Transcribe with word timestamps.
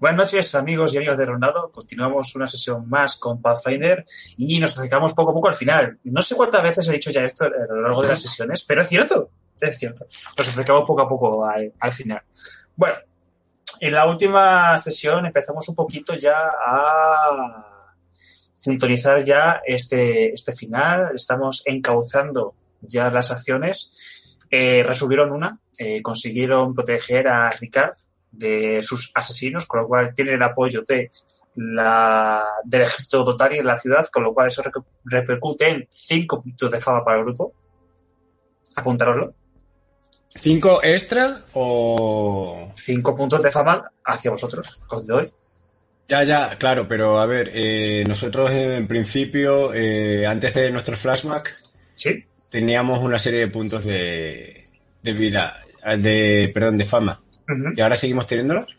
Buenas 0.00 0.32
noches, 0.32 0.54
amigos 0.54 0.94
y 0.94 0.96
amigas 0.96 1.18
de 1.18 1.26
Ronaldo. 1.26 1.70
Continuamos 1.70 2.34
una 2.34 2.46
sesión 2.46 2.88
más 2.88 3.18
con 3.18 3.42
Pathfinder 3.42 4.02
y 4.38 4.58
nos 4.58 4.78
acercamos 4.78 5.12
poco 5.12 5.32
a 5.32 5.34
poco 5.34 5.48
al 5.48 5.54
final. 5.54 5.98
No 6.04 6.22
sé 6.22 6.36
cuántas 6.36 6.62
veces 6.62 6.88
he 6.88 6.92
dicho 6.92 7.10
ya 7.10 7.22
esto 7.22 7.44
a 7.44 7.48
lo 7.50 7.82
largo 7.82 8.00
de 8.00 8.08
las 8.08 8.22
sesiones, 8.22 8.64
pero 8.66 8.80
es 8.80 8.88
cierto, 8.88 9.28
es 9.60 9.78
cierto. 9.78 10.06
Nos 10.38 10.48
acercamos 10.48 10.84
poco 10.86 11.02
a 11.02 11.08
poco 11.08 11.44
al, 11.44 11.74
al 11.78 11.92
final. 11.92 12.22
Bueno, 12.76 12.94
en 13.78 13.92
la 13.92 14.06
última 14.06 14.78
sesión 14.78 15.26
empezamos 15.26 15.68
un 15.68 15.74
poquito 15.74 16.14
ya 16.14 16.48
a 16.66 17.66
sintonizar 18.54 19.22
ya 19.22 19.60
este, 19.66 20.32
este 20.32 20.52
final. 20.52 21.10
Estamos 21.14 21.62
encauzando 21.66 22.54
ya 22.80 23.10
las 23.10 23.30
acciones. 23.32 24.38
Eh, 24.50 24.82
resolvieron 24.82 25.30
una, 25.30 25.60
eh, 25.78 26.00
consiguieron 26.00 26.74
proteger 26.74 27.28
a 27.28 27.50
Ricard 27.50 27.92
de 28.30 28.82
sus 28.82 29.10
asesinos, 29.14 29.66
con 29.66 29.80
lo 29.80 29.88
cual 29.88 30.14
tienen 30.14 30.34
el 30.34 30.42
apoyo 30.42 30.82
de 30.86 31.10
la, 31.56 32.44
del 32.64 32.82
ejército 32.82 33.24
Dotari 33.24 33.58
en 33.58 33.66
la 33.66 33.78
ciudad, 33.78 34.06
con 34.12 34.22
lo 34.22 34.32
cual 34.32 34.48
eso 34.48 34.62
repercute 35.04 35.68
en 35.68 35.86
5 35.88 36.42
puntos 36.42 36.70
de 36.70 36.80
fama 36.80 37.04
para 37.04 37.18
el 37.18 37.24
grupo. 37.24 37.52
Apuntároslo. 38.76 39.34
¿Cinco 40.28 40.80
extra 40.82 41.44
o...? 41.54 42.70
5 42.74 43.16
puntos 43.16 43.42
de 43.42 43.50
fama 43.50 43.90
hacia 44.04 44.30
vosotros, 44.30 44.80
os 44.88 45.06
doy. 45.06 45.26
Ya, 46.08 46.24
ya, 46.24 46.56
claro, 46.56 46.88
pero 46.88 47.18
a 47.18 47.26
ver, 47.26 47.50
eh, 47.52 48.04
nosotros 48.06 48.50
en 48.50 48.86
principio, 48.86 49.72
eh, 49.74 50.26
antes 50.26 50.54
de 50.54 50.70
nuestro 50.70 50.96
flashback, 50.96 51.56
Sí, 52.00 52.24
teníamos 52.48 53.00
una 53.00 53.18
serie 53.18 53.40
de 53.40 53.48
puntos 53.48 53.84
de, 53.84 54.68
de 55.02 55.12
vida, 55.12 55.60
de, 55.98 56.50
perdón, 56.54 56.78
de 56.78 56.86
fama. 56.86 57.22
¿Y 57.76 57.80
ahora 57.80 57.96
seguimos 57.96 58.26
teniéndolos? 58.26 58.76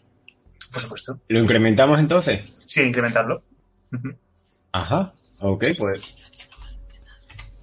por 0.72 0.82
supuesto. 0.82 1.20
¿Lo 1.28 1.40
incrementamos 1.40 2.00
entonces? 2.00 2.56
Sí, 2.66 2.82
incrementarlo. 2.82 3.42
Ajá, 4.72 5.14
ok, 5.40 5.66
pues... 5.78 6.16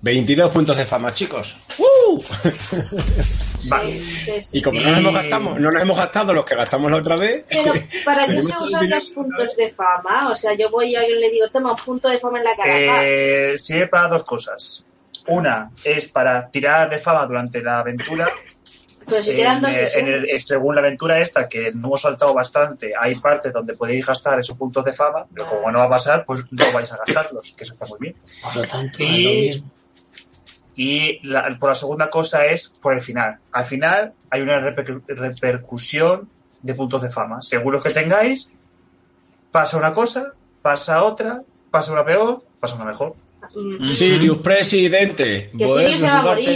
22 0.00 0.52
puntos 0.52 0.76
de 0.76 0.86
fama, 0.86 1.12
chicos. 1.12 1.56
¡Uh! 1.78 2.22
Vale. 3.68 3.98
Sí, 3.98 4.00
sí, 4.00 4.42
sí. 4.42 4.58
Y 4.58 4.62
como 4.62 4.80
no 4.80 4.90
nos, 4.90 4.98
hemos 5.00 5.14
gastado, 5.14 5.58
no 5.58 5.70
nos 5.72 5.82
hemos 5.82 5.98
gastado 5.98 6.34
los 6.34 6.44
que 6.44 6.54
gastamos 6.54 6.90
la 6.90 6.98
otra 6.98 7.16
vez, 7.16 7.44
Pero, 7.48 7.74
¿para 8.04 8.26
qué 8.26 8.40
se 8.40 8.56
usan 8.58 8.88
los 8.88 9.08
puntos 9.08 9.56
de 9.56 9.72
fama? 9.72 10.30
O 10.30 10.36
sea, 10.36 10.54
yo 10.54 10.70
voy 10.70 10.94
a 10.94 11.00
alguien 11.00 11.18
y 11.18 11.22
le 11.22 11.30
digo, 11.30 11.48
toma 11.48 11.72
un 11.72 11.76
punto 11.76 12.08
de 12.08 12.18
fama 12.18 12.38
en 12.38 12.44
la 12.44 12.56
cara. 12.56 12.72
Eh, 13.02 13.54
sirve 13.56 13.88
para 13.88 14.06
dos 14.06 14.22
cosas. 14.22 14.84
Una 15.26 15.70
es 15.84 16.06
para 16.06 16.48
tirar 16.48 16.88
de 16.88 16.98
fama 16.98 17.26
durante 17.26 17.60
la 17.60 17.80
aventura. 17.80 18.28
Pero 19.08 19.22
si 19.24 19.34
quedan 19.34 19.60
dos 19.62 19.70
En, 19.70 19.76
eh, 19.84 19.88
en 19.96 20.08
el- 20.08 20.40
según 20.40 20.74
la 20.74 20.80
aventura 20.80 21.18
esta, 21.20 21.48
que 21.48 21.72
no 21.72 21.88
hemos 21.88 22.02
saltado 22.02 22.34
bastante, 22.34 22.92
hay 22.98 23.14
partes 23.16 23.52
donde 23.52 23.74
podéis 23.74 24.06
gastar 24.06 24.38
esos 24.38 24.56
puntos 24.56 24.84
de 24.84 24.92
fama, 24.92 25.26
pero 25.34 25.46
como 25.46 25.70
no 25.70 25.78
va 25.80 25.86
a 25.86 25.90
pasar, 25.90 26.24
pues 26.24 26.44
no 26.50 26.64
vais 26.72 26.90
a 26.92 26.96
gastarlos, 26.98 27.52
que 27.56 27.64
eso 27.64 27.72
está 27.74 27.86
muy 27.86 27.98
bien. 28.00 28.16
Por 28.42 28.56
lo 28.56 28.62
tanto, 28.66 28.98
Y- 29.02 29.22
lo 29.24 29.30
mismo. 29.32 29.70
Y 30.76 31.26
la, 31.26 31.56
por 31.58 31.70
la 31.70 31.74
segunda 31.74 32.08
cosa 32.08 32.46
es 32.46 32.68
por 32.68 32.94
el 32.94 33.00
final. 33.02 33.38
Al 33.50 33.64
final 33.64 34.12
hay 34.30 34.42
una 34.42 34.60
repercu- 34.60 35.02
repercusión 35.08 36.28
de 36.62 36.74
puntos 36.74 37.02
de 37.02 37.10
fama. 37.10 37.42
Según 37.42 37.72
los 37.72 37.82
que 37.82 37.90
tengáis, 37.90 38.52
pasa 39.50 39.76
una 39.76 39.92
cosa, 39.92 40.34
pasa 40.62 41.02
otra, 41.02 41.42
pasa 41.72 41.92
una 41.92 42.04
peor, 42.04 42.44
pasa 42.60 42.76
una 42.76 42.84
mejor. 42.84 43.16
Mm, 43.56 43.88
Sirius 43.88 44.38
presidente, 44.38 45.50
Que 45.56 45.66
Sirius 45.68 46.00
se 46.00 46.06
va 46.06 46.18
a 46.18 46.22
morir. 46.22 46.46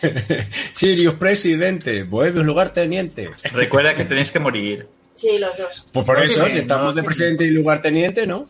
Sirius 0.72 1.14
presidente, 1.14 2.02
Boebius 2.04 2.44
lugarteniente. 2.44 3.30
Recuerda 3.52 3.94
que 3.94 4.04
tenéis 4.04 4.30
que 4.30 4.38
morir. 4.38 4.86
Sí, 5.14 5.38
los 5.38 5.56
dos. 5.56 5.86
Pues 5.92 6.06
por 6.06 6.18
No 6.18 6.24
eso, 6.24 6.46
si 6.46 6.58
estamos 6.58 6.86
no 6.88 6.92
de 6.94 7.02
presidente 7.02 7.44
y 7.44 7.50
lugarteniente, 7.50 8.26
¿no? 8.26 8.48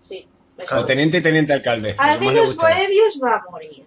Sí. 0.00 0.26
O 0.72 0.84
teniente 0.84 1.18
y 1.18 1.20
teniente 1.20 1.52
alcalde. 1.52 1.94
Al 1.98 2.20
menos. 2.20 2.56
Boebius 2.56 3.20
va 3.22 3.36
a 3.36 3.50
morir. 3.50 3.84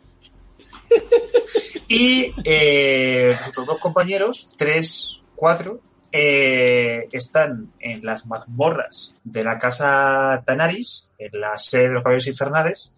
Y 1.88 2.34
eh, 2.44 3.36
nuestros 3.40 3.66
dos 3.66 3.80
compañeros, 3.80 4.50
tres, 4.56 5.22
cuatro, 5.36 5.82
eh, 6.12 7.08
están 7.12 7.72
en 7.80 8.04
las 8.04 8.26
mazmorras 8.26 9.16
de 9.24 9.44
la 9.44 9.60
casa 9.60 10.42
Tanaris, 10.46 11.12
en 11.18 11.40
la 11.40 11.58
sede 11.58 11.84
de 11.84 11.90
los 11.90 12.04
caballeros 12.04 12.28
infernales, 12.28 12.94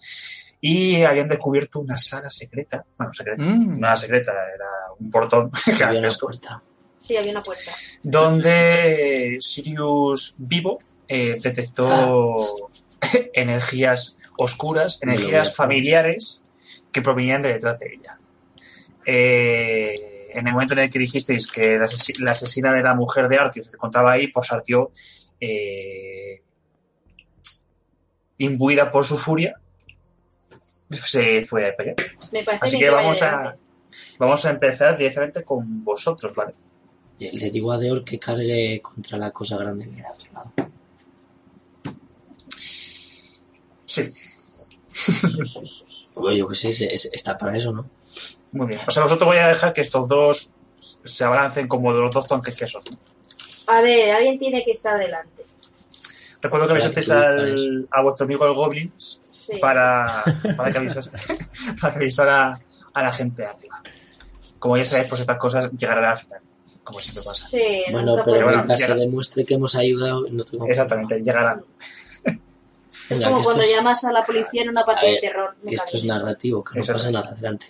y 0.61 1.01
habían 1.03 1.27
descubierto 1.27 1.79
una 1.79 1.97
sala 1.97 2.29
secreta. 2.29 2.85
Bueno, 2.97 3.13
secreta. 3.13 3.43
Mm. 3.43 3.79
Nada 3.79 3.97
secreta, 3.97 4.31
era 4.31 4.67
un 4.99 5.09
portón 5.09 5.51
Había 5.65 5.75
una 5.75 5.87
gigantesco. 5.89 6.27
puerta. 6.27 6.61
Sí, 6.99 7.17
había 7.17 7.31
una 7.31 7.41
puerta. 7.41 7.71
donde 8.03 9.37
Sirius 9.39 10.35
vivo 10.37 10.77
eh, 11.07 11.39
detectó 11.41 12.69
energías 13.33 14.17
oscuras, 14.37 14.99
energías 15.01 15.55
familiares 15.55 16.43
que 16.91 17.01
provenían 17.01 17.41
de 17.41 17.53
detrás 17.53 17.79
de 17.79 17.87
ella. 17.95 18.19
Eh, 19.03 20.29
en 20.33 20.45
el 20.47 20.53
momento 20.53 20.73
en 20.73 20.79
el 20.81 20.89
que 20.91 20.99
dijisteis 20.99 21.47
que 21.51 21.77
la, 21.79 21.85
asesi- 21.85 22.17
la 22.19 22.31
asesina 22.31 22.71
de 22.71 22.83
la 22.83 22.93
mujer 22.93 23.27
de 23.27 23.37
Artio 23.37 23.63
se 23.63 23.71
encontraba 23.75 24.11
ahí, 24.11 24.27
pues 24.27 24.51
Artio, 24.51 24.91
eh, 25.39 26.41
imbuida 28.37 28.91
por 28.91 29.05
su 29.05 29.17
furia, 29.17 29.55
se 30.91 31.45
fue 31.45 31.69
a 31.69 31.75
pelear. 31.75 31.95
Me 32.31 32.43
parece 32.43 32.65
Así 32.65 32.79
que 32.79 32.89
vamos 32.89 33.21
a, 33.21 33.33
adelante. 33.35 33.59
vamos 34.19 34.45
a 34.45 34.49
empezar 34.51 34.97
directamente 34.97 35.43
con 35.43 35.83
vosotros, 35.83 36.33
¿vale? 36.35 36.53
Le 37.19 37.49
digo 37.51 37.71
a 37.71 37.77
Deor 37.77 38.03
que 38.03 38.17
cargue 38.19 38.81
contra 38.81 39.17
la 39.17 39.31
cosa 39.31 39.57
grande 39.57 39.87
que 39.89 39.95
hay 39.97 40.01
a 40.01 40.11
otro 40.11 40.31
lado. 40.33 40.51
Sí, 43.85 44.09
Pues 46.13 46.37
yo 46.37 46.47
qué 46.47 46.55
sé, 46.55 46.69
es- 46.69 46.81
es- 46.81 47.09
está 47.13 47.37
para 47.37 47.55
eso, 47.57 47.71
¿no? 47.71 47.89
Muy 48.51 48.67
bien. 48.67 48.81
O 48.87 48.91
sea, 48.91 49.03
vosotros 49.03 49.27
voy 49.27 49.37
a 49.37 49.47
dejar 49.47 49.71
que 49.73 49.81
estos 49.81 50.07
dos 50.07 50.51
se 51.05 51.23
abalancen 51.23 51.67
como 51.67 51.93
los 51.93 52.13
dos 52.13 52.27
tanques 52.27 52.53
que 52.57 52.67
son. 52.67 52.83
A 53.67 53.81
ver, 53.81 54.11
alguien 54.11 54.37
tiene 54.37 54.63
que 54.65 54.71
estar 54.71 54.99
delante. 54.99 55.45
Recuerdo 56.41 56.67
que 56.67 56.73
Para 56.73 56.85
avisasteis 56.85 57.09
al, 57.11 57.87
a 57.91 58.01
vuestro 58.01 58.25
amigo 58.25 58.45
el 58.45 58.53
Goblins 58.53 59.20
Sí. 59.31 59.57
para, 59.61 60.23
para 60.57 60.71
que 60.71 60.77
avisase, 60.79 61.11
para 61.81 61.93
que 61.93 61.99
avisara 61.99 62.59
a 62.93 63.01
la 63.01 63.11
gente 63.11 63.45
arriba. 63.45 63.81
Como 64.59 64.77
ya 64.77 64.85
sabéis, 64.85 65.07
pues 65.09 65.21
estas 65.21 65.37
cosas 65.37 65.71
llegarán 65.71 66.05
al 66.05 66.17
final, 66.17 66.41
como 66.83 66.99
siempre 66.99 67.23
pasa. 67.23 67.47
Sí, 67.47 67.83
Bueno, 67.91 68.17
pero 68.23 68.43
bueno, 68.43 68.57
mientras 68.57 68.79
se 68.81 68.93
demuestre 68.93 69.45
que 69.45 69.53
hemos 69.55 69.73
ayudado, 69.75 70.25
no 70.29 70.43
tengo 70.45 70.67
Exactamente, 70.67 71.19
llegarán. 71.21 71.63
Venga, 73.09 73.29
como 73.29 73.41
cuando 73.43 73.63
es- 73.63 73.73
llamas 73.73 74.03
a 74.03 74.11
la 74.11 74.21
policía 74.23 74.61
en 74.63 74.69
una 74.69 74.85
partida 74.85 75.11
de 75.11 75.17
terror. 75.19 75.55
que 75.67 75.75
esto 75.75 75.97
es 75.97 76.03
narrativo, 76.05 76.63
que 76.63 76.79
no 76.79 76.85
pasa 76.85 77.11
nada. 77.11 77.29
Adelante. 77.29 77.67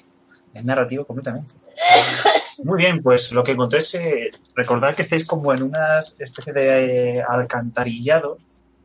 Es 0.54 0.66
narrativo 0.66 1.06
completamente. 1.06 1.54
Muy 2.64 2.78
bien, 2.78 3.02
pues 3.02 3.32
lo 3.32 3.44
que 3.44 3.52
encontré 3.54 3.80
es 3.80 3.96
eh, 3.96 4.30
recordad 4.56 4.94
que 4.96 5.02
estáis 5.04 5.26
como 5.26 5.54
en 5.54 5.64
una 5.64 6.00
especie 6.00 6.54
de 6.54 7.18
eh, 7.20 7.24
alcantarillado, 7.28 8.38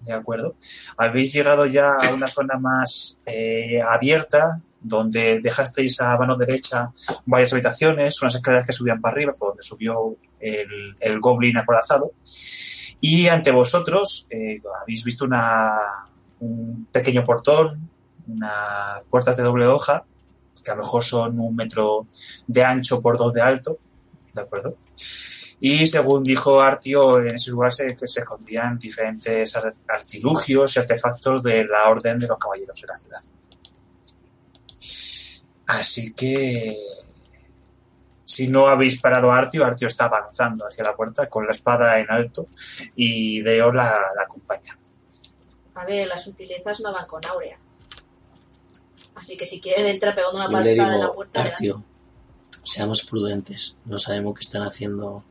¿de 0.06 0.12
acuerdo? 0.12 0.54
Habéis 0.96 1.32
llegado 1.32 1.66
ya 1.66 1.94
a 1.94 2.14
una 2.14 2.28
zona 2.28 2.58
más 2.58 3.18
eh, 3.26 3.80
abierta, 3.82 4.62
donde 4.80 5.40
dejasteis 5.40 6.00
a 6.00 6.16
mano 6.16 6.36
derecha 6.36 6.92
varias 7.24 7.52
habitaciones, 7.52 8.22
unas 8.22 8.36
escaleras 8.36 8.64
que 8.64 8.72
subían 8.72 9.00
para 9.00 9.14
arriba, 9.14 9.34
por 9.34 9.48
donde 9.48 9.62
subió 9.62 10.16
el, 10.38 11.20
goblin 11.20 11.58
acorazado. 11.58 12.12
Y 13.00 13.26
ante 13.26 13.50
vosotros 13.50 14.26
eh, 14.30 14.62
habéis 14.80 15.04
visto 15.04 15.24
una, 15.24 15.76
un 16.40 16.86
pequeño 16.92 17.24
portón, 17.24 17.90
unas 18.28 19.02
puertas 19.10 19.36
de 19.36 19.42
doble 19.42 19.66
hoja, 19.66 20.04
que 20.64 20.70
a 20.70 20.74
lo 20.74 20.82
mejor 20.82 21.02
son 21.02 21.38
un 21.40 21.54
metro 21.54 22.06
de 22.46 22.64
ancho 22.64 23.02
por 23.02 23.16
dos 23.16 23.32
de 23.32 23.42
alto, 23.42 23.78
¿de 24.34 24.42
acuerdo? 24.42 24.76
Y 25.60 25.86
según 25.86 26.22
dijo 26.22 26.60
Artio, 26.60 27.18
en 27.20 27.28
ese 27.34 27.50
lugar 27.50 27.72
se, 27.72 27.96
que 27.96 28.06
se 28.06 28.20
escondían 28.20 28.78
diferentes 28.78 29.56
ar- 29.56 29.74
artilugios 29.88 30.76
y 30.76 30.78
artefactos 30.80 31.42
de 31.42 31.64
la 31.64 31.88
Orden 31.88 32.18
de 32.18 32.26
los 32.28 32.38
Caballeros 32.38 32.78
de 32.80 32.86
la 32.86 32.98
ciudad. 32.98 33.20
Así 35.66 36.12
que, 36.12 36.76
si 38.24 38.48
no 38.48 38.68
habéis 38.68 39.00
parado 39.00 39.32
a 39.32 39.38
Artio, 39.38 39.64
Artio 39.64 39.88
está 39.88 40.04
avanzando 40.04 40.66
hacia 40.66 40.84
la 40.84 40.94
puerta 40.94 41.28
con 41.28 41.44
la 41.46 41.52
espada 41.52 41.98
en 41.98 42.10
alto 42.10 42.46
y 42.94 43.40
Deo 43.42 43.72
la, 43.72 43.84
la 44.14 44.22
acompaña. 44.24 44.78
A 45.74 45.84
ver, 45.84 46.06
las 46.06 46.22
sutilezas 46.24 46.80
no 46.80 46.92
van 46.92 47.06
con 47.06 47.24
Aurea. 47.26 47.58
Así 49.14 49.36
que 49.36 49.46
si 49.46 49.60
quieren 49.60 49.86
entrar 49.86 50.14
pegando 50.14 50.36
una 50.36 50.46
patada 50.50 50.94
en 50.94 51.00
la 51.00 51.12
puerta. 51.12 51.42
Artio, 51.42 51.82
seamos 52.62 53.02
prudentes. 53.02 53.76
No 53.86 53.98
sabemos 53.98 54.34
qué 54.34 54.42
están 54.42 54.62
haciendo 54.62 55.24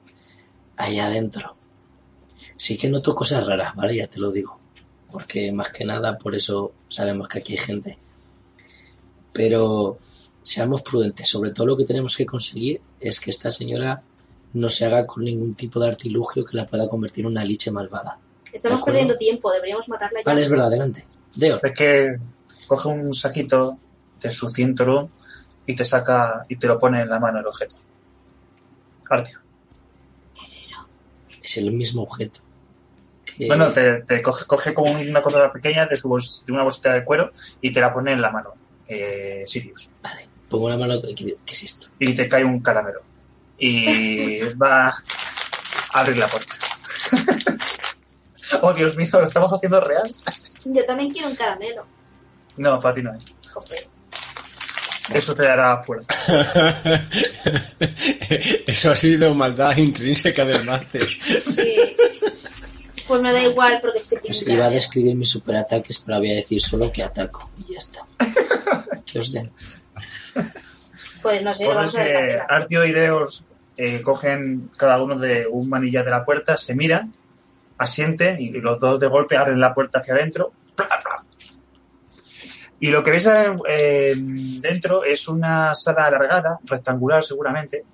ahí 0.78 1.00
adentro. 1.00 1.56
Sí 2.58 2.78
que 2.78 2.90
noto 2.90 3.16
cosas 3.16 3.46
raras, 3.48 3.76
¿vale? 3.76 3.96
Ya 3.96 4.08
te 4.08 4.20
lo 4.20 4.32
digo. 4.32 4.60
Porque 5.12 5.52
más 5.52 5.70
que 5.70 5.86
nada, 5.86 6.18
por 6.18 6.36
eso 6.36 6.74
sabemos 6.88 7.28
que 7.28 7.40
aquí 7.40 7.54
hay 7.54 7.60
gente. 7.60 8.00
Pero 9.34 9.98
seamos 10.42 10.82
prudentes. 10.82 11.28
Sobre 11.28 11.52
todo 11.52 11.68
lo 11.68 11.78
que 11.78 11.86
tenemos 11.86 12.16
que 12.16 12.26
conseguir 12.26 12.82
es 13.00 13.20
que 13.20 13.32
esta 13.32 13.50
señora 13.50 14.04
no 14.54 14.70
se 14.70 14.86
haga 14.86 15.06
con 15.06 15.24
ningún 15.24 15.56
tipo 15.56 15.80
de 15.80 15.88
artilugio 15.88 16.46
que 16.46 16.56
la 16.56 16.66
pueda 16.66 16.88
convertir 16.88 17.26
en 17.26 17.32
una 17.32 17.44
liche 17.44 17.72
malvada. 17.72 18.20
Estamos 18.54 18.84
perdiendo 18.84 19.18
tiempo, 19.18 19.52
deberíamos 19.52 19.90
matarla 19.90 20.20
ya. 20.20 20.26
Vale, 20.26 20.42
es 20.42 20.50
verdad, 20.50 20.68
adelante. 20.68 21.06
Deo, 21.36 21.60
Ves 21.62 21.74
que 21.74 22.18
coge 22.68 22.88
un 22.88 23.14
saquito 23.14 23.78
de 24.22 24.32
su 24.32 24.50
cinturón 24.50 25.12
y 25.66 25.76
te 25.76 25.84
saca 25.84 26.46
y 26.48 26.56
te 26.56 26.68
lo 26.68 26.80
pone 26.80 27.02
en 27.02 27.10
la 27.10 27.20
mano 27.20 27.40
el 27.40 27.48
objeto. 27.48 27.76
Artio. 29.10 29.45
¿Qué 31.46 31.52
es 31.52 31.58
el 31.58 31.72
mismo 31.72 32.02
objeto. 32.04 32.40
que- 33.24 33.46
Bueno, 33.48 33.72
te, 33.72 34.02
te 34.02 34.22
coge, 34.24 34.46
coge 34.46 34.74
como 34.74 34.92
una 35.00 35.22
cosa 35.22 35.52
pequeña 35.54 35.86
de, 35.86 35.96
su 35.96 36.10
bols- 36.10 36.44
de 36.46 36.52
una 36.54 36.64
bolsita 36.64 36.94
de 36.94 37.04
cuero 37.06 37.32
y 37.62 37.72
te 37.72 37.80
la 37.80 37.94
pone 37.94 38.14
en 38.14 38.22
la 38.22 38.32
mano, 38.32 38.54
eh, 38.88 39.44
Sirius. 39.46 39.92
Vale, 40.02 40.28
pongo 40.50 40.70
la 40.70 40.78
mano. 40.78 41.00
¿Qué, 41.02 41.14
qué 41.46 41.54
es 41.54 41.64
esto? 41.64 41.88
Y 42.00 42.16
te 42.16 42.28
cae 42.28 42.44
un 42.44 42.62
caramelo. 42.62 43.02
Y 43.60 44.40
va 44.62 44.88
a 44.90 44.94
abrir 46.00 46.18
la 46.18 46.28
puerta. 46.28 46.56
oh, 48.62 48.74
Dios 48.74 48.98
mío, 48.98 49.10
¿lo 49.14 49.28
estamos 49.28 49.54
haciendo 49.54 49.80
real? 49.82 50.10
Yo 50.66 50.86
también 50.86 51.12
quiero 51.12 51.30
un 51.30 51.36
caramelo. 51.36 51.86
No, 52.58 52.80
para 52.80 52.96
ti 52.96 53.02
no 53.04 53.14
es. 53.14 53.24
Joder. 53.54 53.88
Eso 55.14 55.36
te 55.36 55.44
dará 55.44 55.78
fuerza. 55.78 56.08
Eso 58.68 58.92
ha 58.92 58.96
sido 58.96 59.36
maldad 59.36 59.78
intrínseca 59.78 60.46
del 60.46 60.64
máster. 60.66 61.04
Sí. 61.04 61.96
Pues 63.08 63.22
me 63.22 63.32
da 63.32 63.44
igual 63.44 63.80
porque 63.82 64.00
es 64.00 64.08
que 64.08 64.18
tiene 64.18 64.36
Pues 64.36 64.48
iba 64.48 64.66
a 64.66 64.70
describir 64.70 65.16
mis 65.16 65.30
superataques, 65.30 66.00
pero 66.00 66.18
voy 66.18 66.32
a 66.32 66.36
decir 66.36 66.60
solo 66.60 66.92
que 66.92 67.04
ataco. 67.04 67.52
Y 67.58 67.74
ya 67.74 67.80
está. 67.80 68.02
que 69.06 69.20
os 69.20 69.32
den. 69.32 69.52
Pues 71.22 71.44
no 71.44 71.54
sé, 71.54 71.66
Pues 71.66 71.76
vamos 71.76 71.94
es 71.94 72.36
a. 72.40 72.46
Artio 72.50 72.84
y 72.86 72.92
Deos 72.92 73.44
eh, 73.78 74.02
cogen 74.02 74.70
cada 74.76 75.02
uno 75.04 75.20
de 75.20 75.46
un 75.48 75.70
manillar 75.70 76.06
de 76.06 76.12
la 76.12 76.24
puerta, 76.24 76.58
se 76.58 76.76
miran, 76.76 77.14
asienten 77.78 78.42
y 78.42 78.52
los 78.52 78.80
dos 78.80 79.00
de 79.00 79.08
golpe 79.08 79.38
abren 79.38 79.60
la 79.60 79.74
puerta 79.74 80.00
hacia 80.00 80.16
adentro. 80.16 80.52
¡Pla, 80.76 80.88
pla! 80.88 81.24
Y 82.80 82.90
lo 82.90 83.04
que 83.04 83.12
veis 83.12 83.28
eh, 83.70 84.16
dentro 84.62 85.04
es 85.04 85.28
una 85.28 85.74
sala 85.76 86.06
alargada, 86.06 86.60
rectangular 86.66 87.24
seguramente, 87.24 87.86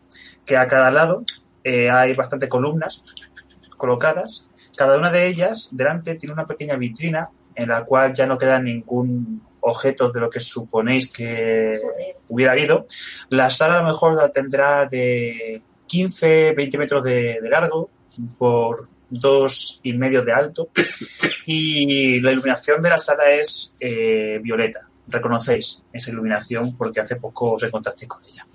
que 0.45 0.57
a 0.57 0.68
cada 0.68 0.92
lado 0.92 1.19
eh, 1.63 1.89
hay 1.89 2.13
bastante 2.13 2.50
columnas 2.50 3.04
colocadas. 3.78 4.50
Cada 4.75 4.98
una 4.98 5.12
de 5.12 5.28
ellas 5.28 5.69
delante 5.74 6.16
tiene 6.16 6.33
una 6.33 6.45
pequeña 6.45 6.75
vitrina 6.78 7.30
en 7.56 7.69
la 7.69 7.83
cual 7.83 8.13
ya 8.13 8.25
no 8.25 8.38
queda 8.38 8.60
ningún 8.60 9.44
objeto 9.60 10.12
de 10.12 10.19
lo 10.19 10.30
que 10.30 10.39
suponéis 10.39 11.12
que 11.12 11.80
hubiera 12.30 12.54
habido. 12.54 12.86
La 13.30 13.50
sala 13.50 13.75
a 13.75 13.81
lo 13.81 13.88
mejor 13.88 14.16
la 14.16 14.31
tendrá 14.31 14.88
de 14.88 15.62
15, 15.86 16.54
20 16.54 16.77
metros 16.77 17.04
de, 17.04 17.39
de 17.42 17.50
largo 17.50 17.89
por 18.38 18.88
dos 19.12 19.81
y 19.84 19.94
medio 19.94 20.24
de 20.24 20.31
alto 20.31 20.69
y 21.46 22.19
la 22.22 22.31
iluminación 22.31 22.81
de 22.81 22.90
la 22.90 22.98
sala 22.98 23.31
es 23.31 23.75
eh, 23.80 24.40
violeta. 24.42 24.88
Reconocéis 25.08 25.84
esa 25.92 26.12
iluminación 26.12 26.75
porque 26.78 27.02
hace 27.02 27.18
poco 27.18 27.54
os 27.54 27.66
contacté 27.69 28.08
con 28.08 28.24
ella. 28.25 28.48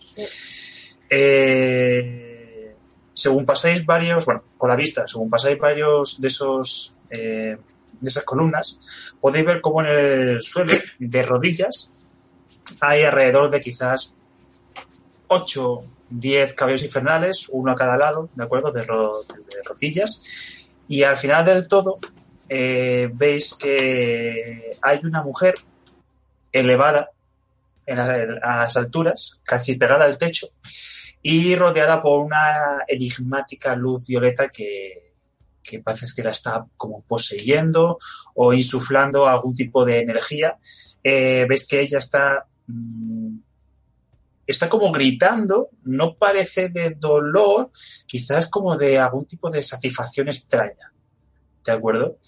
Eh, 1.11 2.75
según 3.13 3.45
pasáis 3.45 3.85
varios, 3.85 4.25
bueno, 4.25 4.45
con 4.57 4.69
la 4.69 4.77
vista, 4.77 5.07
según 5.07 5.31
pasáis 5.31 5.59
varios 5.59 6.21
de 6.21 6.29
esos 6.29 6.97
eh, 7.11 7.57
de 8.01 8.09
esas 8.09 8.25
columnas, 8.25 9.15
podéis 9.21 9.47
ver 9.47 9.61
cómo 9.61 9.81
en 9.81 9.87
el 9.87 10.43
suelo, 10.43 10.73
de 10.99 11.23
rodillas, 11.23 11.93
hay 12.81 13.03
alrededor 13.03 13.51
de 13.51 13.61
quizás 13.61 14.15
8, 15.29 15.81
10 16.11 16.55
cabellos 16.55 16.83
infernales, 16.85 17.49
uno 17.53 17.73
a 17.73 17.77
cada 17.77 17.97
lado, 17.97 18.29
¿de 18.35 18.45
acuerdo? 18.45 18.71
De, 18.73 18.85
ro- 18.85 19.23
de 19.25 19.63
rodillas. 19.65 20.23
Y 20.89 21.03
al 21.03 21.17
final 21.17 21.45
del 21.45 21.67
todo, 21.69 21.99
eh, 22.49 23.11
veis 23.13 23.55
que 23.55 24.71
hay 24.83 25.01
una 25.03 25.23
mujer 25.23 25.55
elevada 26.53 27.11
en 27.87 27.99
las 27.99 28.77
alturas, 28.77 29.41
casi 29.45 29.77
pegada 29.77 30.05
al 30.05 30.19
techo, 30.19 30.49
y 31.23 31.55
rodeada 31.57 32.03
por 32.03 32.21
una 32.21 32.85
enigmática 32.87 33.75
luz 33.75 34.07
violeta 34.07 34.49
que, 34.49 35.13
que 35.63 35.81
parece 35.81 36.07
que 36.15 36.23
la 36.23 36.31
está 36.31 36.67
como 36.77 37.03
poseyendo 37.03 37.99
o 38.35 38.53
insuflando 38.53 39.27
algún 39.27 39.55
tipo 39.55 39.85
de 39.85 39.99
energía. 39.99 40.57
Eh, 41.03 41.47
ves 41.49 41.67
que 41.67 41.81
ella 41.81 41.99
está 41.99 42.47
mm, 42.69 43.26
está 44.47 44.69
como 44.69 44.93
gritando, 44.93 45.71
no 45.85 46.17
parece 46.17 46.69
de 46.69 46.91
dolor, 46.91 47.71
quizás 48.07 48.49
como 48.49 48.77
de 48.77 48.99
algún 48.99 49.27
tipo 49.27 49.51
de 49.51 49.63
satisfacción 49.63 50.29
extraña. 50.29 50.93
¿De 51.65 51.73
acuerdo? 51.73 52.19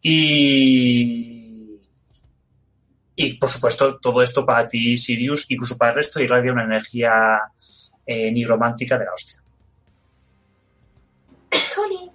Y. 0.00 1.80
Y 3.18 3.32
por 3.38 3.48
supuesto, 3.48 3.98
todo 3.98 4.22
esto 4.22 4.44
para 4.44 4.68
ti, 4.68 4.98
Sirius, 4.98 5.50
incluso 5.50 5.78
para 5.78 5.92
el 5.92 5.96
resto, 5.96 6.20
irradia 6.20 6.52
una 6.52 6.64
energía 6.64 7.40
eh, 8.04 8.30
nigromántica 8.30 8.98
de 8.98 9.04
la 9.06 9.14
hostia. 9.14 9.42
Jolín. 11.74 12.10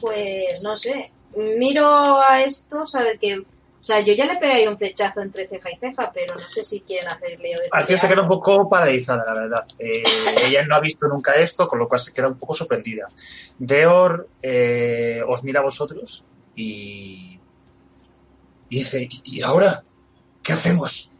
Pues 0.00 0.60
no 0.62 0.76
sé. 0.76 1.12
Miro 1.36 2.20
a 2.20 2.42
estos 2.42 2.96
a 2.96 3.04
qué. 3.20 3.44
O 3.84 3.86
sea, 3.86 4.00
yo 4.00 4.14
ya 4.14 4.24
le 4.24 4.36
pegaría 4.38 4.70
un 4.70 4.78
flechazo 4.78 5.20
entre 5.20 5.46
ceja 5.46 5.70
y 5.70 5.76
ceja, 5.76 6.10
pero 6.14 6.32
no 6.32 6.38
sé 6.40 6.64
si 6.64 6.80
quieren 6.80 7.06
hacerle 7.06 7.54
o 7.54 7.60
Artio 7.70 7.98
se 7.98 8.08
queda 8.08 8.22
un 8.22 8.28
poco 8.28 8.66
paralizada, 8.66 9.22
la 9.26 9.38
verdad. 9.38 9.62
Eh, 9.78 10.02
ella 10.46 10.64
no 10.64 10.74
ha 10.74 10.80
visto 10.80 11.06
nunca 11.06 11.34
esto, 11.34 11.68
con 11.68 11.78
lo 11.78 11.86
cual 11.86 12.00
se 12.00 12.14
queda 12.14 12.28
un 12.28 12.38
poco 12.38 12.54
sorprendida. 12.54 13.06
Deor 13.58 14.26
eh, 14.40 15.20
os 15.28 15.44
mira 15.44 15.60
a 15.60 15.64
vosotros 15.64 16.24
y, 16.56 17.38
y 18.70 18.78
dice, 18.78 19.06
¿y 19.24 19.42
ahora? 19.42 19.82
¿Qué 20.42 20.54
hacemos? 20.54 21.12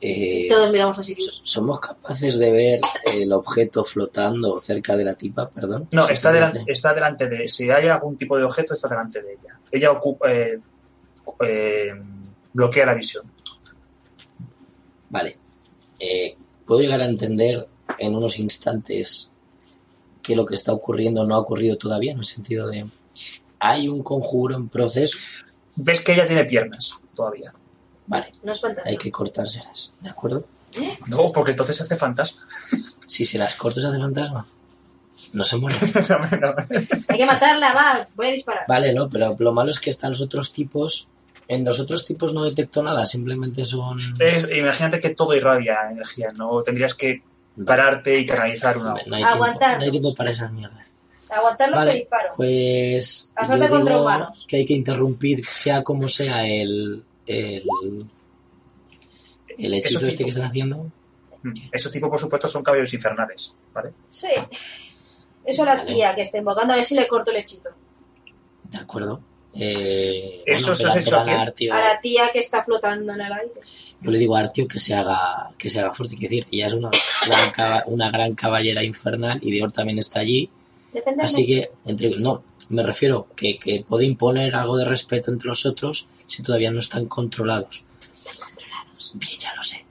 Eh, 0.00 0.46
Todos 0.48 0.72
miramos 0.72 0.98
a 0.98 1.04
Sirius. 1.04 1.36
so- 1.36 1.40
¿Somos 1.44 1.80
capaces 1.80 2.38
de 2.38 2.50
ver 2.50 2.80
el 3.14 3.32
objeto 3.32 3.84
flotando 3.84 4.60
cerca 4.60 4.96
de 4.96 5.04
la 5.04 5.14
tipa? 5.14 5.48
Perdón. 5.50 5.88
No, 5.92 6.08
está 6.08 6.30
delante, 6.32 6.64
está 6.66 6.94
delante 6.94 7.28
de 7.28 7.48
Si 7.48 7.70
hay 7.70 7.86
algún 7.88 8.16
tipo 8.16 8.36
de 8.36 8.44
objeto, 8.44 8.74
está 8.74 8.88
delante 8.88 9.22
de 9.22 9.32
ella. 9.34 9.60
Ella 9.70 9.90
ocupa, 9.92 10.28
eh, 11.40 11.92
bloquea 12.52 12.86
la 12.86 12.94
visión. 12.94 13.30
Vale. 15.10 15.36
Eh, 15.98 16.36
Puedo 16.66 16.82
llegar 16.82 17.00
a 17.00 17.06
entender 17.06 17.66
en 17.98 18.14
unos 18.14 18.38
instantes 18.38 19.30
que 20.22 20.36
lo 20.36 20.44
que 20.44 20.54
está 20.54 20.70
ocurriendo 20.72 21.24
no 21.24 21.34
ha 21.34 21.38
ocurrido 21.38 21.78
todavía, 21.78 22.12
en 22.12 22.18
el 22.18 22.26
sentido 22.26 22.68
de. 22.68 22.86
Hay 23.58 23.88
un 23.88 24.02
conjuro 24.02 24.54
en 24.54 24.68
proceso. 24.68 25.16
Ves 25.76 26.02
que 26.02 26.12
ella 26.12 26.26
tiene 26.26 26.44
piernas 26.44 27.00
todavía. 27.14 27.54
Vale, 28.06 28.32
No 28.42 28.52
es 28.52 28.60
fantasma. 28.60 28.90
hay 28.90 28.98
que 28.98 29.10
cortárselas, 29.10 29.92
¿de 30.00 30.10
acuerdo? 30.10 30.44
¿Eh? 30.78 30.98
No, 31.06 31.32
porque 31.32 31.52
entonces 31.52 31.76
se 31.76 31.84
hace 31.84 31.96
fantasma. 31.96 32.46
Si 33.08 33.24
se 33.24 33.38
las 33.38 33.54
corto, 33.54 33.80
se 33.80 33.86
hace 33.86 33.98
fantasma. 33.98 34.46
No 35.32 35.44
se 35.44 35.56
muere. 35.56 35.74
No, 36.10 36.18
no. 36.18 36.54
Hay 37.08 37.16
que 37.16 37.24
matarla, 37.26 37.72
va. 37.72 38.08
Voy 38.14 38.26
a 38.26 38.32
disparar. 38.32 38.64
Vale, 38.68 38.92
no, 38.92 39.08
pero 39.08 39.34
lo 39.38 39.52
malo 39.52 39.70
es 39.70 39.80
que 39.80 39.88
están 39.88 40.10
los 40.10 40.20
otros 40.20 40.52
tipos. 40.52 41.08
En 41.48 41.64
los 41.64 41.80
otros 41.80 42.04
tipos 42.04 42.34
no 42.34 42.44
detecto 42.44 42.82
nada, 42.82 43.06
simplemente 43.06 43.64
son. 43.64 43.98
Es- 44.18 44.48
imagínate 44.54 45.00
que 45.00 45.10
todo 45.14 45.34
irradia 45.34 45.88
energía, 45.90 46.30
¿no? 46.32 46.62
Tendrías 46.62 46.94
que 46.94 47.22
pararte 47.66 48.18
y 48.18 48.26
canalizar 48.26 48.76
una. 48.76 48.94
No 49.06 49.16
hay, 49.16 49.22
Aguantar. 49.22 49.58
tiempo, 49.58 49.78
no 49.78 49.84
hay 49.84 49.90
tiempo 49.90 50.14
para 50.14 50.30
esas 50.30 50.52
mierdas. 50.52 50.84
Aguantarlo 51.30 51.76
Vale. 51.76 51.92
que 51.92 51.98
disparo. 52.00 52.28
Pues 52.36 53.30
yo 53.34 53.48
contra 53.48 53.68
digo 53.94 54.00
humanos. 54.02 54.44
que 54.46 54.56
hay 54.56 54.64
que 54.66 54.74
interrumpir, 54.74 55.44
sea 55.44 55.82
como 55.82 56.08
sea 56.08 56.46
el, 56.46 57.02
el, 57.26 57.64
el 59.58 59.74
hechizo 59.74 59.98
este 60.00 60.10
tipo. 60.12 60.24
que 60.24 60.30
están 60.30 60.44
haciendo. 60.46 60.90
Mm. 61.42 61.52
Esos 61.72 61.92
tipos, 61.92 62.08
por 62.10 62.18
supuesto, 62.18 62.48
son 62.48 62.62
cabellos 62.62 62.92
infernales, 62.94 63.54
¿vale? 63.72 63.92
Sí. 64.10 64.28
Eso 65.44 65.64
la 65.64 65.76
Vale. 65.76 65.94
tía 65.94 66.14
que 66.14 66.22
está 66.22 66.38
invocando 66.38 66.74
a 66.74 66.76
ver 66.76 66.84
si 66.84 66.94
le 66.94 67.06
corto 67.08 67.30
el 67.30 67.38
hechizo. 67.38 67.70
De 68.64 68.78
acuerdo. 68.78 69.20
Eh, 69.54 70.42
Eso 70.46 70.74
se 70.74 70.84
lo 70.84 70.90
has 70.90 70.96
hecho 70.96 71.16
a? 71.16 71.22
Artio- 71.42 71.72
A 71.72 71.80
la 71.80 72.00
tía 72.00 72.30
que 72.32 72.38
está 72.38 72.64
flotando 72.64 73.12
en 73.12 73.20
el 73.20 73.32
aire. 73.32 73.52
Yo 74.00 74.10
le 74.10 74.18
digo 74.18 74.36
a 74.36 74.40
Artio 74.40 74.68
que 74.68 74.78
se 74.78 74.94
haga, 74.94 75.50
que 75.58 75.68
se 75.70 75.80
haga 75.80 75.92
fuerte. 75.92 76.14
Quiero 76.16 76.30
decir, 76.30 76.46
ella 76.52 76.66
es 76.66 76.74
una 76.74 76.90
gran, 77.26 77.82
una 77.86 78.10
gran 78.10 78.34
caballera 78.34 78.84
infernal 78.84 79.38
y 79.42 79.50
Dior 79.50 79.72
también 79.72 79.98
está 79.98 80.20
allí. 80.20 80.50
Así 81.24 81.46
que, 81.46 81.70
entre, 81.86 82.10
no, 82.18 82.42
me 82.68 82.82
refiero 82.82 83.26
que, 83.34 83.58
que 83.58 83.84
puede 83.86 84.04
imponer 84.04 84.54
algo 84.54 84.76
de 84.76 84.84
respeto 84.84 85.30
entre 85.30 85.48
los 85.48 85.64
otros 85.66 86.08
si 86.26 86.42
todavía 86.42 86.70
no 86.70 86.78
están 86.78 87.06
controlados. 87.06 87.84
Están 88.14 88.36
controlados. 88.36 89.12
Bien, 89.14 89.38
ya 89.38 89.54
lo 89.54 89.62
sé. 89.62 89.84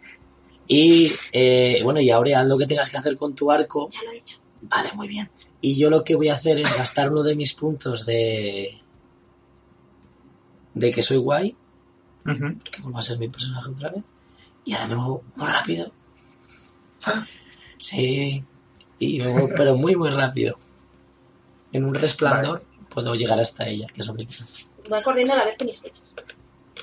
Y 0.68 1.12
eh, 1.32 1.80
bueno, 1.84 2.00
y 2.02 2.10
ahora 2.10 2.42
haz 2.42 2.48
lo 2.48 2.58
que 2.58 2.68
tengas 2.68 2.90
que 2.90 2.98
hacer 2.98 3.18
con 3.18 3.34
tu 3.36 3.52
arco. 3.52 3.90
Ya 3.92 4.04
lo 4.04 4.12
he 4.12 4.18
hecho. 4.18 4.38
Vale, 4.62 4.92
muy 4.94 5.08
bien. 5.08 5.30
Y 5.62 5.76
yo 5.76 5.90
lo 5.90 6.04
que 6.04 6.16
voy 6.16 6.30
a 6.30 6.36
hacer 6.36 6.60
es 6.60 6.78
gastar 6.78 7.12
uno 7.12 7.24
de 7.24 7.36
mis 7.36 7.54
puntos 7.54 8.06
de. 8.06 8.80
De 10.80 10.92
que 10.92 11.02
soy 11.04 11.18
guay, 11.18 11.56
Ujú. 12.26 12.58
que 12.72 12.82
vuelvo 12.82 13.00
a 13.00 13.02
ser 13.04 13.18
mi 13.18 13.28
personaje 13.30 13.70
otra 13.72 13.90
vez. 13.90 14.04
Y 14.66 14.74
ahora 14.74 14.88
me 14.88 14.96
muevo 14.96 15.24
muy 15.36 15.48
rápido. 15.48 15.92
Sí. 17.78 18.44
Y 19.00 19.20
me 19.20 19.28
muevo, 19.32 19.50
pero 19.56 19.76
muy, 19.76 19.96
muy 19.96 20.10
rápido. 20.10 20.58
en 21.74 21.84
un 21.86 21.94
resplandor 21.94 22.64
puedo 22.90 23.14
llegar 23.14 23.40
hasta 23.40 23.68
ella, 23.68 23.88
que 23.94 24.02
es 24.02 24.08
lo 24.08 24.16
que 24.16 24.26
quiero. 24.26 24.46
Va 24.92 24.98
corriendo 25.04 25.34
a 25.34 25.38
la 25.38 25.46
vez 25.46 25.56
que 25.58 25.66
mis 25.66 25.80
flechas. 25.80 26.16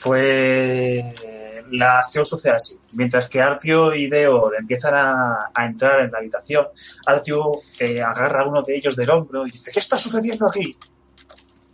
Pues 0.02 1.04
la 1.70 1.98
acción 2.00 2.24
sucede 2.24 2.52
así. 2.54 2.78
Mientras 2.92 3.28
que 3.28 3.40
Artio 3.40 3.94
y 3.94 4.08
Deo 4.08 4.52
empiezan 4.54 4.94
a, 4.94 5.50
a 5.52 5.66
entrar 5.66 6.00
en 6.00 6.10
la 6.12 6.18
habitación, 6.18 6.66
Artio 7.06 7.62
eh, 7.78 8.00
agarra 8.02 8.42
a 8.42 8.46
uno 8.48 8.62
de 8.62 8.76
ellos 8.76 8.94
del 8.94 9.10
hombro 9.10 9.46
y 9.46 9.50
dice, 9.50 9.70
¿qué 9.72 9.80
está 9.80 9.96
sucediendo 9.98 10.46
aquí? 10.48 10.76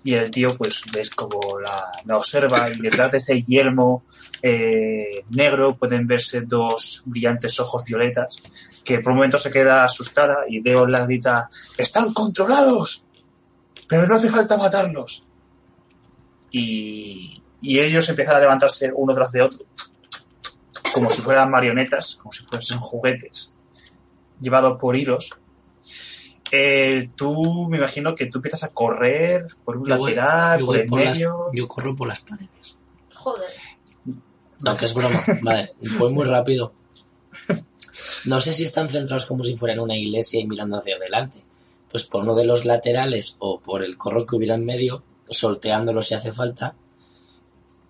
Y 0.02 0.14
el 0.14 0.30
tío, 0.30 0.56
pues, 0.56 0.82
ves 0.92 1.10
como 1.10 1.40
la, 1.60 2.16
observa 2.16 2.70
y 2.70 2.80
detrás 2.80 3.12
de 3.12 3.18
ese 3.18 3.42
yelmo 3.42 4.04
eh, 4.42 5.24
negro 5.30 5.76
pueden 5.76 6.06
verse 6.06 6.40
dos 6.42 7.02
brillantes 7.06 7.60
ojos 7.60 7.84
violetas 7.84 8.38
que 8.84 8.98
por 8.98 9.12
un 9.12 9.18
momento 9.18 9.36
se 9.38 9.50
queda 9.50 9.84
asustada 9.84 10.44
y 10.48 10.60
Deo 10.60 10.86
la 10.86 11.04
grita, 11.04 11.48
¡están 11.76 12.14
controlados! 12.14 13.06
Pero 13.86 14.06
no 14.06 14.14
hace 14.14 14.30
falta 14.30 14.56
matarlos. 14.56 15.26
Y, 16.50 17.42
y 17.60 17.78
ellos 17.78 18.08
empiezan 18.08 18.36
a 18.36 18.40
levantarse 18.40 18.90
uno 18.94 19.14
tras 19.14 19.32
de 19.32 19.42
otro, 19.42 19.66
como 20.92 21.10
si 21.10 21.22
fueran 21.22 21.50
marionetas, 21.50 22.16
como 22.16 22.32
si 22.32 22.42
fuesen 22.44 22.78
juguetes, 22.78 23.54
llevados 24.40 24.78
por 24.78 24.96
hilos. 24.96 25.40
Eh, 26.52 27.10
tú 27.16 27.68
me 27.68 27.76
imagino 27.78 28.14
que 28.14 28.26
tú 28.26 28.38
empiezas 28.38 28.64
a 28.64 28.68
correr 28.72 29.46
por 29.64 29.76
un 29.76 29.86
Yo 29.86 29.96
lateral, 29.96 30.60
yo 30.60 30.66
por 30.66 30.76
el 30.78 30.86
por 30.86 31.00
las- 31.00 31.14
medio. 31.16 31.50
yo 31.52 31.68
corro 31.68 31.94
por 31.94 32.08
las 32.08 32.20
paredes. 32.20 32.76
Joder. 33.14 33.50
No, 34.64 34.76
que 34.76 34.84
es 34.86 34.94
broma. 34.94 35.18
Vale, 35.42 35.72
fue 35.82 36.10
muy 36.10 36.24
rápido. 36.26 36.72
No 38.26 38.40
sé 38.40 38.52
si 38.52 38.64
están 38.64 38.88
centrados 38.90 39.26
como 39.26 39.44
si 39.44 39.56
fueran 39.56 39.80
una 39.80 39.96
iglesia 39.96 40.40
y 40.40 40.46
mirando 40.46 40.78
hacia 40.78 40.96
adelante. 40.96 41.42
Pues 41.90 42.04
por 42.04 42.22
uno 42.22 42.34
de 42.34 42.44
los 42.44 42.64
laterales 42.64 43.36
o 43.40 43.58
por 43.60 43.82
el 43.82 43.96
corro 43.96 44.26
que 44.26 44.36
hubiera 44.36 44.54
en 44.54 44.64
medio, 44.64 45.02
solteándolo 45.28 46.02
si 46.02 46.14
hace 46.14 46.32
falta, 46.32 46.76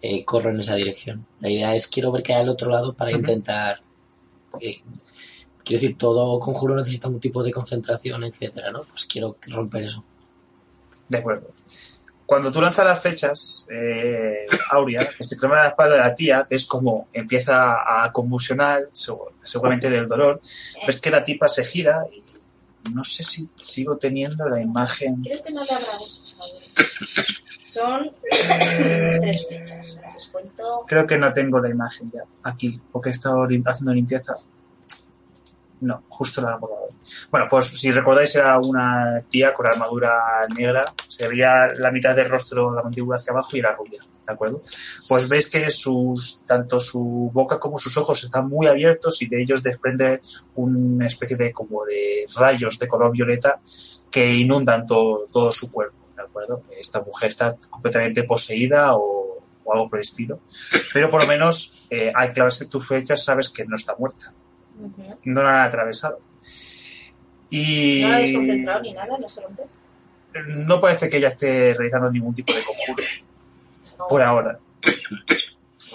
eh, 0.03 0.25
corro 0.25 0.51
en 0.51 0.61
esa 0.61 0.75
dirección. 0.75 1.27
La 1.41 1.51
idea 1.51 1.75
es 1.75 1.87
quiero 1.87 2.13
ver 2.13 2.23
qué 2.23 2.35
hay 2.35 2.43
al 2.43 2.49
otro 2.49 2.71
lado 2.71 2.93
para 2.95 3.11
intentar. 3.13 3.83
eh, 4.61 4.83
quiero 5.71 5.83
decir, 5.83 5.97
todo 5.99 6.41
conjuro 6.41 6.75
necesita 6.75 7.07
un 7.09 7.21
tipo 7.21 7.43
de 7.45 7.53
concentración, 7.53 8.25
etcétera, 8.25 8.73
¿no? 8.73 8.83
Pues 8.83 9.05
quiero 9.07 9.37
romper 9.47 9.85
eso. 9.85 10.03
De 11.09 11.19
acuerdo. 11.19 11.47
Cuando 12.27 12.51
tú 12.53 12.61
lanzas 12.61 12.85
las 12.85 13.01
flechas, 13.01 13.67
eh, 13.71 14.47
Aurea, 14.71 15.01
que 15.17 15.23
se 15.25 15.37
clava 15.37 15.57
en 15.57 15.63
la 15.63 15.69
espalda 15.69 15.95
de 15.97 16.01
la 16.03 16.15
tía, 16.15 16.47
ves 16.49 16.67
como 16.67 17.09
empieza 17.13 18.05
a 18.05 18.13
convulsionar, 18.13 18.89
segu- 18.93 19.31
seguramente 19.43 19.91
del 19.91 20.07
dolor. 20.09 20.41
Ves 20.87 21.01
que 21.01 21.11
la 21.11 21.23
tipa 21.25 21.49
se 21.49 21.65
gira 21.65 22.05
y 22.13 22.23
no 22.93 23.03
sé 23.05 23.23
si 23.25 23.49
sigo 23.57 23.97
teniendo 23.97 24.49
la 24.49 24.61
imagen. 24.61 25.23
Creo 25.23 25.43
que 25.43 25.51
no 25.51 25.63
le 25.65 25.71
habrá 25.71 25.99
gustado. 25.99 26.51
Son 27.59 28.13
tres 28.25 29.47
flechas. 29.47 30.01
Les 30.15 30.29
cuento. 30.29 30.85
Creo 30.87 31.07
que 31.07 31.19
no 31.19 31.33
tengo 31.33 31.59
la 31.61 31.69
imagen 31.71 32.11
ya 32.13 32.23
aquí, 32.45 32.81
porque 32.93 33.09
he 33.11 33.13
estado 33.13 33.45
haciendo 33.67 33.93
limpieza. 33.95 34.35
No, 35.81 36.05
justo 36.09 36.43
la 36.43 36.57
borrado. 36.57 36.89
Bueno, 37.31 37.47
pues 37.49 37.69
si 37.69 37.91
recordáis 37.91 38.35
era 38.35 38.59
una 38.59 39.23
tía 39.29 39.55
con 39.55 39.67
armadura 39.67 40.47
negra, 40.55 40.93
se 41.09 41.27
veía 41.27 41.69
la 41.75 41.91
mitad 41.91 42.15
del 42.15 42.29
rostro, 42.29 42.75
la 42.75 42.83
mandíbula 42.83 43.17
hacia 43.17 43.33
abajo 43.33 43.57
y 43.57 43.61
era 43.61 43.75
rubia, 43.75 44.03
¿de 44.27 44.33
acuerdo? 44.33 44.61
Pues 45.09 45.29
veis 45.31 45.49
que 45.49 45.71
sus, 45.71 46.43
tanto 46.47 46.79
su 46.79 47.31
boca 47.33 47.59
como 47.59 47.79
sus 47.79 47.97
ojos 47.97 48.23
están 48.23 48.49
muy 48.49 48.67
abiertos 48.67 49.23
y 49.23 49.29
de 49.29 49.41
ellos 49.41 49.63
desprende 49.63 50.21
una 50.57 51.07
especie 51.07 51.39
de 51.39 51.53
como 51.53 51.85
de 51.87 52.27
rayos 52.37 52.79
de 52.79 52.87
color 52.87 53.13
violeta 53.13 53.59
que 54.11 54.35
inundan 54.35 54.85
todo, 54.85 55.25
todo 55.33 55.51
su 55.51 55.71
cuerpo, 55.71 56.09
¿de 56.15 56.23
acuerdo? 56.23 56.65
Esta 56.79 57.01
mujer 57.01 57.31
está 57.31 57.57
completamente 57.71 58.25
poseída 58.25 58.95
o, 58.97 59.43
o 59.65 59.73
algo 59.73 59.89
por 59.89 59.99
el 59.99 60.03
estilo, 60.03 60.41
pero 60.93 61.09
por 61.09 61.23
lo 61.23 61.29
menos 61.29 61.87
eh, 61.89 62.11
al 62.15 62.35
clavarse 62.35 62.67
tus 62.67 62.87
flechas 62.87 63.25
sabes 63.25 63.49
que 63.49 63.65
no 63.65 63.77
está 63.77 63.95
muerta, 63.99 64.35
No 65.25 65.43
la 65.43 65.63
han 65.63 65.69
atravesado. 65.69 66.21
Y 67.51 68.01
No 68.03 68.09
la 68.11 68.19
desconcentrado 68.19 68.81
ni 68.83 68.93
nada, 68.93 69.19
no 69.19 69.29
se 69.29 69.41
rompe. 69.43 69.63
no 70.49 70.81
parece 70.81 71.09
que 71.09 71.17
ella 71.17 71.29
esté 71.29 71.75
realizando 71.75 72.11
ningún 72.11 72.35
tipo 72.35 72.53
de 72.53 72.63
conjuro 72.63 73.03
por 74.09 74.23
ahora. 74.23 74.59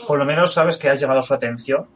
Por 0.08 0.20
lo 0.20 0.26
menos 0.26 0.54
sabes 0.54 0.78
que 0.78 0.90
has 0.90 1.00
llamado 1.00 1.22
su 1.22 1.34
atención 1.34 1.88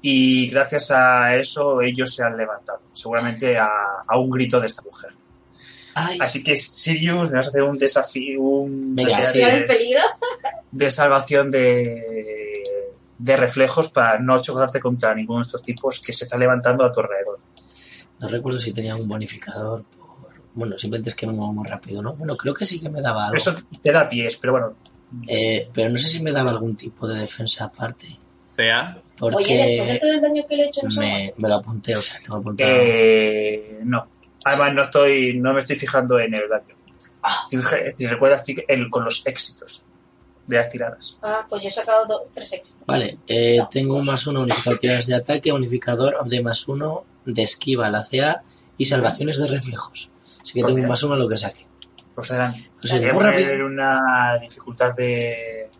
y 0.00 0.48
gracias 0.50 0.90
a 0.90 1.36
eso 1.36 1.80
ellos 1.82 2.14
se 2.14 2.24
han 2.24 2.36
levantado, 2.36 2.80
seguramente 2.92 3.58
a, 3.58 3.68
a 4.06 4.18
un 4.18 4.30
grito 4.30 4.58
de 4.60 4.66
esta 4.66 4.82
mujer. 4.82 5.10
Ay, 5.94 6.18
Así 6.20 6.42
que 6.42 6.56
Sirius, 6.56 7.30
me 7.30 7.36
vas 7.36 7.46
a 7.46 7.50
hacer 7.50 7.62
un 7.64 7.76
desafío, 7.78 8.40
un 8.40 8.94
Venga, 8.94 9.30
de, 9.32 9.42
el 9.42 9.66
peligro. 9.66 10.02
de 10.70 10.90
salvación 10.90 11.50
de, 11.50 12.77
de 13.18 13.36
reflejos 13.36 13.88
para 13.88 14.18
no 14.18 14.40
chocarte 14.40 14.80
contra 14.80 15.14
ninguno 15.14 15.40
de 15.40 15.46
estos 15.46 15.62
tipos 15.62 16.00
que 16.00 16.12
se 16.12 16.24
está 16.24 16.38
levantando 16.38 16.84
a 16.84 16.92
tu 16.92 17.00
alrededor. 17.00 17.38
no 18.20 18.28
recuerdo 18.28 18.60
si 18.60 18.72
tenía 18.72 18.94
un 18.96 19.08
bonificador 19.08 19.84
por... 19.84 20.08
Bueno, 20.54 20.78
simplemente 20.78 21.10
es 21.10 21.14
que 21.16 21.26
me 21.26 21.32
muevo 21.32 21.52
muy 21.52 21.68
rápido, 21.68 22.00
¿no? 22.02 22.14
Bueno, 22.14 22.36
creo 22.36 22.54
que 22.54 22.64
sí 22.64 22.80
que 22.80 22.88
me 22.88 23.00
daba 23.00 23.24
algo. 23.24 23.36
Eso 23.36 23.54
te 23.82 23.92
da 23.92 24.08
pies, 24.08 24.36
pero 24.36 24.52
bueno, 24.52 24.76
Eh, 25.26 25.68
pero 25.72 25.90
no 25.90 25.98
sé 25.98 26.08
si 26.08 26.22
me 26.22 26.32
daba 26.32 26.50
algún 26.50 26.76
tipo 26.76 27.06
de 27.06 27.20
defensa 27.20 27.64
aparte. 27.66 28.18
Sea. 28.54 29.00
Oye, 29.20 29.56
después 29.56 29.88
de 29.88 29.98
Porque 29.98 29.98
todo 30.00 30.12
el 30.12 30.20
daño 30.20 30.46
que 30.48 30.56
le 30.56 30.62
he 30.64 30.68
hecho, 30.68 30.80
no 30.82 31.00
me, 31.00 31.34
me 31.36 31.48
lo 31.48 31.54
apunté, 31.56 31.96
o 31.96 32.02
sea, 32.02 32.20
tengo 32.20 32.36
apuntado. 32.36 32.70
Eh, 32.72 33.80
no. 33.84 34.08
Además, 34.44 34.74
no 34.74 34.82
estoy, 34.82 35.38
no 35.38 35.52
me 35.54 35.60
estoy 35.60 35.76
fijando 35.76 36.18
en 36.20 36.34
el 36.34 36.48
daño. 36.48 36.74
Si 37.50 37.58
si 37.96 38.06
recuerdas 38.06 38.42
el, 38.68 38.88
con 38.90 39.04
los 39.04 39.26
éxitos 39.26 39.84
de 40.48 40.56
las 40.56 40.68
tiradas. 40.68 41.18
Ah, 41.22 41.46
pues 41.48 41.62
yo 41.62 41.68
he 41.68 41.72
sacado 41.72 42.06
do- 42.06 42.28
tres 42.34 42.52
éxitos. 42.54 42.82
Vale, 42.86 43.18
eh, 43.28 43.58
tengo 43.70 43.94
un 43.96 44.04
más 44.06 44.26
uno 44.26 44.40
unificador 44.40 44.78
tiradas 44.80 45.06
de 45.06 45.14
ataque, 45.14 45.52
unificador 45.52 46.16
de 46.28 46.42
más 46.42 46.66
uno 46.66 47.04
de 47.24 47.42
esquiva, 47.42 47.88
la 47.90 48.04
CA 48.04 48.42
y 48.76 48.86
salvaciones 48.86 49.38
de 49.38 49.46
reflejos. 49.46 50.10
Así 50.42 50.54
que 50.54 50.64
tengo 50.64 50.80
un 50.80 50.88
más 50.88 51.02
uno 51.02 51.14
a 51.14 51.18
lo 51.18 51.28
que 51.28 51.36
saque. 51.38 51.66
Pues 52.14 52.30
adelante. 52.32 52.70
O 52.82 52.86
sea, 52.86 52.98
Voy 52.98 53.08
a 53.10 53.12
muy 53.12 53.22
rápido. 53.24 53.48
poner 53.48 53.62
una 53.62 54.38
dificultad 54.40 54.94
de 54.96 55.70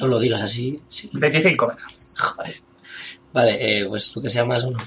No 0.00 0.08
lo 0.08 0.18
digas 0.18 0.42
así, 0.42 0.82
sí. 0.88 1.08
25. 1.12 1.66
venga. 1.68 1.82
Joder. 2.18 2.62
Vale, 3.32 3.78
eh, 3.80 3.86
pues 3.86 4.14
lo 4.16 4.22
que 4.22 4.30
sea 4.30 4.44
más 4.44 4.64
uno. 4.64 4.78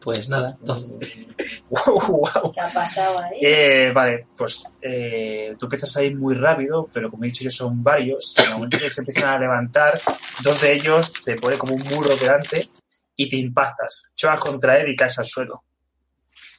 Pues 0.00 0.28
nada, 0.28 0.56
12. 0.60 0.92
Guau. 1.68 2.52
¿Qué 2.52 2.60
ha 2.60 2.72
pasado 2.72 3.18
ahí? 3.18 3.38
Eh, 3.42 3.92
vale, 3.92 4.26
pues 4.36 4.64
eh, 4.80 5.54
tú 5.58 5.66
empiezas 5.66 5.96
a 5.96 6.02
ir 6.02 6.16
muy 6.16 6.34
rápido, 6.34 6.88
pero 6.92 7.10
como 7.10 7.24
he 7.24 7.28
dicho 7.28 7.44
yo 7.44 7.50
son 7.50 7.82
varios. 7.82 8.34
En 8.38 8.44
el 8.44 8.52
momento 8.52 8.78
que 8.78 8.90
se 8.90 9.00
empiezan 9.00 9.34
a 9.34 9.38
levantar, 9.38 10.00
dos 10.42 10.60
de 10.60 10.72
ellos 10.72 11.12
te 11.12 11.36
pone 11.36 11.58
como 11.58 11.74
un 11.74 11.82
muro 11.84 12.14
delante 12.16 12.70
y 13.16 13.28
te 13.28 13.36
impactas. 13.36 14.04
Chocas 14.14 14.40
contra 14.40 14.78
él 14.78 14.90
y 14.90 14.96
caes 14.96 15.18
al 15.18 15.26
suelo. 15.26 15.64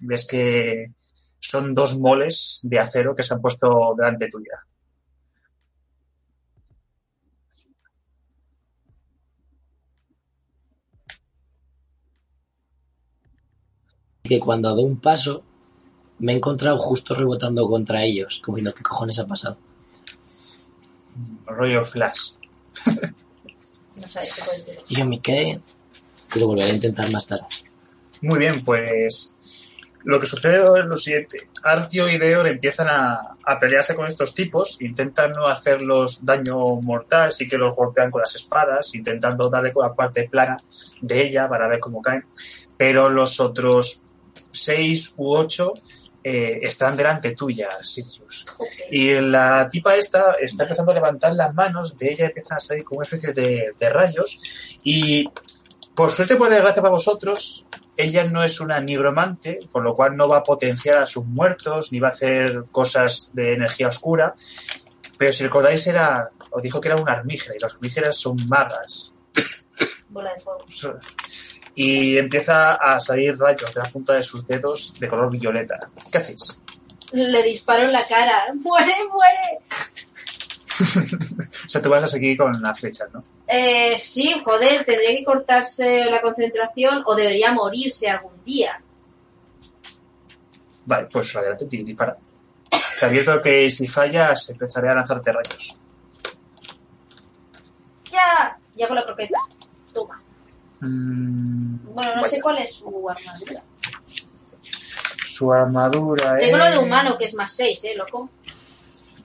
Ves 0.01 0.27
que 0.27 0.91
son 1.39 1.73
dos 1.73 1.97
moles 1.97 2.59
de 2.63 2.79
acero 2.79 3.15
que 3.15 3.23
se 3.23 3.33
han 3.33 3.41
puesto 3.41 3.95
delante 3.97 4.27
tuya. 4.27 4.57
Que 14.29 14.39
cuando 14.39 14.75
doy 14.75 14.85
un 14.85 14.99
paso 14.99 15.43
me 16.19 16.33
he 16.33 16.35
encontrado 16.35 16.77
justo 16.77 17.15
rebotando 17.15 17.67
contra 17.67 18.03
ellos, 18.03 18.41
como 18.43 18.57
diciendo, 18.57 18.75
¿qué 18.75 18.83
cojones 18.83 19.17
ha 19.19 19.25
pasado? 19.25 19.57
Rollo 21.47 21.83
flash. 21.83 22.33
No 22.85 24.07
sabes 24.07 24.33
qué 24.35 24.41
puede. 24.45 24.79
Y 24.87 24.95
yo 24.95 25.05
me 25.05 25.19
quedé 25.19 25.61
y 26.35 26.39
lo 26.39 26.47
volveré 26.47 26.71
a 26.71 26.73
intentar 26.75 27.09
más 27.11 27.25
tarde. 27.25 27.45
Muy 28.21 28.37
bien, 28.37 28.63
pues 28.63 29.33
lo 30.03 30.19
que 30.19 30.27
sucede 30.27 30.63
es 30.79 30.85
lo 30.85 30.95
siguiente. 30.95 31.47
Artio 31.63 32.07
y 32.07 32.17
Deor 32.17 32.47
empiezan 32.47 32.87
a, 32.87 33.35
a 33.43 33.59
pelearse 33.59 33.95
con 33.95 34.05
estos 34.05 34.33
tipos, 34.33 34.81
intentan 34.81 35.31
no 35.31 35.47
hacerlos 35.47 36.23
daño 36.23 36.75
mortal, 36.81 37.31
sí 37.31 37.47
que 37.47 37.57
los 37.57 37.75
golpean 37.75 38.11
con 38.11 38.21
las 38.21 38.35
espadas, 38.35 38.93
intentando 38.93 39.49
darle 39.49 39.73
con 39.73 39.87
la 39.87 39.95
parte 39.95 40.29
plana 40.29 40.57
de 41.01 41.21
ella 41.23 41.49
para 41.49 41.67
ver 41.67 41.79
cómo 41.79 42.01
caen. 42.01 42.25
Pero 42.77 43.09
los 43.09 43.39
otros 43.39 44.03
seis 44.51 45.13
u 45.17 45.33
ocho 45.35 45.73
eh, 46.23 46.59
están 46.63 46.97
delante 46.97 47.33
tuya, 47.35 47.69
Sirius. 47.81 48.45
Y 48.91 49.13
la 49.13 49.67
tipa 49.69 49.95
esta 49.95 50.33
está 50.33 50.63
empezando 50.63 50.91
a 50.91 50.95
levantar 50.95 51.33
las 51.33 51.53
manos, 51.53 51.97
de 51.97 52.11
ella 52.11 52.25
empiezan 52.25 52.57
a 52.57 52.59
salir 52.59 52.83
como 52.83 52.99
una 52.99 53.03
especie 53.03 53.33
de, 53.33 53.73
de 53.79 53.89
rayos. 53.89 54.79
Y 54.83 55.29
por 55.95 56.11
suerte, 56.11 56.35
por 56.35 56.49
desgracia 56.49 56.81
para 56.81 56.91
vosotros, 56.91 57.65
ella 57.97 58.23
no 58.23 58.43
es 58.43 58.61
una 58.61 58.79
nigromante, 58.79 59.59
con 59.71 59.83
lo 59.83 59.93
cual 59.93 60.15
no 60.15 60.29
va 60.29 60.37
a 60.37 60.43
potenciar 60.43 60.99
a 60.99 61.05
sus 61.05 61.25
muertos, 61.25 61.91
ni 61.91 61.99
va 61.99 62.07
a 62.07 62.11
hacer 62.11 62.63
cosas 62.71 63.31
de 63.33 63.53
energía 63.53 63.89
oscura. 63.89 64.33
Pero 65.17 65.33
si 65.33 65.43
recordáis, 65.43 65.85
era, 65.87 66.29
os 66.51 66.63
dijo 66.63 66.79
que 66.79 66.87
era 66.87 66.95
una 66.95 67.11
armígera, 67.11 67.55
y 67.57 67.59
las 67.59 67.75
armígeras 67.75 68.15
son 68.15 68.37
magas. 68.47 69.13
Bola 70.07 70.33
de 70.33 70.39
fuego. 70.39 70.65
Y 71.81 72.17
empieza 72.17 72.71
a 72.71 72.99
salir 72.99 73.37
rayos 73.39 73.73
de 73.73 73.79
la 73.81 73.89
punta 73.89 74.13
de 74.13 74.21
sus 74.21 74.45
dedos 74.45 74.95
de 74.99 75.07
color 75.07 75.31
violeta. 75.31 75.79
¿Qué 76.11 76.17
hacéis? 76.17 76.61
Le 77.13 77.41
disparo 77.41 77.85
en 77.85 77.93
la 77.93 78.05
cara. 78.05 78.53
¡Muere, 78.53 78.93
muere! 79.09 79.59
O 81.65 81.69
sea, 81.69 81.81
tú 81.81 81.89
vas 81.89 82.03
a 82.03 82.07
seguir 82.07 82.37
con 82.37 82.61
las 82.61 82.79
flechas, 82.79 83.07
¿no? 83.13 83.23
Eh, 83.47 83.95
sí, 83.97 84.41
joder, 84.43 84.83
tendría 84.85 85.11
que 85.17 85.23
cortarse 85.23 86.05
la 86.05 86.21
concentración 86.21 87.03
o 87.05 87.15
debería 87.15 87.51
morirse 87.53 88.09
algún 88.09 88.43
día. 88.45 88.81
Vale, 90.85 91.07
pues 91.11 91.35
adelante, 91.35 91.65
di- 91.65 91.83
dispara. 91.83 92.17
Te 92.99 93.05
advierto 93.05 93.41
que 93.41 93.69
si 93.69 93.87
fallas 93.87 94.49
empezaré 94.49 94.89
a 94.89 94.95
lanzarte 94.95 95.31
rayos. 95.31 95.77
Ya, 98.11 98.57
ya 98.75 98.87
con 98.87 98.95
la 98.95 99.05
croqueta. 99.05 99.39
Toma. 99.93 100.21
Mm, 100.81 101.77
Bueno, 101.93 102.15
no 102.15 102.21
vaya. 102.21 102.27
sé 102.29 102.41
cuál 102.41 102.57
es 102.59 102.73
su 102.75 103.09
armadura. 103.09 103.61
Su 105.25 105.53
armadura 105.53 106.37
Tengo 106.37 106.57
lo 106.57 106.65
de 106.65 106.71
es- 106.71 106.77
humano, 106.77 107.17
que 107.17 107.25
es 107.25 107.33
más 107.33 107.53
6, 107.55 107.83
¿eh, 107.85 107.95
loco? 107.95 108.29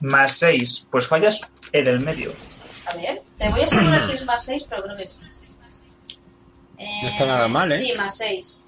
Más 0.01 0.33
6. 0.37 0.87
Pues 0.91 1.07
fallas 1.07 1.51
en 1.71 1.87
el 1.87 1.99
medio. 2.01 2.33
A 2.87 2.95
ver, 2.95 3.23
te 3.37 3.49
voy 3.49 3.61
a 3.61 3.65
asegurar 3.65 4.03
si 4.03 4.13
es 4.13 4.25
más 4.25 4.45
6, 4.45 4.65
pero 4.69 4.83
creo 4.83 4.97
que 4.97 5.03
es. 5.03 5.19
Eh, 6.77 6.99
No 7.03 7.07
está 7.09 7.25
nada 7.25 7.47
mal, 7.47 7.71
¿eh? 7.71 7.77
Sí, 7.79 7.93
más 7.97 8.17
6. 8.17 8.61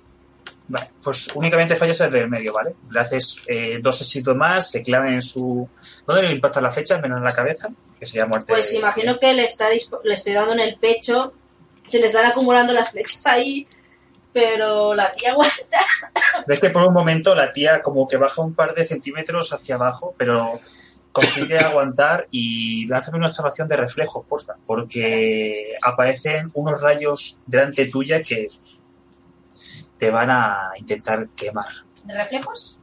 Vale, 0.69 0.89
pues 1.01 1.29
únicamente 1.35 1.75
fallas 1.77 2.01
el 2.01 2.11
del 2.11 2.29
medio, 2.29 2.51
¿vale? 2.53 2.75
Le 2.91 2.99
haces 2.99 3.41
eh, 3.47 3.79
dos 3.81 4.01
éxitos 4.01 4.35
más, 4.35 4.69
se 4.71 4.81
clavan 4.81 5.13
en 5.13 5.21
su... 5.21 5.69
¿Dónde 6.05 6.23
le 6.23 6.31
impacta 6.33 6.59
la 6.59 6.71
flecha? 6.71 6.99
Menos 6.99 7.19
en 7.19 7.23
la 7.23 7.31
cabeza, 7.31 7.69
que 7.99 8.05
sería 8.05 8.25
muerte. 8.25 8.51
Pues 8.51 8.73
imagino 8.73 9.17
que 9.17 9.33
le, 9.33 9.45
está 9.45 9.69
dispo- 9.69 10.01
le 10.03 10.15
estoy 10.15 10.33
dando 10.33 10.53
en 10.53 10.59
el 10.61 10.75
pecho, 10.77 11.33
se 11.87 11.99
le 11.99 12.07
están 12.07 12.25
acumulando 12.25 12.73
las 12.73 12.91
flechas 12.91 13.25
ahí, 13.25 13.67
pero 14.33 14.93
la 14.93 15.13
tía 15.13 15.31
aguanta. 15.31 15.79
Ves 16.45 16.59
que 16.59 16.69
por 16.69 16.83
un 16.83 16.93
momento 16.93 17.33
la 17.33 17.51
tía 17.51 17.81
como 17.81 18.07
que 18.07 18.17
baja 18.17 18.41
un 18.41 18.53
par 18.53 18.75
de 18.75 18.85
centímetros 18.85 19.51
hacia 19.53 19.75
abajo, 19.75 20.13
pero 20.17 20.59
consigue 21.11 21.57
aguantar 21.59 22.27
y 22.29 22.85
lánzame 22.87 23.17
una 23.17 23.27
observación 23.27 23.67
de 23.67 23.77
reflejo, 23.77 24.23
porfa, 24.23 24.55
porque 24.65 25.75
aparecen 25.81 26.51
unos 26.53 26.81
rayos 26.81 27.41
delante 27.45 27.87
tuya 27.87 28.21
que 28.21 28.47
te 29.97 30.11
van 30.11 30.29
a 30.29 30.71
intentar 30.77 31.29
quemar. 31.29 31.65
¿De 32.03 32.13
reflejos? 32.13 32.77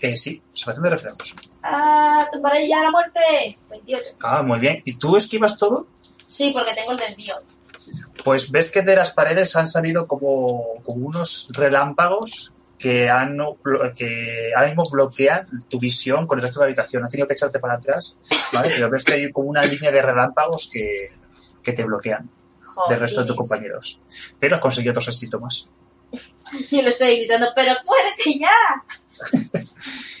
Eh, 0.00 0.16
sí, 0.16 0.42
observación 0.50 0.84
de 0.84 0.90
reflejos. 0.90 1.36
¡Ah! 1.62 2.28
¡Tumbaré 2.32 2.68
ya 2.68 2.80
la 2.82 2.90
muerte! 2.90 3.58
28. 3.70 4.10
Ah, 4.22 4.42
muy 4.42 4.58
bien. 4.58 4.82
¿Y 4.84 4.94
tú 4.96 5.16
esquivas 5.16 5.56
todo? 5.56 5.86
Sí, 6.26 6.50
porque 6.52 6.74
tengo 6.74 6.92
el 6.92 6.98
desvío. 6.98 7.36
Pues 8.24 8.50
ves 8.50 8.70
que 8.70 8.82
de 8.82 8.96
las 8.96 9.10
paredes 9.10 9.54
han 9.56 9.66
salido 9.66 10.06
como, 10.06 10.82
como 10.84 11.06
unos 11.06 11.48
relámpagos 11.52 12.52
que, 12.78 13.08
han, 13.08 13.38
que 13.94 14.52
ahora 14.54 14.66
mismo 14.66 14.88
bloquean 14.90 15.46
tu 15.68 15.78
visión 15.78 16.26
con 16.26 16.38
el 16.38 16.42
resto 16.42 16.60
de 16.60 16.66
la 16.66 16.68
habitación. 16.68 17.04
Has 17.04 17.10
tenido 17.10 17.28
que 17.28 17.34
echarte 17.34 17.58
para 17.58 17.74
atrás, 17.74 18.18
¿vale? 18.52 18.70
Pero 18.74 18.90
ves 18.90 19.04
que 19.04 19.14
hay 19.14 19.32
como 19.32 19.48
una 19.48 19.62
línea 19.62 19.90
de 19.90 20.02
relámpagos 20.02 20.68
que, 20.72 21.10
que 21.62 21.72
te 21.72 21.84
bloquean 21.84 22.28
del 22.88 23.00
resto 23.00 23.20
de 23.20 23.26
tus 23.26 23.36
compañeros. 23.36 24.00
Pero 24.38 24.56
has 24.56 24.60
conseguido 24.60 24.92
otros 24.92 25.16
síntomas. 25.16 25.68
Yo 26.70 26.82
le 26.82 26.88
estoy 26.88 27.18
gritando, 27.18 27.48
¡pero 27.54 27.72
muérete 27.86 28.38
ya! 28.38 29.62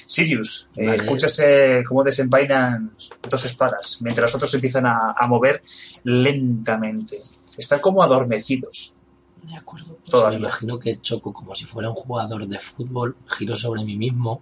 Sirius, 0.06 0.70
eh, 0.76 0.86
Vale. 0.86 0.96
escuchas 0.98 1.38
eh, 1.38 1.82
cómo 1.88 2.04
desenvainan 2.04 2.94
dos 3.28 3.44
espadas, 3.46 3.98
mientras 4.02 4.24
los 4.24 4.34
otros 4.34 4.52
empiezan 4.52 4.84
a, 4.84 5.14
a 5.16 5.26
mover 5.26 5.62
lentamente. 6.04 7.18
Están 7.56 7.80
como 7.80 8.02
adormecidos. 8.02 8.94
De 9.42 9.56
acuerdo. 9.56 9.96
Pues 9.96 10.10
Todavía. 10.10 10.38
Me 10.38 10.46
imagino 10.46 10.78
que 10.78 11.00
choco 11.00 11.32
como 11.32 11.54
si 11.54 11.64
fuera 11.64 11.90
un 11.90 11.96
jugador 11.96 12.46
de 12.46 12.58
fútbol, 12.58 13.16
giro 13.26 13.56
sobre 13.56 13.84
mí 13.84 13.96
mismo, 13.96 14.40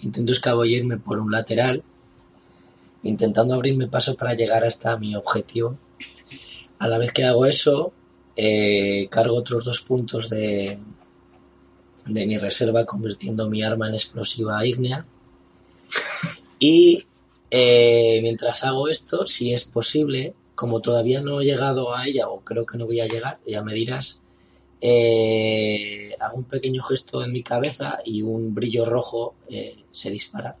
intento 0.00 0.32
escabullirme 0.32 0.98
por 0.98 1.18
un 1.18 1.32
lateral, 1.32 1.82
intentando 3.02 3.54
abrirme 3.54 3.88
paso 3.88 4.14
para 4.14 4.34
llegar 4.34 4.64
hasta 4.64 4.96
mi 4.98 5.16
objetivo. 5.16 5.76
A 6.78 6.88
la 6.88 6.98
vez 6.98 7.12
que 7.12 7.24
hago 7.24 7.46
eso, 7.46 7.92
eh, 8.36 9.08
cargo 9.10 9.36
otros 9.36 9.64
dos 9.64 9.80
puntos 9.80 10.28
de, 10.28 10.78
de 12.06 12.26
mi 12.26 12.36
reserva, 12.36 12.84
convirtiendo 12.84 13.48
mi 13.48 13.62
arma 13.62 13.88
en 13.88 13.94
explosiva 13.94 14.64
ígnea. 14.64 15.06
Y 16.58 17.06
eh, 17.50 18.18
mientras 18.22 18.64
hago 18.64 18.88
esto, 18.88 19.26
si 19.26 19.52
es 19.52 19.64
posible, 19.64 20.34
como 20.56 20.80
todavía 20.80 21.20
no 21.20 21.40
he 21.40 21.44
llegado 21.44 21.94
a 21.94 22.08
ella, 22.08 22.28
o 22.28 22.40
creo 22.40 22.66
que 22.66 22.78
no 22.78 22.86
voy 22.86 23.00
a 23.00 23.06
llegar, 23.06 23.38
ya 23.46 23.62
me 23.62 23.74
dirás, 23.74 24.22
eh, 24.80 26.16
hago 26.18 26.38
un 26.38 26.44
pequeño 26.44 26.82
gesto 26.82 27.22
en 27.22 27.30
mi 27.30 27.42
cabeza 27.42 28.00
y 28.04 28.22
un 28.22 28.54
brillo 28.54 28.86
rojo 28.86 29.34
eh, 29.48 29.84
se 29.92 30.10
dispara. 30.10 30.56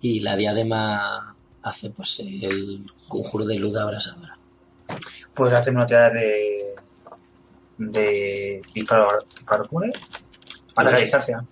Y 0.00 0.20
la 0.20 0.36
diadema 0.36 1.36
hace 1.62 1.90
pues 1.90 2.20
el 2.20 2.90
conjuro 3.08 3.44
de 3.44 3.58
luz 3.58 3.76
abrasadora. 3.76 4.36
Podrás 5.34 5.60
hacer 5.60 5.74
una 5.74 5.86
tirada 5.86 6.10
de. 6.10 6.74
de 7.76 8.62
disparo, 8.74 9.08
disparo 9.30 9.66
¿cómo 9.68 9.82
era? 9.82 9.98
Ataque 10.74 10.96
a 10.96 11.00
distancia. 11.00 11.44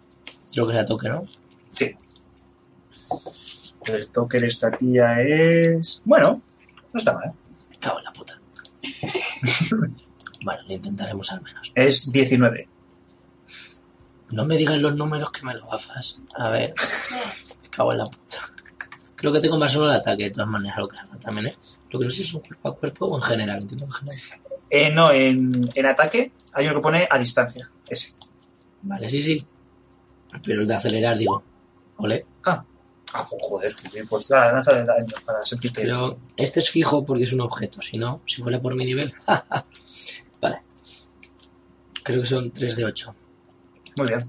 Creo 0.52 0.66
que 0.66 0.72
la 0.72 0.86
toque, 0.86 1.08
¿no? 1.08 1.26
Sí. 1.72 1.94
El 3.86 4.10
toque 4.10 4.40
de 4.40 4.46
esta 4.46 4.70
tía 4.70 5.20
es. 5.20 6.02
Bueno, 6.06 6.40
no 6.92 6.98
está 6.98 7.12
mal. 7.12 7.34
Cago 7.84 7.98
en 7.98 8.04
la 8.04 8.12
puta. 8.12 8.40
bueno, 10.44 10.62
lo 10.66 10.74
intentaremos 10.74 11.30
al 11.32 11.42
menos. 11.42 11.72
Es 11.74 12.10
19. 12.10 12.68
No 14.30 14.44
me 14.46 14.56
digan 14.56 14.82
los 14.82 14.96
números 14.96 15.30
que 15.30 15.44
me 15.44 15.54
lo 15.54 15.66
gafas. 15.68 16.20
A 16.36 16.50
ver, 16.50 16.74
me 17.62 17.68
cago 17.68 17.92
en 17.92 17.98
la 17.98 18.06
puta. 18.06 18.38
Creo 19.16 19.32
que 19.32 19.40
tengo 19.40 19.58
más 19.58 19.74
uno 19.76 19.86
de 19.86 19.96
ataque, 19.96 20.24
de 20.24 20.30
todas 20.30 20.48
maneras, 20.48 20.78
lo 20.78 20.88
que 20.88 20.98
haga 20.98 21.18
también, 21.18 21.46
¿eh? 21.46 21.54
Lo 21.90 21.98
que 21.98 22.06
no 22.06 22.10
sé 22.10 22.16
si 22.16 22.22
es 22.22 22.34
un 22.34 22.40
cuerpo 22.40 22.68
a 22.68 22.76
cuerpo 22.76 23.06
o 23.06 23.16
en 23.16 23.22
general, 23.22 23.62
entiendo 23.62 23.84
en 23.84 23.92
general. 23.92 24.20
Eh, 24.70 24.90
no, 24.90 25.12
en, 25.12 25.70
en 25.74 25.86
ataque 25.86 26.32
hay 26.52 26.66
uno 26.66 26.76
que 26.76 26.80
pone 26.80 27.08
a 27.08 27.18
distancia. 27.18 27.70
Ese. 27.88 28.14
Vale, 28.82 29.08
sí, 29.08 29.22
sí. 29.22 29.46
Pero 30.44 30.62
el 30.62 30.68
de 30.68 30.74
acelerar, 30.74 31.16
digo, 31.16 31.42
ole. 31.98 32.26
Ah, 33.16 33.24
pues 33.30 33.42
joder, 33.44 33.76
pues 34.08 34.30
la 34.30 34.52
lanza 34.52 34.72
de 34.72 34.84
daño 34.84 35.14
para 35.24 35.46
sentirte. 35.46 35.82
Pero 35.82 36.18
este 36.36 36.58
es 36.58 36.68
fijo 36.68 37.04
porque 37.06 37.22
es 37.22 37.32
un 37.32 37.42
objeto, 37.42 37.80
si 37.80 37.96
no, 37.96 38.22
si 38.26 38.42
fuera 38.42 38.60
por 38.60 38.74
mi 38.74 38.84
nivel. 38.84 39.14
vale. 40.42 40.62
Creo 42.02 42.20
que 42.20 42.26
son 42.26 42.50
3 42.50 42.76
de 42.76 42.84
8. 42.84 43.14
Muy 43.96 44.08
bien. 44.08 44.28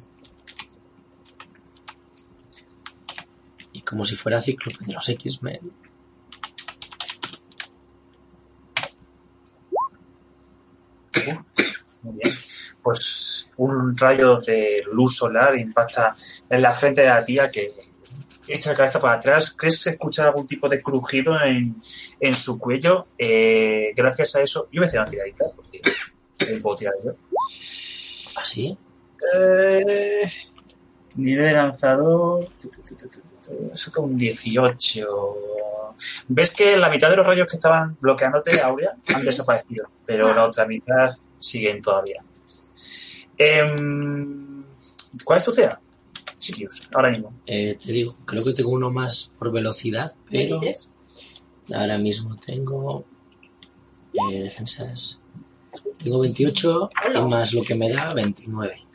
Y 3.74 3.82
como 3.82 4.06
si 4.06 4.15
fuera 4.15 4.39
cíclope 4.39 4.86
de 4.86 4.93
los 4.93 5.10
X-Men. 5.10 5.71
Muy 12.04 12.13
bien. 12.24 12.34
Pues 12.84 13.50
un 13.58 13.98
rayo 13.98 14.39
de 14.41 14.84
luz 14.91 15.17
solar 15.17 15.58
impacta 15.58 16.15
en 16.48 16.62
la 16.62 16.71
frente 16.71 17.02
de 17.02 17.08
la 17.08 17.24
tía 17.24 17.50
que 17.50 17.85
echa 18.47 18.71
la 18.71 18.77
cabeza 18.77 18.99
para 18.99 19.15
atrás. 19.15 19.55
¿Crees 19.58 19.88
escuchar 19.88 20.27
algún 20.27 20.47
tipo 20.47 20.69
de 20.69 20.81
crujido 20.81 21.39
en, 21.41 21.75
en 22.19 22.36
su 22.36 22.60
cuello? 22.60 23.05
Eh, 23.17 23.91
gracias 23.95 24.36
a 24.36 24.41
eso, 24.41 24.67
yo 24.71 24.81
voy 24.81 24.86
a 24.86 24.88
hacer 24.88 24.99
una 24.99 25.10
tiradita 25.10 25.45
porque 25.55 25.77
eh, 26.39 26.60
puedo 26.62 26.75
tirar 26.75 26.93
yo. 27.03 27.15
¿Así? 28.38 28.77
Eh, 29.34 30.23
nivel 31.15 31.45
de 31.45 31.53
lanzador. 31.53 32.47
Saca 33.73 34.01
un 34.01 34.17
18. 34.17 35.08
Ves 36.27 36.51
que 36.51 36.77
la 36.77 36.89
mitad 36.89 37.10
de 37.10 37.15
los 37.15 37.25
rayos 37.25 37.47
que 37.47 37.55
estaban 37.55 37.97
bloqueándote, 38.01 38.60
Aurea, 38.60 38.95
han 39.13 39.23
desaparecido, 39.23 39.89
pero 40.05 40.34
la 40.34 40.43
otra 40.43 40.65
mitad 40.65 41.10
siguen 41.39 41.81
todavía. 41.81 42.21
Em, 43.38 44.65
¿Cuál 45.23 45.39
es 45.39 45.45
tu 45.45 45.53
CA? 45.53 45.79
Ahora 46.93 47.12
mismo. 47.12 47.34
Eh, 47.45 47.77
te 47.84 47.91
digo, 47.91 48.17
creo 48.25 48.43
que 48.43 48.53
tengo 48.53 48.71
uno 48.71 48.91
más 48.91 49.31
por 49.38 49.51
velocidad, 49.51 50.15
pero 50.29 50.60
23. 50.60 50.91
ahora 51.73 51.97
mismo 51.97 52.36
tengo 52.36 53.05
eh, 54.13 54.43
defensas. 54.43 55.19
Tengo 55.97 56.19
28 56.19 56.89
y 57.15 57.21
más 57.21 57.53
lo 57.53 57.62
que 57.62 57.75
me 57.75 57.91
da 57.91 58.13
29. 58.13 58.86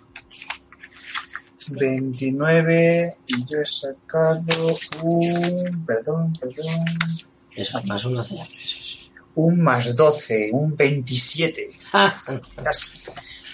29 1.73 3.17
y 3.27 3.45
yo 3.45 3.61
he 3.61 3.67
sacado 3.67 4.45
un... 5.03 5.85
Perdón, 5.87 6.33
perdón. 6.41 6.75
Eso, 7.55 7.83
más 7.85 8.05
uno 8.05 8.21
hace. 8.21 8.37
Un 9.35 9.63
más 9.63 9.95
12, 9.95 10.51
un 10.53 10.77
27. 10.77 11.69
¡Ah! 11.93 12.13
Casi. 12.65 12.91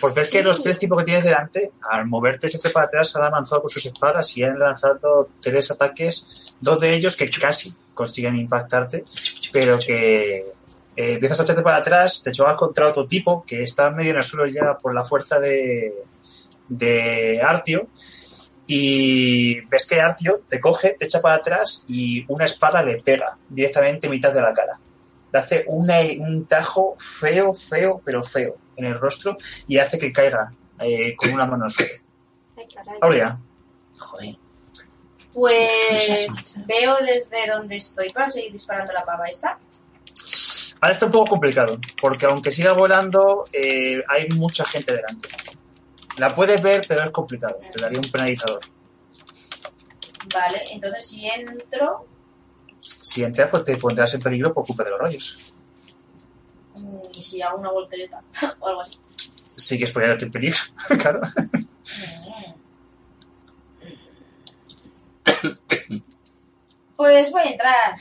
Pues 0.06 0.14
ves 0.14 0.28
que 0.28 0.40
los 0.40 0.62
tres 0.62 0.78
tipos 0.78 0.98
que 0.98 1.04
tienes 1.04 1.24
delante, 1.24 1.72
al 1.90 2.06
moverte 2.06 2.46
echarte 2.46 2.70
para 2.70 2.86
atrás, 2.86 3.16
han 3.16 3.24
avanzado 3.24 3.62
con 3.62 3.70
sus 3.70 3.86
espadas 3.86 4.36
y 4.36 4.44
han 4.44 4.56
lanzado 4.56 5.28
tres 5.40 5.68
ataques, 5.72 6.54
dos 6.60 6.78
de 6.78 6.94
ellos 6.94 7.16
que 7.16 7.28
casi 7.28 7.74
consiguen 7.92 8.36
impactarte, 8.36 9.02
pero 9.52 9.80
que 9.80 10.44
Eh, 10.94 11.14
empiezas 11.14 11.40
a 11.40 11.42
echarte 11.42 11.62
para 11.62 11.78
atrás, 11.78 12.22
te 12.22 12.30
chocas 12.30 12.56
contra 12.56 12.88
otro 12.88 13.04
tipo 13.04 13.44
que 13.44 13.64
está 13.64 13.90
medio 13.90 14.12
en 14.12 14.18
el 14.18 14.22
suelo 14.22 14.46
ya 14.46 14.78
por 14.78 14.94
la 14.94 15.04
fuerza 15.04 15.40
de, 15.40 15.92
de 16.68 17.40
Artio. 17.42 17.88
Y 18.68 19.60
ves 19.62 19.86
que 19.86 20.00
Artio 20.00 20.42
te 20.48 20.60
coge, 20.60 20.94
te 20.96 21.06
echa 21.06 21.20
para 21.20 21.34
atrás 21.34 21.84
y 21.88 22.24
una 22.28 22.44
espada 22.44 22.80
le 22.80 22.94
pega 22.98 23.36
directamente 23.48 24.06
en 24.06 24.12
mitad 24.12 24.32
de 24.32 24.40
la 24.40 24.54
cara. 24.54 24.78
Le 25.32 25.38
hace 25.40 25.64
un 25.66 26.46
tajo 26.46 26.94
feo, 26.96 27.52
feo, 27.54 28.00
pero 28.04 28.22
feo 28.22 28.56
en 28.76 28.84
el 28.84 28.98
rostro 28.98 29.36
y 29.66 29.78
hace 29.78 29.98
que 29.98 30.12
caiga 30.12 30.52
eh, 30.80 31.14
con 31.16 31.32
una 31.32 31.46
mano. 31.46 31.66
Aurea, 33.00 33.38
Joder. 33.98 34.36
Pues 35.32 36.58
veo 36.66 36.96
desde 37.00 37.50
donde 37.52 37.76
estoy 37.76 38.10
para 38.10 38.30
seguir 38.30 38.52
disparando 38.52 38.92
la 38.92 39.04
pava 39.04 39.26
esta. 39.26 39.58
ahora 40.80 40.92
está 40.92 41.06
un 41.06 41.12
poco 41.12 41.26
complicado, 41.26 41.78
porque 42.00 42.24
aunque 42.24 42.50
siga 42.50 42.72
volando, 42.72 43.44
eh, 43.52 44.02
hay 44.08 44.28
mucha 44.30 44.64
gente 44.64 44.94
delante. 44.94 45.28
La 46.16 46.34
puedes 46.34 46.62
ver, 46.62 46.86
pero 46.88 47.02
es 47.02 47.10
complicado. 47.10 47.58
Te 47.70 47.80
daría 47.80 47.98
un 47.98 48.10
penalizador. 48.10 48.60
Vale, 50.34 50.62
entonces 50.72 51.06
si 51.06 51.28
entro 51.28 52.06
Si 52.80 53.22
entras, 53.22 53.50
pues 53.50 53.64
te 53.64 53.76
pondrás 53.76 54.14
en 54.14 54.22
peligro 54.22 54.54
por 54.54 54.66
culpa 54.66 54.84
de 54.84 54.90
los 54.90 54.98
rayos. 54.98 55.54
Mm, 56.76 57.00
y 57.14 57.22
si 57.22 57.42
hago 57.42 57.58
una 57.58 57.70
voltereta 57.70 58.22
o 58.60 58.68
algo 58.68 58.80
así. 58.82 58.98
Sigues 59.56 59.90
poniéndote 59.90 60.26
en 60.26 60.30
peligro, 60.32 60.58
claro. 61.00 61.20
Pues 66.96 67.30
voy 67.30 67.42
a 67.42 67.50
entrar. 67.50 67.96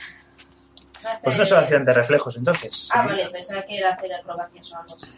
Pues 1.22 1.36
una 1.36 1.44
salvación 1.44 1.84
de 1.84 1.92
reflejos, 1.92 2.34
entonces. 2.36 2.88
Ah, 2.94 3.02
vale, 3.06 3.28
pensaba 3.28 3.62
que 3.64 3.76
era 3.78 3.90
hacer 3.92 4.12
acrobacias 4.14 4.72
o 4.72 4.76
algo 4.76 4.94
así. 4.96 5.12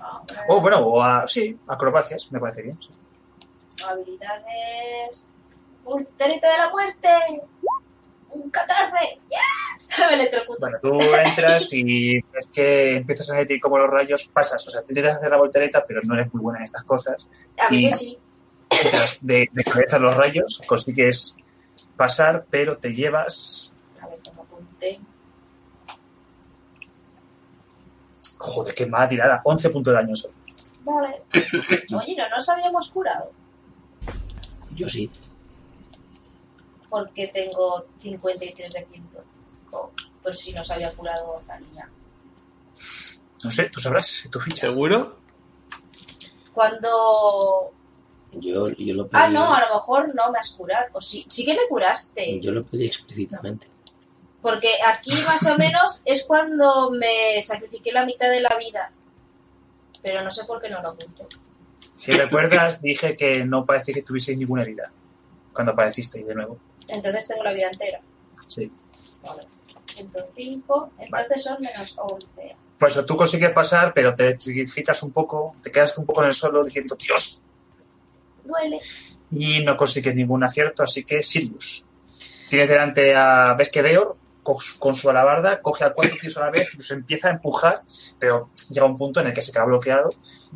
Ah, 0.00 0.22
O 0.48 0.60
bueno, 0.60 0.78
o 0.78 1.02
a- 1.02 1.26
sí, 1.28 1.58
acrobacias, 1.66 2.32
me 2.32 2.40
parece 2.40 2.62
bien. 2.62 2.78
sí. 2.80 2.90
Habilidades. 3.86 5.26
Voltereta 5.84 6.50
de 6.52 6.58
la 6.58 6.70
muerte. 6.70 7.08
Un 8.30 8.50
catarre. 8.50 9.20
¡Ya! 9.30 10.06
Me 10.08 10.14
electrocuto. 10.14 10.58
Bueno, 10.60 10.78
tú 10.82 10.98
entras 11.00 11.72
y 11.72 12.18
es 12.18 12.46
que 12.52 12.96
empiezas 12.96 13.30
a 13.30 13.36
sentir 13.36 13.60
como 13.60 13.78
los 13.78 13.88
rayos 13.90 14.28
pasas. 14.28 14.66
O 14.66 14.70
sea, 14.70 14.82
tú 14.82 14.88
intentas 14.90 15.16
hacer 15.16 15.30
la 15.30 15.36
voltereta, 15.38 15.84
pero 15.86 16.00
no 16.02 16.14
eres 16.14 16.32
muy 16.32 16.42
buena 16.42 16.58
en 16.58 16.64
estas 16.64 16.82
cosas. 16.84 17.28
A 17.58 17.74
y- 17.74 17.84
veces 17.86 17.98
sí. 18.00 18.18
Entras 18.84 19.26
de, 19.26 19.48
de 19.50 19.64
cabeza 19.64 19.96
a 19.96 19.98
los 19.98 20.14
rayos, 20.14 20.60
consigues 20.66 21.36
pasar, 21.96 22.44
pero 22.50 22.76
te 22.76 22.92
llevas. 22.92 23.74
A 24.02 24.08
ver 24.08 24.18
cómo 24.22 24.42
apunté. 24.42 25.00
Joder, 28.38 28.74
qué 28.74 28.86
mala 28.86 29.08
tirada. 29.08 29.40
11 29.44 29.70
puntos 29.70 29.92
de 29.94 30.00
daño 30.00 30.14
solo. 30.14 30.34
Vale. 30.84 31.22
Oye, 31.98 32.14
no 32.16 32.28
nos 32.28 32.48
habíamos 32.48 32.90
curado. 32.90 33.32
Yo 34.74 34.88
sí. 34.88 35.10
Porque 36.88 37.28
tengo 37.28 37.86
53 38.02 38.72
de 38.72 38.84
quinto. 38.86 39.24
Oh, 39.72 39.90
pues 40.22 40.38
si 40.38 40.52
nos 40.52 40.70
había 40.70 40.90
curado 40.92 41.42
la 41.46 41.60
niña. 41.60 41.90
No 43.44 43.50
sé, 43.50 43.68
tú 43.70 43.80
sabrás, 43.80 44.28
tu 44.30 44.40
ficha. 44.40 44.68
¿Seguro? 44.68 45.18
Cuando. 46.52 47.72
Yo, 48.32 48.68
yo 48.70 48.94
lo 48.94 49.08
pedí. 49.08 49.22
Ah, 49.22 49.28
no, 49.28 49.54
a 49.54 49.60
lo 49.60 49.74
mejor 49.74 50.14
no 50.14 50.30
me 50.32 50.38
has 50.38 50.52
curado. 50.52 50.86
O 50.92 51.00
sí, 51.00 51.26
sí 51.28 51.44
que 51.44 51.54
me 51.54 51.66
curaste. 51.68 52.40
Yo 52.40 52.52
lo 52.52 52.64
pedí 52.64 52.86
explícitamente. 52.86 53.68
Porque 54.40 54.70
aquí 54.86 55.10
más 55.10 55.42
o 55.46 55.56
menos 55.58 56.02
es 56.04 56.24
cuando 56.24 56.90
me 56.90 57.42
sacrifiqué 57.42 57.92
la 57.92 58.04
mitad 58.04 58.30
de 58.30 58.40
la 58.40 58.56
vida. 58.58 58.92
Pero 60.02 60.22
no 60.22 60.30
sé 60.30 60.44
por 60.44 60.60
qué 60.60 60.68
no 60.68 60.80
lo 60.80 60.88
apunto. 60.88 61.28
Si 61.94 62.12
recuerdas, 62.12 62.80
dije 62.80 63.16
que 63.16 63.44
no 63.44 63.64
parecía 63.64 63.94
que 63.94 64.02
tuvieseis 64.02 64.38
ninguna 64.38 64.62
herida 64.62 64.92
cuando 65.52 65.72
aparecisteis 65.72 66.24
de 66.24 66.34
nuevo. 66.36 66.56
Entonces 66.88 67.26
tengo 67.28 67.42
la 67.44 67.52
vida 67.52 67.68
entera. 67.70 68.00
Sí. 68.46 68.70
Vale. 69.22 69.42
105, 69.94 70.92
entonces 70.98 71.42
son 71.44 71.56
menos 71.60 71.94
11. 71.98 72.56
Por 72.78 72.88
eso 72.88 73.04
tú 73.04 73.16
consigues 73.16 73.50
pasar, 73.50 73.92
pero 73.94 74.14
te 74.14 74.24
electrificas 74.28 75.02
un 75.02 75.10
poco, 75.10 75.54
te 75.62 75.70
quedas 75.72 75.98
un 75.98 76.06
poco 76.06 76.22
en 76.22 76.28
el 76.28 76.34
suelo 76.34 76.62
diciendo 76.62 76.96
Dios 76.96 77.42
Duele. 78.44 78.78
y 79.32 79.64
no 79.64 79.76
consigues 79.76 80.14
ningún 80.14 80.44
acierto, 80.44 80.82
así 80.84 81.02
que 81.04 81.22
Sirius. 81.22 81.86
Tienes 82.48 82.68
delante 82.68 83.14
a 83.16 83.54
ves 83.58 83.68
que 83.70 83.82
Deor 83.82 84.16
con 84.44 84.56
su- 84.60 84.78
con 84.78 84.94
su 84.94 85.10
alabarda 85.10 85.60
coge 85.60 85.84
a 85.84 85.92
cuatro 85.92 86.16
tíos 86.20 86.36
a 86.36 86.40
la 86.40 86.50
vez 86.50 86.72
y 86.74 86.78
los 86.78 86.90
empieza 86.92 87.28
a 87.28 87.32
empujar, 87.32 87.82
pero 88.18 88.50
llega 88.70 88.86
un 88.86 88.96
punto 88.96 89.20
en 89.20 89.26
el 89.26 89.32
que 89.34 89.42
se 89.42 89.52
queda 89.52 89.64
bloqueado 89.64 90.10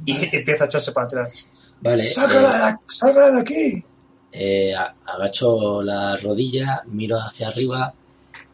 y 0.06 0.28
empieza 0.36 0.64
a 0.64 0.66
echarse 0.68 0.92
para 0.92 1.06
atrás. 1.06 1.48
Vale. 1.80 2.06
¡Sácala, 2.08 2.70
eh, 2.70 2.72
de- 2.72 2.78
sácala 2.94 3.30
de 3.32 3.40
aquí! 3.40 3.84
Eh, 4.32 4.74
agacho 5.06 5.82
la 5.82 6.16
rodilla, 6.16 6.82
miro 6.86 7.18
hacia 7.18 7.48
arriba, 7.48 7.94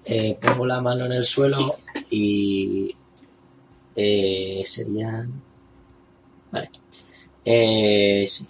eh, 0.05 0.39
pongo 0.41 0.67
la 0.67 0.81
mano 0.81 1.07
en 1.07 1.13
el 1.13 1.25
suelo 1.25 1.77
y 2.11 2.95
eh, 3.95 4.63
serían. 4.65 5.43
Vale. 6.51 6.71
Eh, 7.45 8.25
sí. 8.27 8.49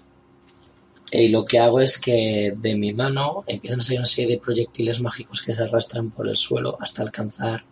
Y 1.11 1.29
lo 1.29 1.45
que 1.45 1.59
hago 1.59 1.81
es 1.81 1.99
que 1.99 2.55
de 2.57 2.77
mi 2.77 2.93
mano 2.93 3.45
empiezan 3.47 3.81
a 3.81 3.83
salir 3.83 4.01
una 4.01 4.07
serie 4.07 4.37
de 4.37 4.41
proyectiles 4.41 5.01
mágicos 5.01 5.43
que 5.43 5.55
se 5.55 5.63
arrastran 5.63 6.11
por 6.11 6.29
el 6.29 6.37
suelo 6.37 6.77
hasta 6.81 7.03
alcanzar 7.03 7.65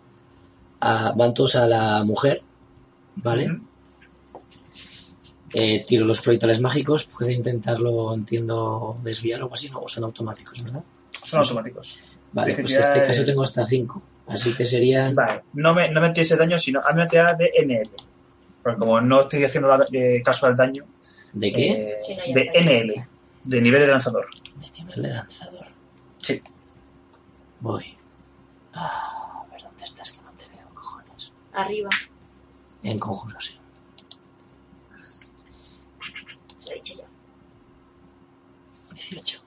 a. 0.80 1.12
Van 1.12 1.34
todos 1.34 1.56
a 1.56 1.66
la 1.68 2.02
mujer, 2.04 2.42
¿vale? 3.16 3.58
Eh, 5.52 5.82
tiro 5.86 6.04
los 6.04 6.20
proyectiles 6.20 6.60
mágicos, 6.60 7.06
puede 7.06 7.32
intentarlo, 7.32 8.12
entiendo, 8.14 8.98
desviar 9.02 9.40
o 9.40 9.44
algo 9.44 9.54
así, 9.54 9.70
no, 9.70 9.80
o 9.80 9.88
son 9.88 10.04
automáticos, 10.04 10.62
¿verdad? 10.62 10.82
Son 11.12 11.40
automáticos. 11.40 12.00
Vale, 12.32 12.54
pues 12.54 12.74
en 12.74 12.80
este 12.80 13.04
caso 13.04 13.24
tengo 13.24 13.42
hasta 13.42 13.64
5, 13.64 14.02
así 14.28 14.52
que 14.52 14.66
serían... 14.66 15.14
Vale, 15.14 15.44
no 15.54 15.72
me, 15.72 15.88
no 15.88 16.00
me 16.00 16.10
tienes 16.10 16.30
el 16.32 16.38
daño, 16.38 16.58
sino 16.58 16.80
a 16.80 16.90
mí 16.90 16.96
una 16.96 17.06
tirada 17.06 17.34
de 17.34 17.50
NL. 17.64 17.90
Porque 18.62 18.78
como 18.80 19.00
no 19.00 19.20
estoy 19.22 19.44
haciendo 19.44 19.72
eh, 19.92 20.20
caso 20.24 20.46
al 20.46 20.56
daño, 20.56 20.84
¿De 21.32 21.52
qué? 21.52 21.70
eh, 21.70 21.98
no, 22.28 22.34
de. 22.34 22.84
NL, 22.84 22.94
de 23.44 23.60
nivel 23.60 23.80
de 23.80 23.86
lanzador. 23.86 24.26
De 24.56 24.70
nivel 24.82 25.02
de 25.02 25.08
lanzador. 25.10 25.66
Sí. 26.18 26.42
Voy. 27.60 27.96
Ah, 28.74 29.44
a 29.46 29.52
ver 29.52 29.62
dónde 29.62 29.84
estás 29.84 30.10
que 30.10 30.20
no 30.22 30.32
te 30.36 30.44
veo, 30.48 30.66
cojones. 30.74 31.32
Arriba. 31.52 31.90
En 32.82 32.98
conjuro, 32.98 33.38
sí. 33.40 33.54
Se 36.66 36.70
lo 36.72 36.76
he 36.76 36.82
dicho 36.82 36.94
yo. 36.98 37.04
18. 38.94 39.42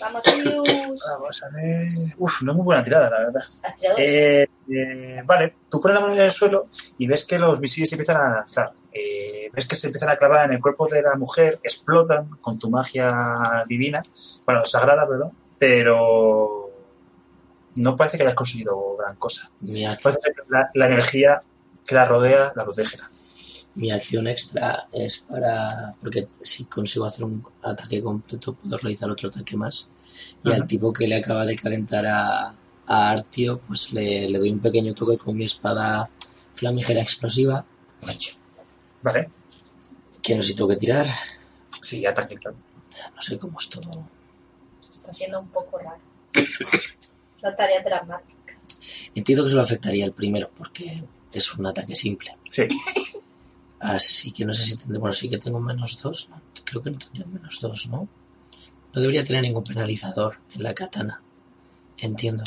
Vamos, 0.00 0.22
Sirius. 0.24 1.02
Vamos 1.10 1.42
a 1.42 1.48
ver. 1.48 1.88
Uf, 2.18 2.42
no 2.42 2.52
es 2.52 2.56
muy 2.56 2.64
buena 2.64 2.82
tirada, 2.82 3.10
la 3.10 3.18
verdad. 3.18 3.42
Has 3.62 3.76
tirado. 3.76 3.98
Eh, 3.98 4.48
eh, 4.68 5.22
vale, 5.24 5.54
tú 5.68 5.80
pones 5.80 5.96
la 5.96 6.00
mano 6.00 6.14
en 6.14 6.20
el 6.20 6.30
suelo 6.30 6.68
y 6.98 7.06
ves 7.08 7.24
que 7.26 7.38
los 7.38 7.58
misiles 7.60 7.88
se 7.88 7.96
empiezan 7.96 8.18
a 8.18 8.36
lanzar. 8.36 8.72
Eh, 8.92 9.50
ves 9.52 9.66
que 9.66 9.74
se 9.74 9.88
empiezan 9.88 10.10
a 10.10 10.16
clavar 10.16 10.46
en 10.46 10.54
el 10.54 10.60
cuerpo 10.62 10.86
de 10.86 11.02
la 11.02 11.16
mujer, 11.16 11.58
explotan 11.62 12.28
con 12.40 12.58
tu 12.58 12.70
magia 12.70 13.64
divina, 13.66 14.02
bueno, 14.46 14.64
sagrada, 14.66 15.06
perdón, 15.08 15.32
pero 15.58 16.70
no 17.76 17.96
parece 17.96 18.16
que 18.16 18.22
hayas 18.22 18.34
conseguido 18.34 18.96
gran 18.96 19.16
cosa. 19.16 19.50
Parece 20.02 20.32
que 20.32 20.42
la, 20.48 20.70
la 20.74 20.86
energía 20.86 21.42
que 21.84 21.94
la 21.94 22.04
rodea 22.04 22.52
la 22.54 22.64
protege. 22.64 22.96
Mi 23.74 23.90
acción 23.90 24.26
extra 24.26 24.88
es 24.92 25.18
para... 25.18 25.94
Porque 26.00 26.28
si 26.42 26.64
consigo 26.64 27.04
hacer 27.04 27.24
un 27.24 27.44
ataque 27.62 28.02
completo, 28.02 28.54
puedo 28.54 28.76
realizar 28.78 29.10
otro 29.10 29.28
ataque 29.28 29.56
más. 29.56 29.88
Y 30.44 30.48
al 30.50 30.56
Ajá. 30.60 30.66
tipo 30.66 30.92
que 30.92 31.06
le 31.06 31.16
acaba 31.16 31.44
de 31.46 31.54
calentar 31.56 32.04
a, 32.06 32.54
a 32.86 33.10
Artio, 33.10 33.60
pues 33.60 33.92
le, 33.92 34.28
le 34.28 34.38
doy 34.38 34.50
un 34.50 34.58
pequeño 34.60 34.94
toque 34.94 35.16
con 35.18 35.36
mi 35.36 35.44
espada 35.44 36.10
flamígera 36.54 37.00
explosiva. 37.02 37.64
Vale, 39.02 39.30
Que 40.22 40.34
no 40.34 40.42
sé 40.42 40.48
si 40.50 40.54
tengo 40.56 40.68
que 40.70 40.76
tirar. 40.76 41.06
sí, 41.80 42.04
ataque. 42.04 42.36
claro. 42.36 42.56
No 43.14 43.22
sé 43.22 43.38
cómo 43.38 43.58
es 43.60 43.68
todo. 43.68 44.08
Está 44.90 45.12
siendo 45.12 45.38
un 45.40 45.48
poco 45.48 45.78
raro. 45.78 46.00
La 47.42 47.54
tarea 47.54 47.80
dramática. 47.82 48.58
Entiendo 49.14 49.44
que 49.44 49.50
solo 49.50 49.62
afectaría 49.62 50.04
el 50.04 50.12
primero, 50.12 50.50
porque 50.56 51.04
es 51.32 51.54
un 51.54 51.66
ataque 51.66 51.94
simple. 51.94 52.32
Sí, 52.50 52.66
Así 53.80 54.32
que 54.32 54.44
no 54.44 54.52
sé 54.52 54.64
si 54.64 54.76
tendré. 54.76 54.98
Bueno, 54.98 55.12
sí 55.12 55.28
que 55.28 55.38
tengo 55.38 55.60
menos 55.60 56.00
dos. 56.02 56.28
¿no? 56.30 56.40
Creo 56.64 56.82
que 56.82 56.90
no 56.90 56.98
tendría 56.98 57.26
menos 57.26 57.58
dos, 57.60 57.88
¿no? 57.88 58.08
No 58.94 59.00
debería 59.00 59.24
tener 59.24 59.42
ningún 59.42 59.64
penalizador 59.64 60.38
en 60.54 60.62
la 60.62 60.74
katana. 60.74 61.22
Entiendo. 61.98 62.42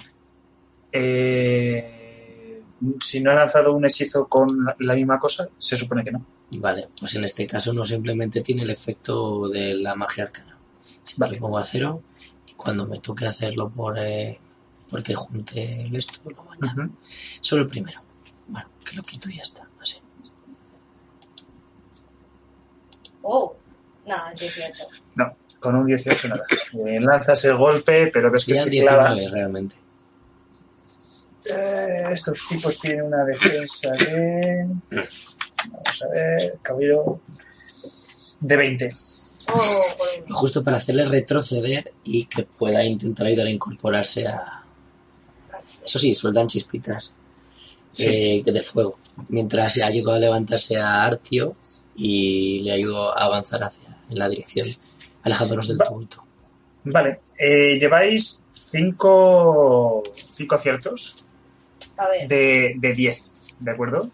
Eh, 0.92 2.62
si 3.00 3.22
no 3.22 3.32
ha 3.32 3.36
lanzado 3.36 3.74
un 3.74 3.86
hechizo 3.86 4.28
con 4.28 4.66
la, 4.80 4.96
misma 4.96 5.20
cosa, 5.20 5.48
se 5.58 5.78
supone 5.78 6.04
que 6.04 6.12
no. 6.12 6.26
Vale, 6.58 6.90
pues 7.00 7.16
en 7.16 7.24
este 7.24 7.48
caso 7.48 7.74
no 7.74 7.86
simplemente 7.86 8.42
tiene 8.42 8.64
el 8.64 8.70
efecto 8.70 9.48
de 9.48 9.76
la 9.76 9.96
magia 9.96 10.26
arcana. 10.26 10.58
Si 11.04 11.16
Vale. 11.18 11.38
pongo 11.38 11.58
a 11.58 11.64
cero 11.64 12.04
y 12.48 12.54
cuando 12.54 12.88
me 12.88 13.00
toque 13.00 13.26
hacerlo 13.26 13.70
por 13.70 13.98
eh, 13.98 14.40
porque 14.90 15.14
junte 15.14 15.84
el 15.84 15.96
esto, 15.96 16.20
lo 16.30 16.52
añado. 16.52 16.84
Ujú. 16.84 16.96
Solo 17.40 17.62
el 17.64 17.70
primero. 17.70 18.00
Bueno, 18.48 18.70
que 18.84 18.96
lo 18.96 19.04
quito 19.04 19.30
y 19.30 19.38
ya 19.38 19.44
está. 19.44 19.68
Así. 19.80 19.98
Oh, 23.24 23.56
no, 24.08 24.16
es 24.34 24.40
18. 24.40 24.86
No, 25.16 25.36
con 25.60 25.76
un 25.76 25.86
18 25.86 26.28
nada. 26.28 26.44
Eh, 26.86 27.00
lanzas 27.00 27.44
el 27.46 27.56
golpe, 27.58 28.10
pero 28.14 28.32
ves 28.32 28.46
que 28.46 28.56
se 28.56 28.70
clava. 28.70 29.14
19 29.14 29.34
realmente. 29.34 29.76
Eh, 31.46 32.04
estos 32.12 32.48
tipos 32.48 32.80
tienen 32.80 33.04
una 33.04 33.24
defensa 33.26 33.92
de. 33.92 34.68
Vamos 34.90 36.02
a 36.04 36.08
ver, 36.10 36.58
cabello. 36.62 37.20
De 38.40 38.58
20. 38.58 38.92
Oh, 39.54 39.58
joder. 39.58 40.24
Lo 40.28 40.36
justo 40.36 40.64
para 40.64 40.78
hacerle 40.78 41.06
retroceder 41.06 41.94
y 42.04 42.26
que 42.26 42.44
pueda 42.44 42.84
intentar 42.84 43.28
ayudar 43.28 43.48
a 43.48 43.52
incorporarse 43.52 44.28
a... 44.28 44.64
Eso 45.84 46.00
sí, 46.00 46.14
sueltan 46.16 46.48
chispitas 46.48 47.16
Sí. 47.90 48.42
eh, 48.46 48.52
de 48.52 48.62
fuego. 48.62 48.98
Mientras 49.30 49.78
ayudo 49.82 50.14
a 50.14 50.20
levantarse 50.20 50.78
a 50.78 51.04
Artio 51.04 51.56
y 51.96 52.62
le 52.62 52.74
ayudo 52.74 53.18
a 53.18 53.26
avanzar 53.26 53.64
hacia 53.64 53.92
en 54.10 54.20
la 54.20 54.30
dirección, 54.30 54.68
alejándonos 55.24 55.68
del 55.68 55.78
tumulto. 55.78 56.26
Vale, 56.84 57.22
eh, 57.38 57.78
lleváis 57.80 58.46
5 58.50 60.04
cinco 60.32 60.56
aciertos 60.56 61.24
A 61.98 62.08
ver, 62.10 62.28
de, 62.28 62.74
de 62.78 62.94
10, 62.94 63.38
¿de 63.60 63.72
acuerdo? 63.72 64.10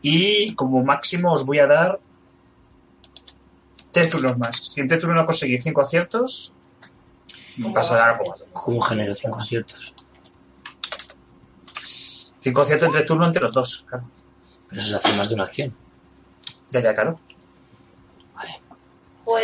Y 0.00 0.54
como 0.54 0.82
máximo 0.84 1.32
os 1.32 1.44
voy 1.44 1.58
a 1.58 1.66
dar 1.66 2.00
3 3.92 4.08
turnos 4.08 4.38
más. 4.38 4.56
Si 4.56 4.80
en 4.80 4.88
3 4.88 5.00
turnos 5.00 5.16
no 5.16 5.26
conseguís 5.26 5.62
5 5.62 5.80
aciertos, 5.80 6.54
¿cómo 7.56 7.74
vas 7.74 7.90
a 7.90 7.96
dar 7.96 8.10
vas 8.10 8.18
algo 8.18 8.30
más. 8.30 8.40
eso? 8.40 8.52
¿Cómo 8.52 8.80
genero 8.80 9.14
cinco 9.14 9.38
aciertos? 9.38 9.94
5 12.40 12.62
aciertos 12.62 12.86
en 12.86 12.92
3 12.92 13.04
turnos 13.04 13.26
entre 13.28 13.42
los 13.42 13.54
dos, 13.54 13.86
claro. 13.88 14.08
Pero 14.68 14.80
eso 14.80 14.96
es 14.96 15.04
hacer 15.04 15.16
más 15.16 15.28
de 15.28 15.34
una 15.34 15.44
acción. 15.44 15.81
Ya, 16.72 16.80
ya, 16.80 16.94
claro. 16.94 17.16
Vale. 18.34 18.60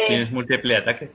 Tienes 0.07 0.27
Pues, 0.27 0.33
múltiple 0.33 0.77
ataque. 0.77 1.13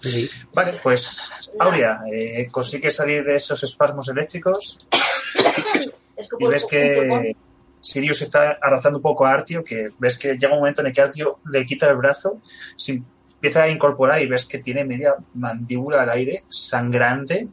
Sí. 0.00 0.28
Vale, 0.52 0.74
pues 0.82 1.52
Aurea, 1.58 2.02
eh, 2.12 2.46
consigues 2.50 2.96
salir 2.96 3.24
de 3.24 3.36
esos 3.36 3.62
espasmos 3.62 4.08
eléctricos 4.08 4.86
es 6.16 6.28
y 6.38 6.46
ves 6.46 6.66
que 6.66 7.34
Sirius 7.80 8.22
está 8.22 8.58
arrastrando 8.60 8.98
un 8.98 9.02
poco 9.02 9.24
a 9.24 9.32
Artio, 9.32 9.64
que 9.64 9.86
ves 9.98 10.18
que 10.18 10.36
llega 10.36 10.52
un 10.52 10.60
momento 10.60 10.82
en 10.82 10.88
el 10.88 10.92
que 10.92 11.00
Artio 11.00 11.38
le 11.50 11.64
quita 11.64 11.88
el 11.88 11.96
brazo, 11.96 12.40
se 12.76 12.92
empieza 12.92 13.62
a 13.62 13.68
incorporar 13.68 14.20
y 14.20 14.26
ves 14.26 14.44
que 14.44 14.58
tiene 14.58 14.84
media 14.84 15.14
mandíbula 15.34 16.02
al 16.02 16.10
aire, 16.10 16.44
sangrante, 16.48 17.48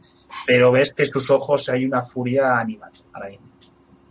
pero 0.46 0.72
ves 0.72 0.92
que 0.92 1.02
en 1.02 1.08
sus 1.08 1.30
ojos 1.30 1.68
hay 1.70 1.84
una 1.84 2.02
furia 2.02 2.58
animal 2.58 2.90
ahora 3.12 3.28
mismo. 3.28 3.46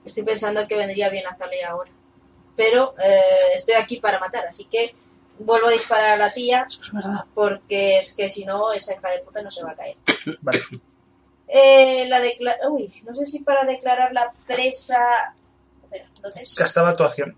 Estoy 0.04 0.24
pensando 0.24 0.68
que 0.68 0.78
vendría 0.78 1.10
bien 1.10 1.26
hacerle 1.28 1.64
ahora. 1.64 1.92
Pero 2.56 2.96
eh, 3.04 3.54
estoy 3.56 3.76
aquí 3.76 4.00
para 4.00 4.20
matar, 4.20 4.46
así 4.46 4.66
que 4.66 4.94
vuelvo 5.40 5.68
a 5.68 5.72
disparar 5.72 6.12
a 6.12 6.18
la 6.28 6.32
tía 6.34 6.68
es 6.70 6.92
verdad. 6.92 7.26
porque 7.34 8.00
es 8.00 8.14
que 8.14 8.30
si 8.30 8.46
no, 8.46 8.72
esa 8.74 8.94
hija 8.94 9.10
de 9.10 9.20
puta 9.20 9.42
no 9.42 9.52
se 9.52 9.64
va 9.64 9.72
a 9.72 9.76
caer. 9.76 9.98
Vale, 10.42 10.60
Eh, 11.48 12.06
la 12.08 12.20
decla- 12.22 12.58
Uy, 12.70 13.02
no 13.06 13.14
sé 13.14 13.26
si 13.26 13.40
para 13.40 13.66
declarar 13.66 14.14
la 14.14 14.32
presa... 14.48 15.34
Espera, 15.84 16.08
gastaba 16.58 16.94
tu 16.96 17.04
acción. 17.04 17.36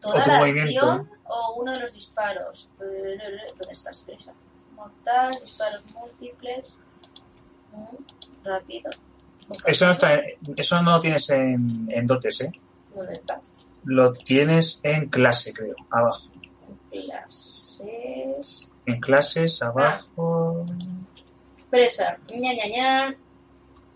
¿Toda 0.00 0.20
o 0.20 0.24
tu 0.24 0.30
la 0.30 0.38
movimiento. 0.38 0.90
acción 0.90 1.10
o 1.24 1.54
uno 1.60 1.72
de 1.72 1.80
los 1.80 1.94
disparos? 1.94 2.68
Eh, 2.80 3.18
¿Dónde 3.58 3.72
estás 3.72 4.00
presa? 4.06 4.32
Mortal, 4.74 5.32
disparos 5.42 5.82
múltiples... 5.94 6.78
Mm, 7.72 8.44
Rápido. 8.44 8.90
Eso 9.64 9.86
no, 9.86 9.92
está, 9.92 10.20
eso 10.56 10.82
no 10.82 10.92
lo 10.92 11.00
tienes 11.00 11.28
en, 11.30 11.88
en 11.90 12.06
dotes, 12.06 12.40
¿eh? 12.42 12.52
¿Dónde 12.94 13.14
está? 13.14 13.40
Lo 13.86 14.12
tienes 14.12 14.80
en 14.82 15.08
clase, 15.08 15.54
creo, 15.54 15.76
abajo. 15.90 16.32
Clases... 16.90 18.68
En 18.84 19.00
clases, 19.00 19.62
abajo. 19.62 20.66
Presa. 21.70 22.18
ña, 22.28 22.52
ña, 22.52 22.66
ña. 22.66 23.16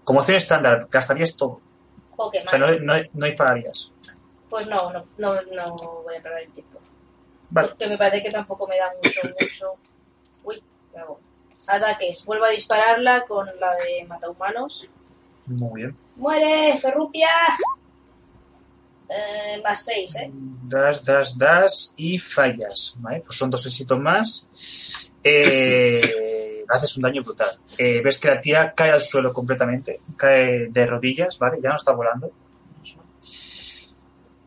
Como 0.04 0.20
acción 0.20 0.36
estándar, 0.36 0.88
gastarías 0.90 1.36
todo. 1.36 1.60
Qué 2.32 2.42
O 2.44 2.48
sea, 2.48 2.58
no, 2.58 2.66
no, 2.78 2.94
no 3.12 3.26
dispararías. 3.26 3.92
Pues 4.48 4.68
no, 4.68 4.92
no, 4.92 5.04
no, 5.18 5.42
no 5.42 6.02
voy 6.04 6.16
a 6.16 6.22
perder 6.22 6.44
el 6.44 6.52
tiempo. 6.52 6.78
Vale, 7.50 7.68
Porque 7.68 7.88
me 7.88 7.98
parece 7.98 8.22
que 8.22 8.30
tampoco 8.30 8.68
me 8.68 8.78
da 8.78 8.92
mucho, 8.96 9.20
mucho. 9.40 9.74
Uy, 10.44 10.62
hago. 10.96 11.20
Ataques. 11.66 12.24
Vuelvo 12.24 12.44
a 12.44 12.50
dispararla 12.50 13.24
con 13.26 13.46
la 13.58 13.74
de 13.76 14.04
matahumanos. 14.06 14.88
muy 15.46 15.82
bien. 15.82 15.96
¡Muere, 16.16 16.74
Ferrupia! 16.78 17.28
Eh, 19.10 19.60
más 19.62 19.84
6, 19.86 20.16
¿eh? 20.16 20.30
Das, 20.62 21.04
das, 21.04 21.36
das 21.36 21.94
y 21.96 22.16
fallas. 22.16 22.94
¿vale? 22.98 23.22
Pues 23.26 23.36
son 23.36 23.50
dos 23.50 23.66
éxitos 23.66 23.98
más. 23.98 25.10
Eh, 25.24 26.64
haces 26.68 26.96
un 26.96 27.02
daño 27.02 27.22
brutal. 27.22 27.58
Eh, 27.76 28.00
ves 28.04 28.18
que 28.18 28.28
la 28.28 28.40
tía 28.40 28.72
cae 28.72 28.92
al 28.92 29.00
suelo 29.00 29.32
completamente, 29.32 29.98
cae 30.16 30.68
de 30.68 30.86
rodillas, 30.86 31.38
¿vale? 31.38 31.58
Ya 31.60 31.70
no 31.70 31.76
está 31.76 31.92
volando. 31.92 32.30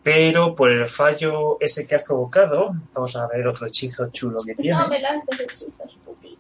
Pero 0.02 0.56
por 0.56 0.72
el 0.72 0.88
fallo 0.88 1.58
ese 1.60 1.86
que 1.86 1.96
has 1.96 2.04
provocado, 2.04 2.74
vamos 2.94 3.16
a 3.18 3.28
ver 3.28 3.46
otro 3.48 3.68
hechizo 3.68 4.10
chulo 4.12 4.38
que 4.46 4.56
tiene. 4.56 4.78
No 4.78 4.88
me 4.88 5.00
lances 5.00 5.40
hechizos, 5.40 5.98
puti. 6.06 6.38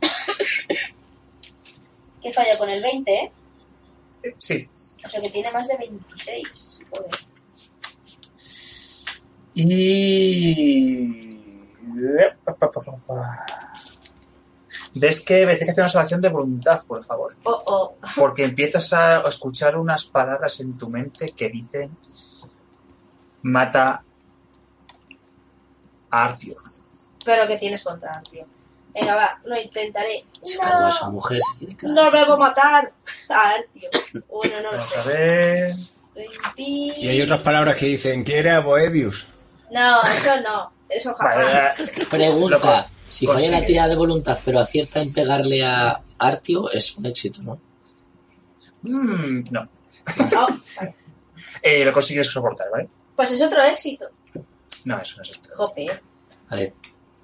¿Qué 2.22 2.32
falla 2.32 2.58
con 2.58 2.68
el 2.68 2.82
20, 2.82 3.12
eh? 3.12 3.32
Sí. 4.38 4.68
O 5.04 5.08
sea 5.08 5.20
que 5.20 5.30
tiene 5.30 5.52
más 5.52 5.68
de 5.68 5.76
26. 5.76 6.80
Joder. 6.90 7.10
Y. 9.54 11.24
Ves 14.96 15.24
que 15.24 15.44
me 15.46 15.56
tienes 15.56 15.64
que 15.64 15.70
hacer 15.70 15.82
una 15.82 15.88
salvación 15.88 16.20
de 16.20 16.28
voluntad, 16.28 16.82
por 16.86 17.02
favor. 17.02 17.36
Oh, 17.44 17.62
oh. 17.66 17.96
Porque 18.16 18.44
empiezas 18.44 18.92
a 18.92 19.22
escuchar 19.22 19.76
unas 19.76 20.04
palabras 20.04 20.60
en 20.60 20.76
tu 20.76 20.88
mente 20.88 21.32
que 21.36 21.48
dicen: 21.48 21.96
Mata 23.42 24.04
a 26.10 26.24
Artio. 26.24 26.56
Pero 27.24 27.46
que 27.46 27.58
tienes 27.58 27.82
contra, 27.82 28.22
tío. 28.22 28.46
Venga, 28.94 29.14
va, 29.16 29.40
lo 29.44 29.60
intentaré. 29.60 30.24
Se 30.42 30.56
cargó 30.58 30.86
a 30.86 30.90
su 30.92 31.04
No, 31.06 31.12
mujer. 31.12 31.40
se 31.80 31.86
no 31.88 32.10
me 32.10 32.24
voy 32.24 32.34
a 32.34 32.36
matar. 32.36 32.92
A 33.28 33.48
ver, 33.48 33.68
tío. 33.72 33.88
Uno, 34.28 34.50
no 34.62 34.70
lo 34.70 34.78
Vamos 34.78 34.96
a 34.96 35.02
sé. 35.02 35.08
ver. 35.12 35.72
20. 36.14 36.62
Y 37.00 37.08
hay 37.08 37.22
otras 37.22 37.42
palabras 37.42 37.76
que 37.76 37.86
dicen, 37.86 38.22
quiere 38.22 38.50
a 38.50 38.60
Boebius. 38.60 39.26
No, 39.72 40.00
eso 40.02 40.40
no. 40.42 40.72
Eso 40.88 41.12
jamás. 41.14 41.44
Vale, 41.76 42.06
Pregunta. 42.08 42.86
Si 43.08 43.26
falla 43.26 43.38
la 43.38 43.42
consigues. 43.42 43.66
tira 43.66 43.88
de 43.88 43.96
voluntad, 43.96 44.38
pero 44.44 44.60
acierta 44.60 45.00
en 45.00 45.12
pegarle 45.12 45.64
a 45.64 46.00
Artio, 46.18 46.70
es 46.70 46.96
un 46.96 47.06
éxito, 47.06 47.42
¿no? 47.42 47.60
mm, 48.82 49.44
no. 49.50 49.68
Oh, 50.36 50.48
vale. 50.76 50.94
Eh, 51.62 51.84
lo 51.84 51.92
consigues 51.92 52.28
soportar, 52.28 52.70
¿vale? 52.70 52.88
Pues 53.16 53.32
es 53.32 53.42
otro 53.42 53.60
éxito. 53.64 54.06
No, 54.84 55.00
eso 55.00 55.16
no 55.16 55.22
es 55.22 55.30
esto. 55.30 55.48
Jope. 55.56 56.00
Vale. 56.48 56.74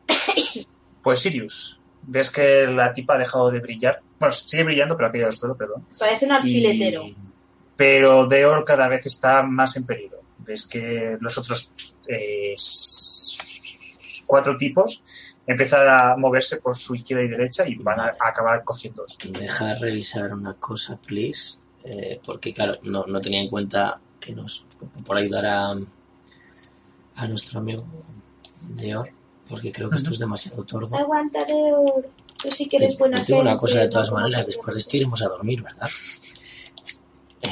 Pues 1.03 1.21
Sirius, 1.21 1.81
ves 2.03 2.31
que 2.31 2.67
la 2.67 2.93
tipa 2.93 3.15
ha 3.15 3.19
dejado 3.19 3.51
de 3.51 3.61
brillar. 3.61 4.01
Bueno, 4.19 4.33
sigue 4.33 4.65
brillando, 4.65 4.97
pero 4.97 5.09
ha 5.09 5.13
caído 5.13 5.27
al 5.27 5.33
suelo, 5.33 5.55
perdón. 5.55 5.87
Parece 5.99 6.25
un 6.27 6.33
Y- 6.33 6.35
alfiletero. 6.35 7.05
Pero 7.77 8.27
Deor 8.27 8.65
cada 8.65 8.89
vez 8.89 9.07
está 9.07 9.43
más 9.43 9.77
en 9.77 9.87
peligro. 9.87 10.21
Ves 10.39 10.67
que 10.67 11.17
los 11.21 11.39
otros 11.39 11.97
eh, 12.09 12.55
cuatro 14.27 14.57
tipos 14.57 15.03
empiezan 15.47 15.87
a 15.89 16.17
moverse 16.17 16.59
por 16.59 16.77
su 16.77 16.95
izquierda 16.95 17.25
y 17.25 17.29
derecha 17.29 17.67
y 17.69 17.75
van 17.77 18.01
a, 18.01 18.05
a 18.19 18.29
acabar 18.29 18.63
cogiendo. 18.65 19.05
Deja 19.31 19.75
revisar 19.77 20.33
una 20.35 20.55
cosa, 20.55 20.99
please. 21.01 21.57
Eh, 21.85 22.21
porque, 22.25 22.53
claro, 22.53 22.75
no, 22.83 23.07
no 23.07 23.21
tenía 23.21 23.41
en 23.41 23.49
cuenta 23.49 24.01
que 24.21 24.33
nos. 24.35 24.65
por 25.05 25.17
ayudar 25.17 25.47
a. 25.47 25.75
a 27.17 27.27
nuestro 27.29 27.61
amigo 27.61 27.85
Deor. 28.71 29.11
Porque 29.51 29.73
creo 29.73 29.91
que 29.91 29.97
esto 29.97 30.11
es 30.11 30.19
demasiado 30.21 30.63
tordo. 30.65 30.97
Aguanta, 30.97 31.45
Deur. 31.45 32.09
Tú 32.41 32.51
sí 32.53 32.67
que 32.69 32.77
eres 32.77 32.97
buena 32.97 33.19
Yo 33.19 33.25
tengo 33.25 33.41
una 33.41 33.59
cosa 33.59 33.81
de 33.81 33.89
todas 33.89 34.13
maneras. 34.13 34.47
Después 34.47 34.75
de 34.75 34.81
esto 34.81 34.97
iremos 34.97 35.21
a 35.23 35.29
dormir, 35.29 35.61
¿verdad? 35.63 35.91
Eh, 37.43 37.49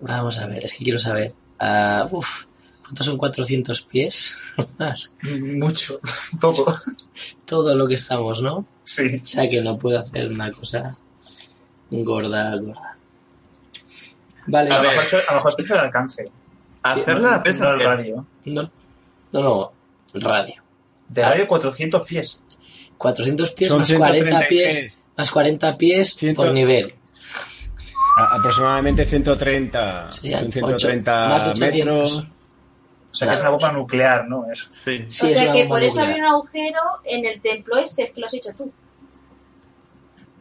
Vamos 0.00 0.38
a 0.40 0.46
ver, 0.48 0.64
es 0.64 0.74
que 0.74 0.84
quiero 0.84 0.98
saber. 0.98 1.32
ah, 1.60 2.08
uf, 2.10 2.46
¿cuántos 2.82 3.06
son 3.06 3.16
400 3.16 3.82
pies? 3.82 4.36
Más. 4.78 5.14
Mucho, 5.22 6.00
todo. 6.40 6.66
Todo 7.46 7.76
lo 7.76 7.86
que 7.86 7.94
estamos, 7.94 8.42
¿no? 8.42 8.66
Sí. 8.82 9.20
O 9.22 9.26
sea 9.26 9.48
que 9.48 9.62
no 9.62 9.78
puedo 9.78 10.00
hacer 10.00 10.26
una 10.26 10.50
cosa 10.50 10.96
gorda, 11.90 12.56
gorda. 12.56 12.96
Vale, 14.46 14.70
A 14.70 14.82
lo 14.82 14.88
mejor, 14.90 15.22
a 15.28 15.32
lo 15.32 15.36
mejor 15.36 15.52
se 15.52 15.74
alcance. 15.74 16.32
Hacerla 16.82 17.42
la 17.44 17.52
no 17.52 17.74
el 17.74 17.80
radio. 17.80 18.26
no, 18.46 18.62
no, 19.32 19.40
no, 19.40 19.72
radio. 20.14 20.62
De 21.08 21.22
radio 21.22 21.46
400 21.48 22.02
pies. 22.06 22.42
400 22.98 23.50
pies 23.52 23.68
Son 23.68 23.80
más 23.80 23.88
40 23.92 24.14
130 24.14 24.48
pies, 24.48 24.98
más 25.16 25.30
40 25.30 25.76
pies 25.78 26.14
Ciento- 26.16 26.42
por 26.42 26.52
nivel. 26.52 26.94
A- 28.16 28.36
aproximadamente 28.36 29.04
130, 29.06 30.12
Serían 30.12 30.52
130 30.52 31.24
ocho- 31.24 31.28
más 31.30 31.44
de 31.44 31.50
800. 31.50 31.96
metros. 32.16 32.26
O 33.10 33.14
sea, 33.14 33.28
que 33.28 33.34
es 33.34 33.40
una 33.42 33.50
bomba 33.50 33.72
nuclear, 33.72 34.26
¿no? 34.28 34.46
Eso. 34.50 34.68
Sí. 34.72 35.04
Sí, 35.08 35.26
o 35.26 35.28
es 35.28 35.34
sea 35.34 35.44
una 35.44 35.52
que 35.52 35.64
por 35.66 35.82
eso 35.82 35.96
nuclear. 35.96 36.10
había 36.10 36.22
un 36.28 36.28
agujero 36.34 36.80
en 37.04 37.26
el 37.26 37.40
templo 37.42 37.76
este, 37.78 38.10
que 38.12 38.20
lo 38.20 38.26
has 38.26 38.34
hecho 38.34 38.50
tú. 38.56 38.72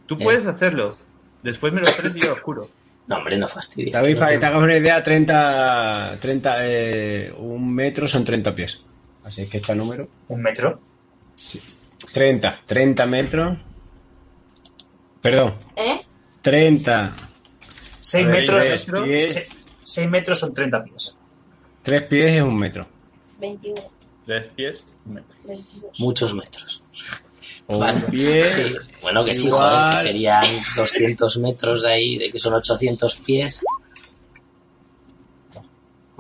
Tú 0.06 0.16
Eh. 0.16 0.24
puedes 0.24 0.46
hacerlo. 0.46 0.98
Después 1.44 1.74
me 1.74 1.82
lo 1.82 1.92
traes 1.92 2.16
y 2.16 2.20
yo 2.22 2.30
lo 2.36 2.42
juro. 2.42 2.70
No, 3.08 3.18
hombre, 3.18 3.36
no 3.38 3.48
fastidies. 3.48 3.92
David, 3.94 4.14
que 4.14 4.20
para 4.20 4.30
que 4.30 4.36
no- 4.36 4.40
te 4.42 4.46
hagas 4.46 4.62
una 4.64 4.78
idea, 4.78 5.04
30, 5.04 6.18
30 6.22 6.56
eh, 6.60 7.34
un 7.40 7.74
metro 7.74 8.08
son 8.08 8.24
30 8.24 8.54
pies. 8.56 8.82
Así 9.24 9.46
que 9.48 9.58
este 9.58 9.76
número. 9.76 10.08
Un 10.30 10.42
metro. 10.42 10.80
30, 12.14 12.62
30 12.66 13.06
metros. 13.06 13.58
Perdón, 15.22 15.54
¿Eh? 15.76 16.02
30, 16.42 17.16
6 18.00 18.26
A 18.26 18.28
ver, 18.28 18.40
metros. 18.40 18.64
metros. 18.70 19.06
se- 19.28 19.48
seis 19.84 20.10
metros 20.10 20.40
son 20.40 20.54
30 20.54 20.84
pies. 20.84 21.18
3 21.84 22.04
pies 22.04 22.34
es 22.38 22.42
un 22.42 22.58
metro. 22.58 22.88
21. 23.40 23.82
Tres 24.26 24.48
pies, 24.56 24.86
un 25.06 25.14
metro. 25.16 25.36
22. 25.46 26.00
Muchos 26.00 26.34
metros. 26.34 26.84
O 27.68 27.80
Vale. 27.80 27.98
un 28.06 28.12
pie. 28.12 28.44
Sí, 28.44 28.76
bueno, 29.02 29.24
que 29.24 29.34
sí, 29.34 29.48
igual. 29.48 29.60
joder, 29.70 29.98
que 29.98 30.02
serían 30.08 30.46
200 30.76 31.38
metros 31.40 31.82
de 31.84 31.92
ahí, 31.92 32.18
de 32.18 32.32
que 32.32 32.40
son 32.40 32.54
800 32.54 33.16
pies. 33.18 33.62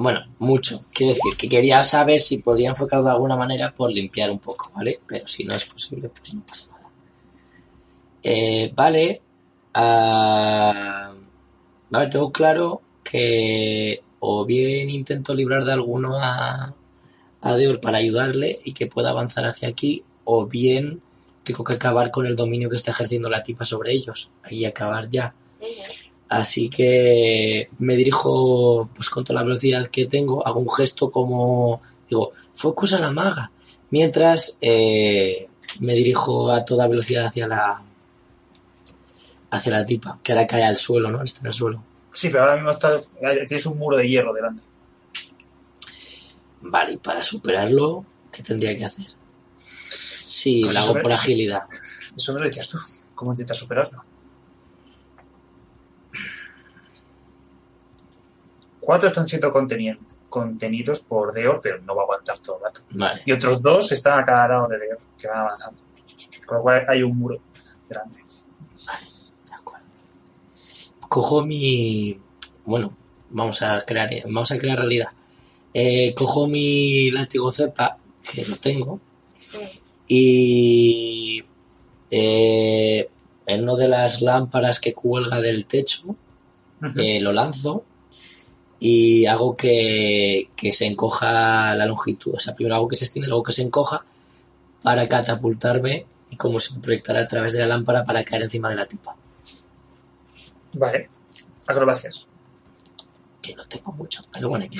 Bueno, 0.01 0.25
mucho. 0.39 0.81
Quiero 0.93 1.13
decir 1.13 1.37
que 1.37 1.47
quería 1.47 1.83
saber 1.83 2.19
si 2.19 2.39
podría 2.39 2.69
enfocarlo 2.69 3.05
de 3.05 3.11
alguna 3.11 3.35
manera 3.35 3.73
por 3.73 3.91
limpiar 3.91 4.31
un 4.31 4.39
poco, 4.39 4.71
¿vale? 4.75 4.99
Pero 5.07 5.27
si 5.27 5.43
no 5.43 5.53
es 5.53 5.65
posible, 5.65 6.09
pues 6.09 6.33
no 6.33 6.41
pasa 6.45 6.71
nada. 6.71 6.89
Eh, 8.23 8.71
vale. 8.75 9.21
a 9.73 11.13
ver, 11.91 12.09
tengo 12.09 12.31
claro 12.31 12.81
que 13.03 14.01
o 14.19 14.45
bien 14.45 14.89
intento 14.89 15.33
librar 15.33 15.65
de 15.65 15.73
alguno 15.73 16.17
a, 16.19 16.75
a 17.41 17.55
Deor 17.55 17.79
para 17.79 17.97
ayudarle 17.99 18.59
y 18.63 18.73
que 18.73 18.87
pueda 18.87 19.09
avanzar 19.09 19.45
hacia 19.45 19.69
aquí, 19.69 20.03
o 20.23 20.47
bien 20.47 21.01
tengo 21.43 21.63
que 21.63 21.73
acabar 21.73 22.11
con 22.11 22.25
el 22.25 22.35
dominio 22.35 22.69
que 22.69 22.75
está 22.75 22.91
ejerciendo 22.91 23.29
la 23.29 23.43
tipa 23.43 23.65
sobre 23.65 23.93
ellos. 23.93 24.31
Ahí 24.43 24.65
acabar 24.65 25.09
ya. 25.09 25.33
Así 26.31 26.69
que 26.69 27.69
me 27.79 27.97
dirijo 27.97 28.89
pues 28.95 29.09
con 29.09 29.25
toda 29.25 29.41
la 29.41 29.45
velocidad 29.45 29.87
que 29.87 30.05
tengo, 30.05 30.47
hago 30.47 30.61
un 30.61 30.69
gesto 30.71 31.11
como 31.11 31.81
digo, 32.09 32.31
focus 32.53 32.93
a 32.93 32.99
la 32.99 33.11
maga, 33.11 33.51
mientras 33.89 34.57
eh, 34.61 35.49
me 35.81 35.93
dirijo 35.93 36.49
a 36.49 36.63
toda 36.63 36.87
velocidad 36.87 37.25
hacia 37.25 37.49
la 37.49 37.83
hacia 39.51 39.71
la 39.73 39.85
tipa, 39.85 40.19
que 40.23 40.31
ahora 40.31 40.47
cae 40.47 40.63
al 40.63 40.77
suelo, 40.77 41.11
¿no? 41.11 41.21
Está 41.21 41.41
en 41.41 41.47
el 41.47 41.53
suelo. 41.53 41.83
Sí, 42.13 42.29
pero 42.29 42.43
ahora 42.43 42.55
mismo 42.55 42.71
está, 42.71 42.91
tienes 43.45 43.65
un 43.65 43.77
muro 43.77 43.97
de 43.97 44.07
hierro 44.07 44.31
delante. 44.33 44.63
Vale, 46.61 46.93
y 46.93 46.97
para 46.97 47.21
superarlo, 47.23 48.05
¿qué 48.31 48.41
tendría 48.41 48.77
que 48.77 48.85
hacer? 48.85 49.07
Sí, 49.57 50.61
Pues 50.63 50.75
lo 50.75 50.79
hago 50.79 50.87
sobre- 50.91 51.01
por 51.03 51.11
agilidad. 51.11 51.63
Eso 52.15 52.33
me 52.33 52.39
lo 52.39 52.45
decías 52.45 52.69
tú. 52.69 52.77
¿Cómo 53.15 53.31
intentas 53.31 53.57
superarlo? 53.57 54.01
Cuatro 58.81 59.07
están 59.09 59.27
siendo 59.27 59.53
conteni- 59.53 59.97
contenidos 60.27 60.99
por 60.99 61.31
Deor, 61.33 61.61
pero 61.61 61.79
no 61.81 61.95
va 61.95 62.01
a 62.01 62.05
aguantar 62.05 62.39
todo 62.39 62.57
el 62.57 62.63
rato. 62.63 62.81
Vale. 62.91 63.21
Y 63.25 63.31
otros 63.31 63.61
dos 63.61 63.91
están 63.91 64.19
a 64.19 64.25
cada 64.25 64.47
lado 64.49 64.67
de 64.67 64.79
Deor, 64.79 64.97
que 65.17 65.27
van 65.27 65.37
avanzando. 65.37 65.83
Con 66.45 66.57
lo 66.57 66.63
cual 66.63 66.85
hay 66.89 67.03
un 67.03 67.17
muro 67.17 67.39
delante. 67.87 68.17
De 68.17 69.53
acuerdo. 69.53 69.85
Cojo 71.07 71.45
mi. 71.45 72.19
Bueno, 72.65 72.97
vamos 73.29 73.61
a 73.61 73.81
crear, 73.81 74.09
vamos 74.25 74.51
a 74.51 74.57
crear 74.57 74.77
realidad. 74.77 75.09
Eh, 75.73 76.13
cojo 76.15 76.47
mi 76.47 77.11
látigo 77.11 77.49
cepa, 77.51 77.97
que 78.23 78.43
lo 78.45 78.57
tengo, 78.57 78.99
y 80.07 81.43
eh, 82.09 83.09
en 83.45 83.63
una 83.63 83.75
de 83.75 83.87
las 83.87 84.21
lámparas 84.21 84.79
que 84.79 84.93
cuelga 84.93 85.39
del 85.39 85.65
techo, 85.65 86.15
eh, 86.97 87.21
lo 87.21 87.31
lanzo 87.31 87.85
y 88.83 89.27
hago 89.27 89.55
que, 89.55 90.49
que 90.55 90.73
se 90.73 90.87
encoja 90.87 91.75
la 91.75 91.85
longitud. 91.85 92.33
O 92.33 92.39
sea, 92.39 92.55
primero 92.55 92.75
hago 92.75 92.87
que 92.87 92.95
se 92.95 93.05
extienda, 93.05 93.29
luego 93.29 93.43
que 93.43 93.51
se 93.51 93.61
encoja 93.61 94.03
para 94.81 95.07
catapultarme 95.07 96.07
y 96.31 96.35
como 96.35 96.59
si 96.59 96.73
me 96.73 96.79
proyectara 96.79 97.19
a 97.19 97.27
través 97.27 97.53
de 97.53 97.59
la 97.59 97.67
lámpara 97.67 98.03
para 98.03 98.23
caer 98.23 98.41
encima 98.41 98.69
de 98.69 98.75
la 98.75 98.87
tipa. 98.87 99.15
Vale. 100.73 101.09
Acrobacias. 101.67 102.27
Que 103.39 103.53
no 103.53 103.67
tengo 103.67 103.91
mucho, 103.91 104.23
pero 104.33 104.49
bueno, 104.49 104.63
hay 104.63 104.69
que. 104.69 104.79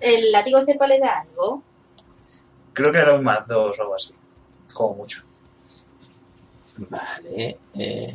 ¿El 0.00 0.32
látigo 0.32 0.64
cepa 0.64 0.86
le 0.86 0.98
da 0.98 1.20
algo? 1.20 1.62
Creo 2.72 2.90
que 2.90 2.98
era 2.98 3.12
un 3.12 3.22
más 3.22 3.46
dos 3.46 3.78
o 3.78 3.82
algo 3.82 3.96
así. 3.96 4.14
Como 4.72 4.94
mucho. 4.94 5.24
Vale. 6.78 7.58
Eh... 7.74 8.14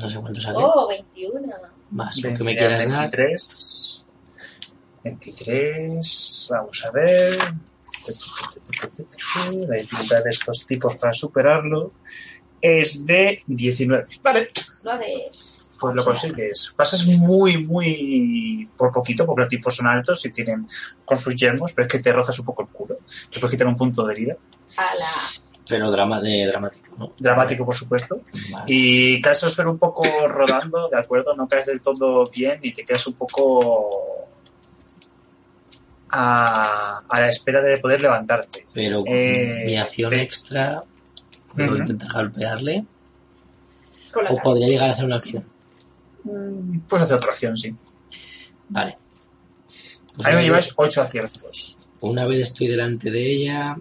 voy. 0.00 0.08
No 0.08 0.10
sé 0.10 0.20
cuánto 0.20 0.40
saqué. 0.40 0.56
Oh, 0.58 0.88
21. 0.88 1.40
Más 1.90 2.16
lo 2.22 2.34
que 2.36 2.44
me 2.44 2.56
quieras 2.56 2.88
dar. 2.88 3.10
23. 3.10 4.06
23. 5.04 6.48
Vamos 6.50 6.84
a 6.84 6.90
ver. 6.90 7.38
La 9.66 9.76
dificultad 9.76 10.24
de 10.24 10.30
estos 10.30 10.66
tipos 10.66 10.96
para 10.96 11.12
superarlo 11.12 11.92
es 12.60 13.04
de 13.06 13.42
19. 13.46 14.06
Vale, 14.22 14.50
Lo 14.82 14.92
haces. 14.92 15.68
pues 15.78 15.94
lo 15.94 16.04
consigues. 16.04 16.72
Pasas 16.76 17.06
muy, 17.06 17.66
muy 17.66 18.68
por 18.76 18.92
poquito, 18.92 19.26
porque 19.26 19.40
los 19.42 19.48
tipos 19.48 19.76
son 19.76 19.86
altos 19.86 20.24
y 20.26 20.30
tienen 20.30 20.66
con 21.04 21.18
sus 21.18 21.34
yermos, 21.36 21.72
pero 21.72 21.86
es 21.86 21.92
que 21.92 21.98
te 22.00 22.12
rozas 22.12 22.38
un 22.38 22.44
poco 22.46 22.62
el 22.62 22.68
culo. 22.68 22.98
Te 23.32 23.40
puedes 23.40 23.50
quitar 23.52 23.66
un 23.66 23.76
punto 23.76 24.04
de 24.06 24.12
herida. 24.12 24.36
Ala. 24.76 25.49
Pero 25.70 25.90
drama 25.90 26.20
de 26.20 26.46
dramático, 26.46 26.94
¿no? 26.98 27.12
Dramático, 27.18 27.64
por 27.64 27.74
supuesto. 27.76 28.20
Vale. 28.52 28.64
Y 28.66 29.20
caes 29.22 29.42
al 29.44 29.50
suelo 29.50 29.70
un 29.70 29.78
poco 29.78 30.02
rodando, 30.28 30.88
¿de 30.90 30.98
acuerdo? 30.98 31.34
No 31.34 31.48
caes 31.48 31.66
del 31.66 31.80
todo 31.80 32.24
bien 32.30 32.58
y 32.62 32.72
te 32.72 32.84
quedas 32.84 33.06
un 33.06 33.14
poco 33.14 34.26
a, 36.10 37.02
a 37.08 37.20
la 37.20 37.28
espera 37.28 37.60
de 37.62 37.78
poder 37.78 38.00
levantarte. 38.02 38.66
Pero 38.74 38.98
con 39.04 39.08
Eh, 39.14 39.62
mi 39.66 39.76
acción 39.76 40.12
eh. 40.12 40.22
extra 40.22 40.82
puedo 41.54 41.76
intentar 41.76 42.12
golpearle 42.12 42.84
o 44.10 44.12
cara. 44.12 44.42
podría 44.42 44.68
llegar 44.68 44.90
a 44.90 44.92
hacer 44.92 45.04
una 45.04 45.16
acción. 45.16 45.44
Puedes 46.88 47.04
hacer 47.04 47.16
otra 47.16 47.30
acción, 47.30 47.56
sí. 47.56 47.74
Vale. 48.68 48.98
Pues 50.16 50.26
Ahí 50.26 50.34
me 50.34 50.42
lleváis 50.42 50.66
vez- 50.66 50.74
8 50.76 51.00
aciertos. 51.02 51.78
Una 52.02 52.26
vez 52.26 52.40
estoy 52.42 52.66
delante 52.66 53.10
de 53.10 53.30
ella, 53.32 53.76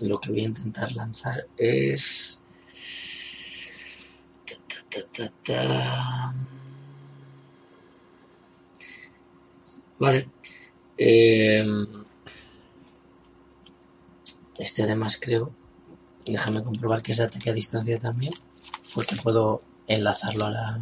lo 0.00 0.20
que 0.20 0.30
voy 0.30 0.40
a 0.40 0.44
intentar 0.44 0.92
lanzar 0.92 1.46
es. 1.56 2.40
Vale. 9.98 10.28
Eh, 10.96 11.64
Este 14.58 14.82
además 14.82 15.18
creo. 15.20 15.52
Déjame 16.24 16.62
comprobar 16.62 17.02
que 17.02 17.12
es 17.12 17.18
de 17.18 17.24
ataque 17.24 17.50
a 17.50 17.52
distancia 17.52 17.98
también. 17.98 18.34
Porque 18.94 19.16
puedo 19.16 19.62
enlazarlo 19.86 20.46
a 20.46 20.50
la. 20.50 20.80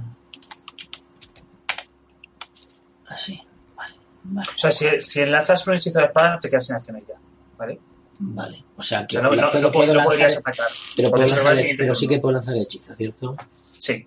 Así. 3.07 3.43
Vale. 3.77 3.97
O 4.39 4.59
sea, 4.59 4.71
si, 4.71 5.21
enlazas 5.21 5.67
un 5.67 5.75
hechizo 5.75 5.99
de 5.99 6.07
espada, 6.07 6.39
te 6.39 6.49
quedas 6.49 6.67
sin 6.67 6.77
acciones 6.77 7.07
ya. 7.07 7.15
¿Vale? 7.57 7.81
Vale. 8.25 8.65
O 8.77 8.83
sea 8.83 9.01
O 9.01 9.07
que 9.09 9.15
sea, 9.15 9.23
no, 9.23 9.31
no, 9.35 9.49
pero 9.51 9.61
no, 9.63 9.73
puedo 9.73 9.87
no 9.93 10.01
lanzar- 10.01 10.05
podrías 10.07 10.37
atacar. 10.37 10.67
Pero, 10.97 11.11
puedo 11.11 11.27
lanzar 11.27 11.57
sí 11.97 12.07
que 12.07 12.19
puedo 12.21 12.33
lanzar 12.35 12.55
el 12.57 12.63
hechizo, 12.63 12.95
¿cierto? 12.95 13.35
Sí. 13.79 14.07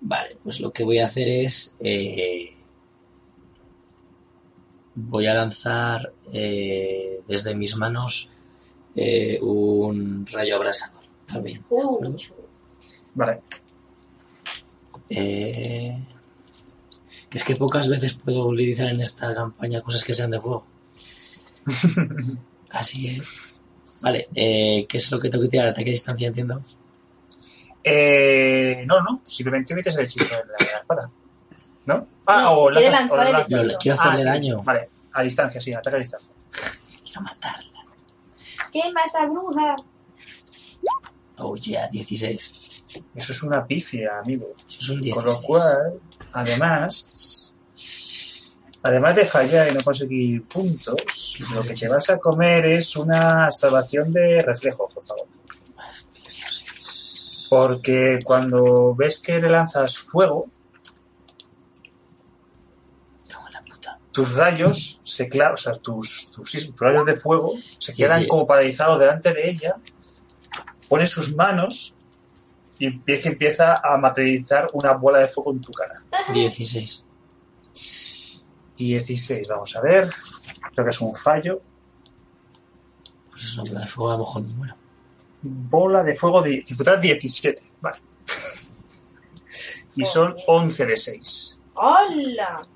Vale, 0.00 0.38
pues 0.42 0.60
lo 0.60 0.72
que 0.72 0.84
voy 0.84 0.98
a 1.00 1.06
hacer 1.06 1.28
es. 1.28 1.76
eh, 1.80 2.50
voy 4.94 5.26
a 5.26 5.34
lanzar 5.34 6.12
eh, 6.32 7.20
desde 7.28 7.54
mis 7.54 7.76
manos 7.76 8.30
eh, 8.96 9.38
un 9.42 10.26
rayo 10.26 10.56
abrasador 10.56 11.02
también. 11.26 11.64
Uh, 11.68 12.16
Vale. 13.14 13.40
Eh, 15.10 15.98
es 17.30 17.44
que 17.44 17.56
pocas 17.56 17.88
veces 17.88 18.14
puedo 18.14 18.46
utilizar 18.46 18.88
en 18.88 19.00
esta 19.00 19.34
campaña 19.34 19.82
cosas 19.82 20.04
que 20.04 20.14
sean 20.14 20.30
de 20.30 20.40
fuego. 20.40 20.64
Así 22.74 23.02
que. 23.02 23.22
Vale, 24.02 24.28
eh, 24.34 24.86
¿qué 24.88 24.98
es 24.98 25.10
lo 25.10 25.18
que 25.18 25.30
tengo 25.30 25.42
que 25.44 25.48
tirar? 25.50 25.68
Ataque 25.68 25.90
a 25.90 25.92
distancia, 25.92 26.28
entiendo. 26.28 26.60
Eh, 27.82 28.84
no, 28.86 29.00
no. 29.02 29.20
Simplemente 29.24 29.74
metes 29.74 29.96
el 29.96 30.04
hechizo 30.04 30.34
en 30.34 30.48
la 30.48 30.78
espada. 30.78 31.10
¿No? 31.86 32.06
Ah, 32.26 32.42
No, 32.42 32.50
o 32.52 32.70
lanzas. 32.70 33.10
o 33.10 33.16
lanzas. 33.16 33.66
Le 33.66 33.76
quiero 33.76 33.98
hacerle 33.98 34.14
Ah, 34.16 34.18
sí. 34.18 34.24
daño. 34.24 34.62
Vale. 34.62 34.88
A 35.12 35.22
distancia, 35.22 35.60
sí. 35.60 35.72
Ataca 35.72 35.96
a 35.96 35.98
distancia. 36.00 36.30
Quiero 37.04 37.20
matarla. 37.22 37.70
¿Qué 38.72 38.80
más, 38.92 39.12
bruja? 39.30 39.76
Oh 41.38 41.56
yeah, 41.56 41.88
16. 41.88 42.84
Eso 43.14 43.32
es 43.32 43.42
una 43.42 43.66
pifia, 43.66 44.18
amigo. 44.22 44.46
Eso 44.68 44.78
es 44.80 44.88
un 44.90 44.96
Con 45.10 45.24
16. 45.24 45.24
lo 45.24 45.42
cual, 45.46 46.00
además, 46.32 47.33
además 48.84 49.16
de 49.16 49.24
fallar 49.24 49.70
y 49.70 49.74
no 49.74 49.82
conseguir 49.82 50.46
puntos, 50.46 51.38
lo 51.54 51.62
que 51.62 51.72
te 51.72 51.88
vas 51.88 52.10
a 52.10 52.18
comer 52.18 52.66
es 52.66 52.94
una 52.96 53.50
salvación 53.50 54.12
de 54.12 54.42
reflejo, 54.42 54.86
por 54.86 55.02
favor. 55.02 55.26
Porque 57.48 58.20
cuando 58.22 58.94
ves 58.94 59.20
que 59.20 59.40
le 59.40 59.48
lanzas 59.48 59.96
fuego, 59.98 60.50
tus 64.12 64.34
rayos 64.34 65.00
se 65.02 65.30
clavan, 65.30 65.54
o 65.54 65.56
sea, 65.56 65.72
tus, 65.72 66.30
tus, 66.30 66.74
rayos 66.76 67.06
de 67.06 67.16
fuego 67.16 67.54
se 67.78 67.94
quedan 67.94 68.28
como 68.28 68.46
paralizados 68.46 69.00
delante 69.00 69.32
de 69.32 69.48
ella, 69.48 69.76
pone 70.90 71.06
sus 71.06 71.34
manos 71.34 71.94
y 72.78 72.90
ves 72.90 73.22
que 73.22 73.30
empieza 73.30 73.80
a 73.82 73.96
materializar 73.96 74.68
una 74.74 74.92
bola 74.92 75.20
de 75.20 75.28
fuego 75.28 75.52
en 75.52 75.60
tu 75.62 75.72
cara. 75.72 76.04
16. 76.34 77.02
16, 78.76 79.48
vamos 79.48 79.74
a 79.76 79.80
ver. 79.80 80.08
Creo 80.72 80.84
que 80.84 80.90
es 80.90 81.00
un 81.00 81.14
fallo. 81.14 81.60
Pues 83.30 83.44
es 83.44 83.54
una 83.58 83.64
bola 83.64 83.80
de 83.80 83.86
fuego, 83.86 84.10
a 84.10 84.12
lo 84.14 84.18
mejor 84.20 84.42
me 84.42 84.48
muero. 84.54 84.74
Bola 85.42 86.02
de 86.02 86.16
fuego 86.16 86.42
de 86.42 86.50
dificultad 86.50 86.98
17. 86.98 87.62
Vale. 87.80 87.98
Y 89.96 90.04
son 90.04 90.34
11 90.46 90.86
de 90.86 90.96
6. 90.96 91.58
¡Hola! 91.74 92.66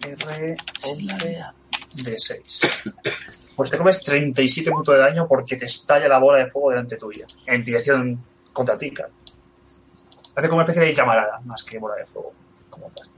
R 0.00 0.12
Es 0.12 0.24
la 0.24 0.90
11 0.90 1.28
vida. 1.28 1.54
de 1.94 2.16
6. 2.18 2.60
Pues 3.56 3.70
te 3.70 3.76
comes 3.76 4.00
37 4.02 4.70
puntos 4.70 4.94
de 4.94 5.00
daño 5.00 5.26
porque 5.26 5.56
te 5.56 5.66
estalla 5.66 6.08
la 6.08 6.18
bola 6.18 6.38
de 6.38 6.50
fuego 6.50 6.70
delante 6.70 6.96
tuya. 6.96 7.26
En 7.46 7.64
dirección 7.64 8.24
contra 8.52 8.78
ti, 8.78 8.90
claro. 8.92 9.12
Hace 10.36 10.48
como 10.48 10.60
una 10.60 10.64
especie 10.64 10.82
de 10.88 10.94
llamarada, 10.94 11.40
más 11.44 11.64
que 11.64 11.78
bola 11.78 11.96
de 11.96 12.06
fuego. 12.06 12.32
Como 12.70 12.86
tal. 12.90 13.08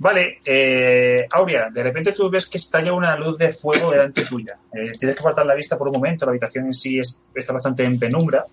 Vale, 0.00 0.38
eh, 0.44 1.26
Aurea, 1.30 1.70
de 1.70 1.82
repente 1.82 2.12
tú 2.12 2.30
ves 2.30 2.46
que 2.46 2.56
estalla 2.58 2.92
una 2.92 3.16
luz 3.16 3.36
de 3.36 3.50
fuego 3.50 3.90
delante 3.90 4.24
tuya. 4.24 4.56
Eh, 4.72 4.92
tienes 4.98 5.16
que 5.16 5.20
apartar 5.20 5.44
la 5.44 5.54
vista 5.56 5.76
por 5.76 5.88
un 5.88 5.94
momento, 5.94 6.24
la 6.24 6.30
habitación 6.30 6.66
en 6.66 6.72
sí 6.72 7.00
es- 7.00 7.20
está 7.34 7.52
bastante 7.52 7.82
en 7.82 7.98
penumbra. 7.98 8.44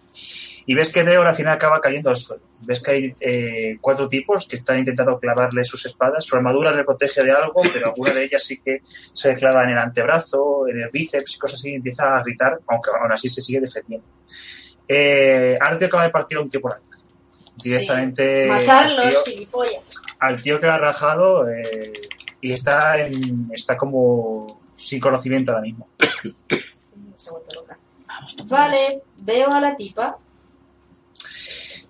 Y 0.68 0.74
ves 0.74 0.90
que 0.90 1.04
Deor 1.04 1.28
al 1.28 1.36
final 1.36 1.54
acaba 1.54 1.80
cayendo 1.80 2.10
al 2.10 2.16
suelo. 2.16 2.42
Ves 2.64 2.80
que 2.82 2.92
hay 2.92 3.16
eh, 3.20 3.78
cuatro 3.80 4.08
tipos 4.08 4.48
que 4.48 4.56
están 4.56 4.80
intentando 4.80 5.20
clavarle 5.20 5.64
sus 5.64 5.86
espadas. 5.86 6.26
Su 6.26 6.36
armadura 6.36 6.72
le 6.72 6.84
protege 6.84 7.24
de 7.24 7.32
algo, 7.32 7.62
pero 7.72 7.90
alguna 7.90 8.14
de 8.14 8.24
ellas 8.24 8.42
sí 8.44 8.60
que 8.66 8.82
se 8.84 9.36
clava 9.36 9.64
en 9.66 9.70
el 9.70 9.78
antebrazo, 9.78 10.68
en 10.68 10.80
el 10.82 10.90
bíceps 10.90 11.36
y 11.36 11.38
cosas 11.38 11.60
así. 11.60 11.72
Y 11.74 11.76
empieza 11.76 12.18
a 12.18 12.24
gritar, 12.24 12.60
aunque 12.68 12.90
aún 13.00 13.12
así 13.12 13.30
se 13.30 13.42
sigue 13.44 13.60
defendiendo. 13.62 14.08
Eh, 14.88 15.56
ahora 15.62 15.78
te 15.78 15.86
acaba 15.86 16.04
de 16.04 16.10
partir 16.10 16.38
a 16.38 16.42
un 16.42 16.50
tío 16.50 16.60
por 16.62 16.72
cabeza. 16.74 16.95
Directamente 17.66 18.44
al 18.44 18.60
Matarlos, 18.60 19.24
tío, 19.24 19.34
gilipollas. 19.34 20.02
al 20.20 20.42
tío 20.42 20.60
que 20.60 20.68
lo 20.68 20.74
ha 20.74 20.78
rajado 20.78 21.50
eh, 21.50 21.94
y 22.42 22.54
está, 22.54 23.00
en, 23.02 23.50
está 23.54 23.76
como 23.76 24.62
sin 24.76 25.00
conocimiento 25.00 25.52
ahora 25.52 25.64
mismo. 25.64 25.88
Se 27.16 27.30
ha 27.30 27.32
vuelto 27.32 27.62
loca. 27.62 27.80
Vamos, 28.08 28.38
no 28.38 28.46
Vale, 28.46 29.02
veo 29.18 29.52
a 29.52 29.60
la 29.60 29.76
tipa. 29.76 30.18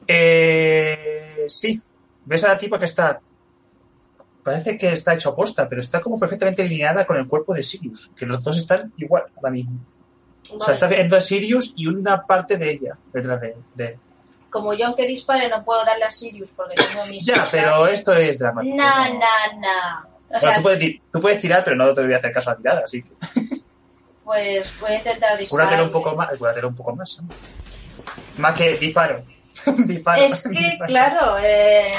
Eh, 0.07 1.45
sí, 1.49 1.81
ves 2.23 2.43
a 2.45 2.49
la 2.49 2.57
tipa 2.57 2.79
que 2.79 2.85
está. 2.85 3.19
Parece 4.43 4.77
que 4.77 4.93
está 4.93 5.13
hecho 5.13 5.35
posta, 5.35 5.67
pero 5.67 5.81
está 5.81 5.99
como 5.99 6.17
perfectamente 6.17 6.61
alineada 6.61 7.05
con 7.05 7.17
el 7.17 7.27
cuerpo 7.27 7.53
de 7.53 7.63
Sirius, 7.63 8.11
que 8.15 8.25
los 8.25 8.43
dos 8.43 8.57
están 8.59 8.93
igual 8.97 9.23
ahora 9.35 9.49
mismo. 9.51 9.77
O 10.43 10.59
sea, 10.59 10.59
Vale. 10.59 10.73
está 10.75 10.87
viendo 10.87 11.17
a 11.17 11.21
Sirius 11.21 11.73
y 11.75 11.87
una 11.87 12.25
parte 12.25 12.55
de 12.55 12.71
ella 12.71 12.97
detrás 13.11 13.41
de, 13.41 13.57
de 13.73 13.85
él. 13.85 13.99
Como 14.55 14.73
yo 14.73 14.85
aunque 14.87 15.05
dispare 15.07 15.49
no 15.49 15.63
puedo 15.65 15.83
darle 15.83 16.05
a 16.05 16.11
Sirius 16.11 16.51
porque 16.55 16.75
tengo 16.75 17.05
mis 17.07 17.25
Ya, 17.25 17.47
pero 17.51 17.87
esto 17.87 18.13
es 18.13 18.39
dramático. 18.39 18.75
Na, 18.75 19.09
¿no? 19.09 19.19
na, 19.19 19.59
na. 19.59 20.07
O 20.07 20.27
Bueno, 20.29 20.39
sea, 20.41 20.55
tú, 20.55 20.61
puedes, 20.63 20.79
ti- 20.79 21.01
tú 21.11 21.21
puedes 21.21 21.39
tirar, 21.39 21.63
pero 21.63 21.75
no 21.75 21.93
te 21.93 22.01
voy 22.03 22.13
a 22.13 22.17
hacer 22.17 22.31
caso 22.31 22.49
a 22.49 22.53
la 22.53 22.57
tirada, 22.57 22.81
así 22.83 23.03
que 23.03 23.11
pues 24.23 24.79
voy 24.81 24.91
a 24.91 24.97
intentar 24.97 25.37
disparar. 25.37 25.47
cúratelo 25.67 25.83
un 25.83 25.91
poco 25.91 26.15
más. 26.15 26.29
Cúratelo 26.37 26.67
un 26.69 26.75
poco 26.75 26.95
más. 26.95 27.21
¿no? 27.21 27.29
Más 28.37 28.57
que 28.57 28.77
disparo. 28.77 29.23
disparo. 29.85 30.21
Es 30.21 30.43
que, 30.43 30.49
disparo. 30.49 30.85
claro, 30.87 31.37
eh, 31.41 31.91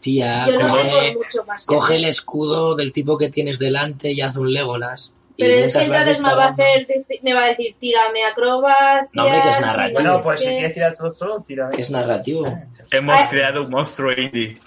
Tía, 0.00 0.46
yo 0.48 0.58
no 0.58 0.68
coge, 0.68 0.88
tengo 0.88 1.18
mucho 1.20 1.44
más 1.44 1.64
que 1.64 1.74
coge 1.74 1.96
el 1.96 2.04
escudo 2.06 2.74
del 2.74 2.92
tipo 2.92 3.16
que 3.16 3.28
tienes 3.30 3.58
delante 3.58 4.10
y 4.12 4.20
haz 4.20 4.36
un 4.36 4.52
Legolas. 4.52 5.12
Pero 5.38 5.54
es 5.54 5.72
que 5.74 5.84
entonces 5.84 6.20
me 6.20 6.34
va 6.34 6.44
a 6.44 6.48
hacer, 6.48 6.86
me 7.22 7.34
va 7.34 7.44
a 7.44 7.46
decir, 7.48 7.74
tírame 7.78 8.24
acrobacias. 8.24 9.08
No, 9.12 9.24
hombre, 9.24 9.40
que 9.42 9.50
es 9.50 9.60
narrativo. 9.60 9.88
no 9.88 9.94
Bueno, 9.94 10.22
pues 10.22 10.40
si 10.40 10.46
quieres 10.50 10.72
tirar 10.72 10.94
todo 10.94 11.10
solo, 11.12 11.40
tira. 11.40 11.70
Es 11.76 11.90
narrativo. 11.90 12.44
Hemos 12.90 13.16
Ah. 13.18 13.28
creado 13.30 13.62
un 13.62 13.70
monstruo 13.70 14.12
indie. 14.12 14.60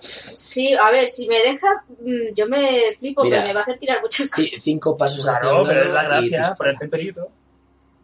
Sí, 0.00 0.74
a 0.74 0.90
ver, 0.90 1.08
si 1.08 1.26
me 1.26 1.38
deja, 1.40 1.66
mm, 2.00 2.34
yo 2.34 2.46
me 2.48 2.96
flipo, 2.98 3.24
Mira. 3.24 3.36
pero 3.38 3.48
me 3.48 3.54
va 3.54 3.60
a 3.60 3.62
hacer 3.62 3.78
tirar 3.78 4.00
muchas 4.00 4.28
cosas. 4.30 4.62
Cinco 4.62 4.96
pasos 4.96 5.26
hacia 5.26 5.40
Claro, 5.40 5.64
pero 5.66 5.80
es 5.82 5.88
la 5.88 6.02
gracia, 6.04 6.54
ponerte 6.56 6.84
en 6.84 6.90
peligro. 6.90 7.30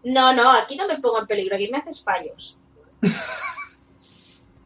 No, 0.05 0.33
no, 0.33 0.51
aquí 0.53 0.77
no 0.77 0.87
me 0.89 0.99
pongo 0.99 1.21
en 1.21 1.27
peligro, 1.27 1.55
aquí 1.57 1.69
me 1.71 1.79
haces 1.79 2.03
fallos. 2.03 2.57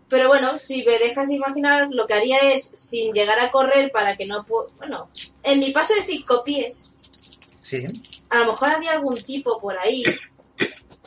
Pero 0.08 0.28
bueno, 0.28 0.56
si 0.58 0.84
me 0.84 0.98
dejas 1.00 1.30
imaginar, 1.30 1.88
lo 1.90 2.06
que 2.06 2.14
haría 2.14 2.38
es, 2.38 2.64
sin 2.64 3.12
llegar 3.12 3.40
a 3.40 3.50
correr 3.50 3.90
para 3.90 4.16
que 4.16 4.24
no 4.24 4.44
pueda... 4.44 4.68
Bueno, 4.78 5.08
en 5.42 5.58
mi 5.58 5.72
paso 5.72 5.94
de 5.94 6.02
cinco 6.04 6.44
pies, 6.44 6.95
Sí. 7.68 7.84
a 8.30 8.40
lo 8.40 8.46
mejor 8.46 8.70
había 8.70 8.92
algún 8.92 9.16
tipo 9.22 9.60
por 9.60 9.76
ahí. 9.78 10.02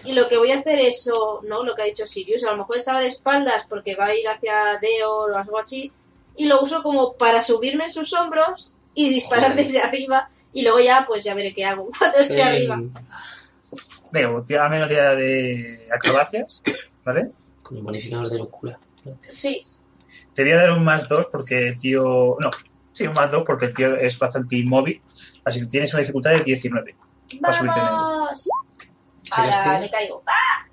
Y 0.03 0.13
lo 0.13 0.27
que 0.29 0.37
voy 0.37 0.51
a 0.51 0.59
hacer 0.59 0.79
es, 0.79 1.09
o, 1.13 1.41
¿no? 1.43 1.63
Lo 1.63 1.75
que 1.75 1.81
ha 1.81 1.85
dicho 1.85 2.07
Sirius, 2.07 2.43
a 2.45 2.51
lo 2.51 2.57
mejor 2.57 2.77
estaba 2.77 2.99
de 3.01 3.07
espaldas 3.07 3.65
porque 3.67 3.95
va 3.95 4.05
a 4.07 4.15
ir 4.15 4.27
hacia 4.27 4.77
Deor 4.81 5.31
o 5.31 5.37
algo 5.37 5.57
así. 5.59 5.91
Y 6.35 6.45
lo 6.47 6.61
uso 6.61 6.81
como 6.83 7.13
para 7.13 7.41
subirme 7.41 7.85
en 7.85 7.89
sus 7.91 8.13
hombros 8.13 8.75
y 8.93 9.09
disparar 9.09 9.51
Joder. 9.51 9.65
desde 9.65 9.79
arriba. 9.81 10.29
Y 10.53 10.63
luego 10.63 10.79
ya, 10.79 11.05
pues 11.07 11.23
ya 11.23 11.33
veré 11.33 11.53
qué 11.53 11.65
hago 11.65 11.89
cuando 11.99 12.17
esté 12.19 12.37
Eh, 12.39 12.43
arriba. 12.43 12.81
Venga, 14.11 14.43
tira 14.45 14.69
menos 14.69 14.87
tira 14.89 15.15
de 15.15 15.87
acrobacias, 15.93 16.63
¿vale? 17.03 17.31
Con 17.61 17.77
el 17.77 17.83
bonificador 17.83 18.29
de 18.29 18.37
locura. 18.39 18.79
Sí, 19.27 19.63
Te 20.33 20.43
voy 20.43 20.51
a 20.53 20.57
dar 20.57 20.71
un 20.71 20.83
más 20.83 21.07
dos 21.07 21.27
porque 21.31 21.69
el 21.69 21.79
tío. 21.79 22.35
No, 22.39 22.49
sí, 22.91 23.05
un 23.05 23.13
más 23.13 23.29
dos 23.31 23.43
porque 23.45 23.65
el 23.65 23.73
tío 23.75 23.95
es 23.97 24.17
bastante 24.17 24.55
inmóvil. 24.57 25.01
Así 25.43 25.61
que 25.61 25.65
tienes 25.67 25.93
una 25.93 26.01
dificultad 26.01 26.31
de 26.31 26.43
19. 26.43 26.95
Va 27.43 27.49
a 27.49 27.53
subirte 27.53 27.79
en 27.79 29.81
me 29.81 29.89
caigo. 29.89 30.23
¡Ah! 30.25 30.65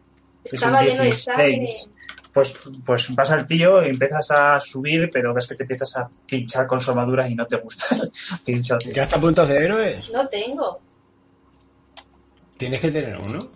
Es 0.45 0.55
Estaba 0.55 0.81
un 0.81 0.87
lleno 0.87 1.03
de 1.03 1.13
sangre. 1.13 1.47
16. 1.59 1.91
Pues, 2.33 2.59
pues 2.85 3.15
vas 3.15 3.31
al 3.31 3.47
tío 3.47 3.83
y 3.83 3.89
empiezas 3.89 4.31
a 4.31 4.61
subir, 4.61 5.09
pero 5.11 5.33
ves 5.33 5.47
que 5.47 5.55
te 5.55 5.63
empiezas 5.63 5.97
a 5.97 6.11
pinchar 6.27 6.67
con 6.67 6.79
su 6.79 6.91
armadura 6.91 7.29
y 7.29 7.35
no 7.35 7.47
te 7.47 7.57
gusta. 7.57 7.97
Pincharte. 8.45 8.93
¿Gasta 8.93 9.19
puntos 9.19 9.49
de 9.49 9.57
héroes? 9.57 10.11
No 10.11 10.29
tengo. 10.29 10.81
Tienes 12.59 12.81
que 12.81 12.91
tener 12.91 13.17
uno. 13.17 13.49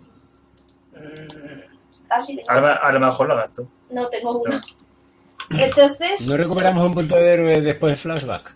Ah, 2.09 2.19
sí, 2.19 2.35
tengo. 2.35 2.49
A 2.49 2.59
lo, 2.59 2.83
a 2.83 2.91
lo 2.91 2.99
mejor 2.99 3.27
lo 3.27 3.35
gasto. 3.35 3.67
No 3.91 4.07
tengo 4.09 4.39
uno. 4.39 4.59
Entonces, 5.51 6.27
¿No 6.27 6.37
recuperamos 6.37 6.85
un 6.85 6.93
punto 6.93 7.15
de 7.15 7.33
héroe 7.33 7.61
después 7.61 7.93
de 7.93 7.97
flashback? 7.97 8.55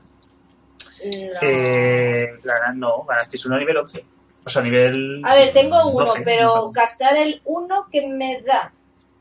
No. 1.34 1.40
Eh, 1.42 2.30
la- 2.44 2.74
no, 2.74 3.04
ganasteis 3.04 3.46
uno 3.46 3.56
a 3.56 3.60
nivel 3.60 3.78
11. 3.78 4.06
O 4.46 4.50
sea, 4.50 4.62
a 4.62 4.66
nivel. 4.66 5.22
A 5.26 5.36
ver, 5.36 5.54
tengo 5.54 5.88
uno, 5.88 6.06
12, 6.06 6.22
pero 6.24 6.72
gastar 6.72 7.18
el 7.18 7.42
uno 7.46 7.88
que 7.92 8.06
me 8.08 8.42
da. 8.42 8.72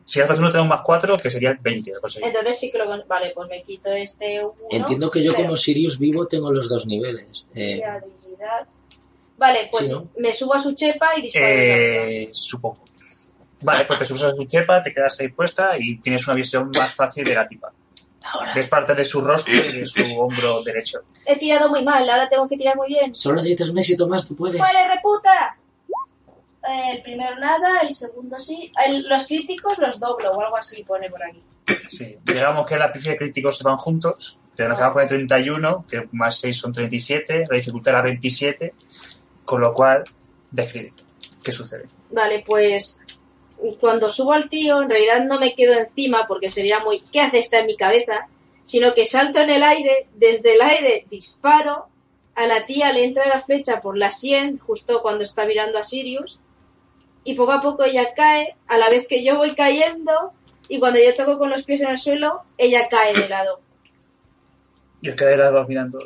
Si 0.04 0.20
gastas 0.20 0.38
uno, 0.38 0.50
te 0.50 0.58
da 0.58 0.62
un 0.62 0.68
más 0.68 0.82
4, 0.82 1.16
que 1.16 1.30
sería 1.30 1.56
20. 1.60 1.92
lo 1.94 2.00
conseguís. 2.02 2.28
Entonces 2.28 2.58
sí 2.60 2.70
que 2.70 2.76
lo... 2.76 2.84
con- 2.84 3.04
Vale, 3.08 3.32
pues 3.34 3.48
me 3.48 3.62
quito 3.62 3.90
este 3.90 4.44
uno. 4.44 4.54
Entiendo 4.70 5.10
que 5.10 5.22
yo 5.22 5.32
pero- 5.32 5.44
como 5.44 5.56
Sirius 5.56 5.98
vivo 5.98 6.26
tengo 6.26 6.52
los 6.52 6.68
dos 6.68 6.86
niveles. 6.86 7.48
Eh, 7.54 7.82
habilidad. 7.82 8.66
Vale, 9.38 9.68
pues 9.72 9.86
Sí, 9.86 9.92
¿no? 9.92 10.08
me 10.18 10.32
subo 10.34 10.54
a 10.54 10.58
su 10.60 10.74
chepa 10.74 11.16
y 11.18 11.22
disparo. 11.22 11.46
el 11.46 11.52
Eh, 11.52 12.28
supongo. 12.32 12.84
Vale, 13.62 13.84
pues 13.86 13.98
te 14.00 14.04
subes 14.04 14.24
a 14.24 14.30
su 14.30 14.44
chepa, 14.44 14.82
te 14.82 14.92
quedas 14.92 15.18
ahí 15.20 15.28
puesta 15.28 15.70
y 15.78 15.96
tienes 15.98 16.26
una 16.28 16.34
visión 16.36 16.70
más 16.76 16.92
fácil 16.92 17.24
de 17.24 17.34
la 17.34 17.48
tipa. 17.48 17.72
Ahora, 18.24 18.52
Ves 18.54 18.66
parte 18.68 18.94
de 18.94 19.04
su 19.04 19.20
rostro 19.20 19.54
y 19.54 19.80
de 19.80 19.86
su 19.86 20.02
hombro 20.18 20.62
derecho. 20.62 21.00
He 21.26 21.36
tirado 21.38 21.68
muy 21.68 21.82
mal, 21.84 22.08
ahora 22.08 22.28
tengo 22.28 22.48
que 22.48 22.56
tirar 22.56 22.76
muy 22.76 22.88
bien. 22.88 23.14
solo 23.14 23.36
necesitas 23.36 23.68
un 23.70 23.78
éxito 23.78 24.08
más, 24.08 24.26
tú 24.26 24.34
puedes. 24.36 24.60
¡Vale, 24.60 24.88
reputa! 24.88 25.56
El 26.66 27.02
primero 27.02 27.38
nada, 27.38 27.80
el 27.82 27.94
segundo 27.94 28.38
sí. 28.38 28.72
El- 28.86 29.06
los 29.06 29.26
críticos 29.26 29.78
los 29.78 30.00
doblo 30.00 30.30
o 30.32 30.40
algo 30.40 30.56
así 30.58 30.82
pone 30.82 31.10
por 31.10 31.22
aquí. 31.22 31.40
Sí. 31.90 32.16
Digamos 32.24 32.64
que 32.66 32.78
la 32.78 32.90
pifia 32.90 33.12
de 33.12 33.18
críticos 33.18 33.58
se 33.58 33.64
van 33.64 33.76
juntos. 33.76 34.38
Te 34.54 34.66
van 34.66 34.72
a 34.80 34.92
poner 34.92 35.08
31, 35.08 35.84
que 35.86 36.08
más 36.12 36.38
6 36.40 36.56
son 36.56 36.72
37, 36.72 37.44
la 37.50 37.56
dificultad 37.56 37.92
era 37.94 38.02
27, 38.02 38.72
con 39.44 39.60
lo 39.60 39.74
cual, 39.74 40.04
describe. 40.50 40.90
¿Qué 41.42 41.52
sucede? 41.52 41.84
Vale, 42.12 42.42
pues 42.46 42.98
cuando 43.72 44.10
subo 44.10 44.32
al 44.32 44.48
tío, 44.48 44.82
en 44.82 44.90
realidad 44.90 45.24
no 45.24 45.40
me 45.40 45.52
quedo 45.52 45.74
encima 45.74 46.26
porque 46.26 46.50
sería 46.50 46.80
muy 46.80 47.00
¿qué 47.12 47.20
hace 47.20 47.38
esta 47.38 47.60
en 47.60 47.66
mi 47.66 47.76
cabeza? 47.76 48.28
Sino 48.62 48.94
que 48.94 49.06
salto 49.06 49.40
en 49.40 49.50
el 49.50 49.62
aire, 49.62 50.08
desde 50.14 50.54
el 50.54 50.62
aire 50.62 51.06
disparo 51.10 51.88
a 52.34 52.46
la 52.46 52.66
tía 52.66 52.92
le 52.92 53.04
entra 53.04 53.28
la 53.28 53.42
flecha 53.42 53.80
por 53.80 53.96
la 53.96 54.10
sien, 54.10 54.58
justo 54.58 55.02
cuando 55.02 55.24
está 55.24 55.46
mirando 55.46 55.78
a 55.78 55.84
Sirius, 55.84 56.40
y 57.22 57.34
poco 57.34 57.52
a 57.52 57.62
poco 57.62 57.84
ella 57.84 58.12
cae, 58.14 58.56
a 58.66 58.76
la 58.76 58.90
vez 58.90 59.06
que 59.06 59.24
yo 59.24 59.36
voy 59.36 59.54
cayendo, 59.54 60.32
y 60.68 60.78
cuando 60.78 60.98
yo 60.98 61.14
toco 61.14 61.38
con 61.38 61.50
los 61.50 61.62
pies 61.64 61.80
en 61.82 61.90
el 61.90 61.98
suelo, 61.98 62.42
ella 62.58 62.88
cae 62.88 63.14
de 63.14 63.28
lado. 63.28 63.60
Y 65.00 65.08
el 65.08 65.16
que 65.16 65.24
de 65.24 65.36
lado 65.36 65.66
mirando 65.66 65.98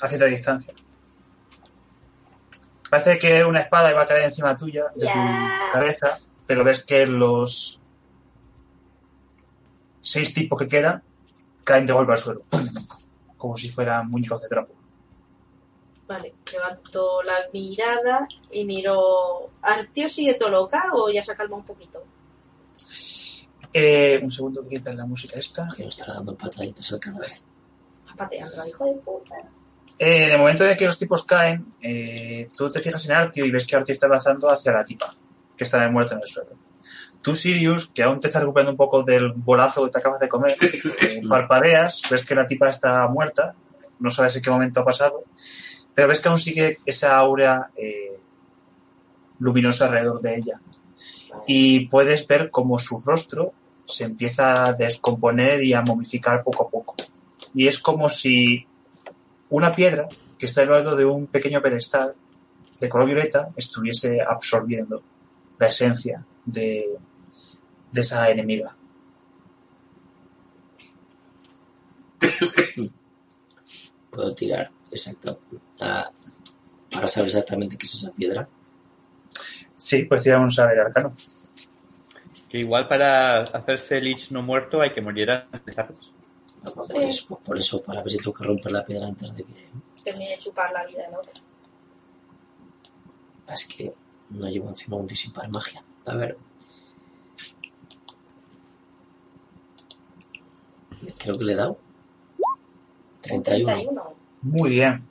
a 0.00 0.08
cierta 0.08 0.26
distancia. 0.26 0.74
Parece 2.88 3.18
que 3.18 3.44
una 3.44 3.60
espada 3.60 3.90
iba 3.90 4.02
a 4.02 4.06
caer 4.06 4.22
encima 4.22 4.56
tuya, 4.56 4.86
de 4.94 5.06
tu 5.06 5.72
cabeza, 5.72 6.20
pero 6.46 6.64
ves 6.64 6.84
que 6.84 7.06
los 7.06 7.80
seis 10.00 10.32
tipos 10.32 10.58
que 10.58 10.68
quedan 10.68 11.02
caen 11.64 11.86
de 11.86 11.92
golpe 11.92 12.12
al 12.12 12.18
suelo. 12.18 12.42
¡Pum! 12.48 12.66
Como 13.36 13.56
si 13.56 13.68
fueran 13.68 14.08
muñecos 14.08 14.42
de 14.42 14.48
trapo. 14.48 14.72
Vale, 16.06 16.34
levanto 16.52 17.22
la 17.22 17.34
mirada 17.52 18.26
y 18.52 18.64
miro. 18.64 19.50
¿Artio 19.62 20.08
sigue 20.08 20.34
todo 20.34 20.50
loca 20.50 20.90
o 20.92 21.10
ya 21.10 21.22
se 21.22 21.32
ha 21.32 21.36
calmado 21.36 21.60
un 21.60 21.66
poquito? 21.66 22.02
Eh, 23.72 24.20
un 24.22 24.30
segundo 24.30 24.62
que 24.62 24.76
quitan 24.76 24.96
la 24.96 25.04
música 25.04 25.38
esta. 25.38 25.68
Que 25.76 25.86
estará 25.86 26.14
dando 26.14 26.36
pataditas 26.36 26.92
al 26.92 27.00
cadáver. 27.00 27.32
Pateando, 28.16 28.66
hijo 28.66 28.84
de 28.84 28.92
puta. 28.94 29.36
Eh, 29.98 30.24
en 30.24 30.30
el 30.30 30.38
momento 30.38 30.64
en 30.64 30.76
que 30.76 30.84
los 30.84 30.98
tipos 30.98 31.24
caen, 31.24 31.74
eh, 31.80 32.50
tú 32.56 32.68
te 32.68 32.80
fijas 32.80 33.04
en 33.08 33.16
Artio 33.16 33.44
y 33.44 33.50
ves 33.50 33.66
que 33.66 33.76
Artio 33.76 33.92
está 33.92 34.06
avanzando 34.06 34.48
hacia 34.50 34.72
la 34.72 34.84
tipa, 34.84 35.14
que 35.56 35.64
está 35.64 35.88
muerta 35.88 36.14
en 36.14 36.20
el 36.20 36.26
suelo. 36.26 36.50
Tú, 37.22 37.34
Sirius, 37.34 37.92
que 37.92 38.04
aún 38.04 38.20
te 38.20 38.28
estás 38.28 38.42
recuperando 38.42 38.70
un 38.70 38.76
poco 38.76 39.02
del 39.02 39.32
bolazo 39.32 39.84
que 39.84 39.90
te 39.90 39.98
acabas 39.98 40.20
de 40.20 40.28
comer, 40.28 40.56
eh, 41.02 41.22
parpadeas, 41.28 42.02
ves 42.10 42.24
que 42.24 42.34
la 42.34 42.46
tipa 42.46 42.68
está 42.68 43.06
muerta, 43.08 43.54
no 43.98 44.10
sabes 44.10 44.36
en 44.36 44.42
qué 44.42 44.50
momento 44.50 44.80
ha 44.80 44.84
pasado, 44.84 45.24
pero 45.94 46.08
ves 46.08 46.20
que 46.20 46.28
aún 46.28 46.38
sigue 46.38 46.78
esa 46.86 47.16
aura 47.16 47.70
eh, 47.76 48.20
luminosa 49.38 49.86
alrededor 49.86 50.20
de 50.20 50.36
ella. 50.36 50.60
Y 51.46 51.86
puedes 51.88 52.26
ver 52.28 52.50
cómo 52.50 52.78
su 52.78 53.00
rostro 53.00 53.52
se 53.84 54.04
empieza 54.04 54.66
a 54.66 54.72
descomponer 54.72 55.64
y 55.64 55.72
a 55.72 55.82
momificar 55.82 56.42
poco 56.42 56.64
a 56.64 56.70
poco. 56.70 56.94
Y 57.54 57.66
es 57.66 57.78
como 57.78 58.08
si 58.08 58.66
una 59.50 59.74
piedra 59.74 60.08
que 60.38 60.46
está 60.46 60.62
en 60.62 60.68
lo 60.68 60.76
alto 60.76 60.96
de 60.96 61.04
un 61.04 61.26
pequeño 61.26 61.62
pedestal 61.62 62.14
de 62.78 62.88
color 62.88 63.06
violeta 63.06 63.48
estuviese 63.56 64.20
absorbiendo 64.20 65.02
la 65.58 65.66
esencia 65.66 66.24
de, 66.44 66.98
de 67.92 68.00
esa 68.00 68.28
enemiga. 68.30 68.76
Puedo 74.10 74.34
tirar, 74.34 74.70
exacto. 74.90 75.38
ah, 75.80 76.10
para 76.90 77.08
saber 77.08 77.28
exactamente 77.28 77.76
qué 77.76 77.86
es 77.86 77.94
esa 77.94 78.12
piedra. 78.12 78.48
Sí, 79.76 80.04
pues 80.04 80.22
tirar 80.22 80.40
un 80.40 80.50
saber 80.50 80.80
arcano. 80.80 81.12
Que 82.50 82.58
igual 82.58 82.88
para 82.88 83.42
hacerse 83.42 84.00
Lich 84.00 84.30
no 84.30 84.42
muerto 84.42 84.80
hay 84.80 84.90
que 84.90 85.00
morir 85.00 85.30
antes, 85.30 85.74
¿sabes? 85.74 86.14
Ah, 86.64 86.70
pues 86.74 86.88
Por, 86.88 87.02
eso, 87.02 87.40
por 87.44 87.58
eso, 87.58 87.82
para 87.82 88.02
ver 88.02 88.12
si 88.12 88.18
tengo 88.18 88.32
que 88.32 88.44
romper 88.44 88.72
la 88.72 88.84
piedra 88.84 89.06
antes 89.06 89.34
de 89.34 89.44
que. 89.44 89.68
Termine 90.04 90.30
de 90.30 90.38
chupar 90.38 90.72
la 90.72 90.86
vida 90.86 91.02
de 91.02 91.10
la 91.10 91.18
otra. 91.18 91.42
Es 93.52 93.66
que 93.66 93.92
no 94.30 94.48
llevo 94.48 94.68
encima 94.68 94.96
un 94.96 95.06
disipar 95.06 95.48
magia. 95.48 95.82
A 96.06 96.16
ver. 96.16 96.36
Creo 101.18 101.38
que 101.38 101.44
le 101.44 101.52
he 101.52 101.56
dado. 101.56 101.78
31. 103.22 103.66
31. 103.66 104.16
Muy 104.42 104.70
bien. 104.70 105.06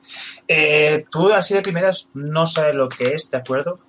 Eh, 0.48 1.06
tú 1.10 1.32
así 1.32 1.54
de 1.54 1.62
primeras 1.62 2.12
no 2.14 2.46
sabes 2.46 2.76
lo 2.76 2.88
que 2.88 3.14
es, 3.14 3.30
¿de 3.32 3.38
acuerdo? 3.38 3.80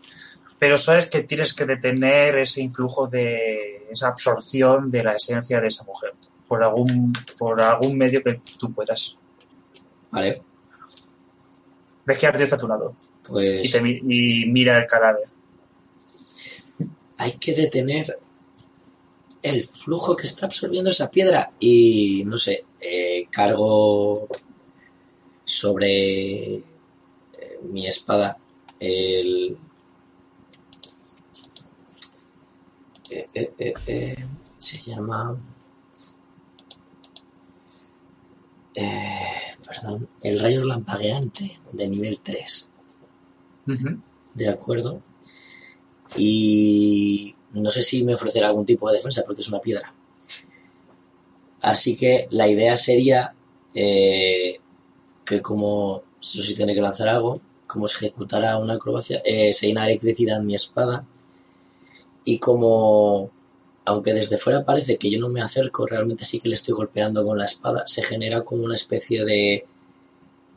Pero 0.59 0.79
sabes 0.79 1.07
que 1.07 1.23
tienes 1.23 1.53
que 1.53 1.67
detener 1.67 2.39
ese 2.39 2.63
influjo 2.63 3.07
de 3.07 3.87
esa 3.91 4.09
absorción 4.09 4.91
de 4.91 5.05
la 5.05 5.13
esencia 5.15 5.61
de 5.61 5.69
esa 5.69 5.85
mujer 5.85 6.15
por 6.49 6.63
algún, 6.63 7.13
por 7.39 7.61
algún 7.61 7.99
medio 7.99 8.23
que 8.23 8.41
tú 8.59 8.73
puedas. 8.73 9.19
Vale, 10.11 10.43
Ves 12.07 12.19
que 12.19 12.27
Artio 12.27 12.45
está 12.45 12.55
a 12.55 12.59
tu 12.59 12.69
lado 12.69 12.95
y, 13.29 13.33
pues 13.33 13.73
te 13.73 13.89
y 13.89 14.47
mira 14.47 14.79
el 14.79 14.87
cadáver. 14.87 15.29
hay 17.19 17.33
que 17.33 17.55
detener 17.55 18.19
el 19.43 19.63
flujo 19.63 20.17
que 20.17 20.27
está 20.27 20.47
absorbiendo 20.47 20.91
esa 20.91 21.11
piedra. 21.11 21.53
Y 21.61 22.25
no 22.27 22.37
sé, 22.39 22.65
eh, 22.81 23.27
cargo 23.31 24.29
sobre 25.45 26.55
eh, 26.55 26.63
mi 27.63 27.87
espada 27.87 28.39
el. 28.81 29.57
eh, 33.11 33.29
eh, 33.35 33.75
eh, 33.87 34.27
se 34.59 34.79
llama. 34.79 35.39
perdón, 39.65 40.09
el 40.23 40.39
rayo 40.39 40.65
lampagueante 40.65 41.61
de 41.73 41.89
nivel 41.89 42.21
3. 42.21 42.69
De 44.35 44.49
acuerdo. 44.49 45.03
Y 46.17 47.35
no 47.53 47.71
sé 47.71 47.83
si 47.83 48.05
me 48.05 48.15
ofrecerá 48.15 48.49
algún 48.49 48.67
tipo 48.67 48.89
de 48.89 48.97
defensa 48.97 49.23
porque 49.27 49.43
es 49.43 49.49
una 49.49 49.61
piedra. 49.61 49.93
Así 51.61 51.97
que 51.97 52.29
la 52.31 52.49
idea 52.49 52.77
sería 52.77 53.35
eh, 53.75 54.61
que 55.25 55.43
como 55.43 56.03
si 56.21 56.55
tiene 56.55 56.75
que 56.75 56.81
lanzar 56.81 57.09
algo, 57.09 57.41
como 57.67 57.89
se 57.89 57.97
ejecutara 57.97 58.59
una 58.59 58.75
acrobacia, 58.75 59.21
eh, 59.25 59.53
se 59.53 59.67
llena 59.67 59.87
electricidad 59.87 60.39
en 60.39 60.47
mi 60.47 60.55
espada 60.55 61.05
y 62.25 62.39
como 62.39 63.31
aunque 63.85 64.13
desde 64.13 64.37
fuera 64.37 64.65
parece 64.65 64.99
que 64.99 65.11
yo 65.11 65.21
no 65.21 65.29
me 65.29 65.41
acerco, 65.41 65.87
realmente 65.87 66.25
sí 66.25 66.41
que 66.41 66.49
le 66.49 66.57
estoy 66.57 66.75
golpeando 66.75 67.25
con 67.25 67.39
la 67.39 67.45
espada, 67.45 67.85
se 67.87 68.03
genera 68.03 68.43
como 68.43 68.65
una 68.65 68.75
especie 68.75 69.25
de 69.25 69.65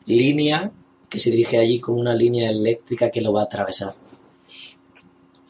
línea 0.06 0.72
que 1.10 1.20
se 1.20 1.32
dirige 1.32 1.58
allí 1.58 1.80
como 1.80 2.00
una 2.00 2.14
línea 2.14 2.50
eléctrica 2.50 3.10
que 3.10 3.22
lo 3.22 3.34
va 3.34 3.42
a 3.42 3.46
atravesar. 3.46 3.94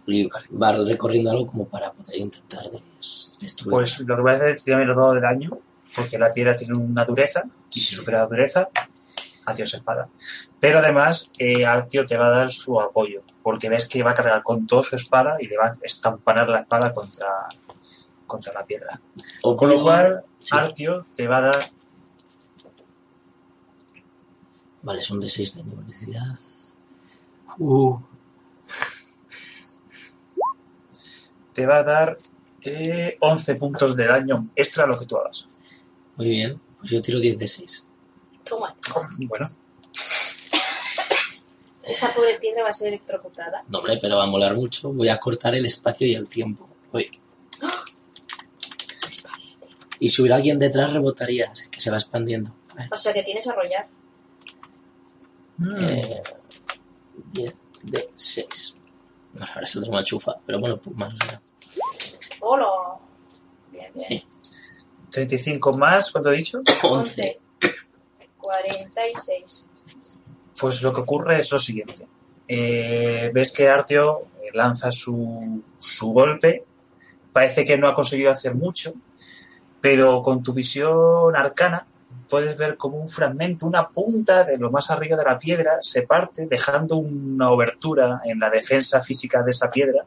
Y 0.07 0.27
va 0.51 0.71
recorriendo 0.71 1.29
algo 1.31 1.47
como 1.47 1.67
para 1.67 1.91
poder 1.91 2.17
intentar 2.17 2.71
des- 2.71 3.37
destruir. 3.39 3.71
Pues 3.71 3.99
lo 3.99 4.15
que 4.15 4.21
voy 4.21 4.31
a 4.31 4.35
hacer 4.35 4.55
es 4.55 4.63
tirarme 4.63 4.85
los 4.85 4.95
dados 4.95 5.13
del 5.13 5.23
daño, 5.23 5.59
porque 5.95 6.17
la 6.17 6.33
piedra 6.33 6.55
tiene 6.55 6.75
una 6.75 7.05
dureza, 7.05 7.43
y 7.71 7.79
si 7.79 7.93
supera 7.95 8.19
la 8.19 8.27
dureza, 8.27 8.69
adiós 9.45 9.73
espada. 9.73 10.09
Pero 10.59 10.79
además, 10.79 11.31
eh, 11.37 11.63
Artio 11.65 12.05
te 12.05 12.17
va 12.17 12.27
a 12.27 12.31
dar 12.31 12.49
su 12.51 12.79
apoyo, 12.79 13.21
porque 13.43 13.69
ves 13.69 13.87
que 13.87 14.01
va 14.01 14.11
a 14.11 14.15
cargar 14.15 14.41
con 14.41 14.65
toda 14.65 14.81
su 14.83 14.95
espada 14.95 15.37
y 15.39 15.47
le 15.47 15.57
va 15.57 15.65
a 15.65 15.71
estampanar 15.83 16.49
la 16.49 16.61
espada 16.61 16.91
contra, 16.93 17.27
contra 18.25 18.53
la 18.53 18.65
piedra. 18.65 18.99
O 19.43 19.55
Con 19.55 19.69
lo 19.69 19.81
cual, 19.81 20.23
sí. 20.39 20.49
Artio 20.57 21.05
te 21.15 21.27
va 21.27 21.37
a 21.37 21.41
dar 21.41 21.59
Vale, 24.81 25.01
son 25.01 25.19
de 25.19 25.29
6 25.29 25.55
de 25.55 25.63
negatividad. 25.63 26.39
Uh, 27.57 27.99
te 31.53 31.65
va 31.65 31.77
a 31.79 31.83
dar 31.83 32.17
eh, 32.61 33.17
11 33.19 33.55
puntos 33.55 33.95
de 33.95 34.05
daño 34.07 34.49
extra 34.55 34.85
a 34.85 34.87
lo 34.87 34.97
que 34.97 35.05
tú 35.05 35.17
hagas. 35.17 35.45
muy 36.15 36.29
bien, 36.29 36.61
pues 36.79 36.91
yo 36.91 37.01
tiro 37.01 37.19
10 37.19 37.37
de 37.37 37.47
6. 37.47 37.87
Toma, 38.45 38.75
Bueno, 39.27 39.47
esa 41.83 42.13
pobre 42.13 42.39
piedra 42.39 42.63
va 42.63 42.69
a 42.69 42.73
ser 42.73 42.89
electrocutada. 42.89 43.63
No, 43.67 43.79
hombre, 43.79 43.97
pero 44.01 44.17
va 44.17 44.23
a 44.23 44.27
molar 44.27 44.55
mucho. 44.55 44.93
Voy 44.93 45.09
a 45.09 45.17
cortar 45.17 45.55
el 45.55 45.65
espacio 45.65 46.07
y 46.07 46.15
el 46.15 46.27
tiempo. 46.27 46.69
Uy. 46.93 47.09
Y 50.01 50.07
si 50.07 50.21
hubiera 50.21 50.37
alguien 50.37 50.57
detrás, 50.57 50.93
rebotaría, 50.93 51.51
es 51.51 51.67
que 51.67 51.81
se 51.81 51.91
va 51.91 51.97
expandiendo. 51.97 52.55
O 52.89 52.95
sea 52.95 53.11
que 53.11 53.21
tienes 53.21 53.45
a 53.47 53.53
rollar. 53.53 53.89
Mm. 55.59 55.75
eh, 55.81 56.23
10 57.33 57.53
de 57.83 58.09
6. 58.15 58.73
No, 59.33 59.45
ahora 59.45 59.65
saldrá 59.65 59.91
una 59.91 60.03
chufa, 60.03 60.33
pero 60.45 60.59
bueno, 60.59 60.77
pues 60.77 60.95
más. 60.95 61.13
o 61.13 61.25
menos. 61.25 61.55
¡Hola! 62.41 62.67
Bien, 63.71 63.91
bien. 63.93 64.21
35 65.11 65.73
más, 65.73 66.11
¿cuánto 66.11 66.31
he 66.31 66.37
dicho? 66.37 66.59
11. 66.83 67.39
46. 68.37 69.65
Pues 70.59 70.81
lo 70.81 70.93
que 70.93 71.01
ocurre 71.01 71.39
es 71.39 71.51
lo 71.51 71.59
siguiente. 71.59 72.07
Eh, 72.47 73.29
ves 73.33 73.51
que 73.51 73.67
Artio 73.67 74.27
eh, 74.41 74.49
lanza 74.53 74.91
su, 74.91 75.61
su 75.77 76.11
golpe. 76.11 76.65
Parece 77.31 77.65
que 77.65 77.77
no 77.77 77.87
ha 77.87 77.93
conseguido 77.93 78.31
hacer 78.31 78.55
mucho, 78.55 78.93
pero 79.81 80.21
con 80.21 80.41
tu 80.41 80.53
visión 80.53 81.35
arcana 81.35 81.85
puedes 82.29 82.55
ver 82.57 82.77
como 82.77 82.97
un 82.97 83.07
fragmento, 83.07 83.65
una 83.65 83.89
punta 83.89 84.43
de 84.43 84.57
lo 84.57 84.69
más 84.71 84.89
arriba 84.91 85.17
de 85.17 85.23
la 85.23 85.37
piedra 85.37 85.77
se 85.81 86.03
parte, 86.03 86.47
dejando 86.49 86.97
una 86.97 87.49
obertura 87.51 88.21
en 88.25 88.39
la 88.39 88.49
defensa 88.49 89.01
física 89.01 89.41
de 89.43 89.49
esa 89.49 89.69
piedra 89.71 90.05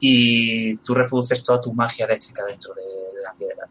y 0.00 0.76
tú 0.78 0.94
reproduces 0.94 1.42
toda 1.44 1.60
tu 1.60 1.72
magia 1.72 2.06
eléctrica 2.06 2.44
dentro 2.44 2.74
de, 2.74 2.82
de 2.82 3.22
la 3.22 3.34
piedra. 3.34 3.68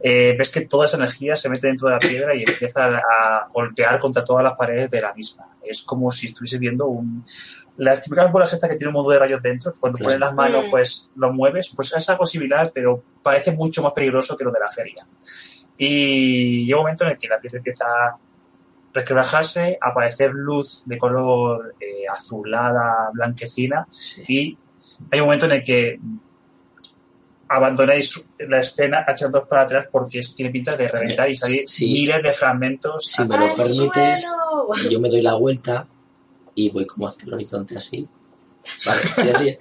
eh, 0.00 0.36
ves 0.38 0.50
que 0.50 0.60
toda 0.66 0.84
esa 0.84 0.98
energía 0.98 1.34
se 1.34 1.48
mete 1.48 1.66
dentro 1.66 1.88
de 1.88 1.94
la 1.94 1.98
piedra 1.98 2.34
y 2.36 2.42
empieza 2.44 2.98
a, 2.98 3.48
golpear 3.52 3.98
contra 3.98 4.22
todas 4.22 4.44
las 4.44 4.52
paredes 4.54 4.90
de 4.90 5.00
la 5.00 5.12
misma. 5.14 5.48
Es 5.62 5.82
como 5.82 6.10
si 6.10 6.26
estuviese 6.26 6.58
viendo 6.58 6.86
un... 6.86 7.24
Las 7.78 8.02
típicas 8.02 8.30
bolas 8.30 8.52
estas 8.52 8.70
que 8.70 8.76
tienen 8.76 8.94
un 8.94 9.02
modo 9.02 9.10
de 9.10 9.18
rayos 9.18 9.42
dentro, 9.42 9.72
cuando 9.80 9.98
Claro. 9.98 10.08
pones 10.10 10.20
las 10.20 10.34
manos 10.34 10.64
Mm. 10.66 10.70
pues 10.70 11.10
lo 11.16 11.32
mueves, 11.32 11.70
pues 11.74 11.92
es 11.94 12.08
algo 12.08 12.24
similar, 12.24 12.70
pero 12.72 13.02
parece 13.22 13.50
mucho 13.52 13.82
más 13.82 13.92
peligroso 13.92 14.36
que 14.36 14.44
lo 14.44 14.52
de 14.52 14.60
la 14.60 14.68
feria. 14.68 15.04
Y 15.78 16.64
llega 16.66 16.78
un 16.78 16.82
momento 16.84 17.04
en 17.04 17.10
el 17.10 17.18
que 17.18 17.28
la 17.28 17.38
piedra 17.40 17.58
empieza 17.58 17.84
a 17.86 18.18
resquebrajarse, 18.94 19.78
a 19.80 19.90
aparecer 19.90 20.32
luz 20.32 20.84
de 20.86 20.96
color 20.96 21.74
eh, 21.80 22.04
azulada, 22.10 23.10
blanquecina, 23.12 23.86
Sí. 23.90 24.24
y 24.28 24.58
hay 25.10 25.20
un 25.20 25.26
momento 25.26 25.44
en 25.46 25.52
el 25.52 25.62
que 25.62 25.98
abandonáis 27.48 28.30
la 28.40 28.60
escena 28.60 29.04
echando 29.06 29.46
para 29.46 29.62
atrás 29.62 29.86
porque 29.90 30.20
tiene 30.34 30.50
pinta 30.50 30.74
de 30.76 30.88
reventar 30.88 31.30
y 31.30 31.34
salir 31.34 31.64
Sí. 31.66 31.86
miles 31.92 32.22
de 32.22 32.32
fragmentos. 32.32 33.06
Sí, 33.06 33.24
me 33.24 33.34
¡Al 33.36 33.48
lo 33.48 33.54
permites, 33.54 34.26
suelo! 34.26 34.90
yo 34.90 34.98
me 35.00 35.08
doy 35.08 35.22
la 35.22 35.34
vuelta 35.34 35.86
y 36.54 36.70
voy 36.70 36.86
como 36.86 37.06
hacia 37.08 37.24
el 37.26 37.34
horizonte 37.34 37.76
así. 37.76 38.08
Vale, 38.84 39.00
es 39.00 39.16
decir, 39.38 39.56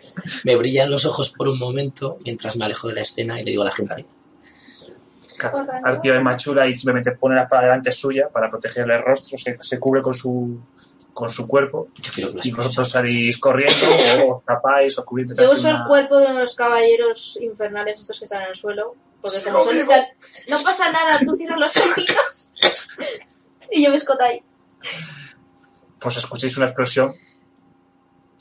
me 0.45 0.55
brillan 0.55 0.89
los 0.89 1.05
ojos 1.05 1.29
por 1.29 1.47
un 1.47 1.59
momento 1.59 2.17
mientras 2.25 2.55
me 2.55 2.65
alejo 2.65 2.87
de 2.87 2.95
la 2.95 3.01
escena 3.01 3.39
y 3.39 3.43
le 3.45 3.51
digo 3.51 3.61
a 3.61 3.65
la 3.65 3.71
gente, 3.71 4.05
Artio 5.83 6.13
es 6.13 6.21
más 6.21 6.37
chula 6.37 6.67
y 6.67 6.73
simplemente 6.73 7.11
pone 7.13 7.35
la 7.35 7.43
espada 7.43 7.63
delante 7.63 7.91
suya 7.91 8.29
para 8.29 8.49
protegerle 8.49 8.95
el 8.95 9.03
rostro, 9.03 9.37
se, 9.37 9.57
se 9.61 9.79
cubre 9.79 10.01
con 10.01 10.13
su 10.13 10.59
con 11.15 11.29
su 11.29 11.47
cuerpo 11.47 11.87
y 12.43 12.51
vosotros 12.51 12.91
salís 12.91 13.39
corriendo 13.39 13.87
o 14.27 14.43
tapáis 14.45 14.99
o 14.99 15.05
cubrís 15.05 15.31
Yo 15.37 15.53
uso 15.53 15.69
el 15.69 15.85
cuerpo 15.87 16.17
de 16.17 16.25
uno 16.25 16.35
de 16.35 16.41
los 16.41 16.55
caballeros 16.55 17.39
infernales 17.41 18.01
estos 18.01 18.19
que 18.19 18.25
están 18.25 18.43
en 18.43 18.49
el 18.49 18.55
suelo. 18.55 18.95
Porque 19.21 19.41
como 19.49 19.63
son. 19.63 19.87
No 20.49 20.57
pasa 20.61 20.91
nada, 20.91 21.17
tú 21.25 21.37
cierras 21.37 21.57
los 21.57 21.77
ojitos. 21.77 22.51
y 23.71 23.85
yo 23.85 23.91
me 23.91 23.95
escoto 23.95 24.25
ahí. 24.25 24.43
pues 25.99 26.17
escucháis 26.17 26.57
una 26.57 26.65
explosión, 26.65 27.15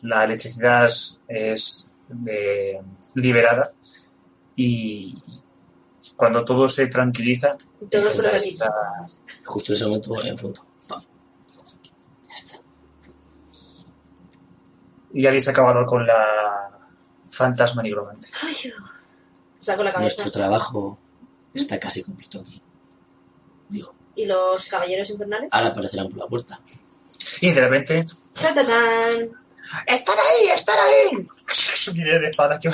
la 0.03 0.25
electricidad 0.25 0.87
es, 0.87 1.23
es, 1.29 1.95
eh, 2.27 2.81
liberada 3.15 3.69
y 4.57 5.15
cuando 6.17 6.45
todo 6.45 6.69
se 6.69 6.87
tranquiliza, 6.89 7.57
problemas. 7.91 8.61
a- 8.62 9.25
Justo 9.45 9.73
en 9.73 9.77
ese 9.77 9.87
momento 9.87 10.09
voy 10.11 10.29
en 10.29 10.37
punto. 10.37 10.65
Pam. 10.89 11.01
Ya 12.29 12.35
está. 12.35 12.59
y 15.12 15.27
habéis 15.27 15.47
acabado 15.49 15.85
con 15.87 16.07
la 16.07 16.71
fantasma 17.31 17.83
nigromante. 17.83 18.29
Ay, 18.43 18.55
saco 19.59 19.83
la 19.83 19.93
cabeza. 19.93 20.23
Nuestro 20.23 20.31
trabajo 20.33 20.99
está 21.53 21.79
casi 21.79 22.03
completo 22.03 22.41
aquí. 22.41 22.61
Digo, 23.69 23.95
¿Y 24.17 24.27
los 24.27 24.67
caballeros 24.67 25.11
infernales? 25.11 25.49
ahora 25.53 25.69
aparecerán 25.69 26.09
por 26.09 26.19
la 26.19 26.27
puerta. 26.27 26.61
Y 27.41 27.51
de 27.53 27.61
repente, 27.61 28.05
¡Tatatán! 28.35 29.31
¡Están 29.87 30.17
ahí! 30.19 30.49
¡están 30.55 30.77
ahí! 30.79 31.17
Miles 31.95 32.21
de 32.21 32.29
espadas 32.29 32.59
que 32.61 32.69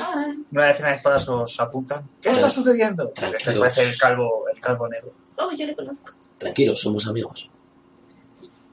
Ah, 0.00 0.26
una 0.50 0.66
decena 0.66 0.88
de 0.90 0.96
espadas 0.96 1.28
os 1.28 1.60
apuntan. 1.60 2.08
¿Qué 2.20 2.30
está 2.30 2.48
sucediendo? 2.48 3.08
Tranquilos. 3.10 3.58
Parece 3.58 3.82
el 3.84 3.96
calvo, 3.98 4.44
el 4.52 4.60
calvo 4.60 4.88
negro. 4.88 5.14
Oh, 5.36 5.50
yo 5.54 5.66
le 5.66 5.74
conozco. 5.74 6.12
Tranquilos, 6.38 6.80
somos 6.80 7.06
amigos. 7.06 7.48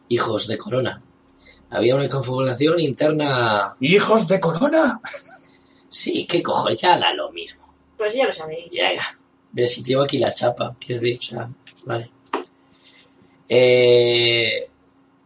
Hijos 0.08 0.48
de 0.48 0.58
Corona. 0.58 1.02
Había 1.72 1.96
una 1.96 2.10
confabulación 2.10 2.80
interna. 2.80 3.76
¡Hijos 3.80 4.28
de 4.28 4.40
corona! 4.40 5.00
Sí, 5.88 6.26
qué 6.28 6.42
cojo, 6.42 6.70
ya 6.72 6.98
da 6.98 7.14
lo 7.14 7.32
mismo. 7.32 7.74
Pues 7.98 8.14
ya 8.16 8.28
lo 8.28 8.34
sabéis. 8.34 8.72
Llega. 8.72 9.04
Ve 9.52 9.68
si 9.68 9.84
tengo 9.84 10.02
aquí 10.02 10.18
la 10.18 10.34
chapa. 10.34 10.76
Quiero 10.80 11.02
decir, 11.02 11.20
o 11.20 11.24
sea, 11.24 11.50
vale. 11.86 12.12
Eh, 13.48 14.70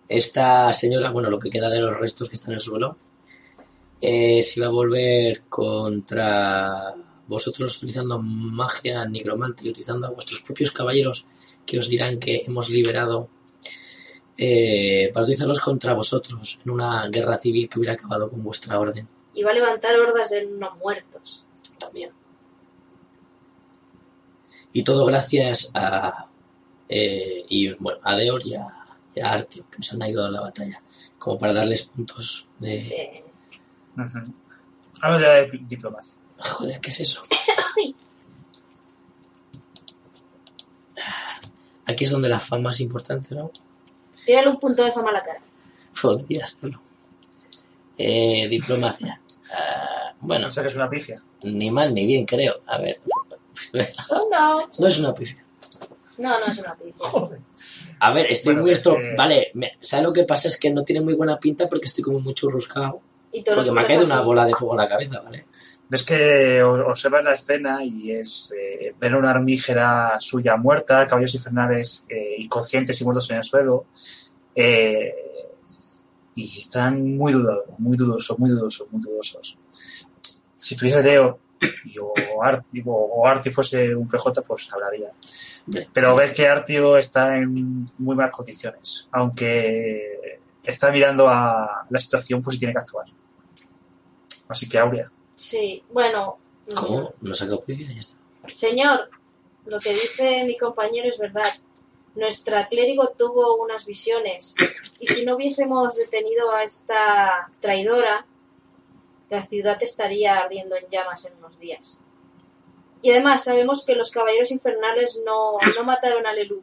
esta 0.08 0.72
señora, 0.74 1.12
bueno, 1.12 1.30
lo 1.30 1.40
que 1.40 1.50
queda 1.50 1.70
de 1.70 1.80
los 1.80 1.98
restos 1.98 2.30
que 2.30 2.36
están 2.36 2.52
en 2.52 2.56
el 2.56 2.60
suelo, 2.62 2.98
eh, 4.02 4.44
se 4.44 4.60
va 4.60 4.68
a 4.68 4.70
volver 4.70 5.44
contra 5.44 6.94
vosotros 7.28 7.78
utilizando 7.78 8.22
magia 8.22 9.06
nigromante 9.06 9.66
y 9.66 9.70
utilizando 9.70 10.08
a 10.08 10.12
vuestros 10.12 10.42
propios 10.42 10.72
caballeros 10.72 11.26
que 11.66 11.80
os 11.80 11.88
dirán 11.88 12.20
que 12.20 12.44
hemos 12.46 12.70
liberado 12.70 13.30
eh, 14.38 15.10
para 15.14 15.24
utilizarlos 15.24 15.62
contra 15.62 15.94
vosotros 15.94 16.60
en 16.66 16.72
una 16.72 17.08
guerra 17.08 17.38
civil 17.38 17.70
que 17.70 17.80
hubiera 17.80 17.94
acabado 17.94 18.30
con 18.30 18.44
vuestra 18.44 18.80
orden 18.80 19.08
Y 19.34 19.44
va 19.44 19.52
a 19.52 19.54
levantar 19.54 19.98
hordas 20.00 20.32
de 20.32 20.48
no 20.48 20.76
muertos. 20.76 21.46
también. 21.80 22.12
Y 24.74 24.84
todo 24.84 25.06
gracias 25.06 25.72
a 25.74 26.28
eh, 26.90 27.46
y 27.48 27.74
bueno, 27.76 28.00
a 28.04 28.16
Deor 28.16 28.46
y 28.46 28.56
a, 28.56 28.68
y 29.16 29.20
a 29.20 29.32
Artio, 29.32 29.66
que 29.70 29.78
nos 29.78 29.94
han 29.94 30.02
ayudado 30.04 30.28
en 30.28 30.34
la 30.34 30.42
batalla, 30.42 30.82
como 31.20 31.38
para 31.40 31.54
darles 31.54 31.84
puntos 31.84 32.48
de... 32.60 32.82
Sí. 32.84 33.24
Hablo 35.02 35.20
de 35.20 35.24
la 35.28 35.42
dip- 35.48 35.68
diplomacia. 35.68 36.14
Joder, 36.40 36.80
¿qué 36.82 36.90
es 36.90 37.00
eso? 37.02 37.22
Aquí 41.86 42.06
es 42.06 42.12
donde 42.12 42.30
la 42.30 42.40
fama 42.40 42.72
es 42.72 42.80
importante, 42.80 43.36
¿no? 43.36 43.52
Tírale 44.26 44.48
un 44.50 44.60
punto 44.60 44.84
de 44.84 44.92
fama 44.92 45.10
a 45.10 45.14
la 45.14 45.24
cara. 45.24 45.42
Podría 46.02 46.46
hacerlo. 46.46 46.82
Eh, 47.98 48.48
diplomacia. 48.50 49.22
Ah, 49.54 50.14
bueno, 50.22 50.46
No 50.48 50.52
sé 50.52 50.62
que 50.62 50.68
es 50.68 50.76
una 50.76 50.90
pifia. 50.90 51.22
ni 51.44 51.70
mal 51.70 51.94
ni 51.94 52.06
bien, 52.06 52.26
creo. 52.26 52.62
A 52.68 52.78
ver. 52.80 53.02
Oh, 54.10 54.30
no. 54.32 54.62
No 54.80 54.88
es 54.88 54.98
una 55.00 55.14
pifia. 55.14 55.44
No, 56.18 56.30
no 56.40 56.46
es 56.46 56.58
una 56.60 56.76
pipa. 56.76 56.98
Joder. 57.08 57.40
A 58.06 58.14
ver, 58.14 58.26
estoy 58.30 58.54
Bueno, 58.54 58.64
muy 58.64 58.72
es 58.72 58.80
estro... 58.80 58.98
que- 58.98 59.16
Vale, 59.16 59.52
me- 59.54 59.72
¿sabes 59.82 60.04
lo 60.06 60.12
que 60.14 60.24
pasa? 60.26 60.48
Es 60.50 60.58
que 60.58 60.70
no 60.72 60.84
tiene 60.84 61.02
muy 61.02 61.14
buena 61.14 61.38
pinta 61.40 61.70
porque 61.70 61.86
estoy 61.86 62.04
como 62.04 62.20
muy 62.20 62.34
churruscado. 62.34 63.02
Y 63.32 63.44
Porque 63.44 63.72
me 63.72 63.82
ha 63.82 63.86
caído 63.88 64.04
una 64.06 64.22
bola 64.22 64.46
de 64.46 64.54
fuego 64.54 64.74
en 64.74 64.80
la 64.80 64.88
cabeza, 64.90 65.22
¿vale? 65.22 65.46
Ves 65.90 66.04
que 66.04 66.62
observas 66.64 67.24
la 67.24 67.34
escena 67.34 67.84
y 67.84 68.12
es 68.12 68.54
eh, 68.60 68.94
ver 69.00 69.16
una 69.16 69.32
armígera 69.32 70.16
suya 70.20 70.56
muerta, 70.58 71.06
caballos 71.08 71.34
infernales 71.36 72.06
eh, 72.10 72.36
inconscientes 72.40 73.00
y 73.00 73.04
muertos 73.04 73.30
en 73.32 73.38
el 73.38 73.44
suelo. 73.44 73.86
eh, 74.56 75.14
y 76.36 76.60
están 76.62 77.16
muy 77.16 77.32
dudosos, 77.32 77.78
muy 77.78 77.96
dudosos, 77.96 78.40
muy 78.40 78.50
dudosos, 78.50 78.88
muy 78.92 79.02
dudosos. 79.02 79.58
Si 80.58 80.76
tuviese 80.76 81.04
Deo 81.04 81.40
y 81.86 81.98
o 82.00 82.14
Arti, 82.42 82.82
o, 82.86 82.92
o 82.92 83.28
Arti 83.28 83.50
fuese 83.50 83.96
un 83.96 84.08
PJ, 84.08 84.42
pues 84.42 84.72
hablaría. 84.74 85.12
Pero 85.94 86.16
ves 86.16 86.36
que 86.36 86.48
Artio 86.48 86.98
está 86.98 87.38
en 87.38 87.86
muy 88.00 88.16
malas 88.16 88.36
condiciones, 88.36 89.08
aunque 89.12 90.40
está 90.64 90.92
mirando 90.92 91.28
a 91.28 91.86
la 91.90 92.00
situación 92.00 92.42
pues 92.42 92.56
si 92.56 92.60
tiene 92.60 92.74
que 92.74 92.80
actuar. 92.80 93.06
Así 94.48 94.68
que 94.68 94.78
Aurea. 94.78 95.12
Sí, 95.36 95.84
bueno. 95.92 96.38
¿Cómo? 96.76 97.14
No 97.22 97.34
saca 97.34 97.56
y 97.68 97.94
ya 97.94 98.00
está. 98.00 98.18
Señor, 98.48 99.10
lo 99.66 99.80
que 99.80 99.92
dice 99.92 100.44
mi 100.46 100.58
compañero 100.58 101.10
es 101.10 101.18
verdad. 101.18 101.52
Nuestra 102.16 102.68
clérigo 102.68 103.10
tuvo 103.18 103.56
unas 103.56 103.86
visiones 103.88 104.54
y 105.00 105.08
si 105.08 105.26
no 105.26 105.36
hubiésemos 105.36 105.96
detenido 105.96 106.52
a 106.52 106.64
esta 106.64 107.50
traidora, 107.60 108.26
la 109.34 109.46
ciudad 109.48 109.82
estaría 109.82 110.38
ardiendo 110.38 110.76
en 110.76 110.88
llamas 110.90 111.26
en 111.26 111.36
unos 111.38 111.60
días. 111.60 112.00
Y 113.02 113.12
además 113.12 113.44
sabemos 113.44 113.86
que 113.86 113.96
los 113.96 114.12
caballeros 114.12 114.52
infernales 114.52 115.20
no, 115.26 115.58
no 115.76 115.84
mataron 115.84 116.26
a 116.26 116.34
Lelú. 116.34 116.62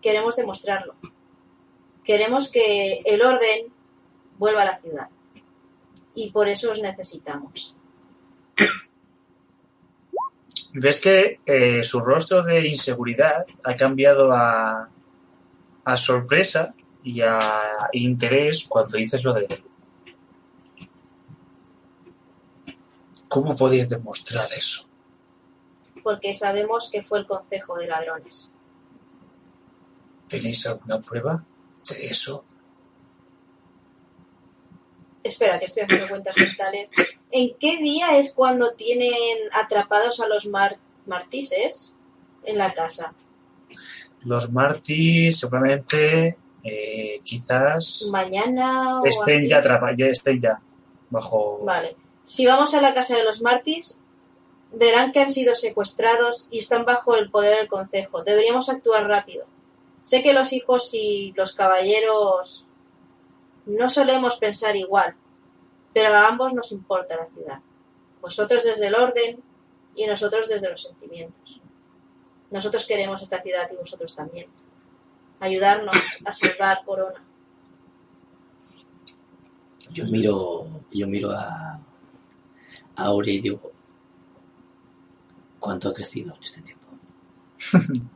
Queremos 0.00 0.36
demostrarlo. 0.36 0.96
Queremos 2.02 2.50
que 2.50 3.02
el 3.04 3.22
orden 3.22 3.72
vuelva 4.38 4.62
a 4.62 4.64
la 4.64 4.76
ciudad. 4.76 5.08
Y 6.14 6.32
por 6.32 6.48
eso 6.48 6.72
os 6.72 6.82
necesitamos. 6.82 7.76
ves 10.72 11.00
que 11.00 11.40
eh, 11.46 11.84
su 11.84 12.00
rostro 12.00 12.42
de 12.42 12.66
inseguridad 12.66 13.44
ha 13.64 13.76
cambiado 13.76 14.32
a, 14.32 14.88
a 15.84 15.96
sorpresa 15.96 16.74
y 17.04 17.20
a 17.20 17.38
interés 17.92 18.64
cuando 18.68 18.96
dices 18.96 19.22
lo 19.22 19.34
de 19.34 19.62
¿Cómo 23.32 23.56
podéis 23.56 23.88
demostrar 23.88 24.48
eso? 24.52 24.88
porque 26.02 26.34
sabemos 26.34 26.90
que 26.90 27.02
fue 27.04 27.20
el 27.20 27.26
Consejo 27.26 27.76
de 27.76 27.86
Ladrones. 27.86 28.50
¿Tenéis 30.28 30.66
alguna 30.66 31.00
prueba 31.00 31.44
de 31.88 32.06
eso? 32.06 32.44
Espera, 35.22 35.58
que 35.60 35.66
estoy 35.66 35.84
haciendo 35.84 36.08
cuentas 36.08 36.36
mentales. 36.36 36.90
¿En 37.30 37.54
qué 37.60 37.78
día 37.78 38.18
es 38.18 38.32
cuando 38.34 38.72
tienen 38.72 39.12
atrapados 39.52 40.18
a 40.20 40.26
los 40.26 40.46
mar- 40.46 40.78
martises 41.06 41.94
en 42.42 42.58
la 42.58 42.72
casa? 42.74 43.14
Los 44.24 44.50
martis 44.50 45.38
seguramente 45.38 46.36
eh, 46.64 47.18
quizás 47.22 48.08
¿Mañana 48.10 49.00
o 49.00 49.06
estén 49.06 49.38
así? 49.38 49.48
ya, 49.48 49.58
atrapa- 49.62 49.94
ya 49.96 50.06
estén 50.06 50.40
ya 50.40 50.60
bajo 51.10 51.60
Vale. 51.64 51.94
Si 52.24 52.46
vamos 52.46 52.74
a 52.74 52.80
la 52.80 52.94
casa 52.94 53.16
de 53.16 53.24
los 53.24 53.42
martis, 53.42 53.98
verán 54.72 55.12
que 55.12 55.20
han 55.20 55.30
sido 55.30 55.54
secuestrados 55.54 56.48
y 56.50 56.58
están 56.58 56.84
bajo 56.84 57.16
el 57.16 57.30
poder 57.30 57.58
del 57.58 57.68
Consejo. 57.68 58.22
Deberíamos 58.22 58.68
actuar 58.68 59.06
rápido. 59.06 59.46
Sé 60.02 60.22
que 60.22 60.32
los 60.32 60.52
hijos 60.52 60.90
y 60.94 61.32
los 61.36 61.54
caballeros 61.54 62.66
no 63.66 63.88
solemos 63.90 64.36
pensar 64.38 64.76
igual, 64.76 65.14
pero 65.92 66.14
a 66.14 66.28
ambos 66.28 66.54
nos 66.54 66.72
importa 66.72 67.16
la 67.16 67.26
ciudad. 67.26 67.60
Vosotros 68.20 68.64
desde 68.64 68.86
el 68.86 68.94
orden 68.94 69.42
y 69.94 70.06
nosotros 70.06 70.48
desde 70.48 70.70
los 70.70 70.82
sentimientos. 70.82 71.60
Nosotros 72.50 72.86
queremos 72.86 73.22
esta 73.22 73.40
ciudad 73.40 73.70
y 73.72 73.76
vosotros 73.76 74.14
también. 74.14 74.48
Ayudarnos 75.40 75.96
a 76.24 76.34
salvar 76.34 76.84
Corona. 76.84 77.24
Yo 79.90 80.04
miro, 80.06 80.66
yo 80.90 81.06
miro 81.06 81.30
a, 81.30 81.80
a 82.96 83.04
Aurea 83.06 83.34
y 83.34 83.40
digo, 83.40 83.72
¿cuánto 85.58 85.88
ha 85.88 85.94
crecido 85.94 86.34
en 86.34 86.42
este 86.42 86.62
tiempo? 86.62 86.88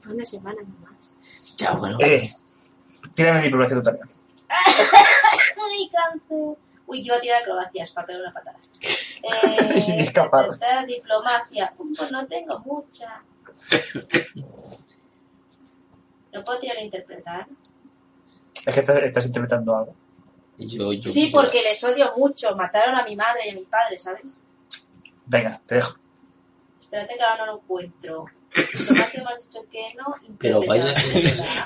Fue 0.00 0.12
una 0.12 0.24
semana 0.24 0.60
nomás. 0.62 1.16
Ya, 1.56 1.72
bueno, 1.74 1.96
Eh, 2.00 2.28
tírame 3.14 3.42
diplomacia 3.42 3.76
tú 3.76 3.82
también. 3.82 4.08
¡Ay, 4.48 5.90
cáncer! 5.90 6.56
Uy, 6.86 6.98
yo 7.02 7.06
iba 7.06 7.16
a 7.16 7.20
tirar 7.20 7.42
acrobacias 7.42 7.92
para 7.92 8.06
pegar 8.06 8.22
una 8.22 8.32
patada. 8.32 8.58
Eh, 9.26 10.00
Escapar. 10.00 10.44
intentar 10.44 10.84
diplomacia. 10.86 11.72
Pues 11.78 12.12
no 12.12 12.26
tengo 12.26 12.58
mucha. 12.58 13.22
¿No 16.32 16.44
puedo 16.44 16.58
tirar 16.60 16.76
a 16.76 16.82
interpretar? 16.82 17.46
Es 18.66 18.74
que 18.74 18.80
estás, 18.80 18.96
estás 19.02 19.24
interpretando 19.26 19.74
algo. 19.76 19.94
Yo, 20.58 20.92
yo 20.92 21.10
Sí, 21.10 21.30
porque 21.32 21.62
les 21.62 21.82
odio 21.84 22.12
mucho. 22.16 22.54
Mataron 22.56 22.94
a 22.94 23.04
mi 23.04 23.16
madre 23.16 23.42
y 23.46 23.50
a 23.50 23.54
mi 23.54 23.64
padre, 23.64 23.98
¿sabes? 23.98 24.38
Venga, 25.26 25.60
te 25.66 25.76
dejo. 25.76 25.96
Espérate 26.80 27.16
que 27.16 27.22
ahora 27.22 27.46
no 27.46 27.52
lo 27.52 27.58
encuentro. 27.58 28.26
Diplomacia 28.54 29.24
me 29.24 29.32
has 29.32 29.42
dicho 29.42 29.66
que 29.70 29.88
no. 29.96 30.14
Pero 30.38 30.64
bailas 30.64 30.96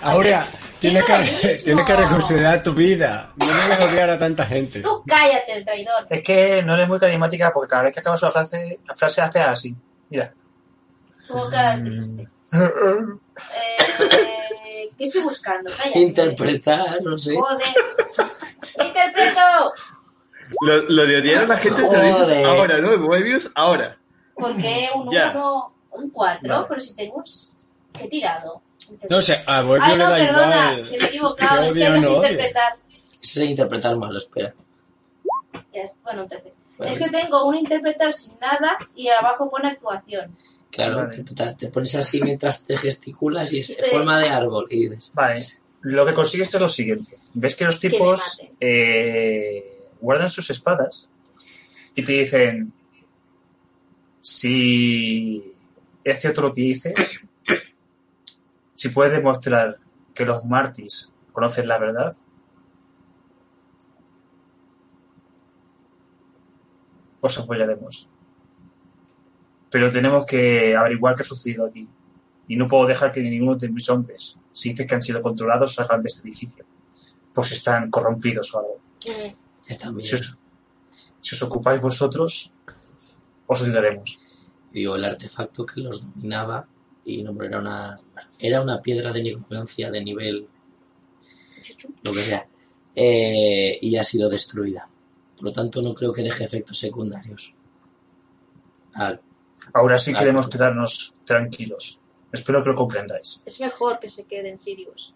Aurea, 0.01 0.49
tienes 0.81 1.05
que, 1.05 1.55
tienes 1.65 1.85
que 1.85 1.97
reconsiderar 1.97 2.63
tu 2.63 2.73
vida. 2.73 3.33
No 3.37 3.47
debes 3.47 3.81
odiar 3.81 4.11
a 4.11 4.19
tanta 4.19 4.47
gente. 4.47 4.81
Tú 4.81 5.03
cállate, 5.07 5.53
el 5.53 5.65
traidor. 5.65 6.07
Es 6.09 6.23
que 6.23 6.63
no 6.63 6.75
eres 6.75 6.89
muy 6.89 6.99
carismática 6.99 7.51
porque 7.53 7.69
cada 7.69 7.83
vez 7.83 7.93
que 7.93 8.01
acabas 8.01 8.23
una 8.23 8.33
frase, 8.33 8.81
la 8.87 8.95
frase 8.95 9.21
hace 9.21 9.41
así. 9.41 9.77
Mira. 10.09 10.33
Como 11.27 11.49
cara 11.51 11.79
triste. 11.79 12.27
Eh, 12.53 12.69
¿Qué 14.97 15.05
estoy 15.05 15.23
buscando? 15.23 15.71
Cállate. 15.77 15.99
Interpretar, 16.01 17.03
no 17.03 17.17
sé. 17.17 17.35
Joder. 17.37 17.67
Interpreto. 18.87 19.41
Lo, 20.63 20.77
lo 20.89 21.07
de 21.07 21.19
odiar 21.19 21.45
a 21.45 21.47
la 21.47 21.57
gente 21.59 21.87
se 21.87 21.97
lo 21.97 22.03
dices 22.03 22.45
ahora, 22.45 22.79
¿no? 22.79 22.97
Moebius, 22.99 23.51
ahora. 23.55 23.99
Porque 24.35 24.89
un 24.95 25.11
Ya. 25.11 25.31
1, 25.35 25.75
un 25.93 26.11
4, 26.11 26.49
Vale. 26.49 26.67
pero 26.69 26.81
si 26.81 26.95
tengo. 26.97 27.23
¿Qué 27.93 28.09
tirado? 28.09 28.63
No 29.11 29.21
sé, 29.21 29.43
a 29.47 29.59
Ay, 29.59 29.67
le 29.67 29.97
no, 29.99 30.09
da 30.11 30.17
perdona, 30.17 30.73
igual. 30.73 30.91
que 30.91 30.97
me 30.99 31.05
he 31.05 31.09
equivocado. 31.09 31.63
Es 31.65 31.75
que 31.75 31.89
no 31.91 31.97
no 31.97 32.03
sé 32.03 32.13
interpretar. 32.13 32.73
Es 33.21 33.37
interpretar 33.37 33.97
malo, 33.97 34.19
espera. 34.19 34.55
Bueno, 36.03 36.23
un 36.23 36.29
tercer. 36.29 36.53
Bueno, 36.79 36.93
Es 36.93 36.99
que 36.99 37.09
tengo 37.11 37.45
un 37.47 37.57
interpretar 37.57 38.13
sin 38.15 38.39
nada 38.39 38.79
y 38.95 39.09
abajo 39.09 39.51
pone 39.51 39.69
actuación. 39.69 40.37
Claro, 40.71 40.97
Vale. 40.97 41.55
Te 41.59 41.69
pones 41.69 41.95
así 41.95 42.21
mientras 42.23 42.65
te 42.65 42.77
gesticulas 42.77 43.53
y 43.53 43.61
es 43.61 43.67
Sí. 43.69 43.75
forma 43.91 44.19
de 44.21 44.29
árbol. 44.29 44.67
Y 44.71 44.89
dices, 44.89 45.13
Vale. 45.15 45.45
Lo 45.81 46.05
que 46.05 46.13
consigues 46.15 46.53
es 46.55 46.61
lo 46.61 46.69
siguiente. 46.69 47.17
Ves 47.35 47.55
que 47.57 47.65
los 47.65 47.79
tipos 47.79 48.41
eh, 48.61 49.87
guardan 50.01 50.31
sus 50.31 50.51
espadas 50.51 51.09
y 51.95 52.03
te 52.03 52.13
dicen, 52.13 52.73
si 54.21 55.55
es 56.05 56.21
cierto 56.21 56.43
lo 56.43 56.53
que 56.53 56.63
dices, 56.63 57.23
si 58.75 58.89
puedes 58.89 59.13
demostrar 59.13 59.79
que 60.15 60.25
los 60.25 60.45
Martis 60.45 61.13
conocen 61.33 61.69
la 61.69 61.79
verdad, 61.79 62.13
os 67.21 67.39
apoyaremos. 67.39 68.11
Pero 69.71 69.91
tenemos 69.91 70.25
que 70.25 70.75
averiguar 70.75 71.15
qué 71.15 71.23
ha 71.23 71.25
sucedido 71.25 71.67
aquí. 71.67 71.89
Y 72.49 72.57
no 72.57 72.67
puedo 72.67 72.87
dejar 72.87 73.13
que 73.13 73.21
ninguno 73.21 73.55
de 73.55 73.69
mis 73.69 73.89
hombres, 73.91 74.39
si 74.53 74.71
dices 74.71 74.87
que 74.87 74.95
han 74.95 75.03
sido 75.03 75.21
controlados, 75.21 75.75
salgan 75.75 76.03
de 76.03 76.09
este 76.09 76.27
edificio. 76.27 76.65
Pues 77.35 77.53
están 77.53 77.91
corrompidos 77.91 78.55
o 78.55 78.59
algo. 78.59 78.81
Están 79.67 79.95
bien. 79.95 80.07
Si 80.07 80.15
os, 80.15 80.41
si 81.21 81.35
os 81.35 81.43
ocupáis 81.43 81.81
vosotros, 81.81 82.55
os 83.47 83.63
ayudaremos. 83.63 84.21
Digo, 84.73 84.97
el 84.97 85.05
artefacto 85.05 85.67
que 85.67 85.81
los 85.81 86.03
dominaba 86.03 86.67
y 87.05 87.23
no 87.23 87.43
era 87.43 87.59
una 87.59 87.97
era 88.39 88.61
una 88.61 88.83
piedra 88.83 89.13
de 89.13 89.23
necromancia 89.23 89.91
de 89.91 90.05
nivel 90.05 90.47
lo 92.03 92.13
que 92.13 92.21
sea 92.21 92.47
eh, 92.95 93.79
y 93.81 93.97
ha 93.97 94.03
sido 94.03 94.29
destruida 94.29 94.89
por 95.37 95.45
lo 95.47 95.53
tanto 95.53 95.81
no 95.81 95.95
creo 95.95 96.13
que 96.13 96.23
deje 96.23 96.45
efectos 96.45 96.79
secundarios 96.79 97.55
Ah, 99.01 99.17
Ahora 99.75 99.99
sí 99.99 100.15
queremos 100.15 100.49
quedarnos 100.49 101.15
tranquilos. 101.25 102.03
Espero 102.33 102.63
que 102.63 102.71
lo 102.71 102.77
comprendáis. 102.77 103.43
Es 103.47 103.61
mejor 103.61 103.99
que 104.01 104.11
se 104.11 104.25
queden 104.25 104.59
Sirius. 104.59 105.15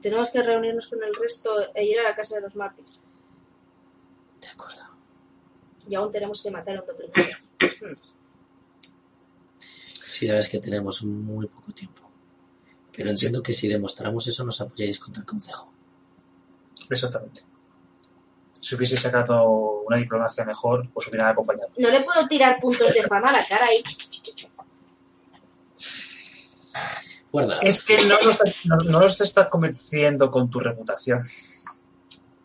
Tenemos 0.00 0.30
que 0.30 0.42
reunirnos 0.42 0.88
con 0.88 1.02
el 1.02 1.14
resto 1.14 1.50
e 1.74 1.84
ir 1.84 1.98
a 1.98 2.02
la 2.02 2.14
casa 2.14 2.36
de 2.36 2.42
los 2.42 2.54
mártires. 2.56 3.00
de 4.40 4.48
acuerdo 4.48 4.82
Y 5.88 5.94
aún 5.94 6.10
tenemos 6.10 6.42
que 6.42 6.50
matar 6.50 6.76
a 6.76 6.80
un 6.80 6.86
doppelganger. 6.88 7.36
sí 9.92 10.26
la 10.26 10.34
verdad 10.34 10.46
es 10.46 10.52
que 10.52 10.58
tenemos 10.60 11.02
muy 11.04 11.46
poco 11.46 11.72
tiempo 11.72 12.02
pero 12.96 13.10
entiendo 13.10 13.42
que 13.42 13.52
si 13.54 13.68
demostramos 13.68 14.26
eso 14.26 14.44
nos 14.44 14.60
apoyáis 14.60 14.98
contra 14.98 15.20
el 15.22 15.26
consejo 15.26 15.72
Exactamente. 16.90 17.40
Si 18.64 18.74
hubiese 18.76 18.96
sacado 18.96 19.82
una 19.86 19.98
diplomacia 19.98 20.42
mejor, 20.46 20.88
os 20.94 21.06
hubieran 21.08 21.28
acompañado. 21.28 21.68
No 21.76 21.90
le 21.90 22.00
puedo 22.00 22.26
tirar 22.26 22.58
puntos 22.60 22.94
de 22.94 23.02
fama 23.02 23.28
a 23.28 23.32
la 23.32 23.44
cara 23.46 23.66
ahí. 23.66 23.82
guarda 27.30 27.58
Es 27.60 27.84
que 27.84 27.98
no 28.04 28.16
nos, 28.24 28.38
no, 28.64 28.76
no 28.90 29.00
nos 29.00 29.20
está 29.20 29.50
convenciendo 29.50 30.30
con 30.30 30.48
tu 30.48 30.60
reputación. 30.60 31.20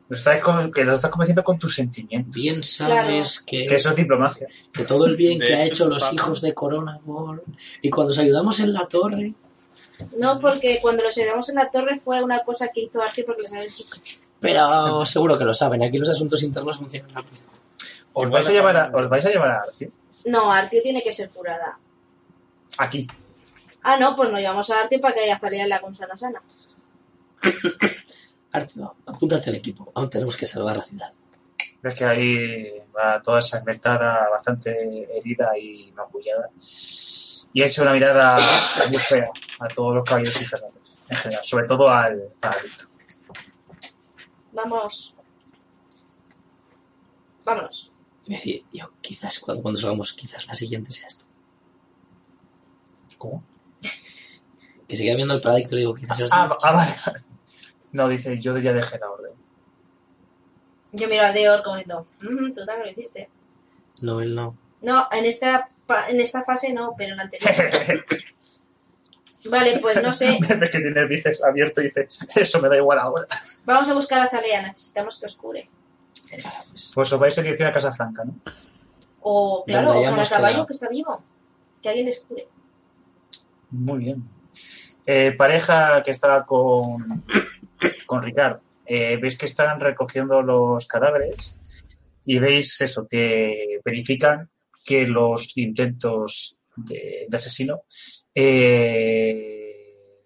Nos 0.09 0.19
está, 0.19 0.39
con- 0.41 0.71
que 0.71 0.83
nos 0.83 0.95
está 0.95 1.09
convenciendo 1.11 1.43
con 1.43 1.59
tus 1.59 1.75
sentimientos. 1.75 2.33
bien 2.35 2.63
sabes 2.63 3.39
que, 3.45 3.65
Que 3.65 3.75
eso 3.75 3.89
es 3.91 3.95
diplomacia. 3.95 4.47
que 4.73 4.83
todo 4.83 5.05
el 5.05 5.15
bien 5.15 5.39
que 5.45 5.53
ha 5.53 5.63
hecho, 5.65 5.87
los 5.87 6.01
papá. 6.01 6.15
hijos 6.15 6.41
de 6.41 6.53
Corona 6.53 6.99
World 7.05 7.43
y 7.81 7.89
cuando 7.89 8.11
os 8.11 8.17
ayudamos 8.19 8.59
en 8.59 8.73
la 8.73 8.87
torre 8.87 9.35
No, 10.17 10.39
porque 10.41 10.79
cuando 10.81 11.03
los 11.03 11.15
ayudamos 11.17 11.47
en 11.49 11.55
la 11.55 11.69
torre 11.69 12.01
fue 12.03 12.23
una 12.23 12.43
cosa 12.43 12.69
que 12.73 12.81
hizo 12.81 13.01
Archie 13.01 13.23
porque 13.23 13.43
les 13.43 13.53
había 13.53 13.65
dicho. 13.67 13.83
Pero 14.39 15.05
seguro 15.05 15.37
que 15.37 15.45
lo 15.45 15.53
saben 15.53 15.83
aquí 15.83 15.97
los 15.97 16.09
asuntos 16.09 16.43
internos 16.43 16.77
funcionan 16.77 17.09
rápido 17.13 17.43
¿Os 18.13 18.29
vais 18.29 18.47
a 18.47 18.51
llevar 18.51 18.75
a, 18.75 18.91
os 18.93 19.07
vais 19.07 19.25
a, 19.25 19.29
llevar 19.29 19.51
a 19.51 19.61
Artie? 19.61 19.91
No, 20.25 20.51
Artio 20.51 20.81
tiene 20.81 21.03
que 21.03 21.13
ser 21.13 21.29
curada. 21.29 21.77
Aquí. 22.77 23.07
Ah, 23.83 23.97
no, 23.97 24.15
pues 24.15 24.29
nos 24.29 24.39
llevamos 24.39 24.69
a 24.69 24.81
Artio 24.81 24.99
para 24.99 25.13
que 25.13 25.21
haya 25.21 25.39
salida 25.39 25.63
en 25.63 25.69
la 25.69 25.79
con 25.79 25.95
sana. 25.95 26.41
Artio, 28.51 28.95
apúntate 29.05 29.49
al 29.51 29.55
equipo. 29.55 29.91
Aún 29.95 30.09
tenemos 30.09 30.35
que 30.35 30.45
salvar 30.45 30.77
la 30.77 30.83
ciudad. 30.83 31.13
Ves 31.81 31.95
que 31.95 32.03
ahí 32.03 32.69
va 32.95 33.21
toda 33.21 33.37
ensangrentada, 33.37 34.27
bastante 34.29 35.07
herida 35.17 35.57
y 35.57 35.91
magullada. 35.93 36.49
Y 37.53 37.63
echa 37.63 37.83
una 37.83 37.93
mirada 37.93 38.37
muy 38.89 38.97
fea 38.97 39.29
a 39.59 39.67
todos 39.69 39.95
los 39.95 40.03
caballeros 40.03 40.41
infernales, 40.41 40.97
en 41.07 41.15
general, 41.15 41.45
sobre 41.45 41.67
todo 41.67 41.89
al 41.89 42.33
paradito. 42.39 42.88
Vamos. 44.53 45.15
Vámonos. 47.45 47.91
Y 48.25 48.29
me 48.31 48.35
decía, 48.35 48.61
yo 48.71 48.91
quizás 49.01 49.39
cuando, 49.39 49.63
cuando 49.63 49.79
salgamos, 49.79 50.13
quizás 50.13 50.45
la 50.47 50.53
siguiente 50.53 50.91
sea 50.91 51.07
esto. 51.07 51.25
¿Cómo? 53.17 53.43
Que 54.87 54.95
siga 54.97 55.15
viendo 55.15 55.35
el 55.35 55.41
paradicto 55.41 55.75
y 55.75 55.79
digo, 55.79 55.93
quizás 55.93 56.19
Ah, 56.31 56.49
ah, 56.63 56.71
vale. 56.73 56.91
No, 57.91 58.07
dice, 58.07 58.39
yo 58.39 58.57
ya 58.57 58.73
dejé 58.73 58.97
la 58.97 59.11
orden. 59.11 59.33
Yo 60.93 61.07
miro 61.07 61.23
a 61.23 61.31
Deor 61.31 61.61
como 61.61 61.75
diciendo, 61.75 62.07
"Mm, 62.23 62.53
tú 62.55 62.65
también 62.65 62.87
lo 62.87 62.91
hiciste. 62.91 63.29
No, 64.01 64.19
él 64.19 64.33
no. 64.33 64.57
No, 64.81 65.07
en 65.11 65.25
esta, 65.25 65.69
pa- 65.85 66.09
en 66.09 66.19
esta 66.19 66.43
fase 66.43 66.73
no, 66.73 66.95
pero 66.97 67.11
en 67.11 67.17
la 67.17 67.23
anterior. 67.23 67.51
Vale, 69.45 69.79
pues 69.79 70.01
no 70.03 70.13
sé. 70.13 70.37
Ves 70.59 70.69
que 70.69 70.79
tiene 70.79 70.99
el 70.99 71.07
bíceps 71.07 71.43
abierto 71.43 71.81
y 71.81 71.85
dice, 71.85 72.07
eso 72.35 72.59
me 72.61 72.69
da 72.69 72.77
igual 72.77 72.99
ahora. 72.99 73.27
Vamos 73.65 73.89
a 73.89 73.93
buscar 73.93 74.21
a 74.21 74.29
Zalea, 74.29 74.61
necesitamos 74.61 75.19
que 75.19 75.25
os 75.25 75.35
cure. 75.35 75.69
Pues, 76.93 77.13
os 77.13 77.19
vais 77.19 77.37
en 77.37 77.43
dirección 77.43 77.69
a 77.69 77.71
Casa 77.71 77.91
Franca, 77.91 78.23
¿no? 78.23 78.35
O, 79.21 79.63
claro, 79.65 79.99
o 79.99 80.03
para 80.03 80.27
caballo 80.27 80.65
que 80.65 80.73
está 80.73 80.87
vivo. 80.87 81.23
Que 81.81 81.89
alguien 81.89 82.05
les 82.05 82.19
cure. 82.19 82.47
Muy 83.71 83.99
bien. 83.99 84.29
Eh, 85.05 85.31
pareja 85.31 86.01
que 86.03 86.11
estará 86.11 86.45
con, 86.45 87.23
con 88.05 88.23
Ricardo. 88.23 88.61
Eh, 88.85 89.17
veis 89.21 89.37
que 89.37 89.45
están 89.45 89.79
recogiendo 89.79 90.41
los 90.41 90.87
cadáveres 90.87 91.59
y 92.25 92.39
veis 92.39 92.81
eso, 92.81 93.07
que 93.07 93.79
verifican 93.85 94.49
que 94.85 95.05
los 95.05 95.55
intentos 95.57 96.61
de, 96.75 97.27
de 97.29 97.35
asesino 97.37 97.83
eh, 98.41 100.23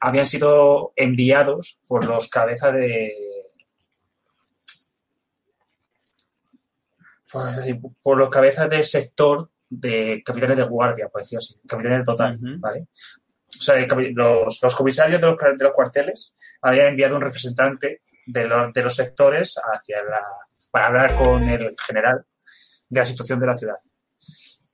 habían 0.00 0.26
sido 0.26 0.92
enviados 0.96 1.80
por 1.86 2.04
los 2.04 2.28
cabezas 2.28 2.72
de 2.74 3.12
por 8.02 8.18
los 8.18 8.28
cabezas 8.28 8.68
del 8.68 8.84
sector 8.84 9.48
de 9.70 10.22
capitanes 10.22 10.58
de 10.58 10.64
guardia, 10.64 11.08
por 11.08 11.22
decirlo 11.22 11.38
así, 11.38 11.58
capitanes 11.66 11.98
de 12.00 12.04
total. 12.04 12.38
¿vale? 12.58 12.80
O 12.80 13.62
sea, 13.62 13.86
los, 13.86 14.62
los 14.62 14.74
comisarios 14.74 15.20
de 15.20 15.26
los, 15.28 15.36
de 15.38 15.64
los 15.64 15.72
cuarteles 15.72 16.34
habían 16.60 16.88
enviado 16.88 17.16
un 17.16 17.22
representante 17.22 18.02
de 18.26 18.48
los, 18.48 18.72
de 18.72 18.82
los 18.82 18.94
sectores 18.94 19.54
hacia 19.56 20.02
la, 20.02 20.20
para 20.70 20.88
hablar 20.88 21.14
con 21.14 21.48
el 21.48 21.74
general 21.86 22.26
de 22.88 23.00
la 23.00 23.06
situación 23.06 23.38
de 23.40 23.46
la 23.46 23.54
ciudad. 23.54 23.76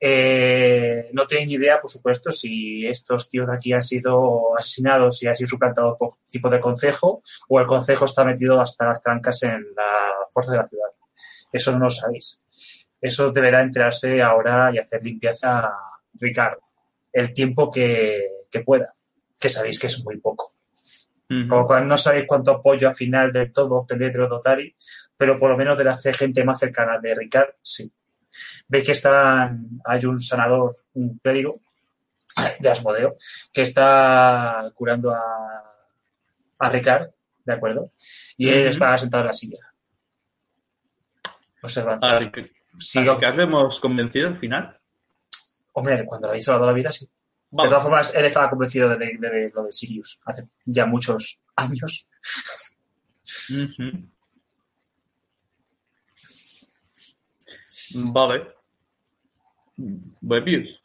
Eh, 0.01 1.09
no 1.13 1.27
tienen 1.27 1.49
ni 1.49 1.55
idea, 1.55 1.77
por 1.77 1.89
supuesto, 1.91 2.31
si 2.31 2.87
estos 2.87 3.29
tíos 3.29 3.47
de 3.47 3.55
aquí 3.55 3.73
han 3.73 3.81
sido 3.81 4.57
asesinados 4.57 5.21
y 5.21 5.27
han 5.27 5.35
sido 5.35 5.47
suplantados 5.47 5.97
por 5.97 6.13
tipo 6.29 6.49
de 6.49 6.59
consejo 6.59 7.21
o 7.49 7.59
el 7.59 7.65
consejo 7.65 8.05
está 8.05 8.23
metido 8.23 8.61
hasta 8.61 8.85
las 8.85 9.01
trancas 9.01 9.43
en 9.43 9.61
la 9.75 10.13
fuerza 10.31 10.53
de 10.53 10.57
la 10.59 10.65
ciudad. 10.65 10.89
Eso 11.51 11.71
no 11.73 11.85
lo 11.85 11.89
sabéis. 11.89 12.41
Eso 13.01 13.31
deberá 13.31 13.61
enterarse 13.61 14.21
ahora 14.21 14.71
y 14.73 14.77
hacer 14.77 15.03
limpieza 15.03 15.69
Ricardo 16.13 16.69
el 17.11 17.33
tiempo 17.33 17.71
que, 17.71 18.45
que 18.51 18.61
pueda, 18.61 18.93
que 19.39 19.49
sabéis 19.49 19.79
que 19.79 19.87
es 19.87 20.03
muy 20.03 20.17
poco. 20.19 20.53
Lo 21.31 21.67
cual 21.67 21.87
no 21.87 21.95
sabéis 21.95 22.25
cuánto 22.25 22.49
apoyo 22.49 22.87
al 22.87 22.95
final 22.95 23.31
del 23.31 23.53
todo 23.53 23.75
obtendréis 23.75 24.13
de 24.13 24.19
los 24.19 24.29
Dotari, 24.29 24.75
pero 25.15 25.37
por 25.37 25.51
lo 25.51 25.57
menos 25.57 25.77
de 25.77 25.83
la 25.83 25.95
gente 25.95 26.43
más 26.43 26.57
cercana 26.57 26.97
de 26.99 27.13
Ricard, 27.13 27.49
sí. 27.61 27.93
Veis 28.69 28.85
que 28.85 28.91
están, 28.93 29.81
hay 29.83 30.05
un 30.05 30.19
sanador, 30.19 30.75
un 30.93 31.17
clérigo 31.19 31.59
de 32.59 32.69
Asmodeo, 32.69 33.17
que 33.51 33.63
está 33.63 34.71
curando 34.75 35.11
a, 35.11 35.21
a 36.59 36.69
Ricard, 36.69 37.09
¿de 37.45 37.53
acuerdo? 37.53 37.91
Y 38.37 38.47
él 38.49 38.67
está 38.67 38.95
sentado 38.97 39.21
en 39.23 39.27
la 39.27 39.33
silla. 39.33 39.57
Observando. 41.61 42.05
A 42.07 42.13
Ric- 42.15 42.51
Sigo- 42.77 43.11
a 43.11 43.15
Ricardo 43.15 43.37
lo 43.37 43.43
hemos 43.43 43.79
convencido 43.79 44.27
al 44.29 44.37
final. 44.39 44.79
Hombre, 45.73 46.05
cuando 46.05 46.27
le 46.27 46.31
habéis 46.31 46.45
salvado 46.45 46.67
la 46.67 46.73
vida, 46.73 46.91
sí. 46.91 47.05
De 47.51 47.63
todas 47.67 47.81
formas, 47.83 48.13
él 48.15 48.25
estaba 48.25 48.49
convencido 48.49 48.87
de, 48.89 48.97
de- 48.97 49.17
de 49.29 49.51
lo 49.53 49.63
de 49.63 49.73
Sirius 49.73 50.21
hace 50.25 50.47
ya 50.65 50.85
muchos 50.85 51.41
años. 51.55 52.07
Ujú. 53.49 54.07
Vale. 58.13 58.55
Moebius. 60.21 60.83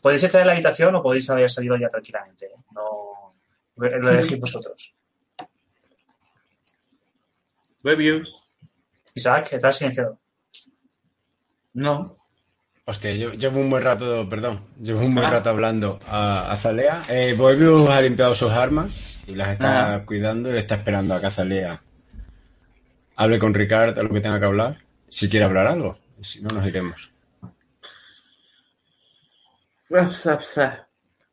Podéis 0.00 0.22
estar 0.24 0.40
en 0.40 0.46
la 0.48 0.52
habitación 0.54 0.94
o 0.94 1.02
podéis 1.02 1.28
haber 1.30 1.50
salido 1.50 1.76
ya 1.76 1.88
tranquilamente. 1.88 2.50
No 2.74 3.34
lo 3.76 4.10
elegís 4.10 4.38
vosotros. 4.40 4.94
Moebius. 7.84 8.34
Isaac, 9.14 9.52
estás 9.52 9.76
silenciado. 9.78 10.18
No. 11.74 12.16
Hostia, 12.86 13.14
yo 13.14 13.30
llevo 13.32 13.60
un 13.60 13.70
buen 13.70 13.82
rato, 13.82 14.28
perdón, 14.28 14.60
llevo 14.80 15.00
un 15.00 15.14
buen 15.14 15.26
Ah. 15.26 15.30
rato 15.30 15.50
hablando 15.50 15.98
a, 16.06 16.50
a 16.52 16.56
Zalea. 16.56 17.02
Eh, 17.08 17.34
Boebius 17.36 17.88
ha 17.88 18.00
limpiado 18.00 18.34
sus 18.34 18.50
armas 18.52 19.24
y 19.26 19.34
las 19.34 19.50
está 19.50 19.94
Ah. 19.94 20.04
cuidando 20.04 20.54
y 20.54 20.58
está 20.58 20.74
esperando 20.76 21.14
a 21.14 21.20
que 21.20 21.30
Zalea 21.30 21.82
hable 23.16 23.38
con 23.38 23.54
Ricard 23.54 23.98
a 23.98 24.02
lo 24.02 24.10
que 24.10 24.20
tenga 24.20 24.38
que 24.38 24.44
hablar. 24.46 24.78
Si 25.08 25.28
quiere 25.28 25.46
hablar 25.46 25.66
algo, 25.66 25.96
si 26.20 26.42
no, 26.42 26.48
nos 26.54 26.66
iremos. 26.66 27.12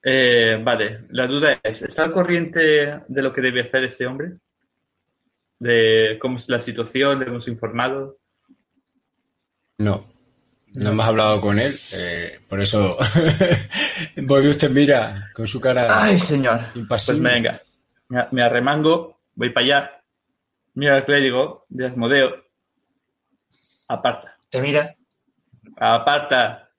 Eh, 0.03 0.59
vale, 0.63 1.05
la 1.09 1.27
duda 1.27 1.59
es, 1.63 1.81
¿está 1.81 2.03
al 2.03 2.13
corriente 2.13 3.01
de 3.07 3.21
lo 3.21 3.33
que 3.33 3.41
debe 3.41 3.61
hacer 3.61 3.83
este 3.83 4.05
hombre? 4.05 4.33
¿De 5.59 6.17
cómo 6.19 6.37
es 6.37 6.49
la 6.49 6.59
situación? 6.59 7.19
¿Le 7.19 7.25
hemos 7.25 7.47
informado? 7.47 8.17
No, 9.77 10.11
no 10.75 10.89
hemos 10.89 11.05
hablado 11.05 11.41
con 11.41 11.59
él, 11.59 11.75
eh, 11.93 12.39
por 12.47 12.61
eso 12.61 12.97
Boebius 14.17 14.57
te 14.57 14.69
mira 14.69 15.31
con 15.33 15.47
su 15.47 15.59
cara 15.59 16.03
Ay, 16.03 16.17
señor. 16.17 16.59
Pues 16.59 16.75
impasible. 16.75 17.29
venga, 17.29 17.61
me, 18.09 18.27
me 18.31 18.43
arremango, 18.43 19.21
voy 19.35 19.49
para 19.49 19.65
allá, 19.65 20.03
mira 20.75 20.95
al 20.97 21.05
clérigo 21.05 21.65
de 21.69 21.87
Asmodeo, 21.87 22.43
aparta, 23.89 24.30
Te 24.51 24.61
mira, 24.61 24.93
aparta. 25.77 26.69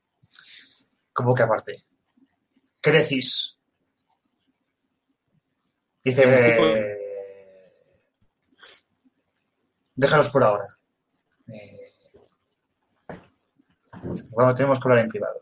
como 1.15 1.35
que 1.35 1.43
aparte. 1.43 1.75
¿Qué 2.83 2.91
decís? 2.91 3.59
Dice, 6.05 6.25
eh, 6.27 6.99
déjalos 9.95 10.29
por 10.29 10.45
ahora. 10.45 10.67
Eh, 11.49 11.79
bueno, 14.33 14.55
tenemos 14.55 14.79
que 14.79 14.89
hablar 14.89 15.05
en 15.05 15.11
privado. 15.11 15.39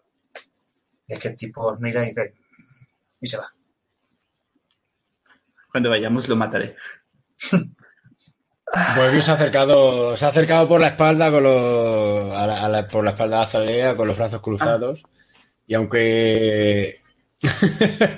Y 1.08 1.14
es 1.14 1.18
que 1.18 1.28
el 1.28 1.36
tipo 1.36 1.76
mira 1.80 2.04
y 2.04 2.08
dice, 2.08 2.34
y 3.20 3.26
se 3.26 3.38
va. 3.38 3.48
Cuando 5.72 5.90
vayamos 5.90 6.28
lo 6.28 6.36
mataré. 6.36 6.76
Boebius 8.96 9.24
se 9.24 9.30
ha 9.32 9.34
acercado, 9.34 10.16
se 10.16 10.24
ha 10.24 10.28
acercado 10.28 10.68
por 10.68 10.80
la 10.80 10.88
espalda 10.88 11.30
con 11.30 11.42
los, 11.42 12.32
a 12.36 12.46
la- 12.46 12.64
a 12.64 12.68
la- 12.68 12.86
por 12.86 13.04
la 13.04 13.10
espalda 13.10 13.36
de 13.38 13.42
Azalea 13.42 13.96
con 13.96 14.06
los 14.08 14.16
brazos 14.16 14.40
cruzados 14.40 15.02
y 15.66 15.74
aunque 15.74 16.96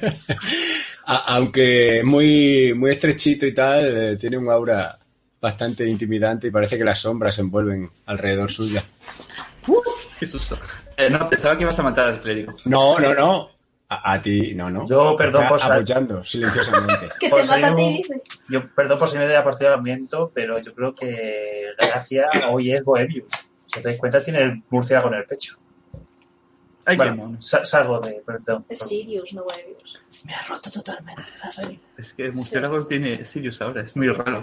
a- 1.07 1.35
aunque 1.37 1.99
es 1.99 2.05
muy 2.05 2.75
muy 2.75 2.91
estrechito 2.91 3.47
y 3.47 3.55
tal, 3.55 3.97
eh, 4.13 4.17
tiene 4.17 4.37
un 4.39 4.49
aura 4.51 4.99
bastante 5.41 5.87
intimidante 5.89 6.49
y 6.49 6.51
parece 6.51 6.79
que 6.79 6.85
las 6.85 6.99
sombras 7.01 7.35
se 7.35 7.41
envuelven 7.41 7.91
alrededor 8.07 8.51
suya. 8.51 8.83
Qué 10.19 10.27
susto. 10.27 10.57
Eh, 10.97 11.11
no, 11.11 11.29
pensaba 11.29 11.57
que 11.57 11.63
ibas 11.63 11.79
a 11.79 11.83
matar 11.83 12.09
al 12.11 12.21
clérigo. 12.21 12.53
No, 12.67 12.99
no, 12.99 13.13
no. 13.15 13.51
A, 13.95 14.13
a 14.15 14.23
ti, 14.23 14.55
no, 14.55 14.71
no. 14.71 14.87
Yo, 14.87 15.15
perdón 15.17 15.49
por 15.49 15.61
sal- 15.61 15.73
apoyando 15.73 16.23
silenciosamente. 16.23 17.09
Que 17.21 17.29
te 17.29 17.35
mata 17.37 17.43
a 17.55 17.57
ti, 17.57 17.61
salimos- 17.63 17.97
dice. 17.99 18.23
Yo, 18.49 18.69
perdón 18.75 18.99
por 18.99 19.09
salirme 19.09 19.29
de 19.29 19.35
la 19.35 19.45
partida 19.45 19.69
de 19.71 19.75
ambiente, 19.75 20.17
pero 20.35 20.59
yo 20.59 20.75
creo 20.75 20.95
que 20.95 21.65
la 21.79 21.87
gracia 21.89 22.29
hoy 22.51 22.73
es 22.73 22.83
Bohemius. 22.85 23.33
Si 23.67 23.79
os 23.79 23.83
dais 23.85 23.99
cuenta, 23.99 24.23
tiene 24.23 24.43
el 24.43 24.63
murciélago 24.71 25.09
en 25.09 25.15
el 25.15 25.25
pecho. 25.25 25.57
Ay, 26.85 26.97
Bueno, 26.97 27.37
salgo 27.41 28.01
de. 28.01 28.23
Perdón. 28.27 28.67
Es 28.69 28.81
Sirius, 28.81 29.33
no 29.35 29.45
Moebius. 29.45 30.01
Me 30.27 30.35
ha 30.35 30.43
roto 30.43 30.69
totalmente 30.71 31.23
la 31.43 31.51
realidad. 31.51 31.81
Es 31.97 32.13
que 32.13 32.25
el 32.25 32.33
murciélago 32.33 32.85
tiene 32.87 33.25
Sirius 33.25 33.63
ahora, 33.63 33.83
es 33.83 33.95
muy 33.97 34.09
raro. 34.09 34.41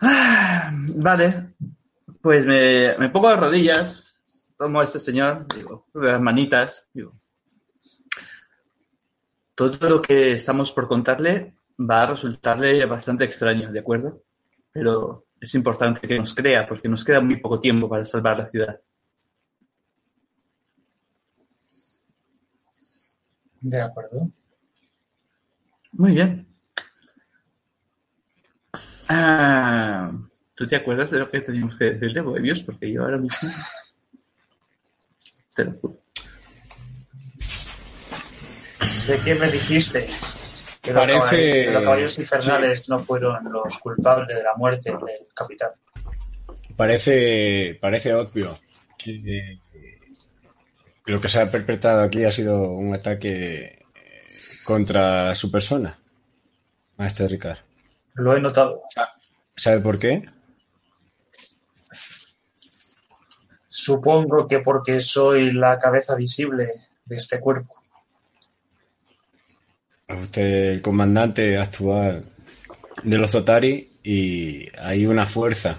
Ah, 0.00 0.70
vale, 0.72 1.54
pues 2.20 2.44
me, 2.44 2.96
me 2.98 3.08
pongo 3.10 3.30
de 3.30 3.36
rodillas, 3.36 4.04
tomo 4.58 4.80
a 4.80 4.84
este 4.84 4.98
señor, 4.98 5.46
digo, 5.54 5.86
de 5.94 6.12
las 6.12 6.20
manitas, 6.20 6.86
digo. 6.92 7.10
Todo 9.54 9.88
lo 9.88 10.02
que 10.02 10.32
estamos 10.32 10.72
por 10.72 10.88
contarle 10.88 11.54
va 11.78 12.02
a 12.02 12.06
resultarle 12.06 12.84
bastante 12.86 13.24
extraño, 13.24 13.70
¿de 13.70 13.80
acuerdo? 13.80 14.22
Pero 14.72 15.26
es 15.40 15.54
importante 15.54 16.06
que 16.06 16.18
nos 16.18 16.34
crea, 16.34 16.66
porque 16.66 16.88
nos 16.88 17.04
queda 17.04 17.20
muy 17.20 17.36
poco 17.36 17.60
tiempo 17.60 17.88
para 17.88 18.04
salvar 18.04 18.38
la 18.38 18.46
ciudad. 18.46 18.80
De 23.60 23.80
acuerdo. 23.80 24.30
Muy 25.92 26.14
bien. 26.14 26.46
Ah, 29.08 30.10
¿Tú 30.54 30.66
te 30.66 30.76
acuerdas 30.76 31.10
de 31.10 31.18
lo 31.18 31.30
que 31.30 31.40
teníamos 31.40 31.76
que 31.76 31.92
decirle, 31.92 32.20
Boebius? 32.20 32.62
Porque 32.62 32.92
yo 32.92 33.02
ahora 33.02 33.18
mismo... 33.18 33.48
Te 35.54 35.64
lo 35.64 35.72
juro. 35.72 36.03
Sé 38.90 39.18
que 39.20 39.34
me 39.34 39.50
dijiste 39.50 40.06
que 40.82 40.92
los, 40.92 41.00
Parece- 41.00 41.20
caballeros, 41.20 41.30
que 41.66 41.70
los 41.72 41.82
caballeros 41.82 42.18
infernales 42.18 42.88
no 42.88 42.98
fueron 42.98 43.44
los 43.52 43.78
culpables 43.78 44.36
de 44.36 44.42
la 44.42 44.54
muerte 44.56 44.90
del 44.90 45.26
capitán. 45.34 45.70
Parece, 46.76 47.78
parece 47.80 48.12
obvio 48.14 48.58
que 48.98 49.58
lo 51.06 51.20
que 51.20 51.28
se 51.28 51.40
ha 51.40 51.50
perpetrado 51.50 52.02
aquí 52.02 52.24
ha 52.24 52.30
sido 52.32 52.62
un 52.62 52.94
ataque 52.94 53.64
eh, 53.64 53.82
contra 54.64 55.34
su 55.34 55.50
persona, 55.50 55.98
Maestro 56.96 57.28
Ricard. 57.28 57.58
Lo 58.14 58.34
he 58.36 58.40
notado. 58.40 58.82
¿Sabe 59.56 59.80
por 59.80 59.98
qué? 59.98 60.24
Supongo 63.68 64.46
que 64.46 64.60
porque 64.60 65.00
soy 65.00 65.52
la 65.52 65.78
cabeza 65.78 66.14
visible 66.14 66.70
de 67.04 67.16
este 67.16 67.40
cuerpo. 67.40 67.83
Usted 70.08 70.42
es 70.42 70.74
el 70.76 70.82
comandante 70.82 71.56
actual 71.58 72.24
de 73.02 73.18
los 73.18 73.30
Zotari 73.30 73.90
y 74.02 74.68
hay 74.78 75.06
una 75.06 75.26
fuerza 75.26 75.78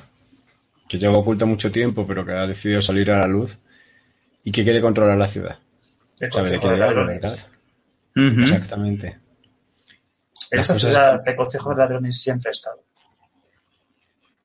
que 0.88 0.98
lleva 0.98 1.18
oculta 1.18 1.46
mucho 1.46 1.72
tiempo, 1.72 2.06
pero 2.08 2.26
que 2.26 2.34
ha 2.34 2.48
decidido 2.48 2.82
salir 2.82 3.12
a 3.12 3.20
la 3.20 3.28
luz 3.28 3.58
y 4.44 4.52
que 4.52 4.64
quiere 4.64 4.82
controlar 4.82 5.18
la 5.18 5.28
ciudad. 5.28 5.58
El 6.20 6.32
¿Sabe 6.32 6.50
de 6.52 6.60
qué 6.60 6.68
de 6.70 6.76
verdad? 6.78 7.38
Exactamente. 8.44 9.20
En 10.52 10.60
esta 10.60 10.74
ciudad 10.80 11.16
están- 11.16 11.30
el 11.34 11.36
Consejo 11.36 11.70
de 11.72 11.76
Ladrones 11.78 12.22
siempre 12.22 12.50
ha 12.50 12.52
estado. 12.52 12.84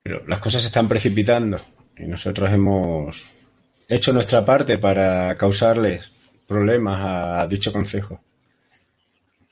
Pero 0.02 0.26
las 0.26 0.40
cosas 0.40 0.62
se 0.62 0.68
están 0.68 0.88
precipitando 0.88 1.58
y 1.96 2.04
nosotros 2.06 2.50
hemos 2.52 3.30
hecho 3.88 4.12
nuestra 4.12 4.44
parte 4.44 4.78
para 4.78 5.34
causarles 5.36 6.10
problemas 6.46 7.00
a 7.42 7.46
dicho 7.46 7.72
consejo. 7.72 8.20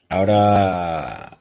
Ahora 0.08 1.38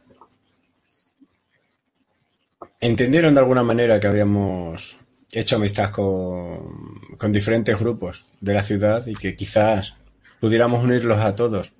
entendieron 2.79 3.33
de 3.33 3.39
alguna 3.39 3.63
manera 3.63 3.99
que 3.99 4.07
habíamos 4.07 4.97
hecho 5.31 5.55
amistad 5.55 5.91
con, 5.91 7.31
diferentes 7.31 7.77
grupos 7.79 8.25
de 8.39 8.53
la 8.53 8.63
ciudad 8.63 9.05
y 9.07 9.15
que 9.15 9.35
quizás 9.35 9.95
pudiéramos 10.39 10.83
unirlos 10.83 11.19
a 11.19 11.35
todos 11.35 11.73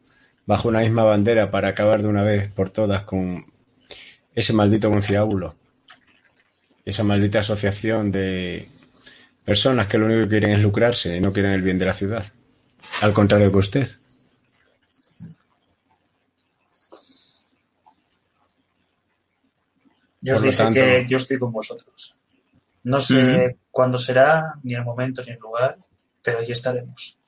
bajo 0.46 0.70
una 0.70 0.80
misma 0.80 1.04
bandera 1.04 1.52
para 1.52 1.70
acabar 1.70 2.02
de 2.02 2.08
una 2.08 2.24
vez 2.24 2.52
por 2.52 2.70
todas 2.70 3.04
con 3.04 3.46
ese 4.34 4.54
maldito 4.54 4.90
conciliábulo 4.90 5.56
esa 6.88 7.04
maldita 7.04 7.40
asociación 7.40 8.14
de 8.14 8.70
personas 9.44 9.88
que 9.88 9.98
lo 9.98 10.06
único 10.06 10.22
que 10.22 10.30
quieren 10.30 10.52
es 10.52 10.62
lucrarse 10.62 11.18
y 11.18 11.20
no 11.20 11.34
quieren 11.34 11.52
el 11.52 11.62
bien 11.62 11.78
de 11.78 11.86
la 11.86 11.92
ciudad. 11.94 12.26
Al 13.02 13.12
contrario 13.12 13.52
que 13.52 13.58
usted. 13.58 13.90
Yo 20.22 20.36
os 20.36 20.42
dije 20.42 20.58
tanto- 20.58 20.74
que 20.74 21.06
yo 21.08 21.18
estoy 21.18 21.38
con 21.40 21.52
vosotros. 21.52 22.18
No 22.84 23.00
sé 23.02 23.58
cuándo 23.72 23.98
será, 23.98 24.54
ni 24.64 24.74
el 24.74 24.84
momento, 24.84 25.22
ni 25.24 25.34
el 25.34 25.40
lugar, 25.40 25.78
pero 26.24 26.40
allí 26.40 26.52
estaremos. 26.54 27.20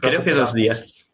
Creo 0.00 0.24
que 0.24 0.32
dos 0.32 0.52
días. 0.54 1.06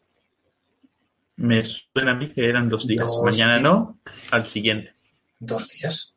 Me 1.35 1.61
suena 1.63 2.11
a 2.11 2.15
mí 2.15 2.31
que 2.31 2.47
eran 2.47 2.69
dos 2.69 2.87
días. 2.87 3.07
Dos 3.07 3.21
Mañana 3.23 3.53
días. 3.53 3.63
no, 3.63 3.99
al 4.31 4.45
siguiente. 4.45 4.91
¿Dos 5.39 5.67
días? 5.69 6.15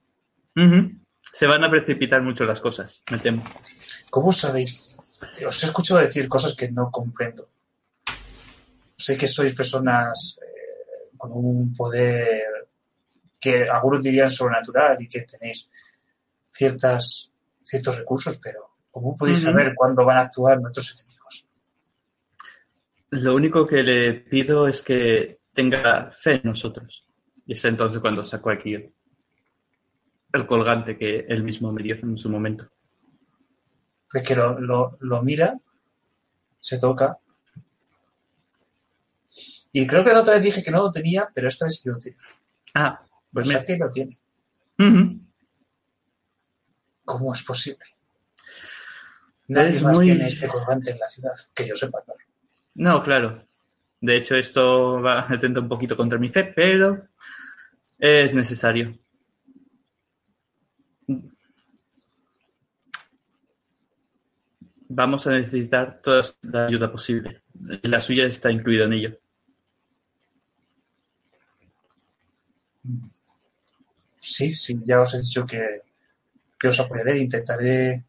Se 1.32 1.46
van 1.46 1.64
a 1.64 1.70
precipitar 1.70 2.22
mucho 2.22 2.44
las 2.44 2.60
cosas, 2.60 3.02
me 3.10 3.18
temo. 3.18 3.42
¿Cómo 4.10 4.32
sabéis? 4.32 4.96
Os 5.46 5.62
he 5.62 5.66
escuchado 5.66 6.00
decir 6.00 6.28
cosas 6.28 6.54
que 6.54 6.70
no 6.70 6.90
comprendo. 6.90 7.48
Sé 8.96 9.16
que 9.16 9.26
sois 9.26 9.54
personas 9.54 10.38
eh, 10.40 11.10
con 11.16 11.32
un 11.32 11.72
poder 11.74 12.63
que 13.44 13.68
algunos 13.68 14.02
dirían 14.02 14.30
sobrenatural 14.30 14.96
y 15.02 15.08
que 15.08 15.20
tenéis 15.22 15.70
ciertas, 16.50 17.30
ciertos 17.62 17.98
recursos, 17.98 18.38
pero 18.42 18.70
¿cómo 18.90 19.14
podéis 19.14 19.42
saber 19.42 19.74
cuándo 19.74 20.04
van 20.04 20.16
a 20.16 20.22
actuar 20.22 20.60
nuestros 20.60 20.98
enemigos? 21.00 21.48
Lo 23.10 23.34
único 23.34 23.66
que 23.66 23.82
le 23.82 24.14
pido 24.14 24.66
es 24.66 24.80
que 24.82 25.40
tenga 25.52 26.10
fe 26.10 26.36
en 26.36 26.42
nosotros. 26.44 27.06
Y 27.46 27.52
es 27.52 27.64
entonces 27.66 28.00
cuando 28.00 28.24
sacó 28.24 28.50
aquí 28.50 28.74
el, 28.74 28.92
el 30.32 30.46
colgante 30.46 30.96
que 30.96 31.26
él 31.28 31.42
mismo 31.44 31.70
me 31.72 31.82
dio 31.82 31.96
en 31.96 32.16
su 32.16 32.30
momento. 32.30 32.68
Es 34.12 34.22
que 34.26 34.34
lo, 34.34 34.58
lo- 34.58 34.96
lo 35.00 35.22
mira, 35.22 35.52
se 36.60 36.78
toca. 36.78 37.18
Y 39.72 39.86
creo 39.86 40.04
que 40.04 40.12
la 40.12 40.20
otra 40.20 40.34
vez 40.34 40.42
dije 40.44 40.62
que 40.62 40.70
no 40.70 40.82
lo 40.82 40.90
tenía, 40.90 41.28
pero 41.34 41.48
esta 41.48 41.64
vez 41.66 41.74
sí 41.80 41.88
lo 41.88 41.98
tiene. 41.98 42.16
Ah, 42.74 43.00
pues 43.34 43.46
o 43.46 43.50
sea 43.50 43.60
mira. 43.60 43.66
que 43.66 43.76
lo 43.78 43.90
tiene. 43.90 44.18
¿Cómo 47.04 47.34
es 47.34 47.42
posible? 47.42 47.84
Nadie 49.48 49.70
Es 49.72 49.82
más 49.82 49.96
muy- 49.98 50.06
tiene 50.06 50.26
este 50.26 50.48
colgante 50.48 50.90
en 50.92 50.98
la 50.98 51.06
ciudad, 51.08 51.32
que 51.54 51.66
yo 51.68 51.76
sepa. 51.76 52.02
¿no? 52.06 52.14
No, 52.76 53.02
claro. 53.02 53.46
De 54.00 54.16
hecho, 54.16 54.36
esto 54.36 55.02
va 55.02 55.20
atenta 55.28 55.60
un 55.60 55.68
poquito 55.68 55.96
contra 55.96 56.18
mi 56.18 56.30
fe, 56.30 56.44
pero 56.44 57.08
es 57.98 58.32
necesario. 58.34 58.98
Vamos 64.88 65.26
a 65.26 65.32
necesitar 65.32 66.00
toda 66.02 66.22
la 66.42 66.66
ayuda 66.66 66.90
posible. 66.90 67.42
La 67.82 68.00
suya 68.00 68.24
está 68.26 68.50
incluida 68.50 68.84
en 68.84 68.92
ello. 68.92 69.18
Sí, 74.24 74.54
sí, 74.54 74.80
ya 74.84 75.02
os 75.02 75.12
he 75.12 75.20
dicho 75.20 75.44
que, 75.44 75.82
que 76.58 76.68
os 76.68 76.80
apoyaré. 76.80 77.18
Intentaré 77.18 78.06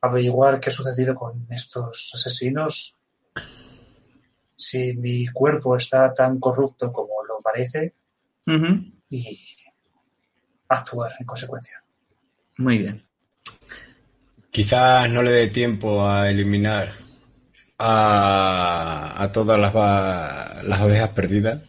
averiguar 0.00 0.58
qué 0.58 0.70
ha 0.70 0.72
sucedido 0.72 1.14
con 1.14 1.46
estos 1.50 2.10
asesinos. 2.12 2.98
Si 4.56 4.94
mi 4.94 5.28
cuerpo 5.28 5.76
está 5.76 6.12
tan 6.12 6.40
corrupto 6.40 6.90
como 6.90 7.22
lo 7.22 7.40
parece 7.40 7.94
y 9.08 9.38
actuar 10.68 11.12
en 11.20 11.26
consecuencia. 11.26 11.84
Muy 12.56 12.78
bien. 12.78 13.06
Quizás 14.50 15.08
no 15.08 15.22
le 15.22 15.30
dé 15.30 15.46
tiempo 15.46 16.04
a 16.04 16.28
eliminar 16.28 16.94
a, 17.78 19.22
a 19.22 19.30
todas 19.30 19.60
las, 19.60 19.72
las 20.64 20.80
ovejas 20.80 21.10
perdidas. 21.10 21.62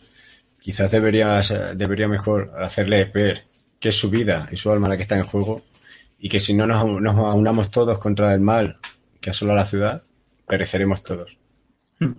Quizás 0.60 0.90
debería, 0.90 1.40
debería 1.76 2.08
mejor 2.08 2.52
hacerles 2.58 3.14
ver 3.14 3.49
que 3.80 3.90
es 3.90 3.96
su 3.96 4.10
vida 4.10 4.48
y 4.52 4.58
su 4.58 4.72
alma 4.72 4.90
la 4.90 4.98
que 4.98 5.04
está 5.04 5.18
en 5.18 5.26
juego 5.26 5.62
y 6.18 6.30
que 6.30 6.40
si 6.40 6.54
no 6.54 6.68
nos, 6.68 7.02
nos 7.02 7.36
unamos 7.36 7.72
todos 7.72 7.98
contra 8.00 8.34
el 8.34 8.42
mal 8.42 8.78
que 9.22 9.30
asola 9.30 9.54
la 9.54 9.66
ciudad, 9.66 10.04
pereceremos 10.46 11.04
todos. 11.04 11.38
Eh, 12.02 12.16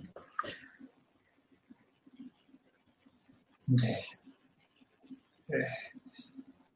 eh, 5.49 5.65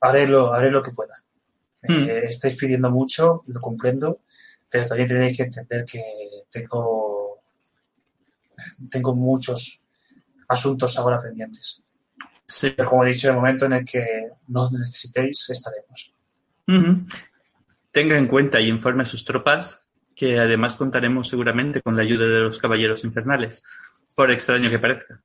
haré, 0.00 0.26
lo, 0.26 0.52
haré 0.52 0.70
lo 0.70 0.82
que 0.82 0.92
pueda. 0.92 1.14
Eh, 1.82 2.22
estáis 2.24 2.56
pidiendo 2.56 2.90
mucho, 2.90 3.42
lo 3.46 3.60
comprendo, 3.60 4.22
pero 4.70 4.86
también 4.86 5.08
tenéis 5.08 5.36
que 5.36 5.42
entender 5.44 5.84
que 5.84 6.00
tengo, 6.50 7.42
tengo 8.90 9.14
muchos 9.14 9.84
asuntos 10.48 10.98
ahora 10.98 11.20
pendientes. 11.20 11.83
Sí. 12.46 12.70
Pero 12.76 12.90
como 12.90 13.04
he 13.04 13.08
dicho, 13.08 13.28
en 13.28 13.34
el 13.34 13.40
momento 13.40 13.66
en 13.66 13.72
el 13.72 13.84
que 13.84 14.30
nos 14.48 14.72
necesitéis, 14.72 15.48
estaremos. 15.50 16.14
Tenga 17.90 18.16
en 18.16 18.26
cuenta 18.26 18.60
y 18.60 18.68
informe 18.68 19.02
a 19.04 19.06
sus 19.06 19.24
tropas 19.24 19.80
que 20.14 20.38
además 20.38 20.76
contaremos 20.76 21.28
seguramente 21.28 21.82
con 21.82 21.96
la 21.96 22.02
ayuda 22.02 22.26
de 22.26 22.40
los 22.40 22.58
caballeros 22.58 23.04
infernales, 23.04 23.62
por 24.14 24.30
extraño 24.30 24.70
que 24.70 24.78
parezca. 24.78 25.20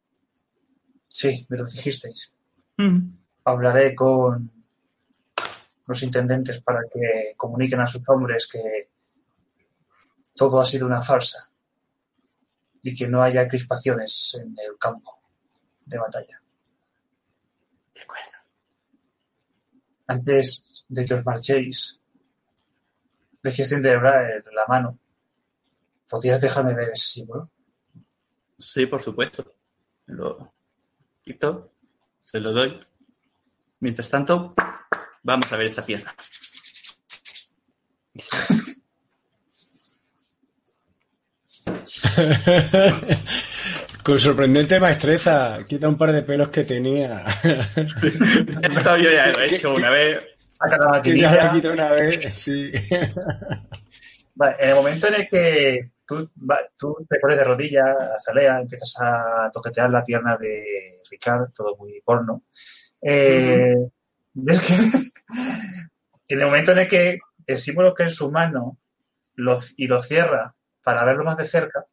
Sí, 1.07 1.45
me 1.49 1.57
lo 1.57 1.65
dijisteis. 1.65 2.33
Hablaré 3.43 3.93
con 3.93 4.51
los 5.87 6.03
intendentes 6.03 6.61
para 6.61 6.81
que 6.91 7.33
comuniquen 7.35 7.81
a 7.81 7.87
sus 7.87 8.07
hombres 8.09 8.47
que 8.47 8.89
todo 10.35 10.61
ha 10.61 10.65
sido 10.65 10.85
una 10.85 11.01
farsa 11.01 11.51
y 12.81 12.95
que 12.95 13.07
no 13.07 13.21
haya 13.21 13.47
crispaciones 13.47 14.39
en 14.41 14.55
el 14.57 14.77
campo 14.79 15.19
de 15.85 15.97
batalla. 15.97 16.41
De 17.99 18.03
acuerdo. 18.03 18.31
Antes 20.07 20.85
de 20.87 21.05
que 21.05 21.13
os 21.13 21.25
marchéis, 21.25 22.01
dejéis 23.43 23.69
de 23.69 23.75
enderezar 23.75 24.43
la 24.53 24.65
mano. 24.67 24.97
¿Podrías 26.09 26.39
dejarme 26.39 26.73
ver 26.73 26.91
ese 26.91 27.19
símbolo? 27.19 27.51
Sí, 28.57 28.85
por 28.85 29.01
supuesto. 29.01 29.53
Lo 30.05 30.53
quito, 31.21 31.73
se 32.23 32.39
lo 32.39 32.53
doy. 32.53 32.79
Mientras 33.81 34.09
tanto, 34.09 34.55
vamos 35.21 35.51
a 35.51 35.57
ver 35.57 35.67
esa 35.67 35.85
pierna. 35.85 36.15
Con 44.09 44.19
sorprendente 44.19 44.79
maestreza, 44.79 45.59
quita 45.67 45.87
un 45.87 45.95
par 45.95 46.11
de 46.11 46.23
pelos 46.23 46.49
que 46.49 46.63
tenía. 46.63 47.23
Esto 48.63 48.97
yo 48.97 49.11
ya 49.11 49.27
lo 49.27 49.39
he 49.39 49.45
hecho 49.45 49.75
una 49.75 49.91
vez. 49.91 50.27
Saca 50.57 50.91
la 50.93 50.99
que 50.99 51.15
ya 51.15 51.53
una 51.71 51.91
vez, 51.91 52.19
sí. 52.33 52.71
Vale, 54.33 54.55
en 54.61 54.69
el 54.69 54.75
momento 54.75 55.07
en 55.09 55.13
el 55.13 55.29
que 55.29 55.91
tú, 56.07 56.27
va- 56.49 56.67
tú 56.75 57.05
te 57.07 57.19
pones 57.19 57.37
de 57.37 57.43
rodilla, 57.43 57.83
azalea, 58.15 58.59
empiezas 58.61 58.95
a 58.99 59.51
toquetear 59.53 59.91
la 59.91 60.03
pierna 60.03 60.35
de 60.37 60.63
Ricard, 61.11 61.51
todo 61.53 61.77
muy 61.77 62.01
porno, 62.03 62.45
eh, 63.03 63.75
ves 64.33 64.59
que 64.59 66.33
en 66.33 66.39
el 66.39 66.45
momento 66.47 66.71
en 66.71 66.79
el 66.79 66.87
que 66.87 67.19
el 67.45 67.57
símbolo 67.59 67.93
que 67.93 68.03
en 68.03 68.09
su 68.09 68.31
mano 68.31 68.79
lo, 69.35 69.59
y 69.77 69.85
lo 69.85 70.01
cierra 70.01 70.55
para 70.83 71.05
verlo 71.05 71.23
más 71.23 71.37
de 71.37 71.45
cerca, 71.45 71.85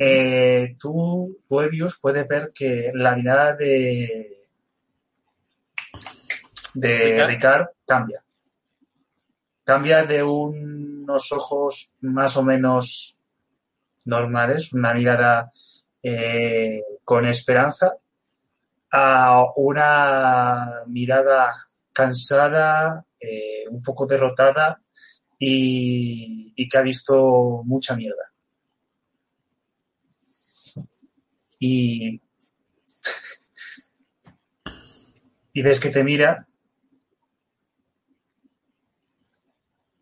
eh, 0.00 0.76
tú, 0.78 1.38
Poebius, 1.48 1.98
puedes 2.00 2.26
ver 2.28 2.52
que 2.54 2.90
la 2.94 3.16
mirada 3.16 3.54
de, 3.54 4.46
de 6.74 7.26
¿Ricard? 7.26 7.28
Ricard 7.28 7.66
cambia. 7.86 8.24
cambia 9.64 10.04
de 10.04 10.22
unos 10.22 11.32
ojos 11.32 11.94
más 12.00 12.36
o 12.36 12.42
menos 12.42 13.18
normales, 14.04 14.72
una 14.72 14.94
mirada 14.94 15.52
eh, 16.02 16.82
con 17.04 17.26
esperanza, 17.26 17.96
a 18.90 19.44
una 19.56 20.82
mirada 20.86 21.52
cansada, 21.92 23.04
eh, 23.20 23.64
un 23.70 23.80
poco 23.80 24.06
derrotada 24.06 24.80
y, 25.38 26.52
y 26.56 26.68
que 26.68 26.78
ha 26.78 26.82
visto 26.82 27.62
mucha 27.64 27.94
mierda. 27.94 28.31
Y, 31.64 32.20
y 35.52 35.62
ves 35.62 35.78
que 35.78 35.90
te 35.90 36.02
mira. 36.02 36.48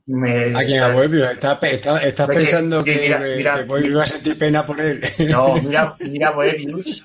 Me, 0.06 0.56
¿A 0.56 0.64
quién? 0.64 0.82
¿A 0.82 0.94
Boebio? 0.94 1.28
¿Estás, 1.30 1.58
pensando 1.58 2.82
que 2.82 2.94
que, 2.94 3.00
mira, 3.02 3.18
que- 3.22 3.36
mira, 3.36 3.56
que 3.58 3.64
Boebio 3.64 3.90
iba 3.90 4.02
a 4.04 4.06
sentir 4.06 4.38
pena 4.38 4.64
por 4.64 4.80
él? 4.80 5.02
No, 5.30 5.54
mira, 5.62 5.94
mira 6.00 6.32
Moebius, 6.32 7.04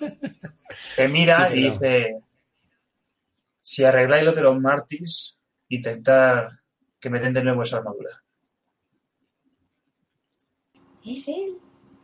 te 0.96 1.08
mira 1.10 1.50
Sí, 1.50 1.58
y 1.60 1.62
claro. 1.62 1.72
dice, 1.74 2.20
si 3.62 3.84
arregláis 3.84 4.24
lo 4.24 4.32
de 4.32 4.42
los 4.42 4.62
Martis, 4.62 5.38
intentar 5.68 6.62
que 6.98 7.10
me 7.10 7.20
den 7.20 7.34
de 7.34 7.44
nuevo 7.44 7.64
esa 7.64 7.80
armadura. 7.80 8.24
Es 11.04 11.28
él. 11.28 11.58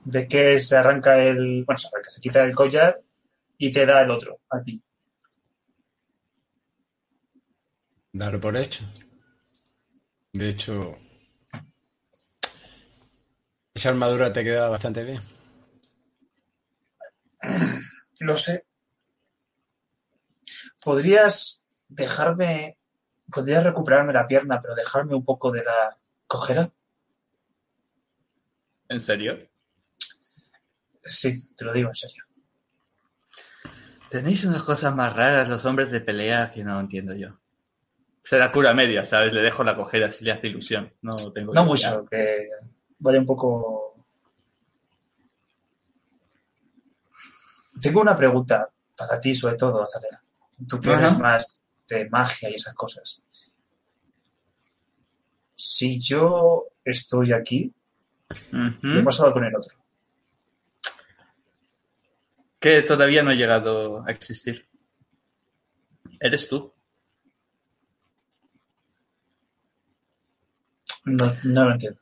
De 0.04 0.28
que 0.28 0.60
se 0.60 0.76
arranca 0.76 1.24
el, 1.24 1.64
bueno, 1.66 1.78
se 1.78 1.88
arranca, 1.88 2.12
se 2.12 2.22
quita 2.22 2.44
el 2.44 2.56
collar 2.56 3.02
y 3.58 3.72
te 3.72 3.86
da 3.86 4.02
el 4.02 4.12
otro, 4.12 4.40
a 4.50 4.62
ti. 4.62 4.84
Darlo 8.14 8.40
por 8.40 8.58
hecho. 8.58 8.84
De 10.34 10.50
hecho, 10.50 10.98
esa 13.74 13.90
armadura 13.90 14.34
te 14.34 14.44
queda 14.44 14.70
bastante 14.70 15.04
bien. 15.04 15.22
Lo 18.20 18.38
sé. 18.38 18.66
¿Podrías 20.84 21.66
dejarme, 21.88 22.78
podrías 23.32 23.64
recuperarme 23.64 24.14
la 24.14 24.28
pierna, 24.28 24.62
pero 24.62 24.76
dejarme 24.76 25.16
un 25.16 25.24
poco 25.24 25.52
de 25.52 25.64
la 25.64 25.98
cojera? 26.28 26.72
¿En 28.90 29.00
serio? 29.00 29.51
Sí, 31.04 31.54
te 31.56 31.66
lo 31.66 31.74
digo 31.74 31.90
en 31.90 31.96
serio. 31.96 32.26
Tenéis 34.10 34.44
unas 34.46 34.64
cosas 34.64 34.94
más 34.94 35.16
raras 35.16 35.48
los 35.48 35.64
hombres 35.66 35.90
de 35.92 36.02
pelea 36.02 36.52
que 36.52 36.64
no 36.64 36.80
entiendo 36.80 37.16
yo. 37.16 37.40
Se 38.24 38.38
la 38.38 38.52
cura 38.52 38.74
media, 38.74 39.04
¿sabes? 39.04 39.34
Le 39.34 39.42
dejo 39.42 39.64
la 39.64 39.76
cojera 39.76 40.12
si 40.12 40.26
le 40.26 40.32
hace 40.32 40.48
ilusión. 40.48 40.94
No 41.02 41.14
tengo 41.34 41.54
No 41.54 41.66
mucho, 41.66 42.06
que 42.06 42.50
vaya 43.00 43.20
un 43.20 43.26
poco. 43.26 44.06
Tengo 47.82 48.02
una 48.02 48.16
pregunta 48.16 48.70
para 48.96 49.20
ti, 49.20 49.34
sobre 49.34 49.56
todo, 49.56 49.82
Azalea. 49.82 50.22
Tú 50.68 50.80
que 50.80 50.92
eres 50.92 51.18
más 51.18 51.62
de 51.88 52.10
magia 52.10 52.50
y 52.50 52.56
esas 52.56 52.76
cosas. 52.76 53.22
Si 55.56 56.00
yo 56.00 56.68
estoy 56.84 57.34
aquí. 57.34 57.74
¿qué 58.30 59.00
ha 59.00 59.04
pasado 59.04 59.34
con 59.34 59.44
el 59.44 59.56
otro? 59.56 59.81
Que 62.62 62.82
todavía 62.84 63.24
no 63.24 63.32
ha 63.32 63.36
llegado 63.36 64.06
a 64.08 64.12
existir. 64.12 64.70
Eres 66.20 66.48
tú. 66.48 66.74
No, 71.06 71.36
no 71.44 71.66
lo 71.66 71.72
entiendo. 71.74 72.00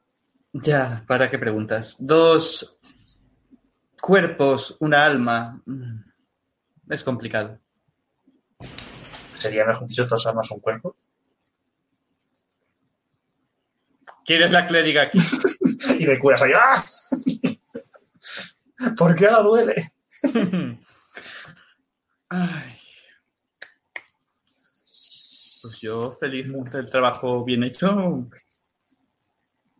Ya, 0.52 1.04
¿para 1.08 1.30
qué 1.30 1.40
preguntas? 1.40 1.96
Dos 2.00 2.78
cuerpos, 4.02 4.76
una 4.80 5.06
alma. 5.06 5.62
Mm, 5.66 6.02
Es 6.90 7.04
complicado. 7.04 7.60
Sería 9.34 9.66
mejor 9.66 9.88
dicho, 9.88 10.06
dos 10.06 10.28
almas 10.28 10.52
un 10.52 10.60
cuerpo. 10.60 10.98
¿Quieres 14.26 14.52
la 14.52 14.68
clériga 14.68 15.04
aquí? 15.04 15.20
Y 16.00 16.06
de 16.06 16.20
curas 16.20 16.42
ahí. 16.42 16.52
¡Ah! 16.54 16.84
¿Por 18.98 19.16
qué 19.16 19.28
ahora 19.28 19.44
duele? 19.44 19.76
Ay. 22.30 22.80
Pues 25.62 25.78
yo, 25.82 26.12
feliz 26.12 26.48
del 26.72 26.90
trabajo 26.90 27.44
bien 27.44 27.64
hecho, 27.64 28.28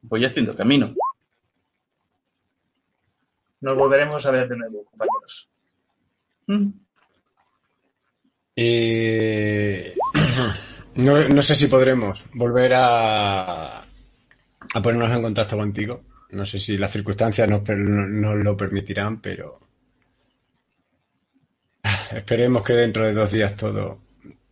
voy 0.02 0.26
haciendo 0.26 0.56
camino. 0.56 0.94
Nos 3.62 3.78
volveremos 3.78 4.26
a 4.26 4.32
ver 4.32 4.48
de 4.48 4.58
nuevo, 4.58 4.84
compañeros. 4.86 5.52
Mm. 6.48 6.70
Eh, 8.56 9.96
no, 10.96 11.30
no 11.30 11.42
sé 11.42 11.56
si 11.56 11.68
podremos 11.68 12.26
volver 12.34 12.74
a, 12.76 13.80
a 13.80 14.82
ponernos 14.82 15.12
en 15.12 15.22
contacto 15.22 15.58
contigo. 15.58 16.04
No 16.32 16.46
sé 16.46 16.60
si 16.60 16.78
las 16.78 16.92
circunstancias 16.92 17.50
nos, 17.50 17.68
nos 17.68 18.36
lo 18.36 18.58
permitirán, 18.58 19.22
pero 19.22 19.69
esperemos 22.16 22.64
que 22.64 22.74
dentro 22.74 23.06
de 23.06 23.14
dos 23.14 23.32
días 23.32 23.56
todo, 23.56 24.02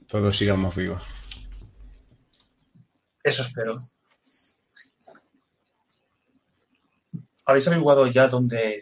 todos 0.07 0.37
sigamos 0.37 0.75
vivos. 0.75 1.01
Eso 3.23 3.41
espero. 3.41 3.75
¿Habéis 7.45 7.67
averiguado 7.67 8.07
ya 8.07 8.27
dónde 8.27 8.81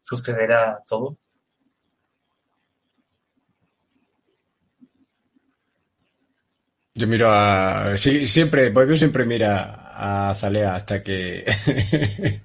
sucederá 0.00 0.82
todo? 0.86 1.18
Yo 6.94 7.06
miro 7.06 7.30
a. 7.30 7.94
Sí, 7.98 8.26
siempre, 8.26 8.70
Bobbio 8.70 8.96
siempre 8.96 9.26
mira 9.26 10.28
a 10.30 10.34
Zalea 10.34 10.74
hasta 10.74 11.02
que. 11.02 11.44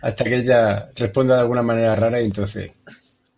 hasta 0.00 0.24
que 0.24 0.36
ella 0.36 0.90
responda 0.96 1.34
de 1.34 1.40
alguna 1.42 1.62
manera 1.62 1.94
rara 1.94 2.20
y 2.20 2.24
entonces. 2.24 2.72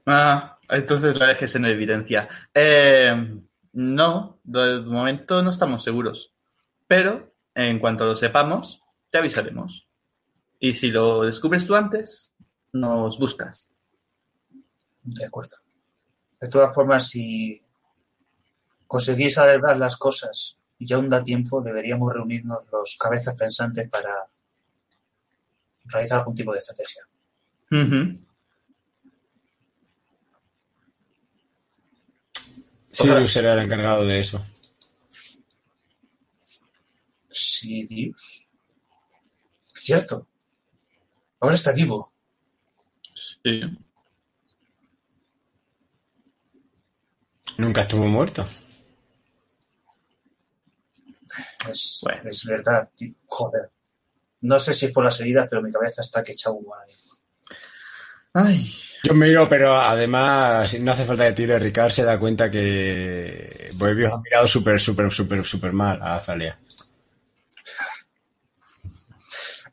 Ah, 0.06 0.59
entonces 0.70 1.18
la 1.18 1.26
dejes 1.26 1.54
en 1.56 1.64
evidencia. 1.64 2.28
Eh, 2.54 3.40
no, 3.72 4.38
de 4.44 4.80
momento 4.80 5.42
no 5.42 5.50
estamos 5.50 5.82
seguros. 5.82 6.32
Pero 6.86 7.32
en 7.54 7.78
cuanto 7.78 8.04
lo 8.04 8.14
sepamos, 8.14 8.82
te 9.10 9.18
avisaremos. 9.18 9.88
Y 10.58 10.72
si 10.72 10.90
lo 10.90 11.22
descubres 11.22 11.66
tú 11.66 11.74
antes, 11.74 12.32
nos 12.72 13.18
buscas. 13.18 13.70
De 15.02 15.24
acuerdo. 15.24 15.56
De 16.40 16.48
todas 16.48 16.74
formas, 16.74 17.08
si 17.08 17.62
conseguís 18.86 19.38
arreglar 19.38 19.76
las 19.78 19.96
cosas 19.96 20.58
y 20.78 20.92
aún 20.92 21.08
da 21.08 21.22
tiempo, 21.22 21.62
deberíamos 21.62 22.12
reunirnos 22.12 22.68
los 22.72 22.96
cabezas 22.98 23.34
pensantes 23.34 23.88
para 23.88 24.12
realizar 25.84 26.18
algún 26.18 26.34
tipo 26.34 26.52
de 26.52 26.58
estrategia. 26.58 27.06
Sirius 32.92 33.32
será 33.32 33.54
el 33.54 33.60
encargado 33.60 34.04
de 34.04 34.18
eso. 34.20 34.44
Sirius. 37.28 38.48
Cierto. 39.66 40.26
Ahora 41.40 41.54
está 41.54 41.72
vivo. 41.72 42.12
Sí. 43.14 43.60
Nunca 47.58 47.82
estuvo 47.82 48.06
muerto. 48.06 48.44
Es, 51.68 52.00
Bueno. 52.02 52.22
es 52.28 52.44
verdad, 52.44 52.90
tío. 52.94 53.10
Joder. 53.26 53.70
No 54.42 54.58
sé 54.58 54.72
si 54.72 54.86
es 54.86 54.92
por 54.92 55.04
las 55.04 55.20
heridas, 55.20 55.46
pero 55.48 55.62
mi 55.62 55.70
cabeza 55.70 56.02
está 56.02 56.22
que 56.22 56.32
echa 56.32 56.50
humo 56.50 56.74
ahora 56.74 56.86
mismo. 56.86 57.14
Ay, 58.32 58.74
Yo 59.02 59.14
miro, 59.14 59.48
pero 59.48 59.80
además 59.80 60.78
no 60.78 60.92
hace 60.92 61.04
falta 61.04 61.26
que 61.26 61.32
tire. 61.32 61.58
Ricard 61.58 61.90
se 61.90 62.04
da 62.04 62.18
cuenta 62.18 62.50
que 62.50 63.70
Boebius 63.74 64.12
ha 64.12 64.18
mirado 64.18 64.46
súper, 64.46 64.78
súper, 64.78 65.10
súper, 65.10 65.44
súper 65.44 65.72
mal 65.72 66.00
a 66.02 66.16
Azalea. 66.16 66.58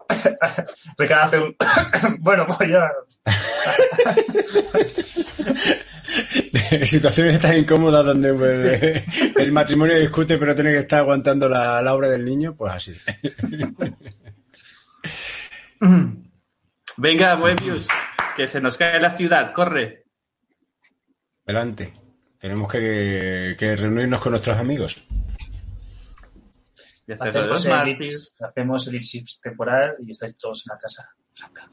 Ricardo 0.97 1.23
hace 1.23 1.39
un. 1.39 1.55
bueno, 2.19 2.45
pues 2.47 2.69
ya. 2.69 2.89
Situaciones 6.85 7.39
tan 7.39 7.57
incómodas 7.57 8.05
donde 8.05 8.33
pues, 8.33 9.35
el 9.37 9.51
matrimonio 9.51 9.99
discute 9.99 10.37
pero 10.37 10.55
tiene 10.55 10.71
que 10.71 10.79
estar 10.79 10.99
aguantando 10.99 11.49
la, 11.49 11.81
la 11.81 11.93
obra 11.93 12.07
del 12.07 12.23
niño, 12.23 12.55
pues 12.55 12.73
así. 12.73 12.93
venga, 16.97 17.35
Moebius, 17.35 17.87
que 18.37 18.47
se 18.47 18.61
nos 18.61 18.77
cae 18.77 18.99
la 19.01 19.17
ciudad, 19.17 19.51
corre. 19.53 20.05
Adelante. 21.45 21.91
Tenemos 22.39 22.71
que, 22.71 23.55
que 23.57 23.75
reunirnos 23.75 24.21
con 24.21 24.31
nuestros 24.31 24.55
amigos. 24.57 25.03
Y 27.07 27.13
Hacemos 27.13 27.65
el, 27.65 28.13
hacemos 28.41 28.87
elipsis 28.87 29.39
temporal 29.41 29.95
y 30.05 30.11
estáis 30.11 30.37
todos 30.37 30.65
en 30.67 30.75
la 30.75 30.79
casa 30.79 31.03
blanca. 31.39 31.71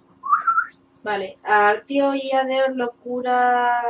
Vale, 1.03 1.39
¿a 1.45 1.69
Artio 1.69 2.15
y 2.15 2.33
a 2.33 2.45
Deor 2.45 2.75
lo 2.77 2.93
cura 2.93 3.83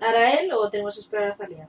Arael 0.00 0.52
o 0.52 0.68
tenemos 0.70 0.94
que 0.96 1.00
esperar 1.00 1.30
a 1.32 1.36
Zalia? 1.36 1.68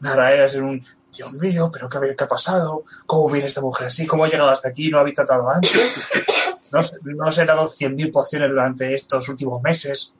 Nada, 0.00 0.32
era 0.32 0.48
ser 0.48 0.62
un 0.62 0.82
Dios 1.16 1.32
mío, 1.34 1.70
pero 1.72 1.88
¿qué, 1.88 1.98
ha- 1.98 2.16
qué 2.16 2.24
ha 2.24 2.28
pasado? 2.28 2.82
¿Cómo 3.06 3.28
viene 3.30 3.46
esta 3.46 3.60
mujer 3.60 3.86
así? 3.88 4.06
¿Cómo 4.06 4.24
ha 4.24 4.28
llegado 4.28 4.50
hasta 4.50 4.70
aquí? 4.70 4.90
¿No 4.90 4.98
habéis 4.98 5.14
tratado 5.16 5.48
antes? 5.50 5.72
¿No, 6.72 6.80
os- 6.80 6.98
no 7.04 7.26
os 7.26 7.38
he 7.38 7.44
dado 7.44 7.68
100.000 7.68 8.12
pociones 8.12 8.48
durante 8.50 8.92
estos 8.94 9.28
últimos 9.28 9.60
meses? 9.62 10.14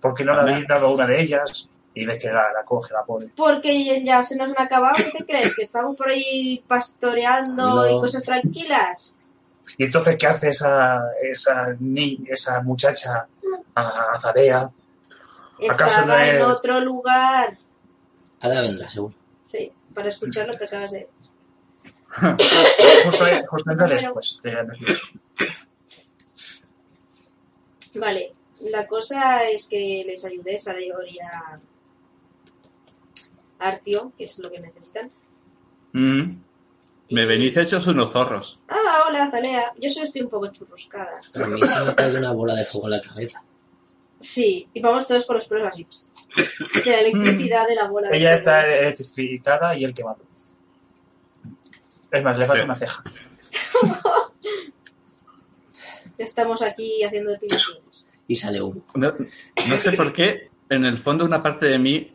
¿Por 0.00 0.14
qué 0.14 0.24
no 0.24 0.34
le 0.34 0.40
habéis 0.42 0.66
dado 0.66 0.90
una 0.92 1.06
de 1.06 1.20
ellas? 1.20 1.68
Y 1.94 2.06
ves 2.06 2.18
que 2.18 2.28
la, 2.28 2.52
la 2.52 2.64
coge 2.64 2.94
la 2.94 3.02
pobre. 3.04 3.30
Porque 3.36 4.02
ya 4.04 4.22
se 4.22 4.36
nos 4.36 4.48
han 4.56 4.64
acabado, 4.64 4.94
¿qué 4.96 5.18
te 5.18 5.24
crees? 5.26 5.54
¿Que 5.56 5.62
estamos 5.62 5.96
por 5.96 6.08
ahí 6.08 6.62
pastoreando 6.66 7.62
No. 7.62 7.86
y 7.88 8.00
cosas 8.00 8.22
tranquilas? 8.24 9.14
¿Y 9.76 9.84
entonces 9.84 10.16
qué 10.16 10.26
hace 10.26 10.48
esa, 10.48 11.00
esa, 11.22 11.74
ni, 11.80 12.20
esa 12.28 12.62
muchacha 12.62 13.26
a 13.74 14.18
Zarea? 14.18 14.68
¿Acaso 15.70 16.00
Estaba 16.00 16.06
no 16.06 16.22
en 16.24 16.36
es- 16.38 16.44
otro 16.46 16.80
lugar. 16.80 17.58
Ahora 18.40 18.60
vendrá, 18.62 18.88
seguro. 18.88 19.14
Sí, 19.44 19.70
para 19.94 20.08
escuchar 20.08 20.46
lo 20.48 20.56
que 20.56 20.64
acabas 20.64 20.92
de 20.92 21.08
Justo, 23.04 23.24
justo 23.48 23.70
entra 23.70 23.86
después 23.86 24.40
de 24.42 24.56
Vale, 27.94 28.32
la 28.72 28.86
cosa 28.86 29.48
es 29.48 29.66
que 29.68 30.04
les 30.06 30.24
ayudes 30.24 30.68
a 30.68 30.74
Deor 30.74 31.08
y 31.08 31.18
a 31.20 31.60
Artio, 33.58 34.12
que 34.16 34.24
es 34.24 34.38
lo 34.38 34.50
que 34.50 34.60
necesitan. 34.60 35.10
Mm. 35.92 36.40
Me 37.10 37.26
venís 37.26 37.56
hechos 37.56 37.86
unos 37.88 38.12
zorros. 38.12 38.60
Ah, 38.68 39.04
hola, 39.08 39.30
Zalea. 39.30 39.72
Yo 39.80 39.90
solo 39.90 40.04
estoy 40.06 40.22
un 40.22 40.30
poco 40.30 40.46
churruscada. 40.48 41.18
A 41.34 41.46
mí 41.48 41.60
se 41.60 41.84
me 41.84 41.94
cae 41.96 42.16
una 42.16 42.32
bola 42.32 42.54
de 42.54 42.64
fuego 42.64 42.86
en 42.86 42.92
la 42.92 43.00
cabeza. 43.02 43.42
Sí, 44.20 44.68
y 44.72 44.80
vamos 44.80 45.08
todos 45.08 45.26
con 45.26 45.36
los 45.36 45.48
pelos 45.48 45.68
así. 45.72 45.86
De 46.84 46.90
la 46.90 47.00
electricidad 47.00 47.66
de 47.66 47.74
la 47.74 47.88
bola. 47.88 48.10
de 48.10 48.16
Ella 48.18 48.28
fuego. 48.28 48.38
está 48.38 48.78
electrificada 48.78 49.74
y 49.76 49.84
él 49.84 49.92
quemado. 49.94 50.18
Es 52.12 52.24
más, 52.24 52.38
le 52.38 52.46
falta 52.46 52.60
Sí. 52.60 52.64
una 52.64 52.74
ceja. 52.76 53.02
Ya 56.20 56.24
estamos 56.24 56.60
aquí 56.60 57.02
haciendo 57.02 57.30
depilaciones. 57.30 58.20
Y 58.28 58.34
sale 58.36 58.60
humo. 58.60 58.84
No, 58.94 59.10
no 59.10 59.76
sé 59.78 59.92
por 59.92 60.12
qué, 60.12 60.50
en 60.68 60.84
el 60.84 60.98
fondo 60.98 61.24
una 61.24 61.42
parte 61.42 61.64
de 61.64 61.78
mí 61.78 62.10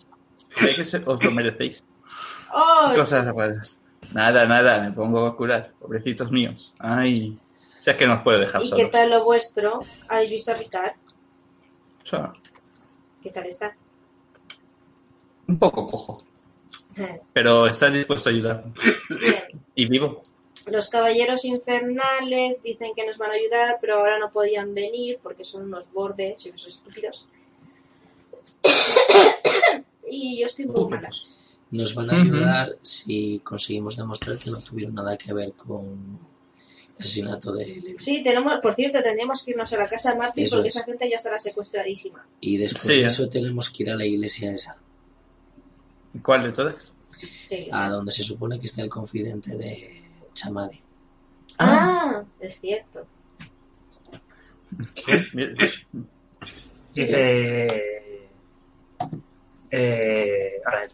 cree 0.56 0.76
que 0.76 0.86
se- 0.86 1.02
os 1.04 1.24
lo 1.24 1.32
merecéis. 1.32 1.84
¡Oh! 2.54 2.94
Cosas 2.96 3.26
raras. 3.26 3.80
Nada, 4.14 4.46
nada, 4.46 4.80
me 4.84 4.92
pongo 4.92 5.26
a 5.26 5.36
curar. 5.36 5.74
Pobrecitos 5.80 6.30
míos. 6.32 6.76
Ay, 6.78 7.40
sé 7.80 7.98
que 7.98 8.06
no 8.06 8.14
os 8.18 8.22
puedo 8.22 8.38
dejar 8.38 8.62
¿Y 8.64 8.70
qué 8.74 8.86
tal 8.86 9.10
lo 9.10 9.24
vuestro? 9.24 9.80
¿Habéis 10.08 10.30
visto 10.30 10.52
a 10.52 10.54
Ricard? 10.54 10.94
O 12.04 12.06
sea, 12.06 12.32
¿Qué 13.24 13.32
tal 13.32 13.48
está? 13.48 13.76
un 15.48 15.58
poco 15.58 15.88
cojo, 15.88 16.24
pero 17.34 17.66
está 17.66 17.90
dispuesto 17.90 18.30
a 18.30 18.34
ayudar. 18.34 18.66
Bien. 19.20 19.34
Y 19.74 19.88
vivo. 19.88 20.22
Los 20.68 20.90
caballeros 20.90 21.46
infernales 21.46 22.62
dicen 22.64 22.92
que 22.96 23.06
nos 23.06 23.18
van 23.18 23.32
a 23.32 23.36
ayudar, 23.36 23.78
pero 23.82 23.98
ahora 23.98 24.18
no 24.20 24.32
podían 24.32 24.74
venir 24.74 25.20
porque 25.22 25.44
son 25.44 25.64
unos 25.64 25.92
bordes 25.92 26.46
y 26.46 26.50
unos 26.50 26.68
estúpidos. 26.68 27.28
y 30.10 30.40
yo 30.40 30.46
estoy 30.46 30.66
muy 30.66 30.86
mala. 30.90 31.10
Nos 31.72 31.94
van 31.96 32.10
a 32.12 32.22
ayudar 32.22 32.70
si 32.82 33.40
conseguimos 33.44 33.98
demostrar 33.98 34.38
que 34.38 34.50
no 34.52 34.62
tuvieron 34.62 34.96
nada 34.96 35.18
que 35.18 35.34
ver 35.34 35.54
con 35.54 36.20
el 36.98 37.02
asesinato 37.02 37.52
de 37.54 37.66
Levi. 37.66 37.96
Sí, 38.00 38.24
tenemos, 38.24 38.54
por 38.62 38.74
cierto, 38.74 39.02
tendríamos 39.04 39.44
que 39.44 39.52
irnos 39.52 39.72
a 39.74 39.78
la 39.78 39.88
casa 39.90 40.14
de 40.14 40.18
Martín 40.20 40.46
Eso 40.46 40.58
porque 40.58 40.70
es. 40.70 40.76
esa 40.78 40.86
gente 40.86 41.10
ya 41.10 41.18
estará 41.18 41.40
secuestradísima. 41.40 42.26
Y 42.40 42.58
después 42.58 42.84
Sí, 42.84 42.90
de 42.90 43.02
eh. 43.02 43.08
eso 43.08 43.28
tenemos 43.30 43.70
que 43.70 43.84
ir 43.84 43.90
a 43.92 43.96
la 43.96 44.06
iglesia 44.06 44.54
esa. 44.54 44.78
¿Cuál 46.24 46.44
de 46.44 46.52
todas? 46.54 46.94
Sí, 47.50 47.68
a 47.72 47.90
donde 47.90 48.12
se 48.12 48.24
supone 48.24 48.60
que 48.60 48.68
está 48.68 48.82
el 48.82 48.90
confidente 48.90 49.56
de 49.58 50.04
Chamadi. 50.36 50.80
Ah, 51.58 52.24
es 52.40 52.60
cierto. 52.60 53.08
Dice. 56.94 58.10
Eh, 59.72 60.62
a 60.66 60.72
ver. 60.72 60.88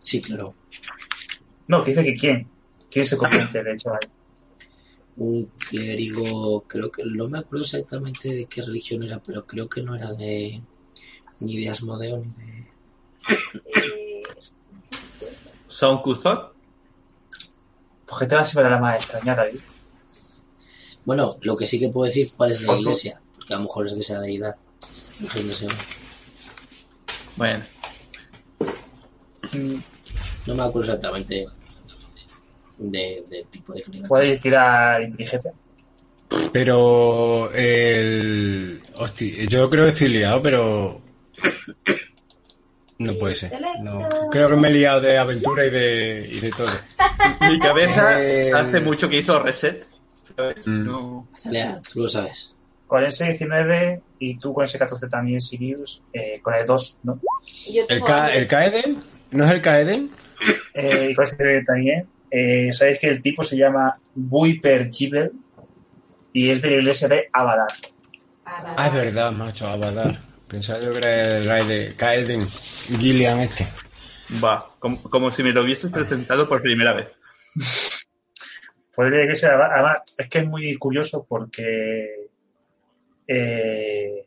Sí, 0.00 0.20
claro. 0.22 0.54
No, 1.68 1.84
que 1.84 1.90
dice 1.90 2.02
que 2.02 2.14
quién. 2.14 2.48
¿Quién 2.90 3.02
es 3.02 3.12
el 3.12 3.18
confidente 3.18 3.62
de 3.62 3.72
hecho 3.72 3.92
ahí? 3.92 4.08
Un 5.18 5.46
clérigo, 5.58 6.62
creo 6.66 6.90
que 6.90 7.02
no 7.04 7.28
me 7.28 7.38
acuerdo 7.38 7.64
exactamente 7.64 8.34
de 8.34 8.46
qué 8.46 8.62
religión 8.62 9.02
era, 9.02 9.18
pero 9.22 9.46
creo 9.46 9.68
que 9.68 9.82
no 9.82 9.94
era 9.94 10.12
de 10.12 10.62
ni 11.40 11.60
de 11.60 11.70
Asmodeo 11.70 12.18
ni 12.18 12.30
de. 12.30 12.66
Eh, 13.64 14.22
¿Son 15.66 16.00
Cuthot? 16.00 16.55
Pues 18.06 18.18
que 18.20 18.26
te 18.26 18.34
vas 18.34 18.54
a 18.54 18.58
ver 18.58 18.66
a 18.66 18.70
la 18.70 18.78
más 18.78 18.96
extrañada 18.96 19.42
ahí. 19.42 19.58
Bueno, 21.04 21.36
lo 21.42 21.56
que 21.56 21.66
sí 21.66 21.78
que 21.78 21.88
puedo 21.88 22.06
decir 22.06 22.32
cuál 22.36 22.50
es 22.50 22.60
la 22.62 22.72
iglesia, 22.80 23.20
porque 23.36 23.54
a 23.54 23.56
lo 23.58 23.62
mejor 23.64 23.86
es 23.86 23.94
de 23.94 24.00
esa 24.00 24.20
deidad. 24.20 24.56
Bueno, 27.36 27.64
No 30.46 30.54
me 30.54 30.62
acuerdo 30.62 30.92
exactamente 30.92 31.46
de- 32.78 33.46
tipo 33.50 33.72
de 33.72 33.82
clérigo. 33.82 34.08
Podéis 34.08 34.40
tirar 34.40 35.02
inteligencia. 35.02 35.52
Pero 36.52 37.50
el. 37.52 38.82
Hostia, 38.96 39.44
yo 39.44 39.70
creo 39.70 39.84
que 39.84 39.92
estoy 39.92 40.08
liado, 40.08 40.42
pero. 40.42 41.00
No 42.98 43.14
puede 43.18 43.34
ser. 43.34 43.52
No. 43.82 44.08
Creo 44.30 44.48
que 44.48 44.56
me 44.56 44.68
he 44.68 44.72
liado 44.72 45.00
de 45.02 45.18
aventura 45.18 45.66
y 45.66 45.70
de, 45.70 46.28
y 46.32 46.40
de 46.40 46.50
todo. 46.50 46.68
mi 47.50 47.58
cabeza 47.60 48.22
Eh, 48.22 48.52
hace 48.52 48.80
mucho 48.80 49.08
que 49.08 49.18
hizo 49.18 49.38
reset. 49.42 49.84
¿sabes? 50.36 50.66
Mm. 50.66 50.86
No. 50.86 51.28
Tú 51.92 52.02
lo 52.02 52.08
sabes. 52.08 52.54
Con 52.86 53.04
ese 53.04 53.24
19 53.26 54.00
y 54.20 54.38
tú 54.38 54.52
con 54.52 54.64
ese 54.64 54.78
14 54.78 55.08
también, 55.08 55.40
Sirius. 55.40 56.04
eh, 56.12 56.40
con 56.40 56.54
el 56.54 56.64
2, 56.64 57.00
¿no? 57.02 57.20
¿El, 57.88 58.46
Kaeden? 58.46 59.02
¿No 59.32 59.44
es 59.44 59.50
el 59.50 59.60
Kaeden? 59.60 60.10
Eh, 60.74 61.12
con 61.14 61.24
ese 61.24 61.62
también. 61.66 62.06
Eh, 62.30 62.72
Sabéis 62.72 63.00
que 63.00 63.08
el 63.08 63.20
tipo 63.20 63.42
se 63.42 63.56
llama 63.56 63.98
Buiper 64.14 64.90
Gibel 64.92 65.32
y 66.32 66.50
es 66.50 66.62
de 66.62 66.70
la 66.70 66.76
iglesia 66.76 67.08
de 67.08 67.28
Abadar. 67.32 67.68
Ah, 68.44 68.74
Ah, 68.76 68.86
es 68.88 68.94
verdad, 68.94 69.32
macho, 69.32 69.66
Abadar. 69.66 70.18
Pensaba 70.48 70.80
yo 70.80 70.92
que 70.92 70.98
era 70.98 71.38
el 71.38 71.44
rey 71.44 71.66
de 71.66 71.96
Kaeden, 71.96 72.46
Gillian 72.46 73.40
este. 73.40 73.66
Va, 74.42 74.64
como, 74.78 75.02
como 75.02 75.30
si 75.30 75.42
me 75.42 75.52
lo 75.52 75.62
hubieses 75.62 75.90
presentado 75.90 76.48
por 76.48 76.62
primera 76.62 76.92
vez. 76.92 77.12
Iglesia 78.96 79.48
de 79.48 79.54
Abadar. 79.54 79.72
Además, 79.74 80.02
es 80.16 80.28
que 80.28 80.38
es 80.38 80.46
muy 80.46 80.76
curioso 80.76 81.26
porque 81.28 82.30
eh, 83.26 84.26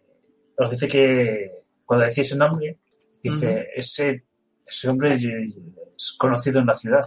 os 0.57 0.69
dice 0.69 0.87
que 0.87 1.63
cuando 1.85 2.05
decís 2.05 2.27
ese 2.27 2.35
nombre, 2.35 2.77
dice, 3.23 3.67
ese, 3.75 4.25
ese 4.65 4.89
hombre 4.89 5.15
es 5.15 6.15
conocido 6.17 6.59
en 6.59 6.67
la 6.67 6.73
ciudad. 6.73 7.05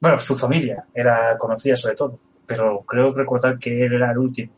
Bueno, 0.00 0.18
su 0.18 0.36
familia 0.36 0.84
era 0.94 1.38
conocida 1.38 1.76
sobre 1.76 1.94
todo, 1.94 2.18
pero 2.46 2.84
creo 2.86 3.14
recordar 3.14 3.58
que 3.58 3.82
él 3.82 3.94
era 3.94 4.10
el 4.10 4.18
último. 4.18 4.52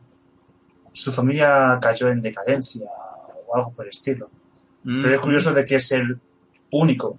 Su 0.92 1.12
familia 1.12 1.78
cayó 1.80 2.08
en 2.08 2.20
decadencia 2.20 2.88
o 3.52 3.56
algo 3.56 3.72
por 3.72 3.84
el 3.84 3.90
estilo. 3.90 4.30
Pero 4.84 5.14
es 5.14 5.20
curioso 5.20 5.52
de 5.52 5.64
que 5.64 5.76
es 5.76 5.92
el 5.92 6.18
único 6.70 7.18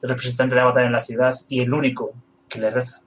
representante 0.00 0.54
de 0.54 0.60
Avatar 0.60 0.86
en 0.86 0.92
la 0.92 1.00
ciudad 1.00 1.34
y 1.48 1.60
el 1.60 1.72
único 1.72 2.12
que 2.48 2.60
le 2.60 2.70
reza. 2.70 3.02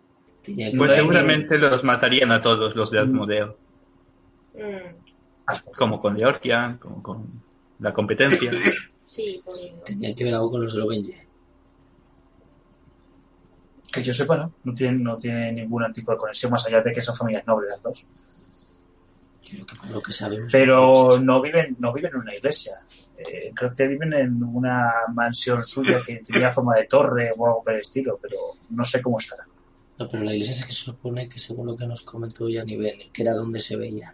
Pues 0.78 0.94
seguramente 0.94 1.58
los 1.58 1.84
matarían 1.84 2.32
a 2.32 2.42
todos 2.42 2.76
los 2.76 2.92
de 2.92 3.00
Asmodeo. 3.00 3.58
Mm, 4.54 5.52
Como 5.78 6.00
con 6.00 6.16
Georgia, 6.16 6.78
como 6.80 7.04
con 7.04 7.42
la 7.80 7.94
competencia. 7.94 8.52
sí, 9.04 9.42
pues, 9.44 9.74
tenía 9.84 10.14
que 10.14 10.24
ver 10.24 10.36
algo 10.36 10.52
con 10.52 10.62
los 10.62 10.74
de 10.74 10.80
Lovenge. 10.80 11.28
Que 13.92 14.04
yo 14.04 14.14
sepa, 14.14 14.38
¿no? 14.38 14.54
No 14.64 14.74
tiene, 14.74 14.98
no 15.00 15.18
tiene 15.18 15.52
ningún 15.52 15.92
tipo 15.92 16.12
de 16.12 16.18
conexión 16.18 16.52
más 16.52 16.66
allá 16.68 16.82
de 16.82 16.92
que 16.92 17.02
son 17.02 17.16
familias 17.16 17.46
nobles 17.48 17.72
las 17.72 17.82
dos. 17.82 18.08
Creo 19.48 19.66
que 19.66 19.76
por 19.76 19.90
lo 19.90 20.02
que 20.02 20.12
sabemos. 20.12 20.52
Pero 20.52 21.20
no 21.20 21.42
viven, 21.42 21.76
no 21.80 21.94
viven 21.94 22.12
en 22.14 22.20
una 22.22 22.34
iglesia. 22.36 22.74
Eh, 23.18 23.52
creo 23.56 23.74
que 23.74 23.88
viven 23.88 24.14
en 24.14 24.44
una 24.44 24.92
mansión 25.14 25.64
suya 25.64 26.00
que 26.06 26.16
tenía 26.18 26.52
forma 26.52 26.76
de 26.76 26.86
torre 26.86 27.32
o 27.38 27.46
algo 27.48 27.64
por 27.64 27.74
el 27.74 27.80
estilo, 27.82 28.20
pero 28.22 28.38
no 28.70 28.84
sé 28.84 29.02
cómo 29.02 29.18
estará. 29.20 29.48
No, 29.98 30.10
pero 30.10 30.24
la 30.24 30.34
iglesia 30.34 30.54
es 30.62 30.66
que 30.66 30.74
se 30.74 30.84
supone 30.86 31.30
que 31.30 31.40
según 31.40 31.68
lo 31.68 31.78
que 31.78 31.88
nos 31.88 32.04
comentó 32.04 32.50
Yanni 32.50 32.76
Ben, 32.76 32.98
que 33.14 33.22
era 33.22 33.34
donde 33.34 33.62
se 33.62 33.78
veía. 33.78 34.14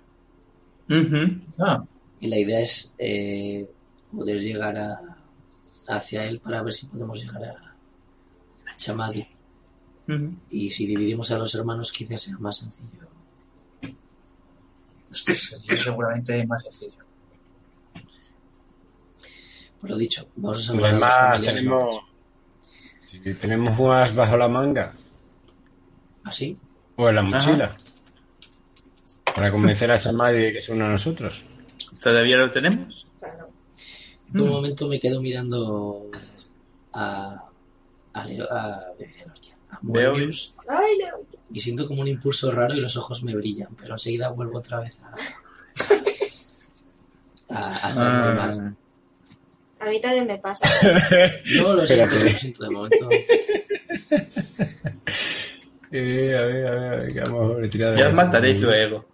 Ah, 1.57 1.83
Y 2.19 2.27
la 2.27 2.37
idea 2.37 2.59
es 2.59 2.93
eh, 2.99 3.67
poder 4.11 4.41
llegar 4.41 4.77
a, 4.77 4.99
hacia 5.87 6.25
él 6.25 6.39
para 6.39 6.61
ver 6.61 6.73
si 6.73 6.85
podemos 6.87 7.19
llegar 7.23 7.43
a, 7.45 7.75
a 8.71 8.77
Chamadi. 8.77 9.25
Ujú. 10.07 10.35
Y 10.51 10.69
si 10.71 10.85
dividimos 10.85 11.31
a 11.31 11.37
los 11.37 11.55
hermanos, 11.55 11.91
quizás 11.91 12.21
sea 12.21 12.37
más 12.37 12.57
sencillo. 12.57 13.07
Seguramente 15.11 16.39
es 16.39 16.47
más 16.47 16.63
sencillo. 16.63 17.03
Por 19.79 19.89
lo 19.89 19.97
dicho, 19.97 20.27
vamos 20.35 20.69
a 20.69 20.73
a 20.73 20.75
Además, 20.75 21.41
tenemos, 21.41 22.01
tenemos 23.39 23.79
unas 23.79 24.13
bajo 24.13 24.37
la 24.37 24.47
manga 24.47 24.93
¿Así? 26.23 26.55
o 26.95 27.09
en 27.09 27.15
la 27.15 27.23
mochila. 27.23 27.75
Para 29.35 29.51
convencer 29.51 29.91
a 29.91 29.99
Chamay 29.99 30.35
de 30.35 30.53
que 30.53 30.61
se 30.61 30.71
una 30.71 30.85
a 30.85 30.89
nosotros. 30.89 31.45
¿Todavía 32.01 32.37
lo 32.37 32.51
tenemos? 32.51 33.07
Claro. 33.19 33.49
Por 34.31 34.41
un 34.41 34.49
momento 34.49 34.87
me 34.87 34.99
quedo 34.99 35.21
mirando 35.21 36.09
a. 36.93 37.49
a, 38.13 38.25
Leo, 38.25 38.45
a, 38.51 38.75
a 38.75 38.93
Leo. 38.99 39.33
Moebius 39.81 40.53
Ay, 40.67 40.97
Leo. 40.97 41.20
Y 41.53 41.59
siento 41.59 41.87
como 41.87 42.01
un 42.01 42.07
impulso 42.07 42.51
raro 42.51 42.73
y 42.73 42.79
los 42.81 42.95
ojos 42.97 43.23
me 43.23 43.35
brillan, 43.35 43.75
pero 43.75 43.93
enseguida 43.93 44.29
vuelvo 44.29 44.59
otra 44.59 44.79
vez 44.79 44.99
a. 45.01 45.13
a, 47.49 47.67
a 47.85 47.89
estar 47.89 48.13
normal. 48.13 48.75
Ah, 49.79 49.85
A 49.85 49.89
mí 49.89 49.99
también 50.01 50.27
me 50.27 50.37
pasa. 50.37 50.67
No, 51.57 51.73
lo 51.73 51.85
siento, 51.85 52.15
lo 52.15 52.29
siento 52.29 52.63
de 52.63 52.69
momento. 52.69 53.09
Eh, 55.93 56.33
a 56.37 56.41
ver, 56.45 56.67
a 56.67 56.71
ver, 56.71 56.83
a 56.93 56.95
ver, 56.95 57.13
que 57.13 57.19
vamos 57.19 57.51
a 57.57 57.59
retirar. 57.59 57.97
ya 57.97 58.07
os 58.07 58.13
mataréis 58.13 58.61
luego. 58.61 59.05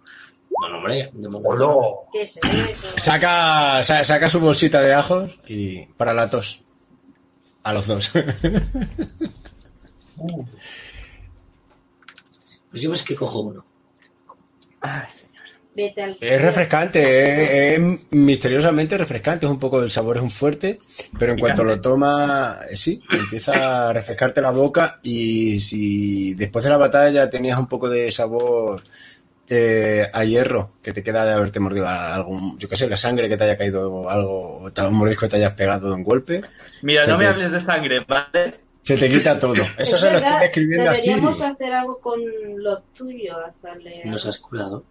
No, 0.62 0.68
no, 0.68 0.78
hombre, 0.78 1.10
de 1.12 1.28
momento. 1.28 2.02
¿Qué 2.12 2.22
es 2.22 2.36
eso? 2.36 2.92
Saca, 2.96 3.82
sa- 3.82 4.04
saca 4.04 4.30
su 4.30 4.38
bolsita 4.38 4.80
de 4.80 4.94
ajos 4.94 5.40
y 5.48 5.86
para 5.96 6.14
la 6.14 6.30
tos. 6.30 6.62
A 7.64 7.72
los 7.72 7.86
dos. 7.86 8.10
Uh, 10.20 10.44
Pues 12.70 12.82
yo 12.82 12.90
ves 12.90 13.02
que 13.02 13.14
cojo 13.14 13.40
uno. 13.40 13.64
Ay, 14.80 15.10
señor. 15.10 15.34
Vete 15.74 16.02
al. 16.02 16.18
es 16.20 16.42
refrescante, 16.42 17.00
eh, 17.02 17.74
es, 17.76 17.80
misteriosamente 18.10 18.96
refrescante. 18.98 19.46
Es 19.46 19.52
un 19.52 19.58
poco, 19.60 19.80
el 19.82 19.90
sabor 19.90 20.16
es 20.16 20.22
un 20.22 20.30
fuerte, 20.30 20.80
pero 21.18 21.32
en 21.32 21.38
cuanto 21.38 21.62
lo 21.64 21.80
toma, 21.80 22.58
eh, 22.68 22.76
sí, 22.76 23.00
empieza 23.10 23.88
a 23.88 23.92
refrescarte 23.92 24.40
la 24.40 24.50
boca. 24.50 24.98
Y 25.02 25.60
si 25.60 26.34
después 26.34 26.64
de 26.64 26.70
la 26.70 26.76
batalla 26.78 27.30
tenías 27.30 27.58
un 27.58 27.68
poco 27.68 27.88
de 27.88 28.10
sabor 28.10 28.82
eh, 29.48 30.08
a 30.12 30.24
hierro 30.24 30.72
que 30.82 30.92
te 30.92 31.02
queda 31.02 31.24
de 31.24 31.32
haberte 31.32 31.60
mordido 31.60 31.86
a 31.88 32.14
algún, 32.14 32.58
yo 32.58 32.68
qué 32.68 32.76
sé, 32.76 32.88
la 32.88 32.96
sangre 32.96 33.28
que 33.28 33.36
te 33.36 33.44
haya 33.44 33.56
caído 33.56 33.90
o 33.90 34.08
algo, 34.08 34.58
o 34.62 34.70
te- 34.72 34.82
un 34.82 34.94
mordisco 34.94 35.26
que 35.26 35.30
te 35.30 35.36
hayas 35.36 35.52
pegado 35.54 35.88
de 35.88 35.94
un 35.94 36.04
golpe, 36.04 36.42
Mira, 36.82 37.06
no 37.06 37.16
me 37.18 37.26
hables 37.26 37.52
de 37.52 37.60
sangre, 37.60 38.04
¿vale? 38.06 38.60
Se 38.82 38.96
te 38.96 39.08
quita 39.08 39.38
todo. 39.38 39.52
Eso 39.78 39.96
Es 39.96 40.00
se 40.00 40.10
lo 40.10 40.18
estoy 40.18 40.44
escribiendo 40.44 40.90
así. 40.90 41.02
Deberíamos 41.02 41.40
hacer 41.40 41.72
algo 41.74 42.00
con 42.00 42.20
lo 42.62 42.80
tuyo, 42.94 43.36
hacerle. 43.36 44.02
¿Nos 44.04 44.26
has 44.26 44.38
curado? 44.38 44.84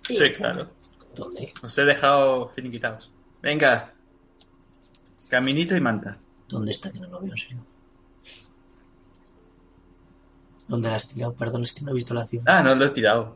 Sí, 0.00 0.16
Sí, 0.16 0.30
claro. 0.32 0.68
¿Dónde? 1.14 1.52
Os 1.62 1.76
he 1.78 1.84
dejado 1.84 2.48
finiquitados. 2.50 3.10
Venga. 3.42 3.92
Caminito 5.28 5.74
y 5.76 5.80
manta. 5.80 6.18
¿Dónde 6.48 6.72
está 6.72 6.92
que 6.92 7.00
no 7.00 7.08
lo 7.08 7.20
veo 7.20 7.32
en 7.32 7.36
serio? 7.38 7.66
¿Dónde 10.68 10.88
la 10.90 10.96
has 10.96 11.08
tirado? 11.08 11.34
Perdón, 11.34 11.62
es 11.62 11.72
que 11.72 11.84
no 11.84 11.90
he 11.90 11.94
visto 11.94 12.14
la 12.14 12.24
cifra. 12.24 12.58
Ah, 12.58 12.62
no, 12.62 12.74
lo 12.74 12.86
he 12.86 12.90
tirado. 12.90 13.34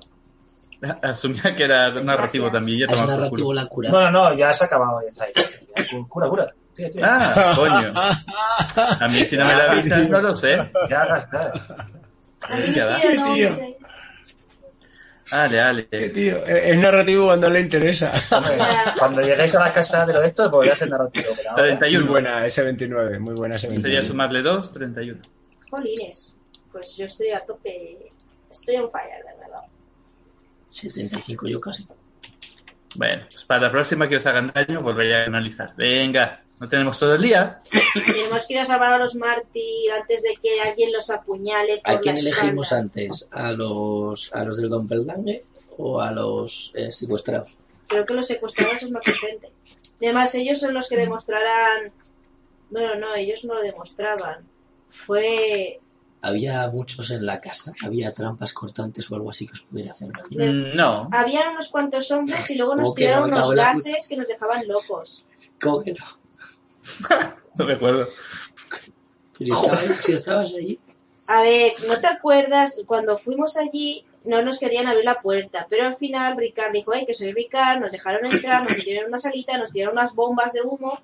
Asumía 1.02 1.54
que 1.54 1.64
era 1.64 1.90
narrativo 1.90 2.44
Gracias. 2.46 2.52
también. 2.52 2.78
Ya 2.80 2.86
Ah, 2.90 2.94
es 2.94 3.06
narrativo 3.06 3.48
culo. 3.48 3.52
la 3.54 3.66
cura. 3.66 3.90
No, 3.90 4.00
no, 4.02 4.10
no, 4.10 4.34
ya 4.34 4.52
se 4.52 4.64
ha 4.64 4.66
acabado, 4.66 5.00
ya 5.02 5.08
está 5.08 5.24
ahí. 5.24 5.32
Ya, 5.36 6.08
Cura, 6.08 6.28
cura. 6.28 6.54
Tira, 6.74 6.90
tira. 6.90 7.18
Ah, 7.20 7.52
coño. 7.56 7.92
A 9.04 9.08
mí 9.08 9.24
si 9.24 9.36
no 9.36 9.44
me 9.44 9.54
la 9.54 9.70
avisas 9.72 10.08
no 10.08 10.20
lo 10.22 10.36
sé. 10.36 10.70
Ya 10.88 11.04
gasta. 11.06 11.50
Ay, 12.48 12.72
Ya 12.74 12.86
da. 12.86 13.00
tío, 13.00 13.14
no, 13.20 13.34
Tío. 13.34 13.50
Dale, 15.30 15.56
dale. 15.56 15.88
Eh, 15.92 16.08
tío, 16.08 16.44
es 16.44 16.72
es 16.72 16.76
narrativo 16.78 17.26
cuando 17.26 17.48
le 17.50 17.60
interesa. 17.60 18.12
Hombre, 18.36 18.52
Cuando 18.98 19.20
lleguéis 19.22 19.54
a 19.54 19.60
la 19.60 19.72
casa 19.72 20.04
de 20.04 20.12
lo 20.14 20.20
de 20.20 20.26
esto, 20.26 20.50
podría 20.50 20.74
ser 20.74 20.90
narrativo. 20.90 21.26
Pero 21.36 21.50
ahora- 21.50 21.62
Muy 21.62 21.78
31. 21.78 22.10
buena 22.10 22.46
ese 22.46 22.62
29, 22.64 23.18
muy 23.20 23.34
buena 23.34 23.54
ese 23.56 23.68
29. 23.68 23.94
Sería 23.96 24.08
sumarle 24.08 24.42
2, 24.42 24.72
31. 24.72 25.20
Jolines. 25.70 26.36
Pues 26.72 26.96
yo 26.96 27.06
estoy 27.06 27.30
a 27.30 27.44
tope. 27.46 27.98
Estoy 28.50 28.74
en 28.76 28.90
fire. 28.90 29.24
75 30.70 31.48
yo 31.48 31.60
casi. 31.60 31.86
Bueno, 32.96 33.22
pues 33.30 33.44
para 33.44 33.62
la 33.66 33.70
próxima 33.70 34.08
que 34.08 34.16
os 34.16 34.26
hagan 34.26 34.50
daño 34.54 34.82
volveré 34.82 35.22
a 35.22 35.24
analizar. 35.26 35.74
Venga, 35.76 36.42
no 36.58 36.68
tenemos 36.68 36.98
todo 36.98 37.14
el 37.14 37.22
día. 37.22 37.60
Tenemos 38.06 38.46
que 38.46 38.54
ir 38.54 38.60
a 38.60 38.66
salvar 38.66 38.92
a 38.94 38.98
los 38.98 39.14
mártir 39.14 39.92
antes 39.92 40.22
de 40.22 40.36
que 40.42 40.60
alguien 40.60 40.92
los 40.92 41.08
apuñale. 41.10 41.80
Por 41.84 41.94
¿A 41.94 42.00
quién 42.00 42.16
la 42.16 42.20
elegimos 42.20 42.66
espalda. 42.66 42.82
antes? 42.82 43.28
¿A 43.30 43.52
los, 43.52 44.32
a 44.34 44.44
los 44.44 44.56
del 44.56 44.68
Don 44.68 44.86
Peldange 44.88 45.44
o 45.78 46.00
a 46.00 46.10
los 46.12 46.72
eh, 46.74 46.92
secuestrados? 46.92 47.56
Creo 47.88 48.04
que 48.04 48.14
los 48.14 48.26
secuestrados 48.26 48.82
es 48.82 48.90
más 48.90 49.04
potente. 49.04 49.50
Además, 50.00 50.34
ellos 50.34 50.60
son 50.60 50.74
los 50.74 50.88
que 50.88 50.96
demostrarán. 50.96 51.92
Bueno, 52.70 52.94
no, 52.96 53.14
ellos 53.14 53.44
no 53.44 53.54
lo 53.54 53.62
demostraban. 53.62 54.46
Fue. 54.90 55.79
¿Había 56.22 56.68
muchos 56.68 57.10
en 57.10 57.24
la 57.24 57.38
casa? 57.38 57.72
¿Había 57.82 58.12
trampas 58.12 58.52
cortantes 58.52 59.10
o 59.10 59.14
algo 59.14 59.30
así 59.30 59.46
que 59.46 59.54
os 59.54 59.62
pudiera 59.62 59.92
hacer 59.92 60.08
daño? 60.12 60.52
Mm, 60.52 60.76
no. 60.76 61.08
Habían 61.12 61.48
unos 61.52 61.68
cuantos 61.68 62.10
hombres 62.10 62.50
y 62.50 62.56
luego 62.56 62.76
nos 62.76 62.84
¿Cómo 62.88 62.94
que 62.94 63.02
tiraron 63.06 63.30
no? 63.30 63.36
Unos 63.36 63.54
gases 63.54 64.06
que 64.08 64.16
nos 64.16 64.28
dejaban 64.28 64.68
locos. 64.68 65.24
¿Cómo 65.60 65.82
que 65.82 65.92
no? 65.92 66.04
No 67.56 67.64
me 67.66 67.72
acuerdo. 67.74 68.08
Pero 69.38 69.54
si 69.54 69.66
estabas, 69.66 70.00
si 70.00 70.12
estabas 70.12 70.54
allí, 70.54 70.78
A 71.26 71.42
ver, 71.42 71.72
¿no 71.88 71.98
te 71.98 72.06
acuerdas? 72.06 72.76
Cuando 72.86 73.18
fuimos 73.18 73.56
allí 73.56 74.04
no 74.24 74.42
nos 74.42 74.58
querían 74.58 74.86
abrir 74.86 75.04
la 75.04 75.20
puerta, 75.20 75.66
pero 75.70 75.86
al 75.86 75.96
final 75.96 76.36
Ricard 76.36 76.72
dijo, 76.72 76.92
ay, 76.92 77.06
que 77.06 77.14
soy 77.14 77.32
Ricard, 77.32 77.80
nos 77.80 77.90
dejaron 77.92 78.26
entrar, 78.30 78.62
nos 78.62 78.76
metieron 78.76 79.04
en 79.04 79.08
una 79.08 79.18
salita, 79.18 79.56
nos 79.56 79.72
tiraron 79.72 79.96
unas 79.96 80.14
bombas 80.14 80.52
de 80.52 80.60
humo 80.62 80.98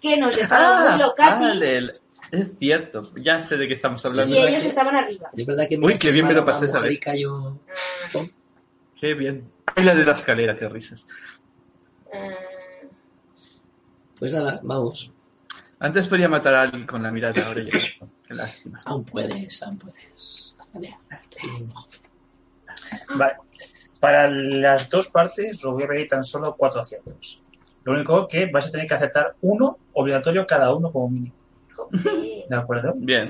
que 0.00 0.16
nos 0.16 0.34
dejaron 0.36 0.90
muy 0.90 0.98
locatis 1.02 1.62
el- 1.62 2.00
es 2.32 2.58
cierto. 2.58 3.02
Ya 3.16 3.40
sé 3.40 3.56
de 3.56 3.68
qué 3.68 3.74
estamos 3.74 4.04
hablando. 4.04 4.34
y 4.34 4.38
ellos 4.38 4.64
estaban 4.64 4.96
arriba. 4.96 5.28
es 5.36 5.46
verdad 5.46 5.68
que 5.68 5.78
Uy, 5.78 5.94
qué 5.94 6.10
bien 6.10 6.26
me 6.26 6.34
lo 6.34 6.44
pasé 6.44 6.66
esa 6.66 6.80
vez. 6.80 6.98
Qué 9.00 9.14
bien. 9.14 9.50
Ay, 9.74 9.84
la 9.84 9.94
de 9.94 10.04
la 10.04 10.12
escalera, 10.12 10.56
qué 10.58 10.68
risas. 10.68 11.06
Mm, 12.12 12.86
Pues 14.18 14.32
nada, 14.32 14.60
vamos. 14.62 15.10
Antes 15.78 16.06
podía 16.06 16.28
matar 16.28 16.54
a 16.54 16.62
alguien 16.62 16.86
con 16.86 17.02
la 17.02 17.10
mirada, 17.10 17.44
ahora 17.46 17.62
ya. 17.62 17.70
Qué 18.26 18.34
lástima. 18.34 18.80
Aún 18.84 19.04
puedes, 19.04 19.62
aún 19.62 19.78
puedes. 19.78 20.56
Hazle. 20.60 20.96
Vale. 23.16 23.34
Para 23.98 24.28
las 24.28 24.88
dos 24.90 25.08
partes, 25.08 25.64
os 25.64 25.72
voy 25.72 25.82
a 25.84 25.88
pedir 25.88 26.08
tan 26.08 26.22
solo 26.24 26.54
cuatro 26.56 26.80
aciertos. 26.80 27.42
Lo 27.84 27.92
único 27.92 28.26
que 28.28 28.46
vais 28.46 28.66
a 28.66 28.70
tener 28.70 28.86
que 28.86 28.94
aceptar 28.94 29.34
uno 29.40 29.78
obligatorio 29.94 30.46
cada 30.46 30.72
uno 30.74 30.90
como 30.92 31.10
mínimo. 31.10 31.34
¿De 31.90 32.56
acuerdo? 32.56 32.92
Bien. 32.96 33.26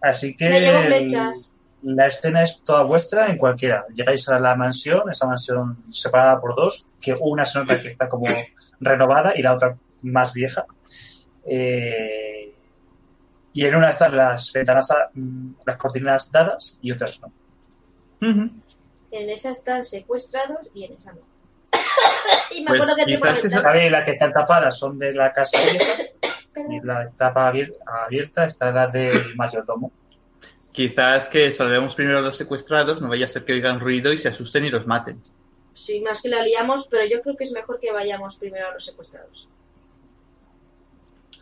Así 0.00 0.34
que 0.34 0.48
Me 0.48 0.60
llevo 0.60 0.78
el- 0.80 0.86
flechas. 0.86 1.50
la 1.82 2.06
escena 2.06 2.42
es 2.42 2.62
toda 2.62 2.82
vuestra 2.82 3.28
en 3.28 3.36
cualquiera. 3.36 3.84
Llegáis 3.94 4.28
a 4.28 4.38
la 4.38 4.54
mansión, 4.56 5.08
esa 5.10 5.26
mansión 5.26 5.76
separada 5.92 6.40
por 6.40 6.54
dos, 6.56 6.86
que 7.00 7.14
una 7.20 7.44
se 7.44 7.58
nota 7.58 7.80
que 7.80 7.88
está 7.88 8.08
como 8.08 8.26
renovada 8.80 9.32
y 9.36 9.42
la 9.42 9.54
otra 9.54 9.76
más 10.02 10.32
vieja. 10.32 10.64
Eh, 11.46 12.54
y 13.52 13.64
en 13.64 13.74
una 13.74 13.90
están 13.90 14.16
las 14.16 14.52
ventanas, 14.52 14.90
a- 14.90 15.10
mm, 15.14 15.54
las 15.66 15.76
cortinas 15.76 16.30
dadas 16.30 16.78
y 16.82 16.92
otras 16.92 17.20
no. 17.20 17.32
En 18.20 19.28
esa 19.30 19.50
están 19.50 19.84
secuestrados 19.84 20.68
y 20.74 20.84
en 20.84 20.92
esa 20.92 21.12
no. 21.12 21.20
y 22.56 22.60
me 22.60 22.66
Pues 22.68 22.80
acuerdo 22.80 22.96
que 22.96 23.04
tenemos 23.04 23.28
que 23.40 24.04
que 24.04 24.10
están 24.12 24.32
tapadas 24.32 24.78
son 24.78 24.98
de 24.98 25.12
la 25.12 25.32
casa 25.32 25.58
vieja 25.70 26.02
y 26.70 26.80
la 26.80 27.10
tapa 27.10 27.52
abier- 27.52 27.74
abierta 28.06 28.44
está 28.44 28.70
la 28.72 28.86
del 28.86 29.34
mayordomo. 29.36 29.92
Quizás 30.72 31.26
que 31.28 31.50
salvemos 31.50 31.94
primero 31.94 32.18
a 32.18 32.22
los 32.22 32.36
secuestrados, 32.36 33.00
no 33.02 33.08
vaya 33.08 33.24
a 33.24 33.28
ser 33.28 33.44
que 33.44 33.52
oigan 33.52 33.80
ruido 33.80 34.12
y 34.12 34.18
se 34.18 34.28
asusten 34.28 34.64
y 34.64 34.70
los 34.70 34.86
maten. 34.86 35.20
Sí, 35.74 36.00
más 36.00 36.22
que 36.22 36.28
la 36.28 36.42
liamos, 36.42 36.86
pero 36.88 37.04
yo 37.06 37.20
creo 37.22 37.36
que 37.36 37.44
es 37.44 37.52
mejor 37.52 37.78
que 37.80 37.92
vayamos 37.92 38.36
primero 38.36 38.68
a 38.68 38.74
los 38.74 38.84
secuestrados. 38.84 39.48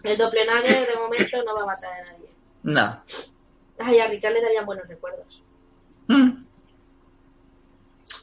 El 0.03 0.17
Doppelganger 0.17 0.87
de 0.89 0.97
momento 0.97 1.43
no 1.45 1.55
va 1.57 1.63
a 1.63 1.67
matar 1.67 1.93
a 1.93 2.05
nadie. 2.13 2.29
No. 2.63 3.03
Ay, 3.81 3.99
a 3.99 4.09
Ricard 4.09 4.33
le 4.35 4.41
darían 4.43 4.65
buenos 4.67 4.87
recuerdos. 4.89 5.43
Mm. 6.07 6.45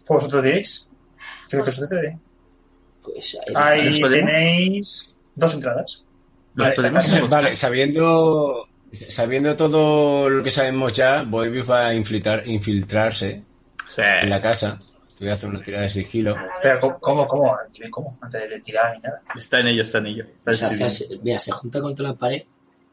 ¿Vosotros 0.08 0.44
diréis? 0.44 0.90
¿Qué 1.50 1.58
os 1.58 1.76
sucede? 1.76 2.20
Pues 3.04 3.38
ahí 3.56 3.90
Ahí 3.90 4.02
tenéis 4.02 5.18
dos 5.36 5.54
entradas. 5.54 6.05
Los 6.56 7.30
Vale, 7.30 7.56
sabiendo, 7.56 8.68
sabiendo 9.10 9.56
todo 9.56 10.30
lo 10.30 10.44
que 10.44 10.52
sabemos 10.52 10.94
ya, 10.94 11.24
Boybius 11.24 11.70
va 11.70 11.88
a 11.88 11.94
infiltrar, 11.94 12.48
infiltrarse 12.48 13.44
Sí. 13.88 14.02
en 14.22 14.30
la 14.30 14.42
casa. 14.42 14.80
Voy 15.20 15.30
a 15.30 15.34
hacer 15.34 15.50
una 15.50 15.62
tirada 15.62 15.84
de 15.84 15.90
sigilo. 15.90 16.36
Pero. 16.62 16.98
¿cómo? 17.00 17.26
¿Cómo? 17.28 17.56
¿Cómo? 17.90 18.18
Antes 18.22 18.50
de 18.50 18.60
tirar 18.60 18.94
ni 18.96 19.02
nada. 19.02 19.22
Está 19.36 19.60
en 19.60 19.68
ello, 19.68 19.84
está 19.84 20.00
en 20.00 20.08
ello. 20.08 20.26
Está 20.46 20.68
hace 20.68 21.08
mira, 21.24 21.40
se 21.40 21.52
junta 21.52 21.82
contra 21.82 22.08
la 22.08 22.14
pared, 22.16 22.44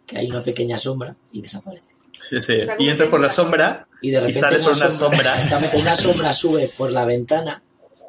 que 0.07 0.19
hay 0.19 0.31
una 0.31 0.43
pequeña 0.43 0.79
sombra 0.79 1.15
y 1.33 1.41
desaparece. 1.43 1.87
Sí, 2.23 2.41
sí. 2.41 2.53
Y 2.79 2.89
entra 2.89 3.11
por 3.11 3.21
la 3.21 3.31
sombra 3.31 3.87
Y 4.01 4.11
de 4.13 4.21
repente 4.21 4.39
sale 4.39 4.59
por 4.61 4.77
una 4.77 4.91
sombra. 4.93 5.35
exactamente, 5.35 5.77
una 5.79 5.97
sombra 5.97 6.33
sube 6.33 6.71
por 6.77 6.93
la 6.93 7.05
ventana. 7.05 7.61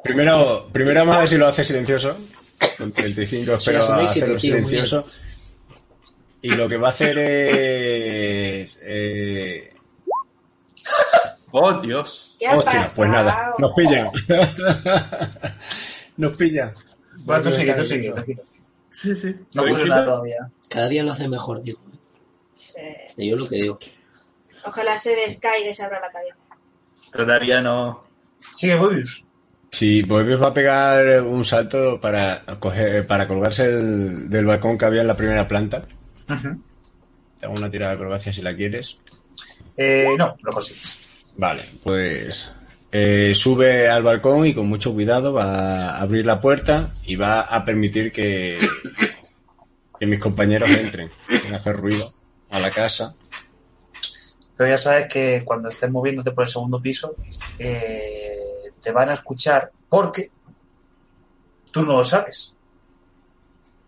Primero, 0.04 0.68
primero 0.70 1.00
vamos 1.00 1.16
a 1.16 1.20
ver 1.20 1.28
si 1.28 1.36
lo 1.36 1.46
hace 1.48 1.64
silencioso. 1.64 2.16
Con 2.78 2.92
35 2.92 3.44
Sí, 3.60 3.70
espero 3.70 3.78
es 3.80 3.88
un 3.88 3.94
a 3.98 4.02
éxito, 4.02 4.24
hacerlo 4.26 4.40
tío, 4.40 4.52
muy 4.52 4.60
silencioso. 4.60 5.06
Y 6.44 6.50
lo 6.56 6.68
que 6.68 6.76
va 6.76 6.88
a 6.88 6.90
hacer 6.90 7.18
es... 7.18 8.78
eh, 8.82 9.70
Oh, 11.52 11.72
Dios. 11.80 12.36
¿Qué 12.38 12.46
ha 12.48 12.56
hostia, 12.56 12.86
pues 12.96 13.08
nada, 13.08 13.54
nos 13.58 13.72
pillan. 13.72 14.10
nos 16.16 16.36
pillan. 16.36 16.72
Bueno, 17.24 17.42
tú 17.44 17.50
sigue, 17.50 17.72
tú 17.74 17.84
sigue. 17.84 18.12
Sí, 18.90 19.14
sí. 19.14 19.34
No 19.54 19.62
Tranquilo. 19.62 19.86
nada 19.86 20.04
todavía. 20.04 20.50
Cada 20.68 20.88
día 20.88 21.04
lo 21.04 21.12
hace 21.12 21.28
mejor, 21.28 21.62
digo. 21.62 21.80
Sí. 22.54 22.74
Yo 23.16 23.36
lo 23.36 23.48
que 23.48 23.56
digo. 23.56 23.78
Ojalá 24.66 24.98
se 24.98 25.14
descaiga 25.14 25.70
y 25.70 25.74
se 25.74 25.82
abra 25.84 26.00
la 26.00 26.10
cabeza. 26.10 26.36
Todavía 27.12 27.60
no. 27.60 28.04
Sigue 28.38 28.76
Mobius. 28.76 29.24
Sí, 29.70 30.02
Boebius 30.02 30.42
va 30.42 30.48
a 30.48 30.54
pegar 30.54 31.22
un 31.22 31.44
salto 31.44 32.00
para, 32.00 32.40
coger, 32.60 33.06
para 33.06 33.26
colgarse 33.26 33.68
del 33.70 34.44
balcón 34.44 34.76
que 34.76 34.84
había 34.84 35.00
en 35.00 35.06
la 35.08 35.16
primera 35.16 35.48
planta. 35.48 35.86
Ujú. 36.28 36.62
Te 37.38 37.46
hago 37.46 37.54
una 37.54 37.70
tirada 37.70 37.92
de 37.92 37.96
acrobacia 37.96 38.32
si 38.32 38.42
la 38.42 38.56
quieres. 38.56 38.98
Eh, 39.76 40.14
no, 40.16 40.36
lo 40.42 40.52
consigues. 40.52 40.98
Vale, 41.36 41.62
pues 41.82 42.50
eh, 42.92 43.32
sube 43.34 43.88
al 43.88 44.04
balcón 44.04 44.46
y 44.46 44.54
con 44.54 44.68
mucho 44.68 44.92
cuidado 44.92 45.32
va 45.32 45.96
a 45.96 46.00
abrir 46.00 46.24
la 46.24 46.40
puerta 46.40 46.90
y 47.04 47.16
va 47.16 47.40
a 47.40 47.64
permitir 47.64 48.12
que, 48.12 48.56
que 49.98 50.06
mis 50.06 50.20
compañeros 50.20 50.70
entren 50.70 51.10
sin 51.42 51.54
hacer 51.54 51.76
ruido 51.76 52.14
a 52.50 52.60
la 52.60 52.70
casa. 52.70 53.16
Pero 54.56 54.70
ya 54.70 54.78
sabes 54.78 55.06
que 55.12 55.42
cuando 55.44 55.68
estés 55.68 55.90
moviéndote 55.90 56.30
por 56.30 56.44
el 56.44 56.50
segundo 56.50 56.80
piso, 56.80 57.16
eh, 57.58 58.70
te 58.80 58.92
van 58.92 59.08
a 59.08 59.14
escuchar 59.14 59.72
porque 59.88 60.30
tú 61.72 61.82
no 61.82 61.96
lo 61.96 62.04
sabes. 62.04 62.56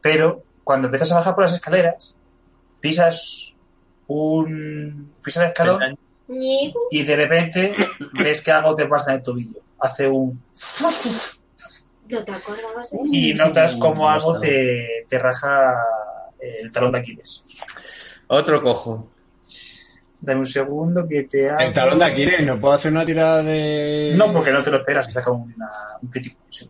Pero 0.01 0.43
cuando 0.65 0.89
empiezas 0.89 1.13
a 1.13 1.17
bajar 1.17 1.35
por 1.37 1.45
las 1.45 1.55
escaleras, 1.55 2.17
pisas 2.81 3.55
un 4.09 5.13
pisas 5.23 5.45
el 5.45 5.49
escalón 5.51 5.99
y 6.91 7.03
de 7.03 7.17
repente 7.17 7.75
ves 8.23 8.43
que 8.43 8.51
algo 8.53 8.75
te 8.75 8.87
pasa 8.87 9.11
en 9.13 9.17
el 9.19 9.23
tobillo. 9.23 9.61
Hace 9.79 10.09
un 10.09 10.43
¿No 12.09 12.23
te 12.23 12.31
acordabas 12.33 12.91
de 12.91 12.97
eso? 12.99 13.05
y 13.13 13.35
notas 13.35 13.77
como 13.77 14.09
algo 14.09 14.39
te, 14.41 15.07
te 15.09 15.19
raja 15.19 15.75
el 16.41 16.71
talón 16.73 16.93
de 16.93 16.99
Aquiles. 16.99 17.45
Otro 18.29 18.63
cojo. 18.63 19.09
Dame 20.21 20.41
un 20.41 20.47
segundo 20.47 21.07
que 21.09 21.25
te 21.25 21.49
hago... 21.51 21.61
El 21.61 21.73
talón 21.73 21.99
de 21.99 22.05
Aquiles, 22.05 22.45
¿no 22.47 22.61
puedo 22.61 22.75
hacer 22.75 22.91
una 22.93 23.05
tirada 23.05 23.43
de...? 23.43 24.15
No, 24.17 24.33
porque 24.33 24.51
no 24.53 24.63
te 24.63 24.71
lo 24.71 24.79
esperas, 24.79 25.07
que 25.07 25.13
saca 25.13 25.31
una- 25.31 25.71
un 26.01 26.09
crítico. 26.09 26.37
sí. 26.49 26.69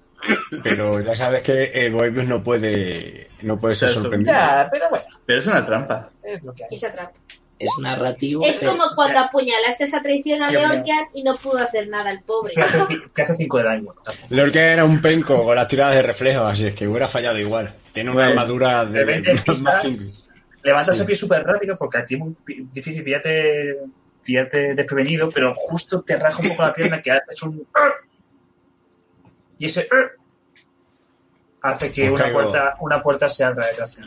Pero 0.63 1.01
ya 1.01 1.15
sabes 1.15 1.43
que 1.43 1.71
eh, 1.75 1.91
Boebius 1.91 2.27
no 2.27 2.43
puede, 2.43 3.27
no 3.43 3.59
puede 3.59 3.75
ser 3.75 3.89
sorprendido. 3.91 4.33
Ya, 4.33 4.69
pero 4.71 4.89
bueno, 4.91 5.05
Pero 5.25 5.39
es 5.39 5.47
una 5.47 5.65
trampa. 5.65 6.11
es 6.23 6.43
lo 6.43 6.53
que 6.55 6.65
hay. 6.65 6.69
Y 6.73 6.79
se 6.79 6.87
atrapa. 6.87 7.13
Es 7.59 7.71
narrativo. 7.81 8.45
Es 8.45 8.59
pero- 8.61 8.73
como 8.73 8.85
cuando 8.95 9.19
apuñalaste 9.21 9.85
esa 9.85 10.03
traición 10.03 10.43
a. 10.43 10.49
Leorkian 10.51 11.07
y 11.15 11.23
no 11.23 11.35
pudo 11.37 11.59
hacer 11.59 11.89
nada 11.89 12.11
el 12.11 12.21
pobre. 12.23 12.53
Que 12.55 12.61
hace, 12.63 12.79
ci- 12.81 13.11
que 13.15 13.23
hace 13.23 13.35
cinco 13.37 13.57
de 13.59 13.65
daño. 13.65 13.95
era 14.55 14.85
un 14.85 15.01
penco 15.01 15.43
con 15.43 15.57
las 15.57 15.67
tiradas 15.67 15.95
de 15.95 16.03
reflejo, 16.03 16.45
así 16.45 16.67
es 16.67 16.75
que 16.75 16.87
hubiera 16.87 17.09
fallado 17.09 17.39
igual. 17.39 17.73
Tiene 17.95 18.11
una 18.11 18.27
Bueno, 18.27 18.31
armadura 18.33 18.85
de, 18.85 18.99
de 18.99 19.05
repente 19.07 19.53
más. 19.63 20.31
Levantas 20.63 20.97
Sí. 20.97 21.01
el 21.03 21.07
pie 21.07 21.17
súper 21.17 21.45
rápido 21.45 21.77
porque 21.79 21.99
a 21.99 22.05
ti 22.05 22.15
es 22.17 22.21
muy 22.21 22.35
difícil 22.73 23.03
pillarte, 23.05 23.79
pillarte 24.23 24.75
desprevenido, 24.75 25.31
pero 25.31 25.55
justo 25.55 26.03
te 26.03 26.17
raja 26.17 26.43
un 26.43 26.49
poco 26.51 26.63
la 26.63 26.75
pierna 26.75 27.01
que 27.01 27.13
haces 27.13 27.43
un... 27.45 27.67
Y 29.59 29.67
ese... 29.67 29.89
hace 31.63 31.91
que 31.91 32.11
una 32.11 32.33
puerta, 32.33 32.77
una 32.81 33.03
puerta 33.03 33.29
se 33.29 33.45
abra 33.45 33.67
detrás. 33.67 33.99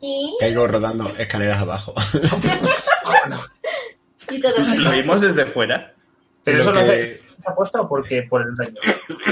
Y, 0.00 0.36
Caigo 0.38 0.66
rodando 0.66 1.08
escaleras 1.18 1.60
abajo. 1.60 1.94
y 4.30 4.40
todo 4.40 4.52
Lo 4.78 4.90
vimos 4.92 5.20
desde 5.20 5.46
fuera. 5.46 5.92
Pero 6.44 6.60
eso 6.60 6.72
lo 6.72 6.80
hace 6.80 7.20
apuesta 7.44 7.80
o 7.80 7.88
porque 7.88 8.22
por 8.22 8.42
el 8.42 8.54
daño. 8.54 8.74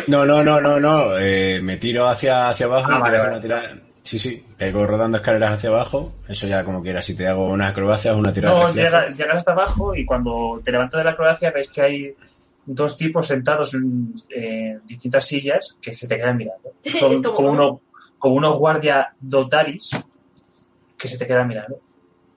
No, 0.08 0.24
no, 0.24 0.42
no, 0.42 0.60
no, 0.60 0.80
no. 0.80 1.18
eh, 1.18 1.60
me 1.62 1.76
tiro 1.76 2.08
hacia, 2.08 2.48
hacia 2.48 2.66
abajo. 2.66 2.88
Ah, 2.90 2.96
y 2.98 3.00
vale, 3.00 3.18
vale. 3.18 3.30
una 3.30 3.40
tirada- 3.42 3.78
Sí, 4.02 4.18
sí. 4.20 4.46
Caigo 4.56 4.86
rodando 4.86 5.16
escaleras 5.18 5.52
hacia 5.52 5.68
abajo. 5.70 6.14
Eso 6.28 6.46
ya 6.46 6.64
como 6.64 6.80
quieras. 6.82 7.04
Si 7.04 7.14
te 7.16 7.26
hago 7.26 7.46
unas 7.48 7.72
acrobacias, 7.72 8.14
una 8.14 8.32
tirada 8.32 8.54
de 8.54 8.60
No, 8.60 8.66
reflejo. 8.68 8.88
llega- 8.88 9.08
llegas 9.10 9.36
hasta 9.36 9.52
abajo 9.52 9.94
y 9.94 10.06
cuando 10.06 10.60
te 10.64 10.72
levantas 10.72 10.98
de 10.98 11.04
la 11.04 11.10
acrobacia 11.10 11.50
ves 11.50 11.70
que 11.70 11.82
hay 11.82 12.16
dos 12.66 12.96
tipos 12.96 13.26
sentados 13.26 13.74
en 13.74 14.14
eh, 14.30 14.78
distintas 14.84 15.24
sillas 15.26 15.76
que 15.80 15.94
se 15.94 16.06
te 16.08 16.16
quedan 16.16 16.36
mirando. 16.36 16.72
Son 16.84 17.22
como, 17.22 17.50
uno, 17.50 17.80
como 18.18 18.34
unos 18.36 18.56
guardia 18.58 19.14
dotaris 19.20 19.90
que 20.98 21.08
se 21.08 21.16
te 21.18 21.26
quedan 21.26 21.48
mirando. 21.48 21.80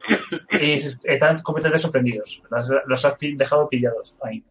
Y 0.62 0.72
están 0.74 1.38
completamente 1.40 1.80
sorprendidos. 1.82 2.42
Los, 2.50 2.70
los 2.88 3.06
has 3.06 3.16
dejado 3.20 3.68
pillados 3.70 4.16
ahí. 4.24 4.44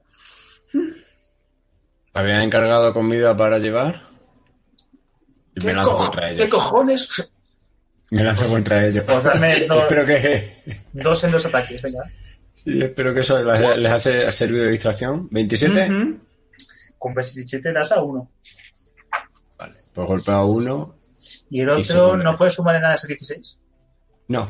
Habían 2.14 2.42
encargado 2.42 2.92
comida 2.92 3.36
para 3.36 3.58
llevar. 3.58 4.02
Y 5.60 5.64
me 5.64 5.74
¿Qué, 5.74 5.80
co- 5.82 5.96
contra 5.96 6.28
qué 6.28 6.34
ellos. 6.34 6.48
cojones? 6.50 7.32
Me 8.10 8.24
lanzo 8.24 8.48
contra 8.48 8.86
ellos. 8.86 9.04
Pues 9.04 9.22
dame 9.22 9.60
dos, 9.68 9.82
espero 9.82 10.04
que, 10.06 10.52
dos 10.92 11.24
en 11.24 11.30
dos 11.32 11.46
ataques, 11.46 11.82
venga. 11.82 12.04
Sí, 12.72 12.82
espero 12.82 13.14
que 13.14 13.20
eso 13.20 13.42
les, 13.42 13.78
les 13.78 13.92
ha 13.92 13.98
se- 13.98 14.30
servido 14.30 14.64
de 14.64 14.70
distracción. 14.72 15.28
¿27? 15.30 15.88
Ujú. 15.88 16.18
Con 16.98 17.14
27 17.14 17.72
das 17.72 17.92
a 17.92 18.02
uno. 18.02 18.30
Vale. 19.58 19.74
Pues 19.92 20.06
golpeo 20.08 20.34
a 20.34 20.44
uno. 20.44 20.94
Y 21.50 21.60
el 21.60 21.68
Y 21.68 21.72
otro 21.72 22.16
no 22.16 22.36
puede 22.36 22.50
sumar 22.50 22.76
en 22.76 22.82
nada 22.82 22.94
ese 22.94 23.08
16. 23.08 23.58
No. 24.28 24.48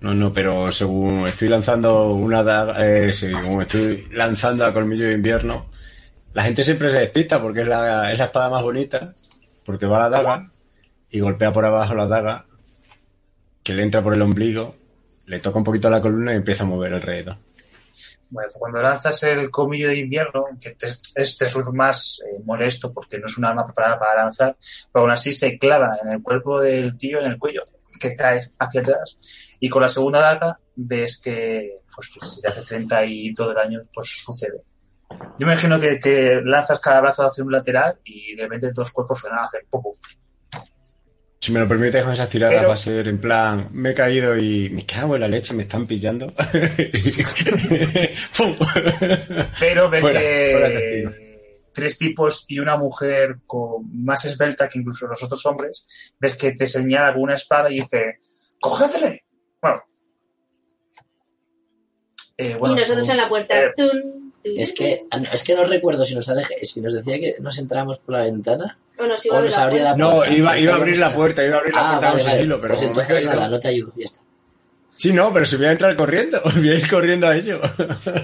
No, 0.00 0.14
no, 0.14 0.32
pero 0.32 0.70
según 0.70 1.26
estoy 1.26 1.48
lanzando 1.48 2.12
una 2.12 2.42
daga, 2.42 2.84
eh, 2.86 3.12
según 3.12 3.62
estoy 3.62 4.06
lanzando 4.12 4.64
a 4.66 4.72
colmillo 4.72 5.06
de 5.06 5.14
invierno, 5.14 5.66
la 6.34 6.42
gente 6.44 6.62
siempre 6.64 6.90
se 6.90 6.98
despista 7.00 7.40
porque 7.40 7.62
es 7.62 7.68
la, 7.68 8.12
es 8.12 8.18
la 8.18 8.26
espada 8.26 8.50
más 8.50 8.62
bonita, 8.62 9.14
porque 9.64 9.86
va 9.86 9.98
la 10.00 10.08
daga 10.10 10.50
y 11.10 11.20
golpea 11.20 11.50
por 11.50 11.64
abajo 11.64 11.94
la 11.94 12.06
daga, 12.06 12.44
que 13.62 13.72
le 13.74 13.82
entra 13.84 14.02
por 14.02 14.12
el 14.12 14.20
ombligo, 14.20 14.76
le 15.26 15.40
toca 15.40 15.58
un 15.58 15.64
poquito 15.64 15.90
la 15.90 16.00
columna 16.00 16.32
y 16.32 16.36
empieza 16.36 16.64
a 16.64 16.66
mover 16.66 16.94
alrededor. 16.94 17.36
Bueno, 18.30 18.50
cuando 18.54 18.82
lanzas 18.82 19.22
el 19.22 19.50
comillo 19.50 19.88
de 19.88 19.98
invierno, 19.98 20.46
que 20.60 20.70
te- 20.72 20.86
este 21.14 21.46
es 21.46 21.56
más 21.72 22.20
eh, 22.26 22.40
molesto 22.44 22.92
porque 22.92 23.18
no 23.18 23.26
es 23.26 23.38
un 23.38 23.44
arma 23.44 23.64
preparada 23.64 23.98
para 23.98 24.22
lanzar, 24.24 24.56
pero 24.92 25.02
aún 25.04 25.12
así 25.12 25.32
se 25.32 25.56
clava 25.58 25.96
en 26.02 26.10
el 26.10 26.22
cuerpo 26.22 26.60
del 26.60 26.96
tío, 26.98 27.20
en 27.20 27.26
el 27.26 27.38
cuello, 27.38 27.62
que 28.00 28.16
cae 28.16 28.40
hacia 28.58 28.80
atrás. 28.80 29.16
Y 29.60 29.68
con 29.68 29.82
la 29.82 29.88
segunda 29.88 30.20
daga 30.20 30.58
ves 30.74 31.20
que, 31.22 31.78
pues, 31.94 32.10
pues, 32.18 32.32
si 32.40 32.46
hace 32.46 32.62
32 32.62 33.48
de 33.48 33.54
daño, 33.54 33.80
pues 33.94 34.08
sucede. 34.08 34.60
Yo 35.38 35.46
me 35.46 35.52
imagino 35.52 35.78
que, 35.78 36.00
que 36.00 36.40
lanzas 36.44 36.80
cada 36.80 37.00
brazo 37.00 37.22
hacia 37.24 37.44
un 37.44 37.52
lateral 37.52 37.96
y 38.04 38.34
de 38.34 38.42
repente 38.42 38.70
dos 38.74 38.90
cuerpos 38.90 39.20
suenan 39.20 39.38
a 39.38 39.44
hacer 39.44 39.64
poco. 39.70 39.96
Si 41.46 41.52
me 41.52 41.60
lo 41.60 41.68
permites 41.68 42.02
con 42.02 42.12
esas 42.12 42.28
tiradas 42.28 42.56
Pero- 42.56 42.68
va 42.68 42.74
a 42.74 42.76
ser 42.76 43.06
en 43.06 43.20
plan, 43.20 43.68
me 43.70 43.90
he 43.90 43.94
caído 43.94 44.36
y 44.36 44.68
me 44.70 44.84
cago 44.84 45.14
en 45.14 45.20
la 45.20 45.28
leche, 45.28 45.54
me 45.54 45.62
están 45.62 45.86
pillando. 45.86 46.32
¡Fum! 48.32 48.56
Pero 49.60 49.88
ves 49.88 50.00
Fuera, 50.00 50.20
que 50.20 50.48
fuera 50.50 51.16
tres 51.72 51.98
tipos 51.98 52.46
y 52.48 52.58
una 52.58 52.76
mujer 52.76 53.36
con 53.46 54.02
más 54.04 54.24
esbelta 54.24 54.66
que 54.68 54.80
incluso 54.80 55.06
los 55.06 55.22
otros 55.22 55.46
hombres, 55.46 56.12
ves 56.18 56.36
que 56.36 56.50
te 56.50 56.66
señala 56.66 57.12
con 57.12 57.22
una 57.22 57.34
espada 57.34 57.70
y 57.70 57.74
dice, 57.76 58.18
¡cogedle! 58.60 59.24
Bueno. 59.62 59.80
Eh, 62.38 62.56
bueno, 62.58 62.74
y 62.74 62.80
nosotros 62.80 63.08
en 63.08 63.16
la 63.18 63.28
puerta. 63.28 63.56
eh, 63.62 63.72
tun, 63.76 63.88
tun, 63.90 64.32
Es 64.42 64.72
que, 64.72 65.04
es 65.32 65.42
que 65.44 65.54
no 65.54 65.62
recuerdo 65.62 66.04
si 66.04 66.16
nos, 66.16 66.28
ha 66.28 66.34
dej- 66.34 66.60
si 66.64 66.80
nos 66.80 66.92
decía 66.94 67.20
que 67.20 67.36
nos 67.40 67.56
entramos 67.60 68.00
por 68.00 68.14
la 68.16 68.22
ventana. 68.22 68.80
O 68.98 69.06
nos 69.06 69.24
iba 69.26 69.36
o 69.36 69.38
a 69.38 69.42
nos 69.42 69.58
abrir 69.58 69.80
abría 69.80 69.84
la 69.84 69.96
puerta. 69.96 70.26
No, 70.30 70.36
iba, 70.36 70.58
iba 70.58 70.72
a 70.72 70.76
abrir 70.76 70.98
la 70.98 71.12
puerta, 71.14 71.44
iba 71.44 71.56
a 71.56 71.58
abrir 71.60 71.74
la 71.74 71.80
Ah, 71.80 71.84
puerta 71.90 72.06
vale, 72.08 72.18
con 72.18 72.26
vale. 72.26 72.38
sigilo, 72.38 72.60
pero 72.60 72.74
Pues 72.74 72.82
entonces 72.86 73.24
nada, 73.24 73.48
no 73.48 73.60
te 73.60 73.68
ayudo, 73.68 73.92
ya 73.96 74.04
está. 74.04 74.20
Sí, 74.96 75.12
no, 75.12 75.30
pero 75.32 75.44
si 75.44 75.56
voy 75.56 75.66
a 75.66 75.72
entrar 75.72 75.94
corriendo, 75.96 76.40
voy 76.56 76.70
a 76.70 76.74
ir 76.74 76.88
corriendo 76.88 77.26
a 77.26 77.36
ello. 77.36 77.60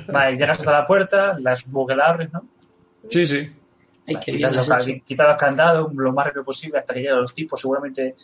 Vale, 0.09 0.33
llegas 0.37 0.59
hasta 0.59 0.71
la 0.73 0.87
puerta, 0.87 1.37
la 1.41 1.55
supongo 1.55 1.89
que 1.89 1.97
la 1.97 2.07
abres, 2.07 2.33
¿no? 2.33 2.45
Sí, 3.11 3.27
sí. 3.27 3.53
Ay, 4.07 4.15
Vale, 4.17 4.39
lo 4.41 4.51
los, 4.51 5.37
candados 5.39 5.93
lo 5.95 6.13
más 6.13 6.27
rápido 6.27 6.45
posible 6.45 6.79
hasta 6.79 6.95
que 6.95 7.01
lleguen 7.01 7.21
los 7.21 7.35
tipos. 7.35 7.61
Seguramente. 7.61 8.15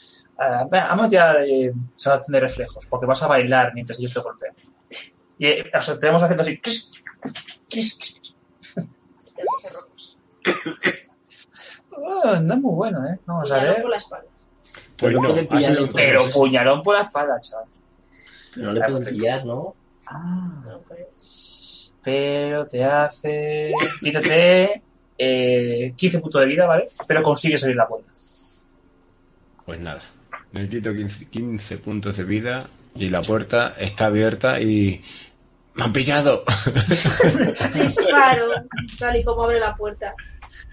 venga, 0.71 0.89
vamos 0.89 1.11
ya 1.11 1.35
de 1.35 1.73
salvación 1.95 2.33
de 2.33 2.41
reflejos, 2.41 2.87
porque 2.87 3.07
vas 3.07 3.23
a 3.23 3.27
bailar 3.29 3.73
mientras 3.75 3.99
ellos 3.99 4.13
te 4.13 4.21
golpean. 4.21 4.55
Y 5.39 5.47
eh, 5.47 5.71
o 5.73 5.83
sea, 5.83 5.99
te 5.99 6.07
vamos 6.07 6.23
haciendo 6.23 6.43
así. 6.43 6.61
No 12.09 12.55
es 12.55 12.61
muy 12.61 12.75
bueno, 12.75 13.07
¿eh? 13.07 13.19
Vamos 13.27 13.51
a 13.51 13.55
Puñalón 13.57 13.75
ver. 13.75 13.83
por 13.83 13.91
la 13.91 13.97
espalda. 13.97 14.27
Pues 14.97 15.15
no 15.15 15.23
no, 15.23 15.35
pillar 15.49 15.77
sido. 15.77 15.89
Pero 15.95 16.31
puñalón 16.31 16.83
por 16.83 16.97
la 16.97 17.03
espalda, 17.03 17.41
chaval. 17.41 17.67
Pero 18.55 18.67
no 18.67 18.73
le 18.73 18.81
pueden 18.81 19.15
pillar, 19.15 19.45
¿no? 19.45 19.75
Ah, 20.09 20.47
No 20.65 20.81
creo. 20.83 21.09
pero 22.03 22.67
te 22.67 22.83
hace. 22.85 23.73
Quítate 24.01 24.83
eh, 25.19 25.93
15 25.97 26.19
puntos 26.21 26.41
de 26.41 26.47
vida, 26.47 26.67
¿vale? 26.67 26.85
Pero 27.07 27.23
consigues 27.23 27.63
abrir 27.63 27.77
la 27.77 27.87
puerta. 27.87 28.11
Pues 29.67 29.81
nada, 29.81 30.01
me 30.53 30.67
quito 30.67 30.93
15, 30.93 31.27
15 31.27 31.79
puntos 31.79 32.17
de 32.17 32.25
vida 32.25 32.67
y 32.95 33.11
la 33.11 33.21
puerta 33.21 33.75
está 33.79 34.07
abierta 34.07 34.61
y... 34.61 35.03
¡Me 35.75 35.85
han 35.85 35.93
pillado! 35.93 36.43
Disparo, 37.75 38.49
tal 38.99 39.17
y 39.17 39.25
como 39.25 39.45
abre 39.45 39.61
la 39.61 39.75
puerta. 39.75 40.15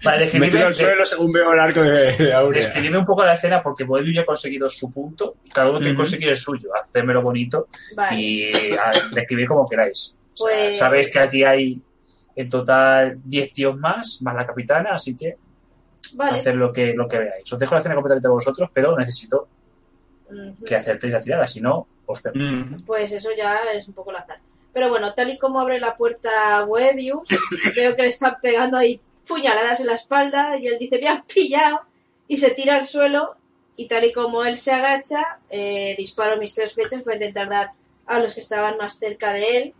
Vale, 0.04 0.26
me 0.26 0.30
tiro 0.30 0.40
describime, 0.40 0.62
al 0.64 0.74
suelo 0.74 1.04
según 1.04 1.32
veo 1.32 1.52
el 1.52 1.60
arco 1.60 1.80
de, 1.82 2.12
de 2.16 2.32
Aurea. 2.34 2.62
describime 2.62 2.98
un 2.98 3.06
poco 3.06 3.24
la 3.24 3.34
escena 3.34 3.62
porque 3.62 3.84
Boelio 3.84 4.12
ya 4.12 4.22
ha 4.22 4.24
conseguido 4.26 4.68
su 4.68 4.92
punto. 4.92 5.36
Cada 5.52 5.70
uno 5.70 5.78
tiene 5.78 5.92
que 5.94 5.98
conseguir 5.98 6.28
el 6.28 6.36
suyo. 6.36 6.70
Hacérmelo 6.74 7.22
bonito 7.22 7.66
Vale. 7.94 8.20
y 8.20 8.72
a, 8.74 8.92
describir 9.12 9.46
como 9.48 9.66
queráis. 9.68 10.14
O 10.34 10.36
sea, 10.36 10.56
Pues- 10.56 10.78
Sabéis 10.78 11.08
que 11.10 11.18
aquí 11.18 11.44
hay 11.44 11.80
en 12.34 12.48
total 12.50 13.18
10 13.24 13.52
tíos 13.52 13.76
más, 13.78 14.18
más 14.20 14.34
la 14.34 14.46
capitana, 14.46 14.90
así 14.92 15.16
que 15.16 15.36
Vale. 16.14 16.38
hacer 16.38 16.54
lo 16.54 16.70
que, 16.70 16.92
lo 16.92 17.08
que 17.08 17.18
veáis. 17.18 17.50
Os 17.52 17.58
dejo 17.58 17.74
la 17.74 17.78
escena 17.78 17.94
completamente 17.94 18.28
a 18.28 18.30
vosotros, 18.30 18.68
pero 18.72 18.96
necesito 18.96 19.48
que 20.66 20.76
acertéis 20.76 21.12
la 21.12 21.20
tirada, 21.22 21.46
si 21.46 21.60
no, 21.60 21.86
os. 22.04 22.22
Mm. 22.34 22.84
Pues 22.84 23.12
eso 23.12 23.30
ya 23.36 23.60
es 23.72 23.86
un 23.88 23.94
poco 23.94 24.10
al 24.10 24.16
azar. 24.16 24.38
Pero 24.72 24.90
bueno, 24.90 25.14
tal 25.14 25.30
y 25.30 25.38
como 25.38 25.60
abre 25.60 25.80
la 25.80 25.96
puerta 25.96 26.64
Webius, 26.66 27.22
veo 27.76 27.96
que 27.96 28.02
le 28.02 28.08
están 28.08 28.36
pegando 28.42 28.76
ahí 28.76 29.00
puñaladas 29.26 29.80
en 29.80 29.86
la 29.86 29.94
espalda 29.94 30.56
y 30.60 30.66
él 30.66 30.78
dice, 30.78 30.98
me 31.00 31.08
han 31.08 31.24
pillado, 31.24 31.80
y 32.28 32.36
se 32.38 32.50
tira 32.50 32.76
al 32.76 32.86
suelo 32.86 33.36
y 33.76 33.86
tal 33.88 34.04
y 34.04 34.12
como 34.12 34.44
él 34.44 34.56
se 34.58 34.72
agacha, 34.72 35.38
eh, 35.50 35.94
disparo 35.98 36.38
mis 36.38 36.54
tres 36.54 36.72
flechas 36.74 37.02
para 37.02 37.16
intentar 37.16 37.48
dar 37.48 37.70
a 38.06 38.18
los 38.20 38.34
que 38.34 38.40
estaban 38.40 38.76
más 38.78 38.98
cerca 38.98 39.32
de 39.32 39.56
él. 39.56 39.74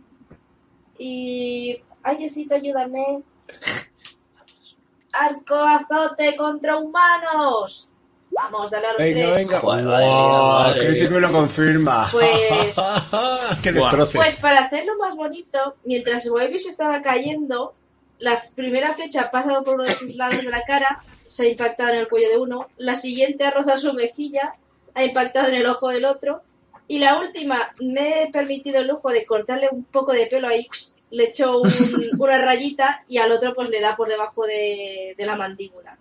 Y... 0.99 1.81
¡Ay, 2.03 2.17
Jessito, 2.19 2.55
ayúdame! 2.55 3.21
¡Arco 5.13 5.55
azote 5.55 6.35
contra 6.35 6.77
humanos! 6.77 7.87
Vamos, 8.29 8.69
dale 8.69 8.87
a 8.87 8.93
los 8.93 8.97
Venga, 9.01 9.31
tres. 9.33 9.47
venga. 9.47 9.59
Joder, 9.61 9.85
¡Wow! 9.85 9.93
madre. 9.93 10.87
Crítico 10.87 11.17
y 11.17 11.21
lo 11.21 11.31
confirma. 11.31 12.07
Pues- 12.11 12.75
¡Qué 13.63 13.71
destroce! 13.71 14.17
Pues 14.17 14.35
para 14.39 14.61
hacerlo 14.65 14.93
más 14.99 15.15
bonito, 15.15 15.75
mientras 15.85 16.25
Moebius 16.27 16.67
estaba 16.67 17.01
cayendo, 17.01 17.73
la 18.19 18.43
primera 18.55 18.93
flecha 18.93 19.21
ha 19.23 19.31
pasado 19.31 19.63
por 19.63 19.75
uno 19.75 19.83
de 19.83 19.91
sus 19.95 20.15
lados 20.15 20.43
de 20.43 20.49
la 20.49 20.63
cara, 20.63 21.03
se 21.25 21.43
ha 21.43 21.47
impactado 21.49 21.91
en 21.93 21.99
el 21.99 22.07
cuello 22.07 22.29
de 22.29 22.37
uno, 22.37 22.67
la 22.77 22.95
siguiente 22.95 23.43
ha 23.45 23.51
rozado 23.51 23.79
su 23.79 23.93
mejilla, 23.93 24.51
ha 24.93 25.03
impactado 25.03 25.49
en 25.49 25.55
el 25.55 25.65
ojo 25.67 25.89
del 25.89 26.05
otro, 26.05 26.41
y 26.87 26.99
la 26.99 27.19
última 27.19 27.73
me 27.79 28.23
he 28.23 28.31
permitido 28.31 28.79
el 28.79 28.87
lujo 28.87 29.09
de 29.09 29.25
cortarle 29.25 29.67
un 29.71 29.83
poco 29.83 30.13
de 30.13 30.25
pelo 30.27 30.47
ahí, 30.47 30.67
le 31.11 31.25
echo 31.25 31.59
un- 31.61 31.69
una 32.19 32.37
rayita 32.37 33.03
y 33.07 33.17
al 33.19 33.31
otro 33.31 33.53
pues 33.53 33.69
le 33.69 33.81
da 33.81 33.95
por 33.95 34.07
debajo 34.09 34.45
de, 34.45 35.13
de 35.17 35.25
la 35.25 35.35
mandíbula. 35.35 35.97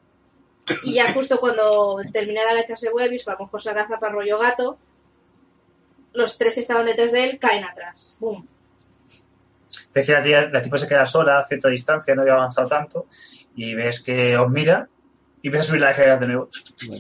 Y 0.85 0.95
ya 0.95 1.13
justo 1.13 1.39
cuando 1.39 1.99
termina 2.13 2.43
de 2.43 2.49
agacharse 2.51 2.91
Moebius, 2.91 3.25
que 3.25 3.31
a 3.31 3.35
lo 3.35 3.41
mejor 3.45 3.63
se 3.63 3.71
agaza 3.71 3.99
para 4.01 4.13
rollo 4.15 4.39
gato, 4.39 4.79
los 6.13 6.39
tres 6.39 6.55
que 6.55 6.61
estaban 6.61 6.87
detrás 6.87 7.13
de 7.13 7.25
él 7.25 7.39
caen 7.39 7.65
atrás. 7.65 8.17
¡Bum! 8.19 8.45
Ves 9.97 10.05
que 10.05 10.13
la, 10.13 10.23
tía- 10.23 10.51
la 10.53 10.61
tipa 10.63 10.77
se 10.77 10.87
queda 10.87 11.07
sola 11.07 11.39
a 11.39 11.43
cierta 11.43 11.71
distancia, 11.71 12.15
no 12.15 12.21
había 12.21 12.35
avanzado 12.35 12.69
tanto, 12.69 13.07
y 13.55 13.73
ves 13.75 14.03
que 14.03 14.37
os 14.37 14.51
mira 14.51 14.87
y 15.41 15.49
empieza 15.49 15.65
a 15.65 15.67
subir 15.69 15.81
la 15.81 15.91
escalera 15.91 16.19
de 16.19 16.27
nuevo. 16.27 16.51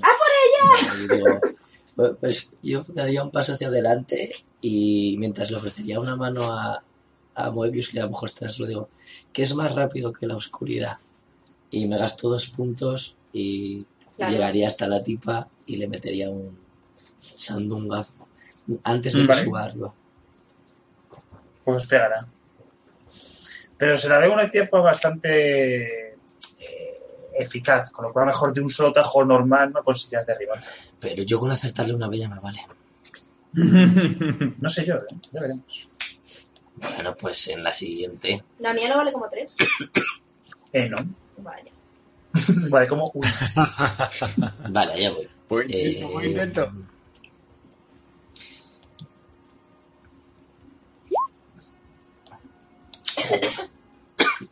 ¡Ah, 0.02 0.08
por 0.18 1.28
ella! 1.28 1.40
pues 2.20 2.56
yo 2.62 2.82
daría 2.88 3.22
un 3.22 3.30
paso 3.30 3.52
hacia 3.52 3.68
adelante 3.68 4.32
y 4.62 5.16
mientras 5.18 5.50
le 5.50 5.58
ofrecería 5.58 6.00
una 6.00 6.16
mano 6.16 6.50
a, 6.50 6.82
a 7.34 7.50
Moebius, 7.50 7.90
que 7.90 8.00
a 8.00 8.04
lo 8.04 8.10
mejor 8.12 8.30
está 8.30 8.48
lo 8.58 8.66
digo, 8.66 8.88
que 9.32 9.42
es 9.42 9.54
más 9.54 9.74
rápido 9.74 10.12
que 10.12 10.26
la 10.26 10.36
oscuridad. 10.36 10.96
Y 11.70 11.86
me 11.86 11.98
gasto 11.98 12.30
dos 12.30 12.46
puntos 12.48 13.16
y 13.32 13.84
Claro. 14.16 14.32
llegaría 14.32 14.66
hasta 14.68 14.88
la 14.88 15.02
tipa 15.04 15.46
y 15.66 15.76
le 15.76 15.86
metería 15.88 16.30
un 16.30 16.58
sandungazo 17.18 18.26
antes 18.84 19.12
de 19.12 19.20
que 19.20 19.26
Vale. 19.26 19.44
suba 19.44 19.64
arriba. 19.64 19.94
Pues 21.62 21.86
pegará. 21.86 22.26
Pero 23.78 23.96
se 23.96 24.08
la 24.08 24.18
ve 24.18 24.28
un 24.28 24.50
tiempo 24.50 24.82
bastante 24.82 26.08
eh, 26.10 26.16
eficaz, 27.38 27.90
con 27.90 28.06
lo 28.06 28.12
cual 28.12 28.26
mejor 28.26 28.52
de 28.52 28.60
un 28.60 28.68
solo 28.70 28.92
tajo 28.92 29.24
normal 29.24 29.72
no 29.72 29.82
conseguirás 29.82 30.26
derribar. 30.26 30.60
Pero 30.98 31.22
yo 31.22 31.38
con 31.38 31.50
acertarle 31.50 31.94
una 31.94 32.08
bella 32.08 32.28
me 32.28 32.40
vale. 32.40 32.66
No 34.60 34.68
sé 34.68 34.84
yo, 34.84 34.96
¿eh? 34.96 35.06
ya 35.32 35.40
veremos. 35.40 35.88
Bueno, 36.76 37.16
pues 37.16 37.48
en 37.48 37.62
la 37.62 37.72
siguiente. 37.72 38.44
La 38.58 38.74
mía 38.74 38.88
no 38.88 38.96
vale 38.98 39.12
como 39.12 39.28
tres. 39.30 39.56
Eh, 40.72 40.88
no. 40.88 40.98
Vale. 41.38 41.72
Vale, 42.68 42.86
como 42.86 43.10
uno. 43.14 43.28
Vale, 44.68 44.92
allá 44.92 45.10
voy. 45.10 45.28
Buen 45.48 45.70
Eh, 45.70 45.88
intento, 45.88 46.12
buen 46.12 46.26
intento. 46.26 46.72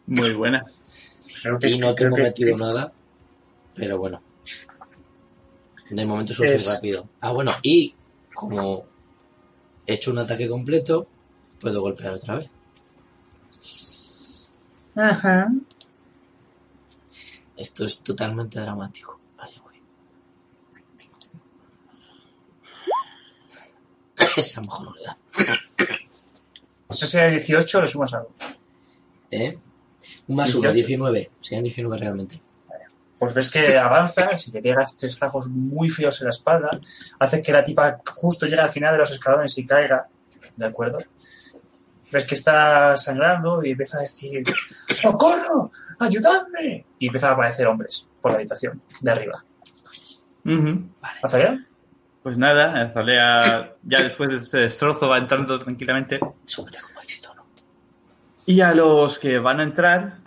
Muy 0.07 0.33
buena. 0.35 0.65
Creo 1.43 1.59
que- 1.59 1.71
Y 1.71 1.79
no 1.79 1.95
tengo 1.95 2.17
que- 2.17 2.23
metido 2.23 2.57
nada, 2.57 2.93
pero 3.75 3.99
bueno. 3.99 4.23
De 5.91 6.05
momento 6.07 6.33
soy 6.33 6.49
Es- 6.49 6.75
rápido. 6.75 7.09
Ah, 7.21 7.33
bueno, 7.33 7.53
y 7.63 7.95
como 8.35 8.85
he 9.87 9.95
hecho 9.95 10.11
un 10.11 10.19
ataque 10.19 10.49
completo, 10.49 11.07
puedo 11.61 11.81
golpear 11.81 12.15
otra 12.15 12.37
vez. 12.37 12.51
Ajá. 14.97 15.51
Esto 17.57 17.85
es 17.85 17.99
totalmente 18.01 18.59
dramático. 18.61 19.19
Allá 19.39 19.61
voy. 19.63 19.75
Esa 24.37 24.61
a 24.61 24.63
lo 24.63 24.67
mejor 24.69 24.87
no 24.87 24.95
le 24.95 25.03
da. 25.05 25.17
Si 26.91 27.07
sea 27.07 27.29
18, 27.29 27.81
le 27.81 27.87
sumas 27.89 28.15
algo. 28.15 28.31
¿Eh? 29.31 29.59
Un 30.29 30.37
más 30.37 30.55
uno, 30.55 30.73
18. 30.73 30.75
19. 30.75 31.31
Serían 31.41 31.65
19 31.65 31.99
realmente. 31.99 32.41
Pues 33.19 33.33
ves 33.33 33.51
que 33.51 33.79
avanzas 33.79 34.49
y 34.49 34.51
te 34.51 34.61
pegas 34.61 34.97
tres 34.97 35.19
tajos 35.19 35.49
muy 35.49 35.89
feos 35.89 36.21
en 36.21 36.27
la 36.27 36.31
espalda, 36.31 36.71
haces 37.19 37.43
que 37.43 37.53
la 37.53 37.63
tipa 37.63 38.01
justo 38.13 38.47
llegue 38.47 38.61
al 38.61 38.71
final 38.71 38.93
de 38.93 38.99
los 38.99 39.11
escalones 39.11 39.57
y 39.57 39.65
caiga, 39.65 40.09
¿de 40.57 40.67
acuerdo? 40.67 40.99
Ves 42.11 42.25
que 42.25 42.35
está 42.35 42.97
sangrando 42.97 43.65
y 43.65 43.71
empieza 43.71 43.99
a 43.99 44.03
decir 44.03 44.43
¡Socorro! 44.89 45.71
¡Ayudadme! 45.99 46.87
Y 46.99 47.07
empiezan 47.07 47.31
a 47.31 47.33
aparecer 47.35 47.67
hombres 47.67 48.11
por 48.21 48.33
la 48.33 48.39
habitación 48.39 48.83
de 49.01 49.11
arriba. 49.11 49.45
¿Azalea? 51.23 51.67
Pues 52.23 52.37
nada, 52.37 52.83
Azalea 52.83 53.77
ya 53.83 54.03
después 54.03 54.31
de 54.31 54.37
este 54.37 54.59
destrozo 54.59 55.09
va 55.09 55.19
entrando 55.19 55.59
tranquilamente. 55.59 56.19
Súbete. 56.47 56.79
Y 58.47 58.61
a 58.61 58.75
los 58.75 59.19
que 59.19 59.39
van 59.39 59.61
a 59.61 59.63
entrar, 59.63 60.19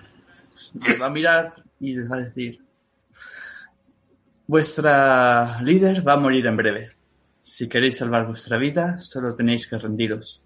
pues, 0.53 0.71
les 0.73 1.01
va 1.01 1.05
a 1.05 1.09
mirar 1.09 1.51
y 1.79 1.95
les 1.95 2.09
va 2.09 2.15
a 2.15 2.21
decir: 2.21 2.63
Vuestra 4.47 5.61
líder 5.61 6.07
va 6.07 6.13
a 6.13 6.17
morir 6.17 6.45
en 6.47 6.57
breve. 6.57 6.89
Si 7.41 7.69
queréis 7.69 7.97
salvar 7.97 8.27
vuestra 8.27 8.57
vida, 8.57 8.97
solo 8.97 9.35
tenéis 9.35 9.67
que 9.67 9.77
rendiros. 9.77 10.41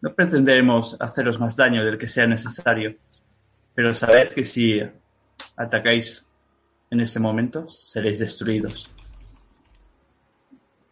No 0.00 0.14
pretenderemos 0.14 0.96
haceros 1.00 1.40
más 1.40 1.56
daño 1.56 1.84
del 1.84 1.96
que 1.96 2.06
sea 2.06 2.26
necesario, 2.26 2.96
pero 3.74 3.94
sabed 3.94 4.28
que 4.28 4.44
si 4.44 4.82
atacáis 5.56 6.26
en 6.90 7.00
este 7.00 7.20
momento, 7.20 7.68
seréis 7.68 8.18
destruidos. 8.18 8.90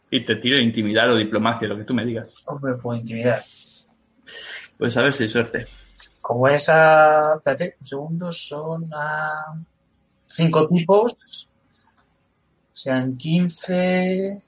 Y 0.09 0.25
te 0.25 0.35
tiro 0.37 0.59
intimidar 0.59 1.09
o 1.09 1.15
diplomacia, 1.15 1.67
lo 1.67 1.77
que 1.77 1.83
tú 1.83 1.93
me 1.93 2.05
digas. 2.05 2.35
Hombre, 2.45 2.75
puedo 2.75 2.99
intimidar. 2.99 3.39
Pues 4.77 4.97
a 4.97 5.01
ver 5.01 5.13
si 5.13 5.23
hay 5.23 5.29
suerte. 5.29 5.65
Como 6.25 6.47
esa. 6.47 7.35
Espérate, 7.35 7.77
un 7.79 7.85
segundo, 7.85 8.31
son 8.31 8.89
a. 8.91 9.53
Cinco 10.25 10.67
tipos. 10.67 11.47
Sean 12.73 13.15
15. 13.15 14.41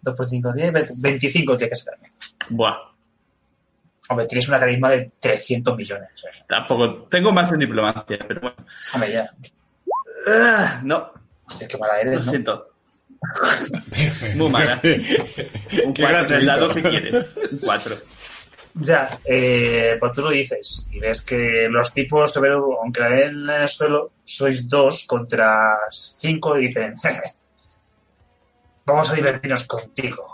2 0.00 0.16
por 0.16 0.24
5, 0.24 0.52
10. 0.52 1.02
25 1.02 1.56
tiene 1.56 1.70
que 1.70 1.74
ser. 1.74 1.94
Buah, 2.50 2.76
Hombre, 4.10 4.26
tienes 4.26 4.48
una 4.48 4.60
carisma 4.60 4.90
de 4.90 5.10
300 5.18 5.76
millones. 5.76 6.08
¿eh? 6.24 6.44
tampoco. 6.48 7.08
Tengo 7.08 7.32
más 7.32 7.50
en 7.50 7.58
diplomacia, 7.58 8.04
pero 8.06 8.42
bueno. 8.42 8.56
Hombre, 8.94 9.12
ya. 9.12 9.28
Ah, 10.28 10.80
no, 10.84 11.10
Hostia, 11.46 11.66
qué 11.66 11.78
mala 11.78 11.94
lo 11.94 12.00
eres, 12.12 12.26
¿no? 12.26 12.30
siento. 12.30 12.68
Muy 14.36 14.50
mala. 14.50 14.80
Un 15.84 15.92
Qué 15.92 16.02
4 16.02 16.26
en 16.26 16.32
el 16.34 16.46
dado 16.46 16.68
que 16.68 16.82
quieres. 16.82 17.32
Un 17.50 17.58
4. 17.58 17.94
Ya, 18.74 19.18
eh, 19.24 19.96
pues 20.00 20.12
tú 20.12 20.22
lo 20.22 20.30
dices. 20.30 20.88
Y 20.92 20.98
ves 20.98 21.20
que 21.22 21.68
los 21.70 21.92
tipos, 21.92 22.32
pero 22.40 22.80
aunque 22.80 23.00
la 23.00 23.08
ven 23.08 23.28
en 23.28 23.50
el 23.50 23.68
suelo, 23.68 24.12
sois 24.24 24.68
dos 24.68 25.04
contra 25.06 25.76
cinco 25.90 26.58
y 26.58 26.62
dicen: 26.66 26.94
"Jeje, 26.96 27.20
Vamos 28.84 29.10
a 29.10 29.14
divertirnos 29.14 29.64
contigo. 29.64 30.24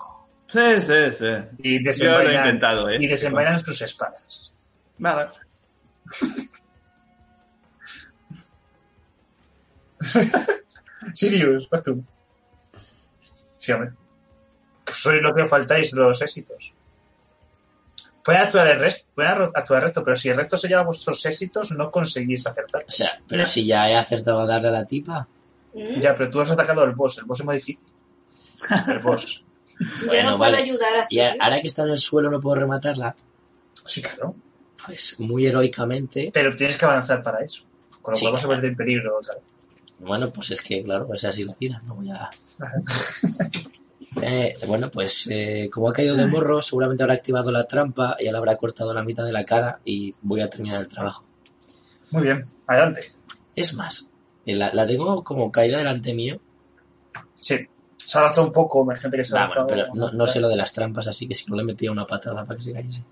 Sí, 0.46 0.80
sí, 0.80 1.12
sí. 1.18 1.24
Y 1.58 1.74
Yo 1.74 1.80
lo 1.80 1.80
he 1.80 1.82
desenvainan, 1.82 2.46
intentado, 2.46 2.88
¿eh? 2.88 2.96
y 3.00 3.06
desenvainan 3.06 3.60
sus 3.60 3.82
espadas. 3.82 4.56
Vale. 4.98 5.26
Sirius, 11.12 11.68
vas 11.68 11.82
tú. 11.82 12.04
Sí, 13.56 13.72
hombre. 13.72 13.92
Soy 14.90 15.20
lo 15.20 15.34
que 15.34 15.42
os 15.42 15.50
faltáis 15.50 15.92
los 15.92 16.22
éxitos. 16.22 16.72
Pueden 18.24 18.42
actuar 18.42 18.66
el 18.66 18.78
resto, 18.78 19.08
pueden 19.14 19.32
actuar 19.54 19.78
el 19.78 19.82
resto, 19.84 20.04
pero 20.04 20.16
si 20.16 20.28
el 20.28 20.36
resto 20.36 20.56
se 20.56 20.68
lleva 20.68 20.82
vuestros 20.82 21.24
éxitos, 21.24 21.70
no 21.72 21.90
conseguís 21.90 22.46
acertar. 22.46 22.84
O 22.86 22.90
sea, 22.90 23.20
pero 23.26 23.46
si 23.46 23.64
ya 23.64 23.88
he 23.90 23.96
acertado 23.96 24.40
a 24.40 24.46
darle 24.46 24.68
a 24.68 24.72
la 24.72 24.84
tipa. 24.84 25.26
¿Mm? 25.74 26.00
Ya, 26.00 26.14
pero 26.14 26.28
tú 26.30 26.40
has 26.40 26.50
atacado 26.50 26.82
al 26.82 26.92
boss. 26.92 27.18
El 27.18 27.24
boss 27.24 27.40
es 27.40 27.46
muy 27.46 27.54
difícil. 27.56 27.88
El 28.88 28.98
boss. 28.98 29.44
Yo 29.80 30.06
Bueno, 30.06 30.30
no 30.32 30.38
puedo 30.38 30.50
vale. 30.52 30.62
ayudar 30.64 30.96
así. 31.02 31.16
Y 31.16 31.20
a- 31.20 31.36
ahora 31.40 31.60
que 31.60 31.68
está 31.68 31.82
en 31.82 31.90
el 31.90 31.98
suelo 31.98 32.30
no 32.30 32.40
puedo 32.40 32.56
rematarla. 32.56 33.14
Sí, 33.86 34.02
claro. 34.02 34.34
Pues 34.84 35.18
muy 35.20 35.46
heroicamente. 35.46 36.30
Pero 36.34 36.54
tienes 36.56 36.76
que 36.76 36.84
avanzar 36.84 37.22
para 37.22 37.44
eso. 37.44 37.64
Con 38.02 38.12
lo 38.12 38.18
Sí, 38.18 38.24
cual 38.24 38.32
vas 38.34 38.42
a 38.42 38.46
claro. 38.46 38.60
verte 38.60 38.66
en 38.72 38.76
peligro 38.76 39.16
otra 39.16 39.34
vez. 39.36 39.58
Bueno, 40.00 40.30
pues 40.32 40.50
es 40.50 40.60
que, 40.60 40.82
claro, 40.84 41.08
es 41.14 41.24
así 41.24 41.44
la 41.44 41.54
vida. 41.58 41.80
No 41.86 41.94
voy 41.96 42.10
a. 42.10 42.28
Eh, 44.22 44.56
bueno, 44.66 44.90
pues 44.90 45.28
eh, 45.30 45.68
como 45.72 45.88
ha 45.88 45.92
caído 45.92 46.16
de 46.16 46.26
morro, 46.26 46.62
seguramente 46.62 47.02
habrá 47.02 47.14
activado 47.14 47.50
la 47.52 47.64
trampa, 47.64 48.16
ya 48.22 48.32
le 48.32 48.38
habrá 48.38 48.56
cortado 48.56 48.94
la 48.94 49.04
mitad 49.04 49.24
de 49.24 49.32
la 49.32 49.44
cara 49.44 49.80
y 49.84 50.14
voy 50.22 50.40
a 50.40 50.48
terminar 50.48 50.80
el 50.80 50.88
trabajo. 50.88 51.24
Muy 52.10 52.22
bien, 52.22 52.42
adelante. 52.66 53.02
Es 53.54 53.74
más, 53.74 54.08
eh, 54.46 54.54
la, 54.54 54.72
la 54.72 54.86
tengo 54.86 55.22
como 55.22 55.52
caída 55.52 55.78
delante 55.78 56.14
mío. 56.14 56.40
Sí. 57.34 57.58
Se 57.96 58.16
ha 58.18 58.22
adaptado 58.22 58.46
un 58.46 58.52
poco, 58.52 58.90
hay 58.90 58.96
gente 58.96 59.18
que 59.18 59.24
se 59.24 59.36
ha 59.36 59.42
Va, 59.42 59.48
bueno, 59.48 59.66
pero 59.66 59.86
no, 59.94 60.10
no 60.12 60.26
sé 60.26 60.40
lo 60.40 60.48
de 60.48 60.56
las 60.56 60.72
trampas, 60.72 61.06
así 61.06 61.28
que 61.28 61.34
si 61.34 61.44
no 61.50 61.56
le 61.56 61.64
metía 61.64 61.92
una 61.92 62.06
patada 62.06 62.46
para 62.46 62.56
que 62.56 62.64
se 62.64 62.72
cayese. 62.72 63.02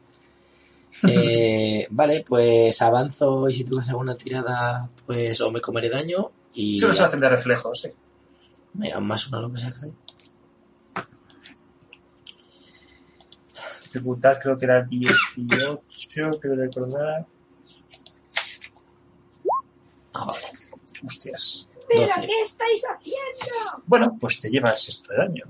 Eh, 1.06 1.86
vale, 1.90 2.24
pues 2.26 2.80
avanzo 2.80 3.48
y 3.50 3.54
si 3.54 3.64
tú 3.64 3.78
haces 3.78 3.90
alguna 3.90 4.16
tirada, 4.16 4.88
pues 5.04 5.40
o 5.42 5.50
me 5.50 5.60
comeré 5.60 5.90
daño 5.90 6.30
y 6.54 6.80
Sí, 6.80 6.86
se 6.94 7.02
hacen 7.02 7.20
de 7.20 7.28
reflejos, 7.28 7.80
sí. 7.82 7.90
dan 8.72 9.06
más 9.06 9.26
una 9.28 9.40
lo 9.40 9.52
que 9.52 9.60
sea. 9.60 9.74
Dificultad 14.00 14.38
creo 14.42 14.58
que 14.58 14.64
era 14.66 14.82
18, 14.82 15.80
quiero 16.12 16.56
recordar. 16.56 17.26
Joder, 20.12 20.42
Hostias. 21.04 21.68
¿Pero 21.88 22.00
12. 22.00 22.20
qué 22.26 22.42
estáis 22.42 22.82
haciendo? 22.84 23.82
Bueno, 23.86 24.16
pues 24.20 24.40
te 24.40 24.50
llevas 24.50 24.88
esto 24.88 25.12
de 25.12 25.18
daño. 25.18 25.44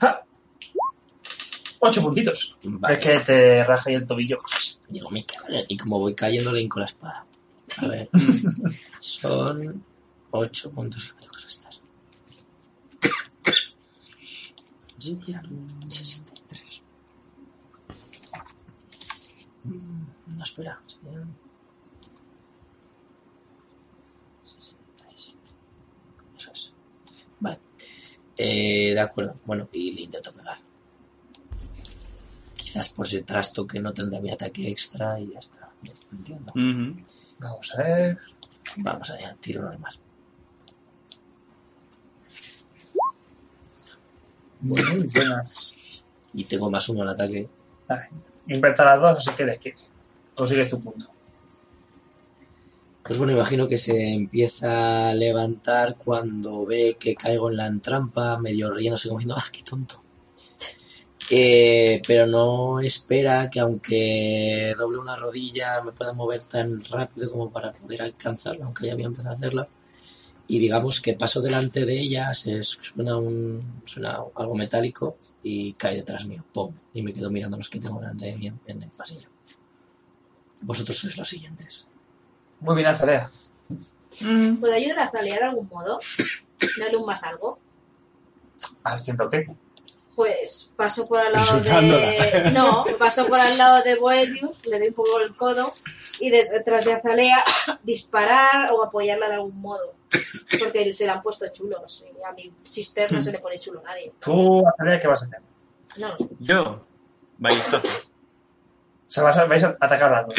¡Ja! 0.00 0.24
Ocho 1.80 2.02
puntitos. 2.02 2.58
vale. 2.64 2.94
Es 2.94 3.00
que 3.00 3.20
te 3.20 3.64
raja 3.64 3.90
ahí 3.90 3.96
el 3.96 4.06
tobillo. 4.06 4.38
Digo, 4.88 5.10
me 5.10 5.24
cago 5.24 5.48
en- 5.48 5.66
Y 5.68 5.76
como 5.76 5.98
voy 5.98 6.14
cayendo, 6.14 6.52
le 6.52 6.62
hinco 6.62 6.78
la 6.80 6.86
espada. 6.86 7.26
A 7.76 7.86
ver. 7.88 8.08
Son 9.00 9.84
8 10.30 10.70
puntos 10.72 11.06
que 11.06 11.12
me 11.14 11.20
toca 11.20 11.38
restar. 11.44 11.72
Serían 14.98 15.66
63. 15.88 16.82
Mm, 19.64 20.31
No, 20.42 20.44
espera. 20.44 20.82
Serían 20.88 21.36
67. 24.42 25.38
Eso 26.36 26.50
es. 26.52 26.72
Vale. 27.38 27.60
Eh, 28.36 28.90
de 28.92 29.00
acuerdo. 29.00 29.38
Bueno, 29.44 29.68
y 29.72 29.92
le 29.92 30.02
intento 30.02 30.32
pegar. 30.32 30.58
Quizás 32.54 32.88
por 32.88 33.06
ese 33.06 33.22
trasto 33.22 33.64
que 33.68 33.78
no 33.78 33.94
tendrá 33.94 34.20
mi 34.20 34.32
ataque 34.32 34.68
extra 34.68 35.20
y 35.20 35.32
ya 35.32 35.38
está. 35.38 35.70
Entiendo. 36.10 36.52
Vamos 37.38 37.74
a 37.76 37.82
ver. 37.82 38.18
Vamos 38.78 39.10
allá, 39.10 39.36
tiro 39.40 39.62
normal. 39.62 39.96
Muy 44.60 45.06
buenas. 45.14 46.02
Y 46.32 46.44
tengo 46.44 46.68
más 46.68 46.88
uno 46.88 47.02
al 47.02 47.10
ataque. 47.10 47.48
Inventa 48.48 48.84
las 48.84 49.00
dos, 49.00 49.18
así 49.18 49.36
que 49.36 49.44
tu 50.68 50.80
punto. 50.80 51.06
Pues 53.02 53.18
bueno, 53.18 53.32
imagino 53.32 53.66
que 53.68 53.78
se 53.78 54.12
empieza 54.12 55.08
a 55.08 55.14
levantar 55.14 55.96
cuando 55.96 56.64
ve 56.64 56.96
que 57.00 57.14
caigo 57.14 57.50
en 57.50 57.56
la 57.56 57.72
trampa, 57.80 58.38
medio 58.38 58.72
riéndose 58.72 59.08
como 59.08 59.18
diciendo, 59.18 59.36
¡ah, 59.38 59.50
qué 59.52 59.62
tonto! 59.62 60.02
Eh, 61.30 62.02
pero 62.06 62.26
no 62.26 62.80
espera 62.80 63.48
que 63.48 63.60
aunque 63.60 64.74
doble 64.76 64.98
una 64.98 65.16
rodilla 65.16 65.80
me 65.82 65.92
pueda 65.92 66.12
mover 66.12 66.42
tan 66.42 66.80
rápido 66.84 67.30
como 67.30 67.50
para 67.50 67.72
poder 67.72 68.02
alcanzarla, 68.02 68.66
aunque 68.66 68.86
ya 68.86 68.92
había 68.92 69.06
empezado 69.06 69.30
a 69.30 69.38
hacerla. 69.38 69.68
Y 70.48 70.58
digamos 70.58 71.00
que 71.00 71.14
paso 71.14 71.40
delante 71.40 71.86
de 71.86 71.98
ella, 71.98 72.34
se 72.34 72.62
suena, 72.62 73.16
un, 73.16 73.82
suena 73.86 74.18
algo 74.34 74.54
metálico 74.54 75.16
y 75.42 75.72
cae 75.74 75.96
detrás 75.96 76.26
mío. 76.26 76.44
¡Pum! 76.52 76.74
Y 76.92 77.02
me 77.02 77.14
quedo 77.14 77.30
mirando 77.30 77.56
los 77.56 77.70
que 77.70 77.80
tengo 77.80 78.00
delante 78.00 78.26
de 78.26 78.36
mí 78.36 78.52
en 78.66 78.82
el 78.82 78.90
pasillo. 78.90 79.31
Vosotros 80.62 80.96
sois 80.96 81.16
los 81.16 81.28
siguientes. 81.28 81.86
Muy 82.60 82.76
bien, 82.76 82.86
Azalea. 82.86 83.28
¿Puedo 84.60 84.74
ayudar 84.74 85.00
a 85.00 85.10
Zalear 85.10 85.40
de 85.40 85.46
algún 85.46 85.68
modo? 85.68 85.98
¿Darle 86.78 86.96
un 86.96 87.06
más 87.06 87.24
algo? 87.24 87.58
¿Haciendo 88.84 89.28
qué? 89.28 89.46
Pues 90.14 90.72
paso 90.76 91.08
por 91.08 91.18
al 91.18 91.32
lado 91.32 91.60
de... 91.60 92.50
No, 92.54 92.84
paso 92.98 93.26
por 93.26 93.40
al 93.40 93.56
lado 93.56 93.82
de 93.82 93.96
Boelius, 93.96 94.66
le 94.66 94.78
doy 94.78 94.88
un 94.88 94.94
poco 94.94 95.18
el 95.20 95.34
codo 95.34 95.72
y 96.20 96.30
detrás 96.30 96.84
de 96.84 96.92
Azalea 96.92 97.42
disparar 97.82 98.72
o 98.72 98.84
apoyarla 98.84 99.28
de 99.28 99.34
algún 99.34 99.60
modo. 99.60 99.94
Porque 100.60 100.92
se 100.92 101.06
le 101.06 101.10
han 101.10 101.22
puesto 101.22 101.48
chulos 101.48 102.04
y 102.06 102.22
a 102.22 102.32
mi 102.34 102.52
sister 102.62 103.10
no 103.10 103.22
se 103.22 103.32
le 103.32 103.38
pone 103.38 103.58
chulo 103.58 103.80
a 103.80 103.84
nadie. 103.84 104.12
Tú, 104.20 104.62
Azalea, 104.68 105.00
¿qué 105.00 105.08
vas 105.08 105.22
a 105.22 105.26
hacer? 105.26 105.40
No 105.96 106.08
lo 106.08 106.16
sé. 106.18 106.28
Yo. 106.38 106.86
Ballestazo. 107.38 107.88
O 109.12 109.14
sea, 109.14 109.24
vas 109.24 109.36
a, 109.36 109.44
vais 109.44 109.62
a 109.62 109.76
atacar 109.78 110.10
las 110.10 110.26
dos. 110.26 110.36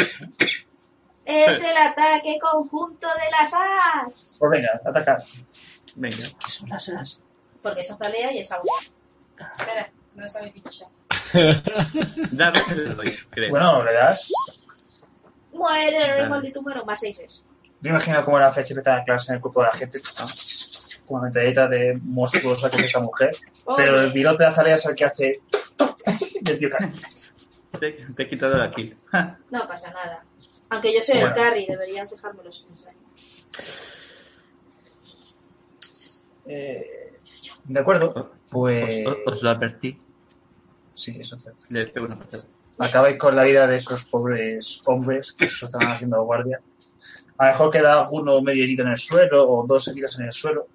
Es 1.25 1.61
el 1.61 1.77
ataque 1.77 2.39
conjunto 2.41 3.07
de 3.07 3.29
las 3.29 3.53
as. 3.53 4.35
Pues 4.39 4.49
venga, 4.49 4.81
atacar. 4.83 5.23
Venga. 5.95 6.17
¿Qué 6.17 6.49
son 6.49 6.69
las 6.69 6.89
as? 6.89 7.19
Porque 7.61 7.81
es 7.81 7.91
Azalea 7.91 8.33
y 8.33 8.39
es 8.39 8.51
agua. 8.51 8.79
Espera, 9.59 9.91
¿dónde 10.09 10.25
está 10.25 10.41
mi 10.41 10.51
ficha? 10.51 10.87
Dale, 12.31 12.59
le 12.75 12.95
doy, 12.95 13.19
creo. 13.29 13.51
Bueno, 13.51 13.83
le 13.83 13.93
das. 13.93 14.33
Muere, 15.51 16.21
el 16.21 16.29
maldito 16.31 16.63
número, 16.63 16.83
más 16.83 16.99
6 16.99 17.19
es. 17.19 17.45
Yo 17.79 17.91
imagino 17.91 18.25
cómo 18.25 18.39
la 18.39 18.51
flecha 18.51 18.73
empieza 18.73 18.95
a 18.95 19.03
clavarse 19.03 19.33
en 19.33 19.35
el 19.35 19.41
cuerpo 19.41 19.61
de 19.61 19.67
la 19.67 19.73
gente. 19.73 20.01
Como 21.05 21.19
una 21.19 21.27
metralleta 21.27 21.67
de 21.67 21.99
monstruosa 22.01 22.71
que 22.71 22.77
es 22.77 22.85
esta 22.85 23.01
mujer. 23.01 23.29
Pero 23.77 24.01
el 24.01 24.11
virote 24.11 24.41
de 24.41 24.49
Azalea 24.49 24.73
es 24.73 24.85
el 24.87 24.95
que 24.95 25.05
hace. 25.05 25.41
y 26.41 26.49
el 26.49 26.57
tío 26.57 26.71
cae. 26.71 26.91
Te, 27.83 27.91
te 28.15 28.23
he 28.23 28.27
quitado 28.29 28.57
la 28.57 28.71
kill. 28.71 28.95
No 29.51 29.67
pasa 29.67 29.91
nada. 29.91 30.23
Aunque 30.69 30.93
yo 30.93 31.01
soy 31.01 31.15
Bueno. 31.15 31.27
el 31.29 31.33
carry, 31.33 31.65
deberías 31.65 32.09
dejármelo 32.09 32.49
sin. 32.51 32.67
Eh, 36.45 37.09
de 37.65 37.79
acuerdo. 37.79 38.31
Pues. 38.49 39.05
Os, 39.05 39.17
os 39.25 39.43
lo 39.43 39.49
advertí. 39.49 39.99
Sí, 40.93 41.17
eso 41.19 41.35
es 41.35 41.41
cierto. 41.41 41.65
Le 41.69 41.87
pego 41.87 42.05
una 42.05 42.17
patada. 42.19 42.43
Acabáis 42.77 43.17
con 43.17 43.35
la 43.35 43.43
vida 43.43 43.67
de 43.67 43.77
esos 43.77 44.05
pobres 44.05 44.81
hombres 44.85 45.33
que 45.33 45.47
se 45.47 45.65
estaban 45.65 45.89
haciendo 45.91 46.23
guardia. 46.23 46.61
A 47.37 47.47
lo 47.47 47.51
mejor 47.51 47.71
queda 47.71 47.99
alguno 48.01 48.41
medio 48.41 48.63
herido 48.63 48.85
en 48.85 48.91
el 48.91 48.97
suelo 48.97 49.49
o 49.49 49.65
dos 49.67 49.87
heridos 49.89 50.19
en 50.19 50.27
el 50.27 50.33
suelo. 50.33 50.67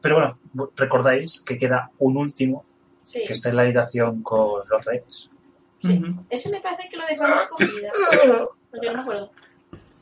Pero 0.00 0.16
bueno, 0.16 0.70
recordáis 0.76 1.40
que 1.40 1.56
queda 1.56 1.90
un 1.98 2.16
último 2.18 2.64
Sí, 3.02 3.22
que 3.26 3.32
está 3.32 3.50
en 3.50 3.56
la 3.56 3.62
habitación 3.62 4.22
con 4.22 4.62
los 4.68 4.84
reyes. 4.84 5.30
Sí. 5.88 6.02
Ese 6.30 6.50
me 6.50 6.60
parece 6.60 6.88
que 6.90 6.96
lo 6.96 7.06
dejamos 7.06 7.42
con 7.48 7.66
vida. 7.66 7.90
Porque 8.70 8.86
no 8.88 8.94
me 8.94 9.00
acuerdo. 9.00 9.30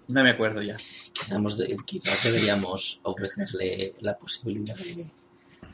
No 0.08 0.22
me 0.24 0.30
acuerdo 0.30 0.62
ya. 0.62 0.76
Quizás, 1.12 1.40
quizás 1.84 2.24
deberíamos 2.24 3.00
ofrecerle 3.02 3.94
la 4.00 4.18
posibilidad 4.18 4.74
de... 4.76 5.06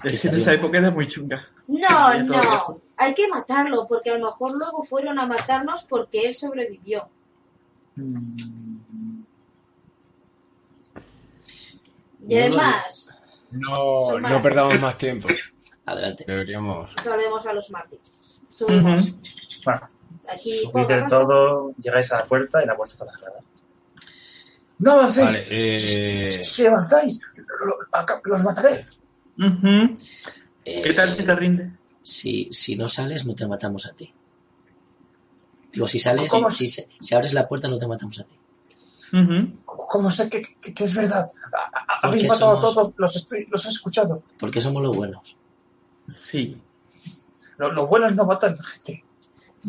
Es 0.05 0.23
que 0.23 0.29
en 0.29 0.37
esa 0.37 0.53
época 0.53 0.79
era 0.79 0.91
muy 0.91 1.09
chunga. 1.09 1.49
No, 1.67 2.23
no. 2.23 2.81
Hay 2.97 3.15
que 3.15 3.29
matarlo, 3.29 3.87
porque 3.89 4.11
a 4.11 4.19
lo 4.19 4.27
mejor 4.27 4.57
luego 4.57 4.83
fueron 4.85 5.19
a 5.19 5.27
matarnos 5.27 5.85
porque 5.85 6.27
él 6.27 6.35
sobrevivió. 6.35 7.09
Mm, 7.97 8.37
Y 12.29 12.37
además, 12.37 13.11
No, 13.51 14.19
no 14.21 14.43
perdamos 14.43 14.79
más 14.81 14.99
tiempo. 14.99 15.29
Adelante. 15.87 16.25
Deberíamos. 16.27 16.91
salvemos 17.03 17.47
a 17.47 17.53
los 17.55 17.71
mártires. 17.71 18.43
Subimos. 18.51 19.19
Aquí 20.33 20.53
subid 20.53 20.87
del 20.87 21.07
todo, 21.07 21.73
llegáis 21.79 22.13
a 22.13 22.19
la 22.19 22.25
puerta 22.27 22.63
y 22.63 22.67
la 22.67 22.77
puerta 22.77 22.93
está 22.95 23.07
cerrada. 23.07 23.41
¡No 24.81 24.93
avancéis! 24.93 25.27
Vale, 25.27 25.47
eh, 25.51 26.31
Si 26.31 26.67
avanzáis, 26.67 27.21
los 28.25 28.43
mataré. 28.45 28.87
Eh, 30.65 30.83
¿Qué 30.83 30.93
tal 30.95 31.11
si 31.11 31.23
te 31.25 31.35
rinde? 31.35 31.73
Si, 32.03 32.49
si 32.53 32.77
no 32.77 32.89
sales, 32.89 33.27
no 33.27 33.35
te 33.35 33.47
matamos 33.47 33.87
a 33.87 33.93
ti. 33.93 34.13
Digo, 35.73 35.87
si 35.89 35.99
sales, 35.99 36.31
si, 36.51 36.69
si, 36.69 36.85
si 37.01 37.15
abres 37.15 37.33
la 37.35 37.47
puerta, 37.49 37.69
no 37.69 37.79
te 37.79 37.87
matamos 37.87 38.19
a 38.21 38.25
ti. 38.25 38.39
Ujú. 39.13 39.53
¿Cómo 39.65 40.11
sé 40.11 40.29
que, 40.29 40.43
que- 40.61 40.75
que 40.75 40.85
es 40.85 40.95
verdad? 40.95 41.27
Habéis 42.03 42.29
matado 42.29 42.59
a 42.59 42.61
todos, 42.61 42.93
los, 42.97 43.17
estoy, 43.17 43.47
los 43.51 43.65
he 43.65 43.69
escuchado. 43.71 44.23
Porque 44.39 44.61
somos 44.61 44.83
los 44.83 44.95
buenos. 44.97 45.37
Sí. 46.09 46.61
Los, 47.57 47.73
los 47.75 47.89
buenos 47.89 48.15
no 48.15 48.25
matan 48.25 48.57
gente. 48.59 49.05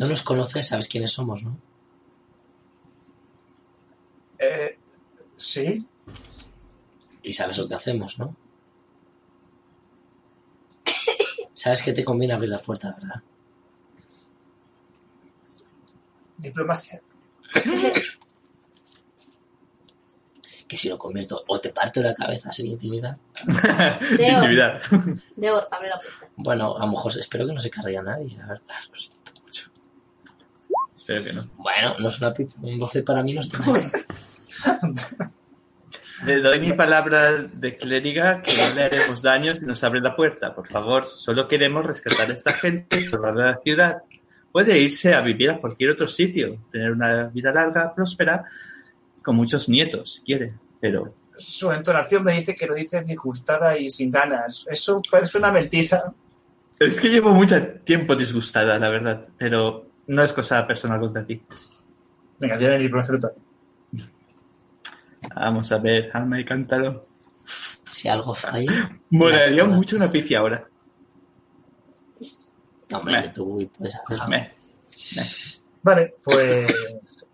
No 0.00 0.06
nos 0.08 0.22
conoces, 0.22 0.66
sabes 0.66 0.88
quiénes 0.88 1.12
somos, 1.12 1.44
¿no? 1.44 1.58
Eh, 4.38 4.78
sí, 5.36 5.86
Y 7.22 7.34
sabes 7.34 7.58
lo 7.58 7.68
que 7.68 7.74
hacemos, 7.74 8.18
¿no? 8.18 8.34
Sabes 11.52 11.82
que 11.82 11.92
te 11.92 12.02
conviene 12.02 12.32
abrir 12.32 12.48
la 12.48 12.58
puerta, 12.58 12.96
¿verdad? 12.98 13.22
diplomacia. 16.38 17.02
Que 20.66 20.76
si 20.78 20.88
lo 20.88 20.96
convierto 20.96 21.44
o 21.46 21.60
te 21.60 21.68
parto 21.70 22.00
la 22.00 22.14
cabeza 22.14 22.50
sin 22.52 22.68
intimidad. 22.68 23.18
Teo. 24.16 24.38
Intimidad. 24.38 24.80
Debo 25.36 25.58
abre 25.70 25.90
la 25.90 26.00
puerta. 26.00 26.30
Bueno, 26.36 26.74
a 26.78 26.86
lo 26.86 26.92
mejor 26.92 27.12
espero 27.18 27.46
que 27.46 27.52
no 27.52 27.60
se 27.60 27.68
cargue 27.68 27.98
a 27.98 28.02
nadie, 28.02 28.34
la 28.38 28.46
verdad. 28.46 28.66
Lo 28.90 28.98
siento 28.98 29.18
mucho. 29.18 29.19
Que 31.18 31.32
no. 31.32 31.44
Bueno, 31.56 31.96
no 31.98 32.08
es 32.08 32.20
una 32.20 32.32
pipa. 32.32 32.54
Un 32.62 32.78
12 32.78 33.02
para 33.02 33.22
mí 33.24 33.34
no 33.34 33.40
está 33.40 33.58
mal. 33.58 33.82
Le 36.26 36.40
doy 36.40 36.60
mi 36.60 36.72
palabra 36.74 37.32
de 37.42 37.76
clériga 37.76 38.42
que 38.42 38.52
no 38.54 38.74
le 38.74 38.82
haremos 38.82 39.22
daño 39.22 39.54
si 39.56 39.64
nos 39.64 39.82
abre 39.82 40.00
la 40.00 40.14
puerta. 40.14 40.54
Por 40.54 40.68
favor, 40.68 41.06
solo 41.06 41.48
queremos 41.48 41.84
rescatar 41.84 42.30
a 42.30 42.34
esta 42.34 42.52
gente, 42.52 43.00
salvar 43.00 43.40
a 43.40 43.52
la 43.52 43.60
ciudad. 43.60 44.02
Puede 44.52 44.78
irse 44.78 45.14
a 45.14 45.22
vivir 45.22 45.50
a 45.50 45.58
cualquier 45.58 45.90
otro 45.90 46.06
sitio, 46.06 46.58
tener 46.70 46.92
una 46.92 47.24
vida 47.28 47.52
larga, 47.52 47.94
próspera, 47.94 48.44
con 49.22 49.36
muchos 49.36 49.68
nietos, 49.68 50.16
si 50.16 50.20
quiere. 50.20 50.52
Pero 50.78 51.14
Su 51.36 51.72
entonación 51.72 52.22
me 52.22 52.34
dice 52.34 52.54
que 52.54 52.66
lo 52.66 52.74
dice 52.74 53.02
disgustada 53.02 53.78
y 53.78 53.88
sin 53.88 54.10
ganas. 54.10 54.66
Eso 54.70 55.00
parece 55.10 55.38
una 55.38 55.50
mentira. 55.50 56.12
es 56.78 57.00
que 57.00 57.08
llevo 57.08 57.32
mucho 57.32 57.66
tiempo 57.84 58.14
disgustada, 58.14 58.78
la 58.78 58.90
verdad. 58.90 59.26
Pero 59.38 59.86
no 60.06 60.22
es 60.22 60.32
cosa 60.32 60.66
personal 60.66 61.00
contra 61.00 61.24
ti. 61.24 61.40
Venga, 62.38 62.56
el 62.56 62.82
diplomacia 62.82 63.14
tú 63.14 63.20
también. 63.20 63.44
Vamos 65.34 65.70
a 65.72 65.78
ver, 65.78 66.10
alma 66.14 66.40
y 66.40 66.44
cántaro. 66.44 67.06
Si 67.90 68.08
algo 68.08 68.34
falla. 68.34 68.98
Molaría 69.10 69.64
mucho 69.64 69.96
una 69.96 70.10
picia 70.10 70.38
ahora. 70.38 70.62
No, 72.88 72.98
hombre, 72.98 73.22
que 73.22 73.28
tú 73.28 73.70
puedes 73.76 73.94
hacerlo. 73.94 74.26
Meh. 74.28 74.50
Vale, 75.82 76.14
pues 76.24 76.66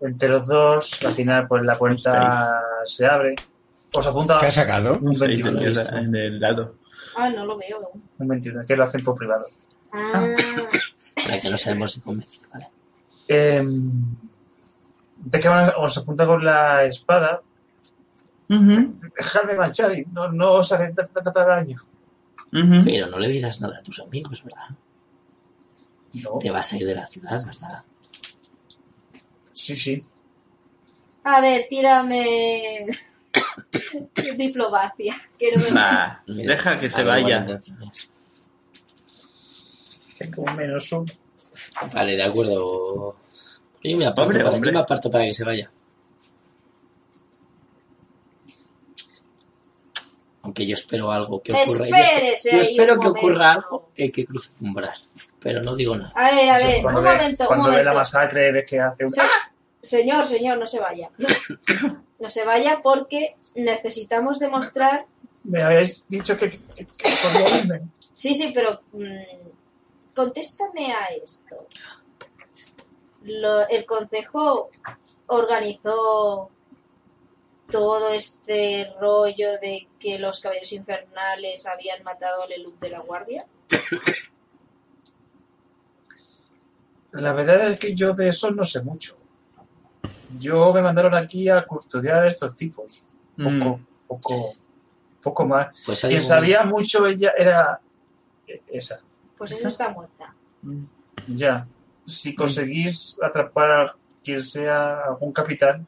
entre 0.01 0.29
los 0.29 0.47
dos, 0.47 1.03
al 1.03 1.11
final, 1.11 1.45
pues 1.47 1.63
la 1.63 1.77
puerta 1.77 2.61
se 2.85 3.05
abre. 3.05 3.35
Os 3.93 4.05
apunta 4.05 4.37
¿Qué 4.39 4.45
has 4.47 4.53
sacado? 4.55 4.99
un 5.01 5.15
Seis 5.15 5.41
21, 5.43 5.57
en 5.59 5.63
el- 5.65 5.69
visto. 5.69 5.95
en 5.97 6.15
el 6.15 6.39
lado. 6.39 6.75
Ah, 7.17 7.29
no 7.29 7.45
lo 7.45 7.57
veo 7.57 7.91
un 8.19 8.27
21, 8.27 8.63
que 8.65 8.75
lo 8.75 8.83
hacen 8.83 9.03
por 9.03 9.15
privado. 9.15 9.47
Ah, 9.91 10.25
Para 11.23 11.39
que 11.41 11.49
no 11.49 11.57
sabemos 11.57 11.91
si 11.93 12.01
convence. 12.01 12.41
¿vale? 12.51 12.67
Eh, 13.27 13.63
de 13.63 15.39
que 15.39 15.49
os 15.49 15.97
apunta 15.97 16.25
con 16.25 16.43
la 16.45 16.83
espada. 16.85 17.41
Ujú, 18.49 18.99
Dejadme 19.17 19.55
marchar 19.55 19.93
y 19.97 20.03
no, 20.13 20.29
no 20.29 20.53
os 20.53 20.69
tanta 20.69 21.05
tanta 21.07 21.43
daño. 21.45 21.81
Pero 22.51 23.07
no 23.07 23.19
le 23.19 23.27
dirás 23.27 23.59
nada 23.59 23.77
a 23.79 23.81
tus 23.83 23.99
amigos, 23.99 24.43
¿verdad? 24.43 24.69
No, 26.13 26.37
Te 26.39 26.49
vas 26.49 26.71
a 26.71 26.77
ir 26.77 26.85
de 26.85 26.95
la 26.95 27.05
ciudad, 27.05 27.45
¿verdad? 27.45 27.83
sí, 29.51 29.75
sí. 29.75 30.03
a 31.23 31.41
ver, 31.41 31.65
tírame. 31.69 32.85
Diplomacia. 34.37 35.15
Que 35.37 35.51
no 35.51 35.61
me- 35.61 35.71
Nah, 35.71 36.19
deja 36.25 36.79
que 36.79 36.89
se 36.89 37.03
vaya. 37.03 37.45
Un 40.37 40.55
menos 40.55 40.91
uno. 40.91 41.05
Vale, 41.93 42.15
de 42.15 42.23
acuerdo. 42.23 43.15
Yo 43.83 43.97
me 43.97 44.05
aparto, 44.05 44.33
para, 44.33 44.49
hombre. 44.51 44.69
yo 44.69 44.73
me 44.73 44.79
aparto 44.79 45.09
para 45.09 45.25
que 45.25 45.33
se 45.33 45.43
vaya. 45.43 45.71
Aunque 50.43 50.65
yo 50.65 50.75
espero 50.75 51.11
algo 51.11 51.41
que 51.41 51.51
ocurra. 51.53 51.87
Yo, 51.87 51.95
Espérese 51.95 52.51
yo 52.51 52.61
espero 52.61 52.99
que 52.99 53.07
ocurra 53.07 53.51
algo 53.53 53.89
y 53.95 54.11
que 54.11 54.25
cruce 54.25 54.51
un 54.61 54.69
umbral. 54.69 54.95
Pero 55.39 55.61
no 55.61 55.75
digo 55.75 55.95
nada. 55.97 56.11
A 56.15 56.31
ver, 56.31 56.49
a 56.49 56.57
ver, 56.57 56.85
un 56.85 56.95
ve, 56.95 57.01
momento, 57.01 57.43
un 57.43 57.47
cuando 57.47 57.69
ve 57.69 57.83
la 57.83 57.93
masacre, 57.93 58.51
ves 58.51 58.65
que 58.69 58.79
hace 58.79 59.03
un... 59.03 59.09
Se- 59.09 59.21
Señor, 59.81 60.25
señor, 60.25 60.57
no 60.57 60.67
se 60.67 60.79
vaya. 60.79 61.09
No 62.19 62.31
se 62.31 62.43
vaya 62.43 62.79
porque 62.81 63.35
necesitamos 63.53 64.39
demostrar. 64.39 65.05
Me 65.43 65.61
habéis 65.61 66.09
dicho 66.09 66.35
que, 66.35 66.49
que, 66.49 66.57
que. 66.57 66.87
Sí, 68.11 68.33
sí, 68.33 68.51
pero. 68.55 68.81
mm, 68.93 69.05
contéstame 70.17 70.91
a 70.91 71.05
esto. 71.23 71.55
Lo- 73.21 73.67
el 73.69 73.85
consejo 73.85 74.69
organizó 75.27 76.49
todo 77.69 78.09
este 78.13 78.91
rollo 78.99 79.59
de 79.61 79.87
que 79.99 80.17
los 80.17 80.41
caballeros 80.41 80.71
infernales 80.71 81.67
habían 81.67 82.01
matado 82.03 82.43
al 82.43 82.51
Eluk 82.51 82.79
de 82.79 82.89
la 82.89 82.99
Guardia. 83.01 83.45
La 87.11 87.33
verdad 87.33 87.71
es 87.71 87.79
que 87.79 87.93
yo 87.95 88.13
de 88.13 88.29
eso 88.29 88.51
no 88.51 88.63
sé 88.63 88.83
mucho. 88.83 89.17
Yo 90.39 90.73
me 90.73 90.81
mandaron 90.81 91.13
aquí 91.13 91.47
a 91.49 91.65
custodiar 91.65 92.23
a 92.23 92.27
estos 92.27 92.55
tipos. 92.55 93.13
Poco, 93.37 93.49
Mm. 93.77 93.85
poco, 94.07 94.55
poco 95.21 95.45
más. 95.45 95.83
Pues 95.85 96.01
Quien 96.01 96.21
sabía 96.21 96.63
mucho 96.63 97.05
ella 97.05 97.33
era 97.37 97.79
esa. 98.67 99.01
Pues 99.37 99.51
esa 99.51 99.69
está 99.69 99.89
muerta. 99.89 100.33
Ya. 101.27 101.67
Si 102.05 102.35
conseguís 102.35 103.17
atrapar 103.21 103.71
a 103.71 103.95
quien 104.23 104.41
sea 104.41 105.01
algún 105.07 105.31
capitán, 105.31 105.85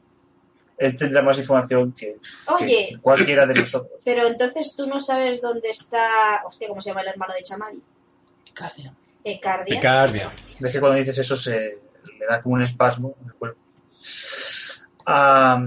él 0.76 0.96
tendrá 0.96 1.20
más 1.22 1.38
información 1.38 1.92
que, 1.92 2.16
cualquiera 3.02 3.46
de 3.46 3.54
nosotros. 3.54 4.00
pero 4.02 4.26
entonces 4.26 4.74
tú 4.74 4.86
no 4.86 5.00
sabes 5.00 5.42
dónde 5.42 5.68
está. 5.70 6.42
Hostia, 6.46 6.68
¿cómo 6.68 6.80
se 6.80 6.90
llama 6.90 7.02
el 7.02 7.08
hermano 7.08 7.34
de 7.34 7.42
Chamali? 7.42 7.82
Cardia. 8.54 8.94
Ecardia. 9.22 9.74
Picardia. 9.74 10.30
Ves 10.58 10.72
que 10.72 10.80
cuando 10.80 10.96
dices 10.96 11.18
eso 11.18 11.36
se 11.36 11.78
le 12.18 12.26
da 12.26 12.40
como 12.40 12.54
un 12.54 12.62
espasmo 12.62 13.14
en 13.20 13.26
el 13.26 13.34
cuerpo. 13.34 13.60
Ah, 15.04 15.62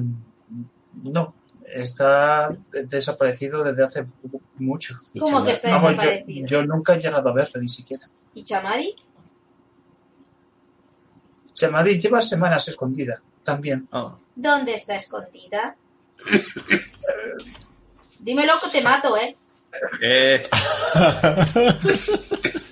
no, 1.03 1.33
está 1.73 2.55
desaparecido 2.71 3.63
desde 3.63 3.83
hace 3.83 4.05
mucho. 4.57 4.95
¿Cómo 5.19 5.43
que 5.43 5.51
está 5.51 5.69
Vamos, 5.71 5.83
yo, 5.83 5.89
desaparecido? 5.89 6.47
yo 6.47 6.65
nunca 6.65 6.93
he 6.95 6.99
llegado 6.99 7.29
a 7.29 7.33
verle 7.33 7.61
ni 7.61 7.67
siquiera. 7.67 8.05
¿Y 8.33 8.43
Chamadi? 8.43 8.95
Chamadi 11.53 11.99
lleva 11.99 12.21
semanas 12.21 12.67
escondida 12.67 13.21
también. 13.43 13.87
Oh. 13.91 14.17
¿Dónde 14.35 14.73
está 14.73 14.95
escondida? 14.95 15.75
Dímelo 18.19 18.53
que 18.63 18.69
te 18.79 18.83
mato, 18.83 19.17
¿eh? 19.17 19.35
Eh, 20.01 20.43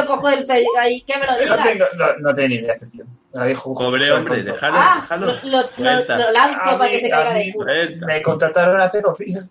Lo 0.00 0.06
cojo 0.06 0.28
del 0.28 0.44
pelo 0.44 0.68
ahí, 0.78 1.02
que 1.02 1.18
me 1.18 1.26
lo 1.26 1.32
No, 1.32 1.38
digas. 1.38 1.62
tengo, 1.64 1.84
no, 1.98 2.06
no 2.28 2.34
tengo 2.34 2.48
ni 2.48 2.54
idea, 2.56 2.72
este 2.72 2.86
tío. 2.86 3.04
Me 3.32 3.40
la 3.40 3.46
dijo 3.46 3.74
pobre 3.74 4.10
hombre, 4.12 4.42
déjalo, 4.42 4.76
Ah, 4.80 4.98
déjalo. 5.02 5.26
lo, 5.26 5.60
lanzo 5.78 6.12
A 6.60 6.64
para 6.78 6.84
mí- 6.84 6.90
que 6.90 7.00
se 7.00 7.10
caiga 7.10 7.34
de 7.34 7.52
culo. 7.52 7.72
Me 8.06 8.22
contrataron 8.22 8.80
hace 8.80 9.00
dos 9.00 9.18
días. 9.18 9.46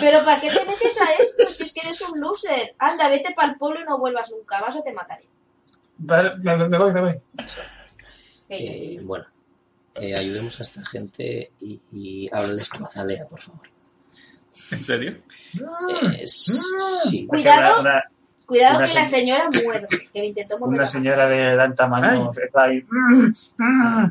Pero 0.00 0.24
¿para 0.24 0.40
qué 0.40 0.50
te 0.50 0.64
metes 0.64 1.00
a 1.00 1.12
esto 1.22 1.52
si 1.52 1.64
es 1.64 1.74
que 1.74 1.80
eres 1.80 2.00
un 2.02 2.20
loser? 2.20 2.74
Anda, 2.78 3.08
vete 3.08 3.32
para 3.34 3.52
el 3.52 3.58
pueblo 3.58 3.80
y 3.80 3.84
no 3.84 3.98
vuelvas 3.98 4.30
nunca, 4.30 4.60
vas 4.60 4.76
o 4.76 4.82
te 4.82 4.92
mataré. 4.92 5.24
Vale, 5.98 6.32
me, 6.38 6.78
voy, 6.78 6.92
me 6.92 7.00
voy. 7.00 7.20
Eh, 8.48 8.98
bueno, 9.02 9.26
eh, 9.94 10.14
ayudemos 10.16 10.58
a 10.60 10.62
esta 10.62 10.84
gente 10.84 11.52
y, 11.60 11.80
y 11.92 12.28
háblales 12.32 12.68
con 12.68 12.84
Azalea, 12.84 13.26
por 13.26 13.40
favor. 13.40 13.68
¿En 14.72 14.78
serio? 14.82 15.12
Eh, 15.54 16.22
s- 16.24 16.52
sí, 17.08 17.26
Cuidado. 17.26 17.80
Una, 17.80 18.02
Cuidado 18.50 18.78
Una 18.78 18.86
que 18.88 18.94
la 18.94 19.04
se- 19.04 19.10
señora 19.16 19.48
muerde, 19.64 19.86
que 20.12 20.20
me 20.20 20.26
intentó 20.26 20.58
morder. 20.58 20.74
una 20.74 20.84
señora 20.86 21.28
de 21.28 21.36
gran 21.52 21.72
tamaño 21.76 22.32
está 22.42 22.64
ahí. 22.64 22.84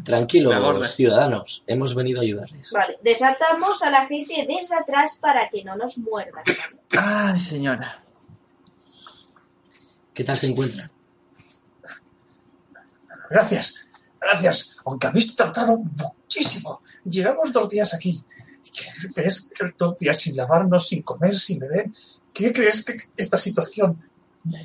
Tranquilos, 0.05 0.95
ciudadanos, 0.95 1.61
hemos 1.67 1.93
venido 1.93 2.21
a 2.21 2.23
ayudarles. 2.23 2.71
Vale, 2.71 2.97
desatamos 3.03 3.83
a 3.83 3.89
la 3.91 4.05
gente 4.05 4.47
desde 4.47 4.75
atrás 4.75 5.17
para 5.19 5.49
que 5.49 5.61
no 5.65 5.75
nos 5.75 5.97
muerdan. 5.97 6.41
Ay, 6.97 7.37
señora. 7.41 8.01
¿Qué 10.13 10.23
tal 10.23 10.37
se 10.37 10.47
encuentran? 10.47 10.89
Gracias, 13.29 13.89
gracias. 14.21 14.77
Aunque 14.85 15.07
habéis 15.07 15.35
tratado 15.35 15.77
muchísimo. 15.79 16.81
Llevamos 17.03 17.51
dos 17.51 17.67
días 17.69 17.93
aquí. 17.93 18.23
¿Qué 18.63 19.09
crees 19.13 19.51
que 19.53 19.65
dos 19.77 19.97
días 19.97 20.17
sin 20.17 20.37
lavarnos, 20.37 20.87
sin 20.87 21.01
comer, 21.01 21.35
sin 21.35 21.59
beber? 21.59 21.89
¿Qué 22.33 22.53
crees 22.53 22.85
que 22.85 22.95
esta 23.17 23.37
situación 23.37 24.01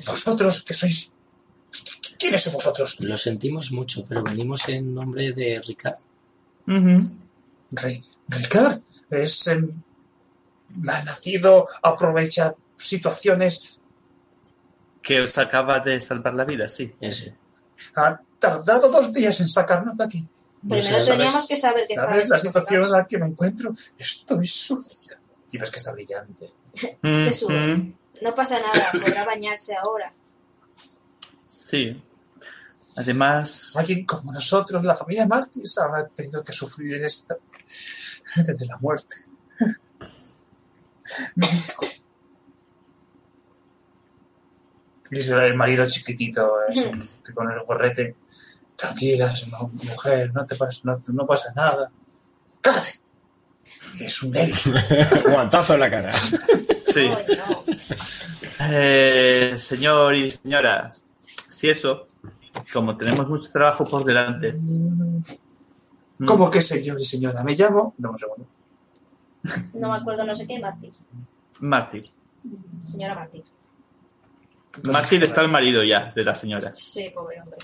Vosotros, 0.07 0.63
que 0.63 0.73
sois... 0.73 1.13
¿Quiénes 2.17 2.43
sois 2.43 2.55
vosotros? 2.55 2.99
Lo 3.01 3.17
sentimos 3.17 3.71
mucho, 3.71 4.05
pero 4.07 4.23
venimos 4.23 4.67
en 4.69 4.93
nombre 4.93 5.31
de 5.31 5.61
Ricard. 5.65 5.99
Ricard 8.27 8.81
es 9.09 9.47
em, 9.47 9.71
malnacido, 10.69 11.67
aprovecha 11.83 12.53
situaciones. 12.75 13.79
Que 15.01 15.21
os 15.21 15.37
acaba 15.37 15.79
de 15.79 16.01
salvar 16.01 16.33
la 16.33 16.45
vida, 16.45 16.67
sí. 16.67 16.93
Ese. 16.99 17.35
Ha 17.95 18.19
tardado 18.39 18.89
dos 18.89 19.13
días 19.13 19.39
en 19.39 19.47
sacarnos 19.47 19.97
de 19.97 20.03
aquí. 20.03 20.27
Primero 20.61 20.99
¿sabes? 20.99 21.05
teníamos 21.05 21.47
que 21.47 21.57
saber 21.57 21.85
que 21.87 21.95
¿Sabes 21.95 22.29
la 22.29 22.37
en 22.37 22.41
situación 22.41 22.83
en 22.83 22.91
la 22.91 23.05
que 23.05 23.19
me 23.19 23.27
encuentro? 23.27 23.71
Estoy 23.97 24.47
sucia. 24.47 25.19
Y 25.51 25.57
ves 25.57 25.69
que 25.69 25.77
está 25.77 25.91
brillante. 25.91 26.51
Ujú. 27.03 27.93
No 28.21 28.33
pasa 28.35 28.59
nada, 28.59 28.89
podrá 28.93 29.25
bañarse 29.25 29.75
ahora. 29.75 30.11
Sí. 31.47 32.01
Además, 32.97 33.73
Alguien 33.75 34.05
como 34.05 34.31
nosotros, 34.31 34.83
la 34.83 34.95
familia 34.95 35.25
Martis, 35.27 35.77
ha 35.79 36.07
tenido 36.07 36.43
que 36.43 36.53
sufrir 36.53 37.03
esta 37.03 37.35
desde 38.35 38.65
la 38.67 38.77
muerte. 38.77 39.15
Y 45.11 45.19
el 45.19 45.55
marido 45.55 45.87
chiquitito, 45.87 46.51
es 46.67 46.81
un- 46.81 47.07
con 47.33 47.51
el 47.51 47.63
gorrete. 47.63 48.15
Tranquila, 48.75 49.31
mu- 49.51 49.69
mujer, 49.83 50.31
no 50.33 50.45
te 50.45 50.55
pasa, 50.55 50.81
no, 50.83 51.01
no 51.13 51.25
pasa 51.25 51.53
nada. 51.55 51.89
¡Cállate! 52.59 52.99
Es 53.99 54.21
un 54.23 54.31
débil. 54.31 54.55
Guantazo 55.31 55.75
en 55.75 55.79
la 55.79 55.89
cara. 55.91 56.11
Sí. 56.99 57.11
Eh, 58.71 59.55
señor 59.57 60.15
y 60.15 60.31
señora, 60.31 60.89
si 61.49 61.69
eso, 61.69 62.07
como 62.71 62.95
tenemos 62.95 63.27
mucho 63.27 63.51
trabajo 63.51 63.83
por 63.83 64.03
delante. 64.03 64.53
mm, 64.53 65.23
¿Cómo 66.25 66.49
que 66.49 66.61
señor 66.61 66.99
y 66.99 67.03
señora? 67.03 67.43
Me 67.43 67.53
llamo. 67.53 67.93
Dame 67.97 68.11
un 68.13 68.17
segundo. 68.17 68.47
No 69.73 69.89
me 69.89 69.95
acuerdo, 69.95 70.25
no 70.25 70.35
sé 70.35 70.47
qué, 70.47 70.59
Mártir. 70.59 70.93
Mártir. 71.59 72.05
Señora 72.87 73.15
Mártir. 73.15 73.43
No 74.83 74.91
Mártir 74.91 75.23
está 75.23 75.41
el 75.41 75.49
marido 75.49 75.83
ya 75.83 76.11
de 76.15 76.23
la 76.23 76.33
señora. 76.33 76.73
Sí, 76.73 77.11
pobre 77.13 77.41
hombre. 77.41 77.57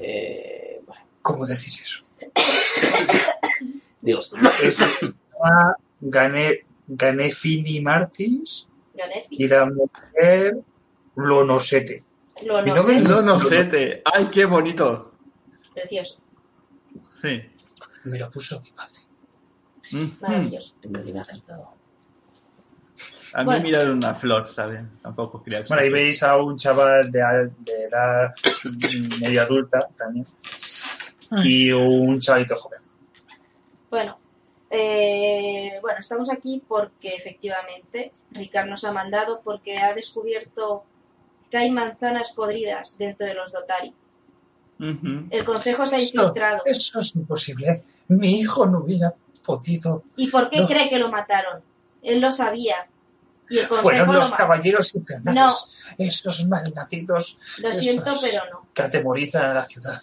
Eh, 0.00 0.80
bueno, 0.86 1.02
¿Cómo 1.22 1.44
decís 1.44 1.82
eso? 1.82 2.04
digo, 4.00 4.20
Es 4.62 4.80
llama 4.80 5.76
Gane, 6.88 7.16
Ganefini 7.24 7.80
Martins 7.80 8.70
y 9.30 9.46
la 9.46 9.66
mujer 9.66 10.58
Lonosete. 11.16 12.04
Lo 12.46 12.62
Mi 12.62 12.70
no 12.70 12.76
nombre 12.76 12.94
sé. 12.96 13.00
no- 13.02 13.10
No, 13.10 13.22
no 13.22 13.38
sé, 13.38 13.64
te- 13.64 14.02
ay, 14.04 14.28
qué 14.30 14.44
bonito. 14.44 15.12
Precioso. 15.74 16.18
Sí. 17.20 17.40
Me 18.04 18.18
lo 18.18 18.30
puso 18.30 18.60
mi 18.62 18.70
padre. 18.70 20.12
Maravilloso. 20.20 20.74
bien 20.82 21.18
acertado. 21.18 21.74
A 23.34 23.40
mí 23.40 23.44
Bueno. 23.44 23.62
mirar 23.62 23.90
una 23.90 24.14
flor, 24.14 24.48
¿saben? 24.48 24.98
Tampoco 25.02 25.42
quería 25.42 25.62
Bueno, 25.68 25.82
ahí 25.82 25.90
veis 25.90 26.22
a 26.22 26.36
un 26.38 26.56
chaval 26.56 27.10
de, 27.12 27.20
edad 27.20 28.30
medio 29.20 29.42
adulta 29.42 29.86
también 29.96 30.26
y 31.44 31.70
un 31.72 32.18
chavalito 32.20 32.56
joven. 32.56 32.80
Bueno, 33.90 34.18
eh, 34.70 35.78
bueno, 35.80 36.00
estamos 36.00 36.30
aquí 36.30 36.62
porque 36.68 37.14
efectivamente 37.14 38.12
Ricard 38.32 38.68
nos 38.68 38.84
ha 38.84 38.92
mandado 38.92 39.40
porque 39.42 39.78
ha 39.78 39.94
descubierto 39.94 40.84
que 41.50 41.56
hay 41.56 41.70
manzanas 41.70 42.32
podridas 42.32 42.96
dentro 42.98 43.26
de 43.26 43.34
los 43.34 43.52
Dotari. 43.52 43.94
El 44.80 45.44
consejo 45.44 45.86
se 45.86 45.96
ha 45.96 45.98
Eso, 45.98 46.16
infiltrado. 46.18 46.62
eso 46.66 47.00
es 47.00 47.16
imposible. 47.16 47.82
Mi 48.08 48.38
hijo 48.38 48.66
no 48.66 48.78
hubiera 48.80 49.12
podido. 49.44 50.04
¿Y 50.16 50.28
por 50.28 50.48
qué 50.50 50.60
No. 50.60 50.66
cree 50.68 50.88
que 50.88 50.98
lo 50.98 51.08
mataron? 51.10 51.62
Él 52.02 52.20
lo 52.20 52.30
sabía. 52.30 52.88
Y 53.50 53.58
el 53.58 53.66
consejo 53.66 53.82
Fueron 53.88 54.06
lo 54.08 54.12
los 54.14 54.30
caballeros 54.30 54.94
infernales. 54.94 55.94
Esos 55.98 56.46
malnacidos 56.48 57.58
Lo 57.62 57.72
siento, 57.72 58.10
pero 58.20 58.44
no. 58.52 58.68
que 58.74 58.82
atemorizan 58.82 59.46
a 59.46 59.54
la 59.54 59.64
ciudad. 59.64 59.98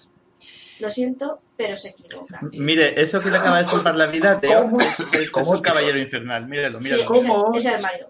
Lo 0.80 0.92
siento, 0.92 1.42
pero 1.56 1.78
se 1.78 1.90
equivoca. 1.90 2.40
Mire, 2.52 3.00
eso 3.02 3.20
que 3.22 3.30
le 3.30 3.38
acaba 3.38 3.60
de 3.60 3.66
salvar 3.66 3.96
la 3.96 4.08
vida, 4.08 4.40
Teo, 4.40 4.64
¿Cómo? 4.64 4.80
es, 4.82 5.00
es 5.14 5.32
¿Cómo? 5.32 5.52
un 5.52 5.60
caballero 5.62 5.98
infernal. 5.98 6.46
Míralo, 6.48 6.82
Sí, 6.82 6.90
míralo. 6.92 7.52
el, 7.54 7.58
es 7.58 7.66
el 7.66 7.82
Mario. 7.82 8.10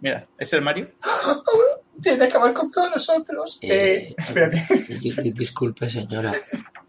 Mira, 0.00 0.26
¿es 0.38 0.52
el 0.52 0.62
Mario? 0.62 0.90
Tiene 2.02 2.18
que 2.18 2.24
acabar 2.24 2.52
con 2.52 2.70
todos 2.70 2.90
nosotros. 2.90 3.58
Eh, 3.62 4.08
Eh, 4.10 4.14
espérate. 4.18 4.62
Di- 5.00 5.10
di- 5.22 5.32
Disculpe, 5.32 5.88
señora. 5.88 6.30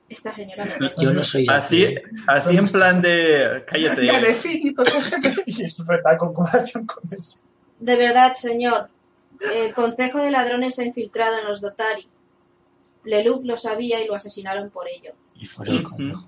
Esta 0.09 0.33
señora 0.33 0.63
me 0.79 0.91
Yo 1.03 1.11
no 1.11 1.23
soy 1.23 1.45
Así, 1.49 1.95
así 2.27 2.55
en 2.57 2.67
plan 2.67 3.01
de... 3.01 3.63
Cállate. 3.67 4.05
Ganefini, 4.05 4.71
protégeme. 4.71 5.33
Y 5.45 5.63
es 5.63 5.85
verdad, 5.85 6.17
con 6.17 6.33
colación 6.33 6.85
con 6.85 7.03
eso. 7.11 7.39
De 7.79 7.95
verdad, 7.95 8.35
señor, 8.35 8.89
el 9.55 9.73
Consejo 9.73 10.19
de 10.19 10.31
Ladrones 10.31 10.75
se 10.75 10.83
ha 10.83 10.85
infiltrado 10.85 11.39
en 11.39 11.45
los 11.47 11.61
Dotari. 11.61 12.07
Leloup 13.07 13.45
lo 13.45 13.57
sabía 13.57 14.03
y 14.03 14.07
lo 14.07 14.15
asesinaron 14.15 14.69
por 14.69 14.87
ello. 14.87 15.13
Y 15.35 15.45
fuera 15.45 15.71
el 15.71 15.83
consejo. 15.83 16.27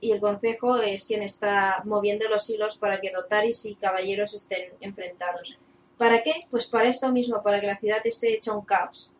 Y 0.00 0.12
el 0.12 0.20
Consejo 0.20 0.76
es 0.76 1.06
quien 1.06 1.22
está 1.22 1.82
moviendo 1.84 2.28
los 2.28 2.48
hilos 2.50 2.76
para 2.76 3.00
que 3.00 3.10
Dotaris 3.10 3.64
y 3.64 3.76
caballeros 3.76 4.34
estén 4.34 4.72
enfrentados. 4.80 5.58
¿Para 5.96 6.22
qué? 6.22 6.46
Pues 6.50 6.66
para 6.66 6.88
esto 6.88 7.10
mismo, 7.10 7.42
para 7.42 7.60
que 7.60 7.66
la 7.66 7.78
ciudad 7.78 8.00
esté 8.04 8.34
hecha 8.34 8.52
un 8.52 8.64
caos. 8.64 9.10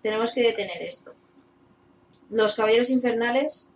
Tenemos 0.00 0.32
que 0.32 0.42
detener 0.42 0.82
esto. 0.82 1.12
Los 2.30 2.54
caballeros 2.54 2.90
infernales 2.90 3.68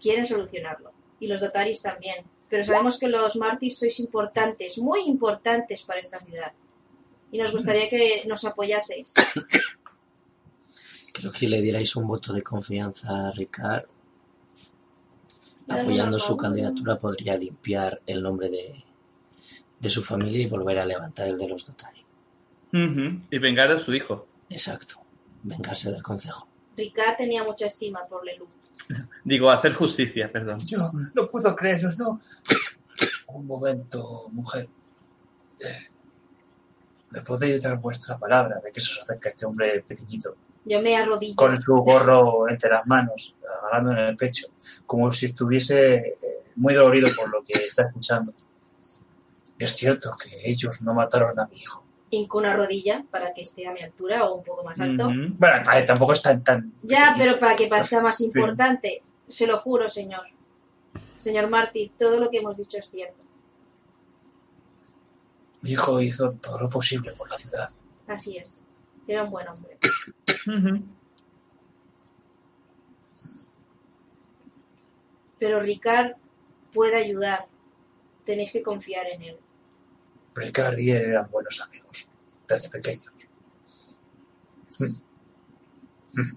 quieren 0.00 0.26
solucionarlo. 0.26 0.92
Y 1.20 1.26
los 1.26 1.42
Dotaris 1.42 1.82
también. 1.82 2.24
Pero 2.48 2.64
sabemos 2.64 2.98
que 2.98 3.08
los 3.08 3.36
mártires 3.36 3.78
sois 3.78 4.00
importantes, 4.00 4.78
muy 4.78 5.02
importantes 5.06 5.82
para 5.82 6.00
esta 6.00 6.18
ciudad. 6.18 6.52
Y 7.30 7.38
nos 7.38 7.52
gustaría 7.52 7.88
que 7.88 8.22
nos 8.26 8.44
apoyaseis. 8.44 9.12
Creo 11.12 11.30
que 11.30 11.48
le 11.48 11.60
dierais 11.60 11.94
un 11.96 12.06
voto 12.06 12.32
de 12.32 12.42
confianza 12.42 13.28
a 13.28 13.32
Ricard. 13.32 13.84
Apoyando 15.68 16.18
su 16.18 16.36
candidatura 16.36 16.98
podría 16.98 17.36
limpiar 17.36 18.00
el 18.06 18.22
nombre 18.22 18.50
de, 18.50 18.84
de 19.78 19.90
su 19.90 20.02
familia 20.02 20.42
y 20.42 20.46
volver 20.46 20.78
a 20.78 20.86
levantar 20.86 21.28
el 21.28 21.38
de 21.38 21.48
los 21.48 21.66
Dotari. 21.66 22.04
Y 22.72 23.38
vengar 23.38 23.70
a 23.70 23.78
su 23.78 23.92
hijo. 23.94 24.26
Exacto. 24.48 25.00
Vengarse 25.42 25.90
del 25.90 26.02
consejo. 26.02 26.48
Ricard 26.76 27.16
tenía 27.16 27.44
mucha 27.44 27.66
estima 27.66 28.06
por 28.06 28.24
Leloup. 28.24 28.48
Digo, 29.24 29.50
hacer 29.50 29.74
justicia, 29.74 30.30
perdón. 30.30 30.58
Yo 30.64 30.90
no 31.14 31.28
puedo 31.28 31.54
creerlo, 31.54 31.92
no. 31.98 32.20
Un 33.28 33.46
momento, 33.46 34.28
mujer. 34.30 34.68
Eh, 35.60 35.88
¿Me 37.10 37.20
podéis 37.20 37.62
dar 37.62 37.78
vuestra 37.78 38.18
palabra 38.18 38.60
de 38.64 38.72
que 38.72 38.80
se 38.80 38.92
os 38.92 39.02
acerca 39.02 39.28
este 39.28 39.44
hombre 39.44 39.82
pequeñito, 39.86 40.34
Yo 40.64 40.80
me 40.80 40.96
arrodillo. 40.96 41.36
con 41.36 41.60
su 41.60 41.74
gorro 41.74 42.48
entre 42.48 42.70
las 42.70 42.86
manos, 42.86 43.34
agarrando 43.58 43.92
en 43.92 43.98
el 43.98 44.16
pecho, 44.16 44.46
como 44.86 45.10
si 45.10 45.26
estuviese 45.26 45.96
eh, 45.96 46.42
muy 46.56 46.74
dolorido 46.74 47.08
por 47.16 47.30
lo 47.30 47.42
que 47.42 47.54
está 47.54 47.82
escuchando? 47.82 48.32
Es 49.58 49.76
cierto 49.76 50.10
que 50.22 50.50
ellos 50.50 50.82
no 50.82 50.94
mataron 50.94 51.38
a 51.38 51.46
mi 51.46 51.60
hijo. 51.60 51.84
Hinco 52.10 52.38
una 52.38 52.54
rodilla 52.54 53.04
para 53.10 53.32
que 53.32 53.42
esté 53.42 53.66
a 53.66 53.72
mi 53.72 53.80
altura 53.80 54.24
o 54.26 54.36
un 54.36 54.44
poco 54.44 54.64
más 54.64 54.78
alto. 54.78 55.06
Ujú. 55.06 55.34
Bueno, 55.38 55.70
a 55.70 55.76
ver, 55.76 55.86
tampoco 55.86 56.12
es 56.12 56.20
tan... 56.20 56.42
tan 56.44 56.72
Ya, 56.82 57.14
pero 57.16 57.38
para 57.38 57.56
que 57.56 57.68
parezca 57.68 58.02
más 58.02 58.20
importante. 58.20 59.02
Se 59.26 59.46
lo 59.46 59.60
juro, 59.60 59.88
señor. 59.88 60.22
Señor 61.16 61.48
Martí, 61.48 61.92
todo 61.98 62.20
lo 62.20 62.28
que 62.28 62.38
hemos 62.38 62.56
dicho 62.56 62.78
es 62.78 62.90
cierto. 62.90 63.24
Mi 65.62 65.70
hijo 65.70 66.00
hizo 66.00 66.32
todo 66.32 66.60
lo 66.60 66.68
posible 66.68 67.12
por 67.12 67.30
la 67.30 67.38
ciudad. 67.38 67.70
Así 68.08 68.36
es. 68.36 68.60
Era 69.06 69.22
un 69.24 69.30
buen 69.30 69.46
hombre. 69.48 69.78
Pero 75.38 75.60
Ricard 75.60 76.12
puede 76.72 76.96
ayudar. 76.96 77.46
Tenéis 78.24 78.52
que 78.52 78.62
confiar 78.62 79.06
en 79.06 79.22
él. 79.22 79.40
Ricard 80.34 80.78
y 80.78 80.90
él 80.90 81.02
eran 81.02 81.30
buenos 81.30 81.60
amigos, 81.60 82.10
desde 82.48 82.70
pequeños. 82.70 83.12
Mm. 84.78 86.20
Mm. 86.20 86.36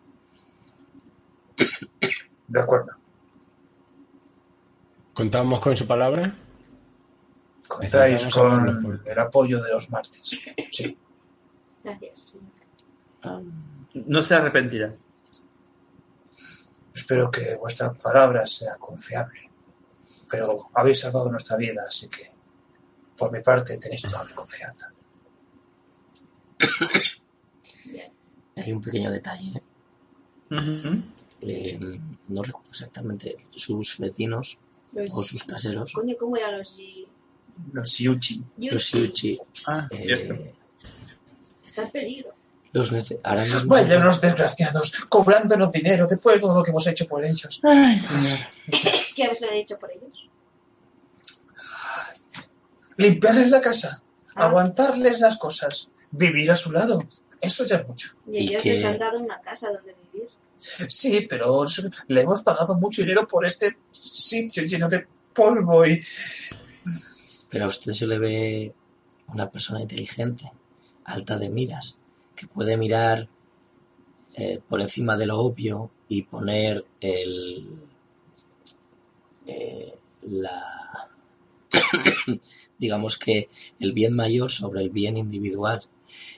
De 2.47 2.59
acuerdo. 2.59 2.91
¿Contamos 5.13 5.59
con 5.59 5.77
su 5.77 5.87
palabra? 5.87 6.35
Contáis 7.67 8.25
con 8.27 9.01
el 9.05 9.19
apoyo 9.19 9.61
de 9.63 9.71
los 9.71 9.89
mártires. 9.89 10.41
Sí. 10.71 10.97
Gracias. 11.83 12.33
No 13.95 14.21
se 14.21 14.35
arrepentirá. 14.35 14.95
Espero 16.93 17.29
que 17.31 17.55
vuestra 17.55 17.93
palabra 17.93 18.45
sea 18.45 18.75
confiable. 18.77 19.49
Pero 20.29 20.69
habéis 20.73 20.99
salvado 21.01 21.31
nuestra 21.31 21.55
vida, 21.57 21.83
así 21.87 22.07
que 22.09 22.31
por 23.17 23.31
mi 23.31 23.41
parte 23.41 23.77
tenéis 23.77 24.01
toda 24.03 24.23
mi 24.23 24.33
confianza. 24.33 24.91
hay 28.55 28.71
un 28.71 28.81
pequeño 28.81 29.11
detalle. 29.11 29.61
¿eh? 30.51 31.01
Eh, 31.41 31.79
no 32.29 32.43
recuerdo 32.43 32.69
exactamente 32.69 33.35
sus 33.55 33.97
vecinos 33.99 34.57
o 35.11 35.23
sus 35.23 35.43
caseros, 35.43 35.91
Coño, 35.93 36.15
¿cómo 36.17 36.37
eran 36.37 36.57
los 36.59 36.77
Yi- 36.77 37.07
Los 37.73 37.97
Yuchi. 37.99 38.43
los 38.57 38.91
Yuchi? 38.91 39.37
Ah, 39.67 39.87
eh, 39.91 40.53
Está 41.63 41.83
en 41.83 41.91
peligro. 41.91 42.33
Los 42.75 42.91
nece- 42.91 43.19
ahora 43.23 43.41
mismo 43.43 43.61
Vaya 43.67 43.97
unos 43.99 44.19
desgraciados, 44.19 44.91
cobrándonos 45.07 45.71
dinero 45.71 46.07
después 46.07 46.35
de 46.35 46.41
todo 46.41 46.57
lo 46.57 46.63
que 46.63 46.71
hemos 46.71 46.85
hecho 46.87 47.07
por 47.07 47.25
ellos. 47.25 47.61
Ay, 47.63 47.97
señor. 47.97 48.37
¿Qué 49.15 49.23
habéis 49.23 49.41
lo 49.41 49.47
he 49.49 49.55
dicho 49.55 49.79
por 49.79 49.89
ellos? 49.91 50.29
Limpiarles 52.97 53.49
la 53.49 53.61
casa, 53.61 54.01
Ah. 54.35 54.45
aguantarles 54.47 55.19
las 55.21 55.37
cosas, 55.37 55.89
vivir 56.11 56.51
a 56.51 56.55
su 56.55 56.71
lado. 56.71 57.03
Eso 57.41 57.63
ya 57.65 57.77
es 57.77 57.87
mucho. 57.87 58.09
Y 58.27 58.37
¿Y 58.37 58.47
ellos 58.49 58.61
qué? 58.63 58.73
les 58.73 58.85
han 58.85 58.97
dado 58.99 59.19
una 59.19 59.39
casa 59.41 59.69
donde 59.71 59.95
vivir. 60.11 60.29
Sí, 60.57 61.27
pero 61.29 61.65
le 62.07 62.21
hemos 62.21 62.41
pagado 62.41 62.75
mucho 62.75 63.01
dinero 63.01 63.27
por 63.27 63.45
este 63.45 63.77
sitio 63.91 64.63
lleno 64.63 64.87
de 64.89 65.07
polvo 65.33 65.85
y... 65.85 65.99
Pero 67.49 67.65
a 67.65 67.67
usted 67.67 67.91
se 67.93 68.07
le 68.07 68.17
ve 68.19 68.73
una 69.27 69.49
persona 69.49 69.81
inteligente, 69.81 70.51
alta 71.05 71.37
de 71.37 71.49
miras, 71.49 71.95
que 72.35 72.47
puede 72.47 72.77
mirar 72.77 73.27
eh, 74.37 74.59
por 74.67 74.81
encima 74.81 75.15
de 75.17 75.25
lo 75.25 75.39
obvio 75.39 75.91
y 76.07 76.23
poner 76.23 76.85
el 76.99 77.69
eh, 79.47 79.97
la 80.21 81.09
digamos 82.77 83.17
que 83.17 83.49
el 83.79 83.93
bien 83.93 84.13
mayor 84.13 84.51
sobre 84.51 84.81
el 84.81 84.89
bien 84.89 85.17
individual 85.17 85.83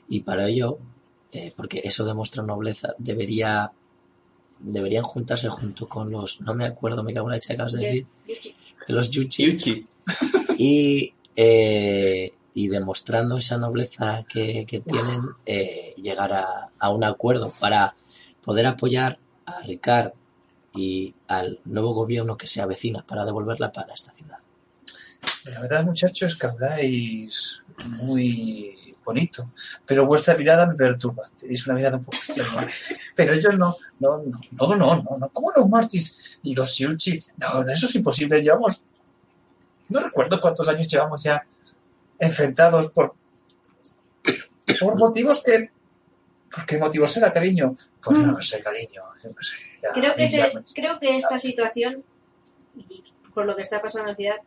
y 0.07 0.21
para 0.21 0.47
ello 0.47 0.79
eh, 1.31 1.51
porque 1.55 1.81
eso 1.83 2.05
demuestra 2.05 2.43
nobleza 2.43 2.93
debería 2.97 3.71
deberían 4.59 5.03
juntarse 5.03 5.49
junto 5.49 5.87
con 5.87 6.11
los 6.11 6.41
no 6.41 6.53
me 6.53 6.65
acuerdo 6.65 7.03
me 7.03 7.13
cago 7.13 7.31
en 7.31 7.39
la 7.39 7.53
acabas 7.53 7.73
de 7.73 7.85
decir 7.85 8.07
Yuchi. 8.27 8.55
de 8.87 8.93
los 8.93 9.09
yuchi 9.11 9.51
Yuchi. 9.51 9.85
y, 10.59 11.13
eh, 11.35 12.33
y 12.57 12.69
demostrando 12.69 13.37
esa 13.37 13.59
nobleza 13.59 14.25
que, 14.27 14.65
que 14.65 14.79
tienen, 14.79 15.21
eh, 15.45 15.93
llegar 16.01 16.33
a, 16.33 16.71
a 16.79 16.89
un 16.89 17.03
acuerdo 17.03 17.53
para 17.59 17.95
poder 18.41 18.65
apoyar 18.65 19.19
a 19.45 19.61
Ricard 19.61 20.13
y 20.73 21.13
al 21.27 21.59
nuevo 21.65 21.93
gobierno 21.93 22.35
que 22.35 22.47
se 22.47 22.59
avecina 22.59 23.05
para 23.05 23.25
devolver 23.25 23.59
la 23.59 23.71
paz 23.71 23.91
a 23.91 23.93
esta 23.93 24.11
ciudad. 24.11 24.39
La 25.45 25.59
verdad, 25.59 25.83
muchachos, 25.83 26.35
que 26.35 26.47
habláis 26.47 27.61
muy 27.85 28.95
bonito, 29.05 29.51
pero 29.85 30.07
vuestra 30.07 30.35
mirada 30.35 30.65
me 30.65 30.73
perturba. 30.73 31.29
Es 31.47 31.67
una 31.67 31.75
mirada 31.75 31.97
un 31.97 32.05
poco 32.05 32.17
extraña. 32.17 32.67
Pero 33.15 33.35
yo 33.35 33.51
no, 33.51 33.75
no, 33.99 34.23
no, 34.51 34.75
no, 34.75 34.95
no, 35.03 35.17
no. 35.19 35.29
¿Cómo 35.29 35.51
los 35.55 35.69
Martis 35.69 36.39
y 36.41 36.55
los 36.55 36.73
Siuchi? 36.73 37.19
No, 37.37 37.69
eso 37.69 37.85
es 37.85 37.95
imposible. 37.95 38.41
Llevamos, 38.41 38.87
no 39.89 39.99
recuerdo 39.99 40.41
cuántos 40.41 40.67
años 40.67 40.87
llevamos 40.87 41.21
ya 41.21 41.45
enfrentados 42.19 42.87
por, 42.87 43.15
por 44.79 44.97
motivos 44.97 45.43
que, 45.43 45.71
¿por 46.53 46.65
qué 46.65 46.77
motivos 46.77 47.15
era, 47.17 47.31
cariño? 47.33 47.73
Pues 48.03 48.19
no 48.19 48.41
sé, 48.41 48.61
cariño. 48.63 49.03
yo 49.23 49.29
no 49.29 49.41
sé, 49.41 49.55
ya, 49.81 49.91
Creo 49.93 50.15
que, 50.15 50.27
se- 50.27 50.53
me- 50.53 50.63
creo 50.73 50.99
que 50.99 51.17
esta 51.17 51.39
situación, 51.39 52.03
y 52.75 53.03
por 53.33 53.45
lo 53.45 53.55
que 53.55 53.61
está 53.61 53.81
pasando 53.81 54.09
en 54.09 54.13
la 54.13 54.15
ciudad, 54.15 54.37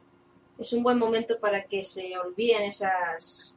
es 0.58 0.72
un 0.72 0.82
buen 0.82 0.98
momento 0.98 1.38
para 1.38 1.64
que 1.64 1.82
se 1.82 2.16
olviden 2.18 2.62
esas. 2.64 3.54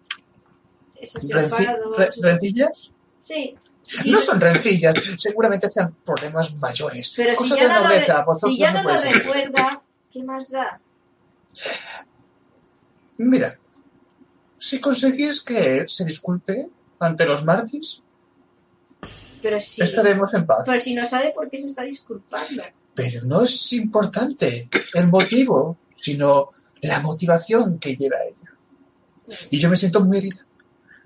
esos 0.96 1.24
Renci- 1.30 1.60
enfados. 1.60 1.98
re- 1.98 2.12
¿Rencillas? 2.22 2.94
Sí. 3.20 3.58
No 4.06 4.22
son 4.22 4.40
rencillas, 4.40 4.96
seguramente 5.18 5.68
hacían 5.68 5.94
problemas 6.06 6.56
mayores. 6.56 7.14
Pero 7.18 7.36
si 7.36 7.50
ya 7.50 7.56
de 7.56 7.68
no, 7.68 7.82
nobleza, 7.82 8.26
si 8.42 8.58
ya 8.58 8.72
no 8.72 8.84
lo 8.84 8.96
recuerda, 8.96 9.82
¿qué 10.10 10.24
más 10.24 10.50
da? 10.50 10.80
Mira, 13.18 13.54
si 14.64 14.80
conseguís 14.80 15.42
que 15.42 15.84
se 15.88 16.06
disculpe 16.06 16.70
ante 17.00 17.26
los 17.26 17.44
mártires, 17.44 18.02
Pero 19.42 19.60
si, 19.60 19.84
estaremos 19.84 20.34
en 20.36 20.46
paz. 20.46 20.60
pero 20.66 20.80
si 20.80 20.94
no 20.96 21.06
sabe 21.06 21.34
por 21.36 21.50
qué 21.50 21.60
se 21.60 21.68
está 21.68 21.84
disculpando. 21.84 22.64
Pero 22.94 23.26
no 23.26 23.44
es 23.44 23.74
importante 23.74 24.70
el 24.94 25.08
motivo, 25.08 25.80
sino 25.98 26.48
la 26.82 27.02
motivación 27.02 27.78
que 27.78 27.94
lleva 27.94 28.16
a 28.16 28.24
ella. 28.24 28.58
Y 29.52 29.58
yo 29.58 29.70
me 29.70 29.76
siento 29.76 30.00
muy 30.00 30.20
herida. 30.20 30.46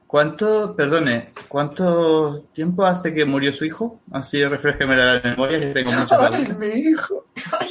¿Cuánto, 0.05 0.75
perdone, 0.75 1.29
cuánto 1.47 2.43
tiempo 2.53 2.85
hace 2.85 3.11
que 3.11 3.25
murió 3.25 3.51
su 3.51 3.65
hijo? 3.65 4.01
Así 4.11 4.43
refresqueme 4.45 4.95
la 4.95 5.19
memoria 5.19 5.59
que 5.59 5.73
tengo 5.73 5.91
muchas 5.93 6.35
¡Ay, 6.35 6.55
mi 6.59 6.89
hijo! 6.91 7.25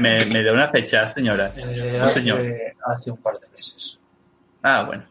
Me, 0.00 0.18
me, 0.18 0.26
me 0.26 0.42
da 0.42 0.52
una 0.52 0.68
fecha, 0.68 1.08
señora. 1.08 1.52
Eh, 1.56 1.98
No, 2.00 2.08
señor. 2.08 2.40
hace, 2.40 2.76
hace 2.86 3.10
un 3.10 3.16
par 3.18 3.34
de 3.38 3.48
meses. 3.50 3.98
Ah, 4.62 4.84
bueno. 4.84 5.04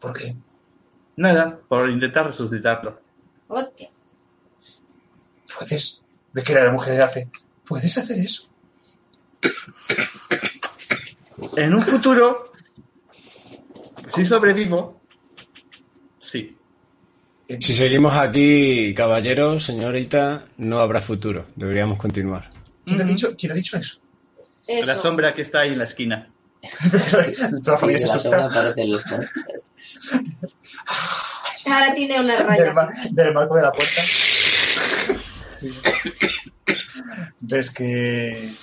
¿Por 0.00 0.12
qué? 0.16 0.34
Nada, 1.16 1.58
por 1.68 1.88
intentar 1.90 2.26
resucitarlo. 2.26 3.00
hostia. 3.48 3.90
¿Puedes? 5.58 6.04
¿De 6.32 6.42
qué 6.42 6.54
la 6.54 6.70
mujer 6.70 7.00
hace? 7.02 7.28
¿Puedes 7.66 7.98
hacer 7.98 8.18
eso? 8.18 8.50
En 11.56 11.74
un 11.74 11.82
futuro, 11.82 12.52
si 14.14 14.24
sobrevivo. 14.24 14.99
Si 17.58 17.74
seguimos 17.74 18.14
aquí, 18.14 18.94
caballeros, 18.94 19.64
señorita, 19.64 20.44
no 20.58 20.78
habrá 20.78 21.00
futuro. 21.00 21.46
Deberíamos 21.56 21.98
continuar. 21.98 22.48
¿Quién, 22.86 23.00
ha, 23.00 23.04
dicho, 23.04 23.34
¿quién 23.36 23.50
ha 23.52 23.54
dicho 23.56 23.76
eso? 23.76 24.02
Eso. 24.66 24.86
La 24.86 24.96
sombra 24.98 25.34
que 25.34 25.42
está 25.42 25.60
ahí 25.60 25.72
en 25.72 25.78
la 25.78 25.84
esquina. 25.84 26.30
Toda 27.64 27.76
familia 27.78 28.00
de 28.02 28.06
se 28.06 28.12
la 28.12 28.18
sombra 28.18 28.44
asusta 28.44 28.60
aparecen 28.60 28.92
los 28.92 29.02
Ahora 31.66 31.94
tiene 31.94 32.20
una 32.20 32.36
del, 32.36 32.46
raya. 32.46 32.72
del 33.10 33.34
marco 33.34 33.56
de 33.56 33.62
la 33.62 33.72
puerta. 33.72 34.02
Ves 37.40 37.70
que 37.70 38.54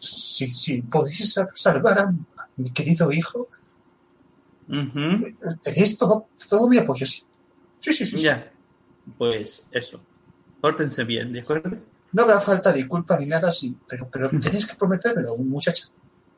si, 0.00 0.46
si 0.48 0.82
podéis 0.82 1.32
sa- 1.34 1.48
salvar 1.54 1.98
a 1.98 2.12
mi 2.56 2.70
querido 2.70 3.10
hijo, 3.12 3.48
tenéis 5.62 5.98
todo, 5.98 6.28
todo 6.48 6.68
mi 6.68 6.78
apoyo, 6.78 7.06
sí. 7.92 8.04
Sí, 8.04 8.16
sí. 8.16 8.24
Ya. 8.24 8.52
Pues 9.18 9.66
eso. 9.70 10.00
Pórtense 10.60 11.04
bien, 11.04 11.32
¿de 11.32 11.40
acuerdo? 11.40 11.76
No 12.12 12.22
habrá 12.22 12.40
falta 12.40 12.72
de 12.72 12.86
culpa 12.88 13.18
ni 13.18 13.26
nada 13.26 13.48
así, 13.48 13.76
pero, 13.88 14.08
pero 14.10 14.30
tenéis 14.40 14.66
que 14.66 14.76
prometérmelo, 14.76 15.36
muchacha. 15.38 15.86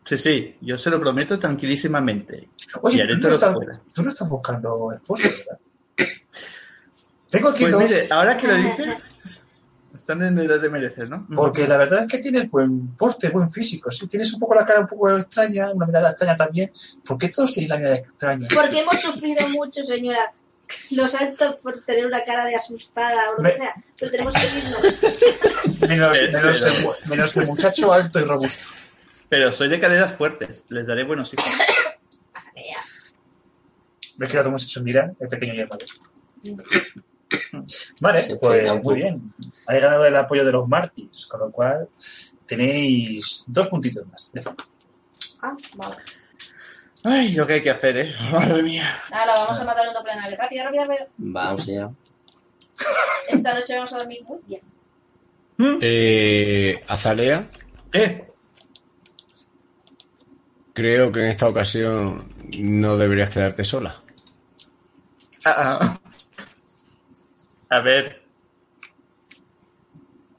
Sí, 0.05 0.17
sí, 0.17 0.57
yo 0.61 0.79
se 0.79 0.89
lo 0.89 1.01
prometo 1.01 1.39
tranquilísimamente. 1.39 2.49
Oye, 2.83 2.99
Y 2.99 3.01
haré 3.01 3.15
tú 3.17 3.21
todo 3.23 3.29
no, 3.31 3.35
estás, 3.35 3.55
pueda. 3.55 3.83
tú 3.93 4.03
no 4.03 4.09
estás 4.09 4.29
buscando 4.29 4.93
esposo, 4.93 5.29
¿verdad? 5.29 5.59
Tengo 7.29 7.49
aquí 7.49 7.63
Pues 7.65 7.73
dos, 7.73 7.83
mire, 7.83 8.03
ahora 8.11 8.37
que 8.37 8.47
lo 8.47 8.55
dice, 8.57 8.97
están 9.93 10.23
en 10.23 10.39
edad 10.39 10.61
de 10.61 10.71
merecer, 10.71 11.11
¿no? 11.11 11.27
porque 11.35 11.67
la 11.67 11.77
verdad 11.77 12.03
es 12.03 12.07
que 12.07 12.19
tienes 12.19 12.49
buen 12.49 12.95
porte, 12.97 13.31
buen 13.31 13.51
físico. 13.51 13.91
Sí, 13.91 14.07
tienes 14.07 14.33
un 14.33 14.39
poco 14.41 14.55
la 14.55 14.65
cara 14.65 14.81
un 14.81 14.87
poco 14.87 15.17
extraña, 15.17 15.73
una 15.73 15.87
mirada 15.87 16.11
extraña 16.11 16.37
también. 16.37 16.71
¿Por 17.05 17.19
qué 17.19 17.29
todos 17.29 17.53
tienen 17.53 17.71
la 17.71 17.77
mirada 17.79 17.97
extraña? 17.97 18.49
Porque 18.55 18.81
hemos 18.81 19.01
sufrido 19.01 19.49
mucho, 19.49 19.85
señora. 19.85 20.33
Los 20.91 21.15
altos 21.15 21.57
por 21.57 21.81
tener 21.81 22.07
una 22.07 22.25
cara 22.25 22.45
de 22.45 22.57
asustada 22.57 23.31
o 23.31 23.37
lo 23.37 23.43
Me- 23.43 23.51
que 23.51 23.57
sea. 23.59 23.75
Pero 23.99 24.11
tenemos 24.11 24.35
que 24.35 24.47
irnos. 24.47 25.81
Menos, 25.89 26.19
menos, 26.33 26.63
el, 26.65 26.83
mu- 26.85 26.93
menos 27.11 27.37
el 27.37 27.47
muchacho 27.47 27.93
alto 27.93 28.19
y 28.19 28.25
robusto. 28.25 28.67
Pero 29.29 29.53
soy 29.53 29.69
de 29.69 29.79
caderas 29.81 30.13
fuertes, 30.15 30.65
les 30.69 30.87
daré 30.87 31.05
buenos 31.05 31.33
hijos. 31.35 31.47
Vea. 32.55 32.77
Me 34.17 34.27
he 34.27 34.29
quedado 34.29 34.51
muchacho, 34.51 34.83
mira, 34.83 35.13
el 35.21 35.29
pequeño 35.29 35.55
y 35.55 35.61
el 35.61 35.69
madre. 35.69 35.87
Vale, 38.01 38.23
Se 38.23 38.37
pues 38.37 38.83
muy 38.83 38.95
bien. 38.97 39.33
Habéis 39.67 39.83
ganado 39.85 40.05
el 40.07 40.17
apoyo 40.17 40.45
de 40.45 40.53
los 40.53 40.69
Martins, 40.69 41.27
con 41.27 41.41
lo 41.41 41.51
cual 41.51 41.89
tenéis 42.47 43.45
dos 43.47 43.69
puntitos 43.69 44.07
más 44.07 44.31
de 44.33 44.43
fama. 44.43 44.57
Ah, 45.43 45.55
vale. 45.75 45.97
Ay, 47.09 47.35
lo 47.35 47.47
que 47.47 47.53
hay 47.55 47.63
que 47.63 47.71
hacer, 47.71 47.97
¿eh? 47.99 48.15
Madre 48.33 48.65
mía. 48.65 48.99
Ahora 49.13 49.35
vamos 49.35 49.61
a 49.61 49.65
matar 49.65 49.87
un 49.87 49.95
doble 49.95 50.17
nave. 50.17 50.35
Rápido, 50.37 50.65
rápido, 50.65 50.85
rápido. 50.87 51.07
Vamos 51.19 51.69
allá. 51.69 51.91
Esta 53.31 53.55
noche 53.55 53.77
vamos 53.77 53.93
a 53.93 53.99
dormir 53.99 54.25
muy 54.25 54.39
bien. 54.47 54.61
Eh, 55.81 56.83
Azalea, 56.89 57.49
¿Eh? 57.93 58.27
creo 60.75 61.13
que 61.13 61.21
en 61.21 61.27
esta 61.27 61.49
ocasión 61.49 62.35
no 62.59 62.99
deberías 62.99 63.31
quedarte 63.31 63.63
sola. 63.65 64.03
Ah, 65.45 65.79
ah. 65.81 66.01
A 67.71 67.81
ver. 67.81 68.21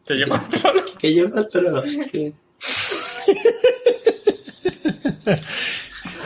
¿Te 0.03 0.15
llamas 0.15 0.43
solo? 0.61 0.83
Que 0.99 1.15
yo 1.15 1.31
controlo. 1.31 1.81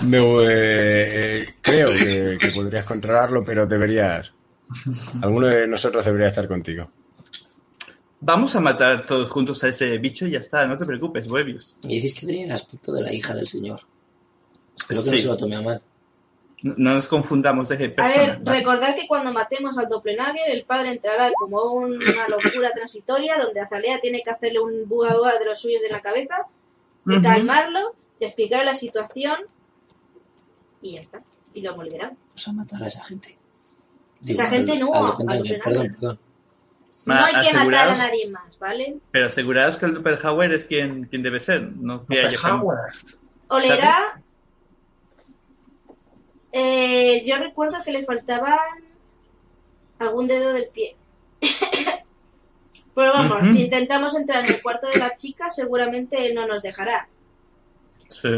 Me, 0.06 0.18
eh, 0.48 1.56
creo 1.62 1.90
que, 1.92 2.38
que 2.40 2.52
podrías 2.52 2.86
controlarlo, 2.86 3.44
pero 3.44 3.66
deberías. 3.68 4.32
Alguno 5.22 5.48
de 5.48 5.68
nosotros 5.68 6.04
debería 6.06 6.28
estar 6.30 6.48
contigo. 6.48 6.90
Vamos 8.22 8.56
a 8.56 8.60
matar 8.60 9.06
todos 9.06 9.30
juntos 9.30 9.64
a 9.64 9.70
ese 9.70 9.98
bicho 9.98 10.28
y 10.28 10.32
ya 10.32 10.40
está, 10.40 10.66
no 10.66 10.78
te 10.78 10.86
preocupes, 10.86 11.28
Moebius. 11.30 11.76
Me 11.84 11.90
dices 11.94 12.14
que 12.14 12.26
tenía 12.26 12.46
el 12.46 12.52
aspecto 12.52 12.92
de 12.94 13.02
la 13.02 13.12
hija 13.14 13.34
del 13.34 13.48
señor. 13.48 13.82
Espero 14.78 15.04
que 15.04 15.12
no 15.12 15.18
Sí. 15.18 15.24
se 15.24 15.28
lo 15.28 15.38
tome 15.38 15.56
a 15.56 15.62
mal. 15.62 15.82
No 16.64 16.76
no 16.78 16.94
nos 16.94 17.08
confundamos 17.08 17.70
de 17.70 17.76
A 17.76 17.80
personas. 17.96 18.16
ver, 18.16 18.40
¿vale? 18.44 18.60
recordad 18.60 18.96
que 18.96 19.08
cuando 19.08 19.34
matemos 19.34 19.76
al 19.80 19.90
Doppelganger, 19.90 20.50
el 20.52 20.64
padre 20.64 20.92
entrará 20.92 21.32
como 21.34 21.60
una 21.74 22.28
locura 22.30 22.72
transitoria 22.72 23.36
donde 23.42 23.60
Azalea 23.62 24.00
tiene 24.00 24.22
que 24.22 24.30
hacerle 24.30 24.60
un 24.60 24.88
buga 24.88 25.10
de 25.40 25.46
los 25.46 25.60
suyos 25.60 25.82
de 25.82 25.90
la 25.90 26.02
cabeza, 26.02 26.36
y 27.08 27.14
Ujú. 27.14 27.24
calmarlo, 27.24 27.96
y 28.20 28.26
explicarle 28.26 28.66
la 28.66 28.76
situación, 28.76 29.40
y 30.82 30.94
ya 30.94 31.02
está. 31.02 31.22
Y 31.54 31.62
lo 31.62 31.76
volverá. 31.76 32.08
Vamos 32.08 32.48
a 32.48 32.54
matar 32.54 32.84
a 32.84 32.88
esa 32.88 33.04
gente. 33.04 33.38
Esa 34.26 34.48
gente 34.48 34.78
no, 34.78 34.94
al. 34.94 35.16
Perdón, 35.64 35.96
perdón. 36.00 36.20
No 37.06 37.16
hay 37.16 37.48
que 37.48 37.54
matar 37.54 37.90
a 37.90 37.96
nadie 37.96 38.30
más, 38.30 38.60
¿vale? 38.60 38.98
Pero 39.12 39.26
aseguraos 39.26 39.78
que 39.78 39.86
el 39.88 39.96
Doppelhauer 39.96 40.54
es 40.54 40.66
quien, 40.66 41.06
quien 41.06 41.24
debe 41.24 41.40
ser. 41.40 41.64
No 41.64 42.06
que 42.06 42.20
haya 42.20 42.38
Howard. 42.56 42.92
Olerá. 43.48 44.22
Eh, 46.52 47.24
yo 47.26 47.38
recuerdo 47.38 47.82
que 47.84 47.92
le 47.92 48.06
faltaban 48.06 48.60
algún 50.00 50.28
dedo 50.28 50.54
del 50.54 50.68
pie. 50.68 50.96
Pero 52.94 53.14
vamos, 53.14 53.48
si 53.48 53.64
intentamos 53.64 54.16
entrar 54.16 54.44
en 54.44 54.54
el 54.54 54.62
cuarto 54.62 54.88
de 54.88 55.00
la 55.00 55.16
chica, 55.16 55.50
seguramente 55.50 56.26
él 56.26 56.36
no 56.36 56.46
nos 56.46 56.62
dejará. 56.62 57.08
Sí. 58.10 58.30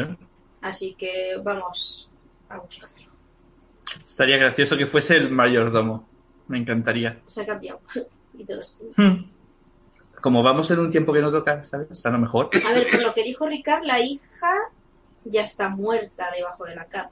Así 0.62 0.94
que 0.94 1.38
vamos 1.44 2.12
a. 2.56 4.04
Estaría 4.06 4.38
gracioso 4.38 4.78
que 4.78 4.86
fuese 4.86 5.18
el 5.18 5.32
mayordomo. 5.32 6.08
Me 6.48 6.58
encantaría. 6.58 7.22
Se 7.26 7.42
ha 7.42 7.46
cambiado. 7.46 7.82
y 8.38 8.46
todos. 8.46 8.80
Hmm. 8.96 9.26
Como 10.22 10.42
vamos 10.42 10.72
en 10.72 10.80
un 10.80 10.90
tiempo 10.90 11.12
que 11.12 11.22
no 11.22 11.32
toca, 11.32 11.64
¿sabes? 11.64 11.92
Está 11.92 12.10
lo 12.10 12.20
mejor. 12.20 12.50
A 12.66 12.74
ver, 12.74 12.88
por 12.90 13.04
lo 13.04 13.14
que 13.14 13.24
dijo 13.24 13.46
Ricard, 13.46 13.86
la 13.86 14.00
hija 14.00 14.54
ya 15.26 15.42
está 15.42 15.70
muerta 15.70 16.28
debajo 16.36 16.66
de 16.66 16.76
la 16.76 16.86
cama. 16.86 17.12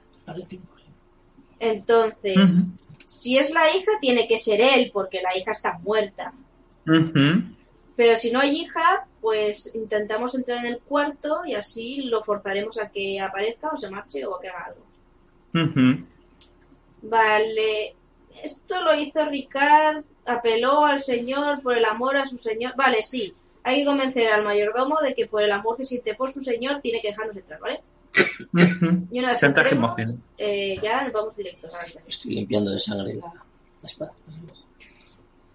Entonces, 1.60 2.68
si 3.04 3.38
es 3.38 3.54
la 3.54 3.70
hija, 3.76 3.92
tiene 4.00 4.28
que 4.28 4.38
ser 4.38 4.62
él, 4.62 4.92
porque 4.94 5.22
la 5.22 5.38
hija 5.38 5.52
está 5.52 5.78
muerta. 5.80 6.34
Pero 7.96 8.18
si 8.18 8.32
no 8.32 8.40
hay 8.40 8.62
hija, 8.62 9.08
pues 9.20 9.76
intentamos 9.76 10.34
entrar 10.34 10.60
en 10.60 10.74
el 10.74 10.80
cuarto 10.80 11.42
y 11.46 11.54
así 11.54 12.04
lo 12.04 12.24
forzaremos 12.24 12.80
a 12.80 12.90
que 12.90 13.20
aparezca 13.20 13.70
o 13.70 13.78
se 13.78 13.90
marche 13.90 14.26
o 14.26 14.36
a 14.36 14.42
que 14.42 14.48
haga 14.48 14.66
algo. 14.66 14.91
Vale, 17.04 17.96
esto 18.44 18.82
lo 18.82 18.96
hizo 18.96 19.26
Ricard, 19.26 20.04
apeló 20.26 20.86
al 20.86 21.02
señor 21.02 21.62
por 21.62 21.78
el 21.78 21.86
amor 21.86 22.18
a 22.18 22.26
su 22.26 22.38
señor. 22.38 22.74
Vale, 22.76 23.04
sí, 23.04 23.34
hay 23.64 23.80
que 23.80 23.86
convencer 23.86 24.32
al 24.32 24.44
mayordomo 24.44 25.00
de 25.02 25.14
que 25.14 25.28
por 25.28 25.42
el 25.44 25.52
amor 25.52 25.78
que 25.78 25.86
siente 25.86 26.16
por 26.16 26.32
su 26.32 26.44
señor 26.44 26.82
tiene 26.82 27.02
que 27.02 27.10
dejarnos 27.10 27.36
entrar, 27.36 27.60
¿vale? 27.60 27.82
Y 29.12 29.20
una 29.20 29.32
vez 29.32 29.40
que 29.40 29.78
eh, 30.38 30.80
ya 30.82 31.04
nos 31.04 31.14
vamos 31.14 31.38
directos 31.38 31.74
a 31.74 31.78
la 31.78 31.84
habitación. 31.84 32.10
Estoy 32.10 32.36
limpiando 32.36 32.72
de 32.72 32.80
sangre 32.80 33.16
la, 33.16 33.34
la 33.82 33.88
espada. 33.88 34.14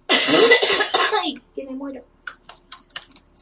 ¡Ay, 0.09 1.35
que 1.55 1.65
me 1.65 1.73
muero! 1.73 2.03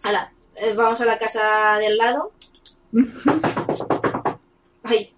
Hala, 0.02 0.32
eh, 0.56 0.74
vamos 0.74 1.00
a 1.00 1.04
la 1.04 1.18
casa 1.18 1.78
del 1.78 1.96
lado. 1.96 2.32
¡Ay! 4.82 5.14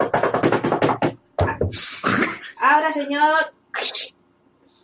Ahora, 2.76 2.92
señor. 2.92 3.52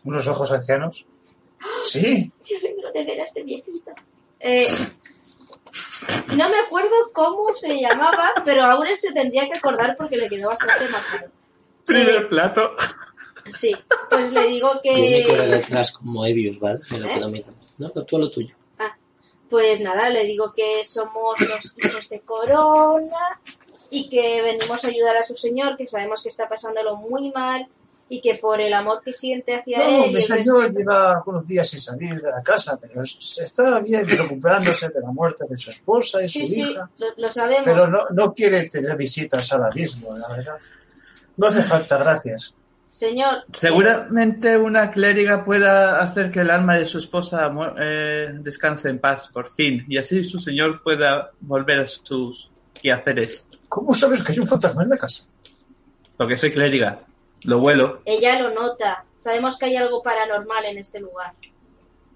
Unos 0.05 0.27
ojos 0.27 0.51
ancianos. 0.51 1.07
Sí. 1.83 2.33
De 2.95 3.05
ver 3.05 3.21
a 3.21 3.25
este 3.25 3.43
viejito. 3.43 3.93
Eh, 4.41 4.67
no 6.35 6.49
me 6.49 6.59
acuerdo 6.59 6.91
cómo 7.13 7.55
se 7.55 7.79
llamaba, 7.79 8.33
pero 8.47 8.65
ahora 8.65 8.97
se 8.97 9.13
tendría 9.13 9.47
que 9.47 9.59
acordar 9.59 9.95
porque 9.99 10.17
le 10.17 10.31
quedó 10.31 10.49
bastante 10.49 10.89
marcado. 10.89 11.31
Primer 11.85 12.31
plato. 12.31 12.75
Sí, 13.51 13.77
pues 14.09 14.33
le 14.33 14.47
digo 14.47 14.71
Yo 14.83 14.93
me 14.95 15.25
quedo 15.25 15.43
que... 15.43 15.49
detrás 15.49 15.93
con 15.93 16.09
Moebius, 16.09 16.59
¿vale? 16.59 16.81
Me 16.93 16.99
lo 17.01 17.09
¿Eh? 17.09 17.15
quedo 17.15 17.29
mirando. 17.29 17.59
No, 17.77 17.93
no, 17.95 18.05
tú 18.05 18.17
a 18.17 18.21
lo 18.21 18.31
tuyo. 18.31 18.55
Pues 19.51 19.83
nada, 19.83 20.09
le 20.09 20.25
digo 20.25 20.55
que 20.55 20.83
somos 20.83 21.39
los 21.41 21.75
hijos 21.77 22.09
de 22.09 22.21
Corona 22.21 23.39
y 23.91 24.09
que 24.09 24.41
venimos 24.41 24.83
a 24.83 24.89
ayudar 24.89 25.19
a 25.19 25.25
su 25.25 25.37
señor, 25.37 25.77
que 25.77 25.87
sabemos 25.87 26.23
que 26.23 26.31
está 26.31 26.49
pasándolo 26.49 26.97
muy 26.97 27.31
mal 27.33 27.69
y 28.15 28.21
que 28.21 28.35
por 28.35 28.61
el 28.61 28.75
amor 28.75 29.01
que 29.03 29.13
siente 29.15 29.55
hacia 29.55 29.79
No, 29.79 30.05
él... 30.05 30.21
señor 30.23 30.65
respeto- 30.65 30.79
lleva 30.79 31.13
algunos 31.13 31.47
días 31.47 31.67
sin 31.71 31.81
salir 31.81 32.21
de 32.21 32.31
la 32.31 32.43
casa, 32.43 32.79
pero 32.79 33.03
se 33.07 33.45
está 33.45 33.81
bien 33.81 34.05
preocupándose 34.05 34.89
de 34.91 35.01
la 35.01 35.11
muerte 35.11 35.45
de 35.49 35.57
su 35.57 35.71
esposa 35.71 36.23
y 36.23 36.29
Sí, 36.29 36.47
su 36.47 36.55
sí, 36.55 36.61
hija. 36.61 36.91
lo, 36.99 37.07
lo 37.23 37.33
sabemos. 37.33 37.63
Pero 37.65 37.87
no, 37.87 38.05
no 38.11 38.35
quiere 38.35 38.69
tener 38.69 38.95
visitas 38.97 39.51
ahora 39.53 39.71
mismo, 39.75 40.15
la 40.17 40.29
verdad. 40.37 40.59
No 41.39 41.47
hace 41.47 41.63
falta, 41.63 41.97
gracias. 41.97 42.55
Señor... 42.87 43.35
eh, 43.49 43.53
Seguramente 43.55 44.59
una 44.59 44.91
clériga 44.91 45.43
pueda 45.43 46.03
hacer 46.03 46.31
que 46.31 46.41
el 46.41 46.51
alma 46.51 46.77
de 46.77 46.85
su 46.85 46.99
esposa 46.99 47.51
eh, 47.81 48.29
descanse 48.41 48.91
en 48.91 48.99
paz, 48.99 49.29
por 49.33 49.49
fin, 49.51 49.87
y 49.89 49.97
así 49.97 50.23
su 50.23 50.39
señor 50.39 50.83
pueda 50.83 51.31
volver 51.41 51.79
a 51.81 51.87
sus 51.87 52.51
quehaceres. 52.75 53.47
¿Cómo 53.71 53.95
sabes 53.95 54.23
que 54.23 54.33
hay 54.33 54.39
un 54.39 54.47
fantasma 54.47 54.83
en 54.83 54.91
la 54.91 54.99
casa? 54.99 55.25
Porque 56.19 56.37
soy 56.37 56.53
clériga, 56.53 57.01
lo 57.45 57.59
vuelo. 57.59 58.03
Ella 58.05 58.41
lo 58.41 58.51
nota. 58.51 59.05
Sabemos 59.19 59.59
que 59.59 59.67
hay 59.67 59.77
algo 59.77 60.03
paranormal 60.03 60.65
en 60.67 60.79
este 60.79 61.01
lugar. 61.01 61.35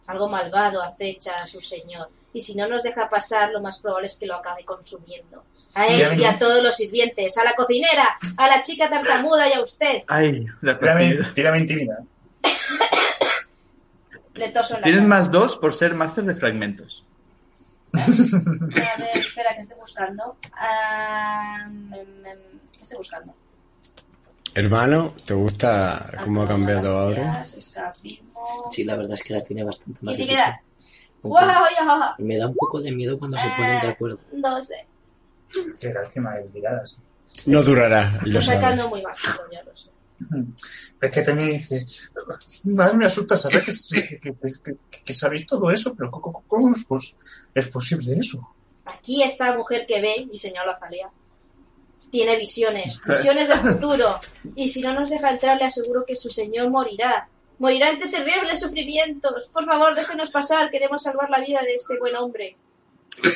Algo 0.07 0.29
malvado 0.29 0.83
acecha 0.83 1.35
a 1.35 1.47
su 1.47 1.61
señor. 1.61 2.09
Y 2.33 2.41
si 2.41 2.55
no 2.55 2.69
nos 2.69 2.83
deja 2.83 3.09
pasar, 3.09 3.51
lo 3.51 3.61
más 3.61 3.79
probable 3.81 4.07
es 4.09 4.17
que 4.17 4.27
lo 4.27 4.37
acabe 4.37 4.65
consumiendo. 4.65 5.45
A 5.75 5.87
él 5.89 6.21
y 6.21 6.25
a 6.25 6.39
todos 6.39 6.63
los 6.63 6.77
sirvientes, 6.77 7.37
a 7.37 7.45
la 7.45 7.53
cocinera, 7.55 8.19
a 8.37 8.49
la 8.49 8.63
chica 8.63 8.89
tartamuda 8.89 9.49
y 9.49 9.53
a 9.53 9.61
usted. 9.63 10.05
Ay, 10.07 10.47
la 10.63 10.79
Tírame, 11.35 11.59
intimidad. 11.59 11.99
Tienes 14.33 14.53
cara. 14.53 15.03
más 15.03 15.31
dos 15.31 15.57
por 15.57 15.75
ser 15.75 15.95
máster 15.95 16.25
de 16.25 16.35
fragmentos. 16.35 17.05
A 17.95 18.07
ver, 18.99 19.17
espera, 19.17 19.55
que 19.55 19.61
esté 19.63 19.75
buscando. 19.75 20.37
¿Qué 22.73 22.83
estoy 22.83 22.99
buscando? 22.99 23.35
Hermano, 24.57 25.13
¿te 25.27 25.35
gusta 25.35 26.11
cómo 26.25 26.43
ha 26.43 26.49
cambiado 26.49 26.99
ahora? 26.99 27.45
Sí, 27.45 28.85
la 28.85 28.97
verdad 28.97 29.13
es 29.13 29.23
que 29.23 29.35
la 29.35 29.45
tiene 29.45 29.63
bastante 29.65 30.01
más 30.03 30.19
Intimidad. 30.19 30.55
difícil. 30.79 30.97
Aunque 31.25 31.45
Guau, 31.45 31.47
guau, 31.47 31.99
guau. 31.99 32.15
Me 32.19 32.39
da 32.39 32.47
un 32.49 32.55
poco 32.55 32.81
de 32.81 32.93
miedo 32.93 33.19
cuando 33.19 33.37
se 33.37 33.49
ponen 33.57 33.81
de 33.83 33.89
acuerdo. 33.89 34.19
No 34.33 34.63
sé. 34.65 34.87
Qué 35.79 35.93
lástima 35.93 36.35
de 36.37 36.45
tiradas. 36.45 36.97
No 37.45 37.63
durará, 37.63 38.19
lo 38.25 38.39
Estoy 38.39 38.55
sacando 38.57 38.85
sabes. 38.85 38.91
muy 38.91 39.03
bajito, 39.03 39.43
ya 39.53 39.63
lo 39.63 39.77
sé. 39.77 39.91
Es 41.03 41.11
que 41.11 41.21
también 41.21 41.51
dice, 41.51 41.85
más 42.65 42.95
me 42.95 43.05
asusta 43.05 43.37
saber 43.37 43.63
que, 43.63 43.73
que, 44.19 44.19
que- 44.19 44.33
que- 44.65 44.77
que 45.05 45.13
sabéis 45.13 45.45
todo 45.47 45.71
eso, 45.71 45.95
pero 45.95 46.11
¿cómo, 46.11 46.43
cómo 46.49 46.73
es, 46.75 46.85
pos- 46.85 47.15
es 47.55 47.69
posible 47.69 48.15
eso? 48.19 48.49
Aquí 48.87 49.23
esta 49.23 49.55
mujer 49.55 49.85
que 49.87 50.01
ve, 50.01 50.27
y 50.33 50.39
señalo 50.39 50.73
a 50.73 50.79
Zalea, 50.79 51.11
tiene 52.11 52.37
visiones, 52.39 53.01
visiones 53.09 53.49
del 53.49 53.59
futuro. 53.59 54.19
Y 54.55 54.69
si 54.69 54.81
no 54.83 54.93
nos 54.95 55.11
deja 55.11 55.31
entrar, 55.31 55.59
le 55.59 55.65
aseguro 55.65 56.05
que 56.07 56.17
su 56.17 56.31
señor 56.31 56.71
morirá. 56.71 57.29
Morirá 57.59 57.91
entre 57.91 58.11
terribles 58.11 58.61
sufrimientos. 58.61 59.49
Por 59.53 59.65
favor, 59.65 59.95
déjenos 59.95 60.31
pasar. 60.31 60.71
Queremos 60.71 61.03
salvar 61.03 61.31
la 61.31 61.41
vida 61.41 61.61
de 61.63 61.75
este 61.75 61.99
buen 61.99 62.15
hombre. 62.15 62.57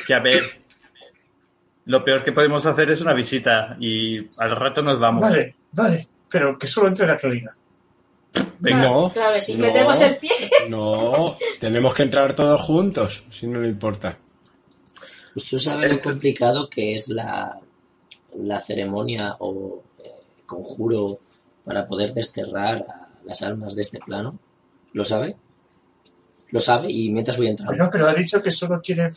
Que 0.05 0.13
a 0.13 0.19
ver, 0.19 0.43
lo 1.85 2.03
peor 2.03 2.23
que 2.23 2.31
podemos 2.31 2.65
hacer 2.65 2.91
es 2.91 3.01
una 3.01 3.13
visita 3.13 3.75
y 3.79 4.19
al 4.37 4.55
rato 4.55 4.81
nos 4.83 4.99
vamos. 4.99 5.21
Vale, 5.27 5.55
vale, 5.71 6.07
pero 6.29 6.57
que 6.57 6.67
solo 6.67 6.87
entre 6.87 7.07
la 7.07 7.17
clínica. 7.17 7.55
Venga. 8.59 8.83
No, 8.83 9.09
Claro 9.11 9.33
que 9.35 9.41
si 9.41 9.55
no. 9.55 9.65
metemos 9.65 9.99
el 10.01 10.17
pie. 10.17 10.31
no, 10.69 11.37
tenemos 11.59 11.93
que 11.93 12.03
entrar 12.03 12.33
todos 12.35 12.61
juntos, 12.61 13.23
si 13.31 13.47
no 13.47 13.59
le 13.59 13.69
importa. 13.69 14.17
Usted 15.35 15.57
sabe 15.57 15.89
lo 15.89 15.99
complicado 15.99 16.69
que 16.69 16.93
es 16.95 17.07
la, 17.09 17.59
la 18.35 18.59
ceremonia 18.61 19.35
o 19.39 19.83
eh, 19.99 20.11
conjuro 20.45 21.19
para 21.65 21.85
poder 21.87 22.13
desterrar 22.13 22.77
a 22.87 23.07
las 23.25 23.41
almas 23.41 23.75
de 23.75 23.81
este 23.83 23.99
plano. 23.99 24.39
¿Lo 24.93 25.03
sabe? 25.03 25.35
Lo 26.49 26.59
sabe 26.59 26.91
y 26.91 27.09
mientras 27.11 27.37
voy 27.37 27.47
entrando. 27.47 27.71
Bueno, 27.71 27.89
pero 27.91 28.07
ha 28.07 28.13
dicho 28.13 28.41
que 28.43 28.51
solo 28.51 28.81
quiere... 28.81 29.09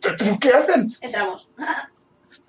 ¿Pero 0.00 0.38
¿Qué 0.40 0.50
hacen? 0.50 0.94
Entramos. 1.00 1.48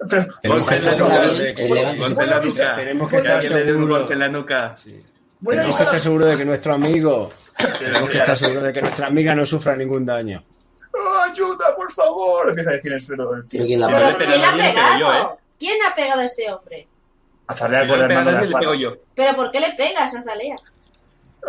Pero- 0.09 0.25
Golpe 0.43 0.75
en 0.75 0.85
la 0.85 0.91
estar 0.91 1.07
nuca, 1.07 1.27
golpe 1.27 1.61
en 1.63 2.29
la. 2.29 2.75
Tenemos 2.75 3.09
que 3.09 3.17
estar 3.17 3.43
seguros. 3.43 3.89
golpe 3.89 4.13
en 4.13 4.19
la 4.19 4.27
nuca. 4.29 4.73
Tenemos 5.45 5.75
que 5.77 5.83
estar 5.83 5.99
seguros 5.99 6.29
de 6.29 6.37
que 6.37 6.45
nuestro 6.45 6.73
amigo, 6.73 7.31
tenemos 7.79 8.09
que 8.09 8.17
estar 8.17 8.35
seguros 8.37 8.63
de 8.63 8.73
que 8.73 8.81
nuestra 8.81 9.07
amiga 9.07 9.35
no 9.35 9.45
sufra 9.45 9.75
ningún 9.75 10.05
daño. 10.05 10.43
¡Oh, 10.93 11.31
ayuda, 11.31 11.75
por 11.75 11.91
favor! 11.91 12.49
Empieza 12.49 12.69
a 12.71 12.73
decir 12.73 12.91
en 12.91 12.95
el 12.95 13.01
suelo. 13.01 13.31
Pero 13.49 13.65
quien 13.65 13.79
la 13.79 13.87
Sí, 13.87 13.93
Pero 13.93 14.05
vale, 14.05 14.15
pero 14.17 14.31
¿quién 14.31 14.43
ha 14.43 14.51
nadie 14.51 14.63
me 14.63 14.73
pegó, 14.73 14.93
pegado? 14.97 15.33
¿eh? 15.33 15.37
¿Quién 15.59 15.77
ha 15.89 15.95
pegado 15.95 16.21
a 16.21 16.25
este 16.25 16.51
hombre? 16.51 16.87
Azalea 17.47 17.81
Si 17.81 17.87
con 17.87 17.99
de 17.99 18.07
la 18.07 18.41
le 18.41 18.55
pego 18.55 18.73
yo. 18.73 18.93
¿Pero 19.15 19.35
por 19.35 19.51
qué 19.51 19.59
le 19.59 19.73
pegas 19.73 20.15
a 20.15 20.23
Zalea? 20.23 20.55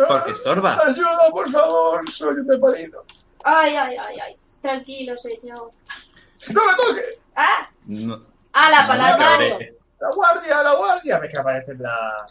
Porque 0.07 0.31
estorba. 0.31 0.77
Ayuda, 0.85 1.29
por 1.31 1.49
favor, 1.49 2.09
soy 2.09 2.35
un 2.35 2.47
desparido. 2.47 3.05
Ay, 3.43 3.75
ay, 3.75 3.97
ay, 3.97 4.19
ay. 4.19 4.37
Tranquilo, 4.61 5.17
señor. 5.17 5.69
¡No 6.51 6.61
me 6.65 6.71
toque! 6.75 7.19
¡Ah! 7.35 7.69
No. 7.85 8.21
¡A 8.53 8.69
la 8.69 8.81
No, 8.81 8.87
palabra! 8.87 9.37
¡La 9.99 10.09
guardia, 10.13 10.63
la 10.63 10.73
guardia! 10.75 11.19
Ves 11.19 11.31
que 11.31 11.39
aparecen 11.39 11.81
la, 11.81 12.27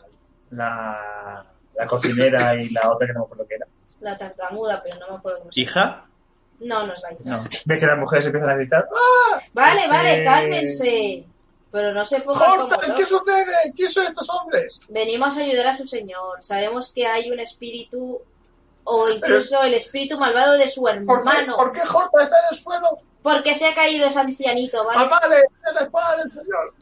la, 0.51 1.47
la 1.75 1.87
cocinera 1.87 2.55
y 2.57 2.69
la 2.71 2.91
otra 2.91 3.07
que 3.07 3.13
no 3.15 3.21
me 3.21 3.25
acuerdo 3.27 3.47
qué 3.49 3.55
era. 3.55 3.67
La 4.01 4.19
tartamuda, 4.19 4.83
pero 4.83 4.99
no 5.01 5.13
me 5.13 5.17
acuerdo 5.19 5.39
cómo. 5.39 5.51
¿Hija? 5.55 6.05
No, 6.61 6.87
no 6.87 6.93
es 6.93 7.03
la 7.03 7.13
hija. 7.13 7.23
No. 7.25 7.43
Ves 7.65 7.79
que 7.79 7.87
las 7.87 7.99
mujeres 7.99 8.27
empiezan 8.27 8.51
a 8.51 8.55
gritar. 8.57 8.89
¡Ah! 8.93 9.41
Vale, 9.55 9.81
Este- 9.81 9.91
vale, 9.91 10.25
cálmense. 10.25 11.27
Pero 11.75 11.93
no 11.93 12.07
se 12.07 12.23
¡Horton! 12.25 12.71
locos. 12.71 12.79
¿Qué 12.97 13.05
sucede? 13.05 13.53
¿Quién 13.75 13.91
son 13.91 14.07
estos 14.07 14.31
hombres? 14.31 14.79
Venimos 14.91 15.37
a 15.37 15.41
ayudar 15.41 15.67
a 15.67 15.77
su 15.77 15.89
señor. 15.89 16.37
Sabemos 16.41 16.93
que 16.95 17.05
hay 17.05 17.33
un 17.33 17.41
espíritu 17.41 18.21
o 18.85 19.09
incluso 19.09 19.61
el 19.65 19.75
espíritu 19.75 20.17
malvado 20.17 20.53
de 20.53 20.71
su 20.71 20.83
¿Por 20.83 20.93
qué, 20.95 21.01
hermano. 21.01 21.57
¿por 21.57 21.73
qué 21.73 21.81
Horton 21.81 22.21
está 22.21 22.37
en 22.39 22.55
el 22.55 22.63
suelo? 22.63 22.99
Porque 23.25 23.57
se 23.57 23.67
ha 23.67 23.75
caído 23.75 24.07
ese 24.07 24.21
ancianito, 24.21 24.87
¿vale? 24.87 25.01
¡Amale! 25.05 25.37
¡Es 25.39 25.75
la 25.75 25.81
espada 25.81 26.17
del 26.19 26.31
señor! 26.31 26.75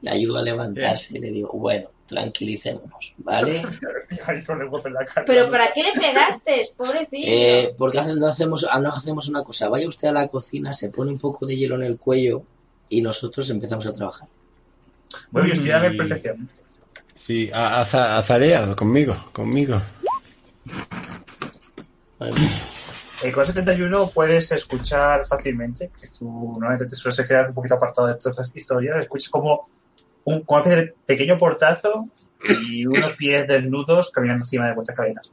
Le 0.00 0.10
ayudo 0.10 0.38
a 0.38 0.42
levantarse 0.42 1.18
y 1.18 1.20
le 1.20 1.28
digo, 1.28 1.50
bueno, 1.52 1.90
tranquilicémonos, 2.06 3.14
¿vale? 3.18 3.60
Pero 5.26 5.50
¿para 5.50 5.70
qué 5.74 5.82
le 5.82 5.92
pegaste? 5.92 6.72
Pobrecillo. 6.78 7.26
Eh, 7.26 7.74
porque 7.76 7.98
hace- 7.98 8.14
no 8.14 8.26
hacemos, 8.26 8.66
ah, 8.70 8.78
no 8.78 8.88
hacemos 8.88 9.28
una 9.28 9.44
cosa, 9.44 9.68
vaya 9.68 9.86
usted 9.86 10.08
a 10.08 10.12
la 10.12 10.28
cocina, 10.28 10.72
se 10.72 10.88
pone 10.88 11.10
un 11.10 11.18
poco 11.18 11.44
de 11.44 11.56
hielo 11.56 11.74
en 11.74 11.82
el 11.82 11.98
cuello 11.98 12.42
y 12.88 13.00
nosotros 13.02 13.48
empezamos 13.50 13.86
a 13.86 13.92
trabajar. 13.92 14.28
Muy 15.30 15.42
bien, 15.42 15.52
estudiame 15.54 15.90
Mm. 15.90 15.96
percepción. 15.96 16.50
Sí, 17.14 17.50
a- 17.54 17.80
Aza- 17.80 18.18
Azalea, 18.18 18.74
conmigo, 18.74 19.16
conmigo. 19.32 19.80
Vale. 22.18 22.34
Eh, 23.22 23.32
con 23.32 23.46
71 23.46 24.10
puedes 24.10 24.50
escuchar 24.52 25.24
fácilmente, 25.26 25.90
que 25.98 26.08
tú 26.08 26.26
normalmente 26.52 26.86
te 26.86 26.96
sueles 26.96 27.26
quedar 27.26 27.48
un 27.48 27.54
poquito 27.54 27.74
apartado 27.74 28.08
de 28.08 28.14
todas 28.16 28.38
estas 28.38 28.54
historias, 28.54 28.96
escuchas 28.98 29.28
como 29.30 29.60
un, 30.24 30.42
como 30.42 30.60
una 30.60 30.64
especie 30.70 30.84
de 30.86 30.94
pequeño 31.06 31.38
portazo 31.38 32.08
y 32.68 32.84
unos 32.86 33.12
pies 33.12 33.46
desnudos 33.48 34.10
caminando 34.10 34.42
encima 34.44 34.66
de 34.66 34.74
vuestras 34.74 34.96
cabezas. 34.96 35.32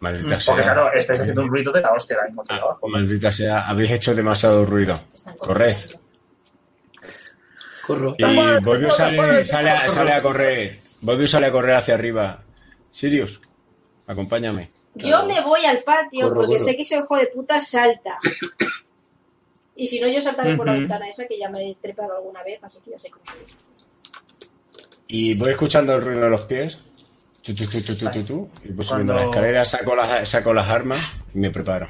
Maldita 0.00 0.28
Porque 0.28 0.42
sea. 0.42 0.54
claro, 0.74 0.92
estáis 0.94 1.20
haciendo 1.20 1.42
un 1.42 1.48
ruido 1.48 1.72
de 1.72 1.80
la 1.80 1.92
hostia 1.92 2.16
ahora 2.16 2.26
mismo 2.28 2.44
Ah, 2.48 2.56
abajo. 2.56 2.88
Maldita 2.88 3.32
sea, 3.32 3.60
habéis 3.66 3.90
hecho 3.92 4.14
demasiado 4.14 4.64
ruido. 4.66 5.00
Corred. 5.38 5.76
Corro. 7.86 8.14
Y 8.18 8.22
señora, 8.24 8.90
sale, 8.90 9.42
sale, 9.44 9.70
a, 9.70 9.88
sale 9.88 10.12
a 10.12 10.22
correr. 10.22 10.78
Volvio 11.02 11.26
sale 11.26 11.46
a 11.46 11.52
correr 11.52 11.76
hacia 11.76 11.94
arriba. 11.94 12.42
Sirius, 12.90 13.40
acompáñame. 14.06 14.70
Yo 14.94 15.24
me 15.26 15.40
voy 15.42 15.64
al 15.64 15.82
patio 15.82 16.28
Corro, 16.28 16.34
porque 16.42 16.54
corro. 16.54 16.64
sé 16.64 16.76
que 16.76 16.82
ese 16.82 16.98
ojo 16.98 17.16
de 17.16 17.26
puta 17.28 17.60
salta. 17.60 18.18
Y 19.76 19.88
si 19.88 19.98
no, 19.98 20.06
yo 20.06 20.22
saltaré 20.22 20.56
por 20.56 20.66
la 20.66 20.74
ventana 20.74 21.08
esa 21.08 21.26
que 21.26 21.36
ya 21.36 21.50
me 21.50 21.68
he 21.68 21.74
trepado 21.74 22.14
alguna 22.16 22.44
vez, 22.44 22.60
así 22.62 22.78
que 22.84 22.92
ya 22.92 22.98
sé 23.00 23.10
cómo. 23.10 23.24
Y 25.08 25.34
voy 25.34 25.50
escuchando 25.50 25.96
el 25.96 26.00
ruido 26.00 26.20
de 26.20 26.30
los 26.30 26.42
pies. 26.42 26.78
Tu, 27.44 27.54
tu, 27.54 27.64
tu. 27.64 28.50
Y 28.64 28.68
subiendo 28.68 28.84
Cuando- 28.88 29.14
la 29.14 29.24
escalera, 29.24 29.64
saco 29.64 29.94
las, 29.94 30.28
saco 30.28 30.54
las 30.54 30.68
armas 30.70 30.98
y 31.34 31.38
me 31.38 31.50
preparo. 31.50 31.86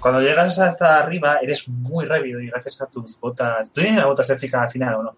Cuando 0.00 0.20
llegas 0.20 0.58
hasta 0.58 0.98
arriba, 0.98 1.38
eres 1.42 1.68
muy 1.68 2.06
rápido 2.06 2.40
y 2.40 2.48
gracias 2.48 2.80
a 2.80 2.86
tus 2.86 3.20
botas. 3.20 3.70
¿Tú 3.70 3.80
tienes 3.82 3.96
las 3.98 4.06
botas 4.06 4.28
éficas 4.30 4.62
al 4.62 4.70
final 4.70 4.94
o 4.96 5.02
no? 5.02 5.16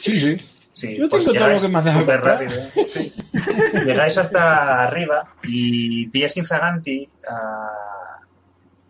Sí, 0.00 0.18
sí. 0.18 0.36
Sí, 0.72 0.96
Yo 0.96 1.08
pues 1.08 1.24
tengo 1.24 1.38
todo 1.38 1.48
lo 1.50 1.60
que 1.60 1.68
me 1.68 1.78
has 1.78 1.84
dejado 1.84 2.00
súper 2.02 2.20
rápido. 2.20 2.52
Sí. 2.86 3.14
Llegáis 3.84 4.18
hasta 4.18 4.82
arriba 4.82 5.28
y 5.44 6.06
pillas 6.08 6.36
infraganti 6.36 7.08
a 7.28 7.68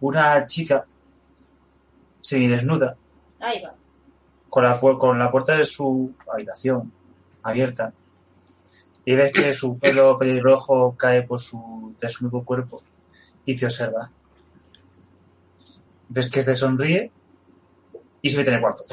una 0.00 0.44
chica 0.46 0.84
semidesnuda 2.20 2.96
Ahí 3.40 3.62
va. 3.62 3.74
con 4.48 4.64
la, 4.64 4.78
con 4.78 5.18
la 5.18 5.30
puerta 5.30 5.56
de 5.56 5.64
su 5.64 6.14
habitación 6.32 6.90
abierta 7.42 7.92
y 9.04 9.14
ves 9.14 9.32
que 9.32 9.54
su 9.54 9.78
pelo 9.78 10.18
pelirrojo 10.18 10.96
cae 10.96 11.22
por 11.22 11.40
su 11.40 11.94
desnudo 12.00 12.42
cuerpo 12.42 12.82
y 13.44 13.54
te 13.56 13.66
observa. 13.66 14.10
Ves 16.08 16.30
que 16.30 16.42
te 16.42 16.54
sonríe 16.54 17.10
y 18.22 18.30
se 18.30 18.36
mete 18.36 18.50
en 18.50 18.56
el 18.56 18.60
cuarto 18.60 18.84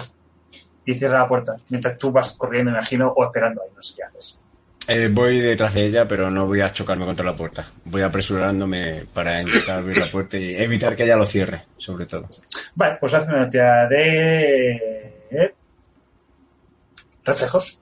y 0.86 0.94
cierra 0.96 1.20
la 1.20 1.28
puerta 1.28 1.58
mientras 1.70 1.98
tú 1.98 2.12
vas 2.12 2.34
corriendo, 2.34 2.72
me 2.72 2.78
imagino, 2.78 3.14
o 3.16 3.24
esperando 3.24 3.62
ahí, 3.62 3.70
no 3.76 3.82
sé 3.82 3.96
qué 3.96 4.04
haces. 4.04 4.40
Eh, 4.88 5.10
voy 5.12 5.40
detrás 5.40 5.76
de 5.76 5.86
ella, 5.86 6.08
pero 6.08 6.32
no 6.32 6.48
voy 6.48 6.62
a 6.62 6.74
chocarme 6.74 7.06
contra 7.06 7.24
la 7.24 7.36
puerta. 7.36 7.72
Voy 7.86 8.02
apresurándome 8.02 9.06
para 9.14 9.42
intentar 9.42 9.80
abrir 9.80 9.98
la 9.98 10.10
puerta 10.12 10.38
y 10.38 10.56
evitar 10.56 10.96
que 10.96 11.04
ella 11.04 11.16
lo 11.16 11.26
cierre, 11.26 11.66
sobre 11.78 12.08
todo. 12.08 12.28
Vale, 12.76 12.98
pues 13.00 13.14
hace 13.14 13.32
una 13.32 13.46
de 13.46 15.12
reflejos. 17.24 17.81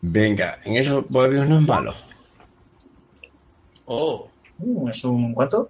Venga, 0.00 0.58
en 0.64 0.76
eso 0.76 1.04
Volvio 1.08 1.44
no 1.44 1.58
es 1.58 1.66
malo. 1.66 1.94
Oh. 3.86 4.28
Uh, 4.58 4.88
es 4.88 5.04
un 5.04 5.34
¿cuánto? 5.34 5.68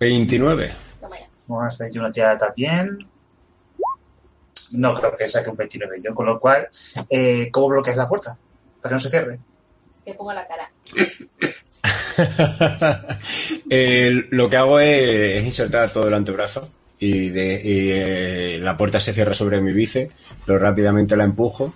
29. 0.00 0.72
Toma 1.00 1.18
ya. 1.18 1.28
Vamos 1.46 1.80
a 1.80 1.84
hacer 1.84 2.00
una 2.00 2.10
tirada 2.10 2.38
también. 2.38 2.98
No 4.72 4.94
creo 4.94 5.16
que 5.16 5.28
saque 5.28 5.50
un 5.50 5.56
29 5.56 5.98
yo, 6.02 6.14
con 6.14 6.26
lo 6.26 6.40
cual, 6.40 6.68
eh, 7.08 7.48
¿cómo 7.52 7.68
bloqueas 7.68 7.96
la 7.96 8.08
puerta? 8.08 8.36
Para 8.80 8.90
que 8.90 8.94
no 8.94 8.98
se 8.98 9.10
cierre. 9.10 9.38
Que 10.04 10.14
pongo 10.14 10.32
la 10.32 10.46
cara. 10.46 10.70
Eh, 13.70 14.26
lo 14.30 14.48
que 14.48 14.56
hago 14.56 14.78
es, 14.78 15.38
es 15.38 15.44
insertar 15.44 15.90
todo 15.90 16.06
el 16.06 16.14
antebrazo 16.14 16.70
y, 16.98 17.30
de, 17.30 17.60
y, 17.62 17.90
eh, 17.90 18.58
la 18.62 18.76
puerta 18.76 19.00
se 19.00 19.12
cierra 19.12 19.34
sobre 19.34 19.60
mi 19.60 19.72
bice, 19.72 20.10
pero 20.46 20.58
rápidamente 20.58 21.16
la 21.16 21.24
empujo 21.24 21.74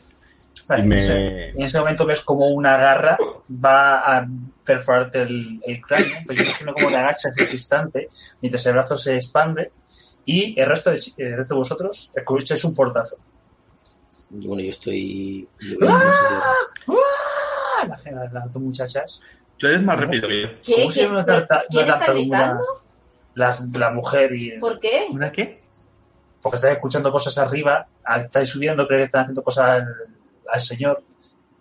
Vale, 0.68 0.84
y 0.84 0.86
me... 0.86 0.94
en, 0.96 1.00
ese, 1.00 1.48
en 1.76 1.80
momento 1.80 2.04
ves 2.06 2.20
como 2.20 2.46
una 2.48 2.76
garra 2.76 3.16
va 3.50 4.16
a 4.18 4.28
perforarte 4.64 5.22
el, 5.22 5.60
el 5.64 5.80
cráneo, 5.80 6.14
pues 6.26 6.36
yo 6.38 6.44
imagino 6.44 6.74
como 6.74 6.88
te 6.88 6.96
agachas 6.96 7.34
en 7.36 7.42
ese 7.42 7.54
instante 7.54 8.08
mientras 8.42 8.64
el 8.66 8.74
brazo 8.74 8.96
se 8.98 9.14
expande 9.14 9.72
y 10.26 10.60
el 10.60 10.66
resto 10.66 10.90
de, 10.90 11.00
el 11.16 11.36
resto 11.38 11.54
de 11.54 11.58
vosotros 11.58 12.12
escucháis 12.14 12.62
un 12.64 12.74
portazo. 12.74 13.16
Y 14.30 14.46
bueno, 14.46 14.62
yo 14.62 14.68
estoy... 14.68 15.48
yo 15.58 15.78
¡Ah! 15.88 17.86
La 17.88 17.96
cena 17.96 18.22
de 18.24 18.30
las 18.32 18.50
dos 18.52 18.62
muchachas. 18.62 19.20
Tú 19.56 19.66
eres 19.66 19.82
más 19.82 19.98
rápido 19.98 20.28
que 20.28 20.42
yo. 20.42 20.48
¿Qué? 20.62 20.74
¿Cómo 20.74 20.90
se 20.90 21.00
¿Qué- 21.00 21.06
llama 21.06 21.14
una 21.16 21.26
tarta- 21.26 21.64
¿Quién 21.70 21.84
una 21.84 21.92
está 21.94 22.06
tartamuda? 22.06 22.38
gritando? 22.38 22.64
Las- 23.34 23.68
la 23.76 23.90
mujer 23.90 24.34
y 24.34 24.58
¿Por 24.58 24.80
qué? 24.80 25.06
¿Una 25.10 25.32
qué? 25.32 25.60
porque 26.40 26.54
estáis 26.56 26.74
escuchando 26.74 27.10
cosas 27.10 27.36
arriba, 27.38 27.88
estáis 28.16 28.48
subiendo, 28.50 28.86
creéis 28.86 29.04
que 29.04 29.08
están 29.08 29.22
haciendo 29.22 29.42
cosas 29.42 29.64
al, 29.66 29.86
al 30.48 30.60
señor 30.60 31.02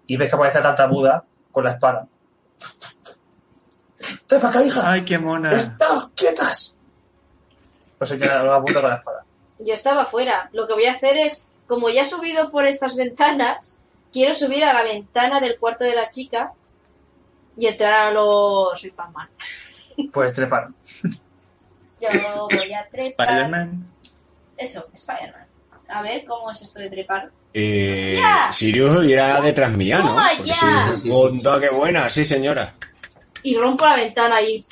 y 0.05 0.18
ves 0.18 0.30
que 0.30 0.35
aparece 0.35 0.59
la 0.59 0.64
tartamuda 0.64 1.23
con 1.51 1.64
la 1.64 1.72
espada. 1.72 2.07
¡Te 4.27 4.38
para 4.38 4.49
acá, 4.49 4.64
hija! 4.64 4.91
Ay, 4.91 5.05
qué 5.05 5.18
mona. 5.18 5.51
¡Estad 5.51 6.09
quietas! 6.15 6.77
Pues 7.97 8.11
ella 8.11 8.43
lo 8.43 8.53
apunta 8.53 8.81
con 8.81 8.89
la 8.89 8.95
espada. 8.97 9.26
Yo 9.59 9.73
estaba 9.73 10.05
fuera. 10.05 10.49
Lo 10.53 10.68
que 10.68 10.73
voy 10.73 10.85
a 10.85 10.93
hacer 10.93 11.18
es, 11.18 11.47
como 11.68 11.89
ya 11.89 12.03
he 12.03 12.05
subido 12.05 12.49
por 12.51 12.68
estas 12.68 12.95
ventanas, 12.95 13.77
quiero 14.14 14.35
subir 14.35 14.64
a 14.64 14.73
la 14.73 14.84
ventana 14.84 15.39
del 15.39 15.57
cuarto 15.57 15.84
de 15.84 15.95
la 15.95 16.09
chica 16.09 16.53
y 17.57 17.68
entrar 17.68 18.07
a 18.07 18.11
los 18.11 18.80
Superman. 18.80 19.30
Puedes 20.14 20.34
trepar. 20.34 20.69
Yo 21.99 22.09
voy 22.51 22.73
a 22.73 22.88
trepar. 22.91 23.27
Spider-Man. 23.27 23.85
Eso, 24.57 24.88
Spider-Man. 24.93 25.47
A 25.89 26.01
ver, 26.01 26.26
¿cómo 26.26 26.51
es 26.51 26.61
esto 26.61 26.80
de 26.80 26.89
trepar? 26.89 27.31
Eh. 27.59 28.21
Sirius 28.51 29.03
irá 29.05 29.41
detrás 29.41 29.75
mía, 29.75 29.97
¿no? 29.97 30.15
Ya. 30.45 30.95
sí, 30.95 31.09
qué 31.59 31.69
buena, 31.69 32.07
sí 32.07 32.23
señora. 32.23 32.75
Y 33.41 33.55
rompo 33.57 33.84
la 33.84 33.95
ventana 33.95 34.39
y, 34.43 34.63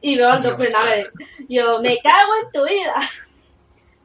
y 0.00 0.16
veo 0.16 0.30
al 0.30 0.40
Dios. 0.42 0.52
Doppelganger. 0.52 1.12
Yo, 1.48 1.80
me 1.80 1.96
cago 1.98 2.32
en 2.44 2.52
tu 2.52 2.64
vida. 2.68 2.94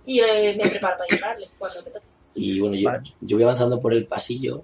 Y 0.05 0.19
eh, 0.19 0.55
me 0.61 0.69
preparo 0.69 0.97
para 0.97 1.07
dispararle 1.09 1.47
cuando 1.57 1.79
me 1.83 1.91
toque. 1.91 2.05
Y 2.35 2.59
bueno, 2.59 2.75
yo, 2.75 2.89
Vale. 2.89 3.13
yo 3.21 3.37
voy 3.37 3.43
avanzando 3.43 3.79
por 3.81 3.93
el 3.93 4.05
pasillo 4.05 4.63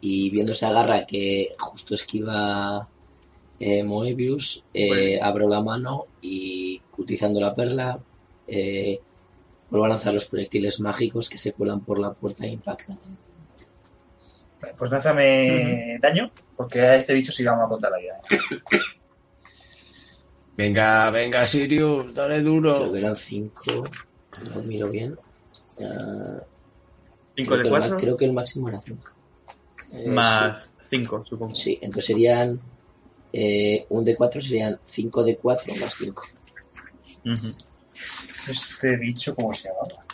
y 0.00 0.30
viendo 0.30 0.50
esa 0.52 0.72
garra 0.72 1.06
que 1.06 1.48
justo 1.58 1.94
esquiva 1.94 2.88
eh, 3.60 3.84
Moebius, 3.84 4.64
eh, 4.74 4.88
Bueno. 5.18 5.24
abro 5.26 5.48
la 5.48 5.62
mano 5.62 6.06
y 6.20 6.82
utilizando 6.98 7.40
la 7.40 7.54
perla 7.54 7.98
eh, 8.48 9.00
vuelvo 9.76 9.84
a 9.86 9.88
lanzar 9.96 10.14
los 10.14 10.24
proyectiles 10.26 10.80
mágicos 10.80 11.28
que 11.28 11.38
se 11.38 11.52
cuelan 11.52 11.80
por 11.84 11.98
la 11.98 12.12
puerta 12.12 12.44
e 12.44 12.48
impactan. 12.48 12.98
Vale, 14.60 14.74
Pues 14.76 14.90
lánzame 14.90 15.98
daño, 16.00 16.30
porque 16.56 16.80
a 16.80 16.94
este 16.96 17.14
bicho 17.14 17.30
sí 17.32 17.42
le 17.42 17.50
vamos 17.50 17.66
a 17.66 17.68
contar 17.68 17.90
la 17.92 17.98
vida. 17.98 18.20
¿eh? 18.30 18.38
Venga, 20.56 21.10
venga, 21.10 21.44
Sirius, 21.44 22.14
dale 22.14 22.40
Creo 22.40 22.54
duro. 22.54 22.92
que 22.92 22.98
eran 22.98 23.16
cinco, 23.16 23.84
lo 24.54 24.62
miro 24.62 24.90
bien. 24.90 25.14
Ah, 25.82 26.40
5 27.36 27.50
Creo 27.50 27.56
de 27.58 27.62
que, 27.62 27.68
el 27.68 27.72
ma- 27.72 27.78
4 27.80 27.96
creo 27.98 28.16
que 28.16 28.24
el 28.24 28.32
máximo 28.32 28.68
era 28.70 28.80
5. 28.80 29.04
más 30.06 30.70
5, 30.80 31.24
supongo. 31.26 31.54
Sí, 31.54 31.78
entonces 31.82 32.06
serían. 32.06 32.58
eh, 33.34 33.84
un 33.90 34.02
de 34.02 34.16
4 34.16 34.40
serían 34.40 34.80
5 34.82 35.22
de 35.24 35.36
4 35.36 35.74
más 35.78 35.94
5. 35.94 36.22
Ujú. 37.26 37.54
Este 38.48 38.96
bicho, 38.96 39.34
¿cómo 39.34 39.52
se 39.52 39.68
llamaba? 39.68 40.04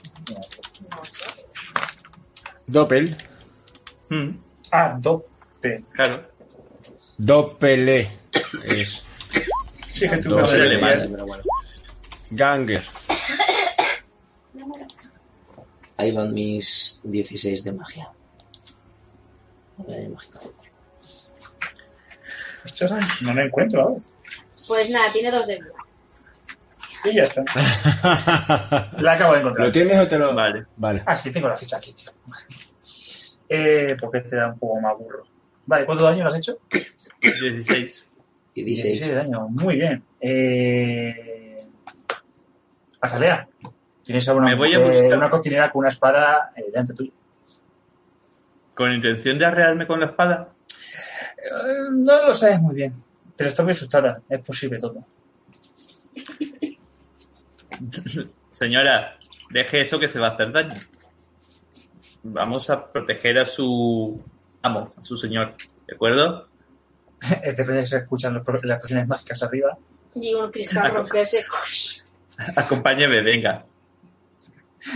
Doppel. 2.67 3.17
Mm, 4.09 4.31
Ah, 4.71 4.97
Dope. 4.99 5.27
claro. 5.93 6.27
Doppele. 7.19 8.11
Es 8.65 9.03
Sí, 9.93 10.09
que 10.09 10.17
tú 10.19 10.37
Ganger. 12.31 12.83
ahí 15.99 16.11
van 16.13 16.33
mis 16.33 17.01
16 17.05 17.63
de 17.65 17.73
magia. 17.73 18.09
De. 19.77 20.11
Ostras, 22.65 22.95
no 23.21 23.35
lo 23.35 23.43
encuentro 23.45 23.83
ahora. 23.83 24.01
Pues 24.69 24.91
nada, 24.91 25.13
tiene 25.13 25.31
dos 25.31 25.47
de 25.47 25.57
vida. 25.57 25.72
Y 27.05 27.15
ya 27.17 27.25
está. 27.25 27.43
La 28.99 29.13
acabo 29.13 29.33
de 29.35 29.41
encontrar. 29.41 29.67
¿Lo 29.67 29.73
tienes 29.73 29.99
o 29.99 30.07
te 30.09 30.19
lo.? 30.19 30.35
Vale. 30.35 30.67
Vale. 30.77 31.03
Ah, 31.07 31.17
sí, 31.17 31.33
tengo 31.33 31.49
la 31.49 31.57
ficha 31.57 31.77
aquí, 31.77 31.93
tío. 31.93 32.11
Eh, 33.49 33.97
porque 34.01 34.19
este 34.19 34.37
era 34.37 34.49
un 34.53 34.59
poco 34.59 34.81
más 34.81 34.97
burro. 34.97 35.25
Vale, 35.67 35.85
¿cuánto 35.85 36.05
daño 36.05 36.23
le 36.23 36.29
has 36.29 36.37
hecho? 36.37 36.59
16. 37.21 38.07
Y 38.55 38.65
16 38.65 38.99
16. 39.01 39.09
de 39.09 39.15
daño, 39.15 39.49
muy 39.49 39.77
bien. 39.77 40.05
Eh... 40.21 41.59
Azalea, 43.01 43.49
¿tienes 44.03 44.29
alguna 44.29 44.47
Me 44.49 44.55
voy 44.55 44.73
a 44.75 44.79
eh, 44.79 44.85
buscar- 44.85 45.19
una 45.19 45.29
cocinera 45.29 45.71
con 45.73 45.81
una 45.81 45.89
espada 45.89 46.53
eh, 46.57 46.65
delante 46.71 46.95
tuyo? 46.95 47.11
¿Con 48.75 48.93
intención 48.93 49.39
de 49.39 49.45
arrearme 49.47 49.87
con 49.87 49.99
la 50.01 50.07
espada? 50.07 50.49
Eh, 51.37 51.91
no 51.91 52.27
lo 52.27 52.33
sabes 52.35 52.61
muy 52.61 52.75
bien. 52.75 52.95
Pero 53.37 53.49
está 53.49 53.63
muy 53.65 53.73
asustada. 53.73 54.21
Es 54.29 54.39
posible 54.41 54.79
todo. 54.79 55.05
Señora, 58.51 59.11
deje 59.51 59.81
eso 59.81 59.99
que 59.99 60.09
se 60.09 60.21
va 60.21 60.29
a 60.29 60.31
hacer 60.31 60.53
daño. 60.53 60.75
Vamos 62.25 62.71
a 62.71 62.93
proteger 62.93 63.39
a 63.39 63.47
su 63.47 64.23
amo, 64.63 64.95
a 64.97 65.05
su 65.05 65.17
señor. 65.17 65.55
¿De 65.87 65.95
acuerdo? 65.95 66.49
Depende 67.45 67.73
de 67.73 67.87
si 67.87 67.97
escuchan 67.97 68.35
las 68.35 68.49
explosiones 68.49 69.09
mágicas 69.09 69.43
arriba. 69.43 69.77
Y 70.15 70.35
un 70.35 70.51
cristal 70.51 70.93
romperse. 70.93 71.43
Acompáñeme, 72.57 73.23
venga. 73.23 73.65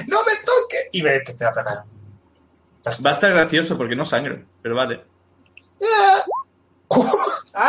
¡No 0.09 0.19
me 0.25 0.33
toque! 0.45 0.77
Y 0.93 1.03
ves 1.03 1.23
que 1.25 1.35
te 1.35 1.45
va 1.45 1.51
a 1.51 1.55
pegar. 1.55 1.85
Va 3.05 3.11
a 3.11 3.15
estar 3.15 3.33
gracioso 3.33 3.77
porque 3.77 3.97
no 3.97 4.05
sangre, 4.05 4.45
pero 4.63 4.75
vale. 4.75 5.05
¡Hala! 5.81 6.25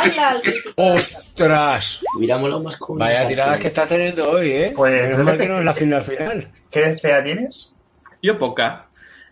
El 0.03 0.41
crítico. 0.41 0.69
¡Ostras! 0.75 2.01
Hubiera 2.17 2.37
molado 2.37 2.61
más 2.63 2.75
con 2.77 2.97
Vaya 2.97 3.27
tiradas 3.27 3.55
que- 3.57 3.61
que 3.63 3.67
está 3.69 3.87
teniendo 3.87 4.29
hoy, 4.29 4.51
¿eh? 4.51 4.73
Pues- 4.75 5.09
Menos 5.09 5.23
mal 5.25 5.37
que 5.37 5.47
no 5.47 5.59
es 5.59 5.65
la 5.65 5.73
final 5.73 6.03
final. 6.03 6.51
¿Qué 6.69 6.95
CA 7.01 7.23
tienes? 7.23 7.73
Yo 8.21 8.37
poca. 8.37 8.87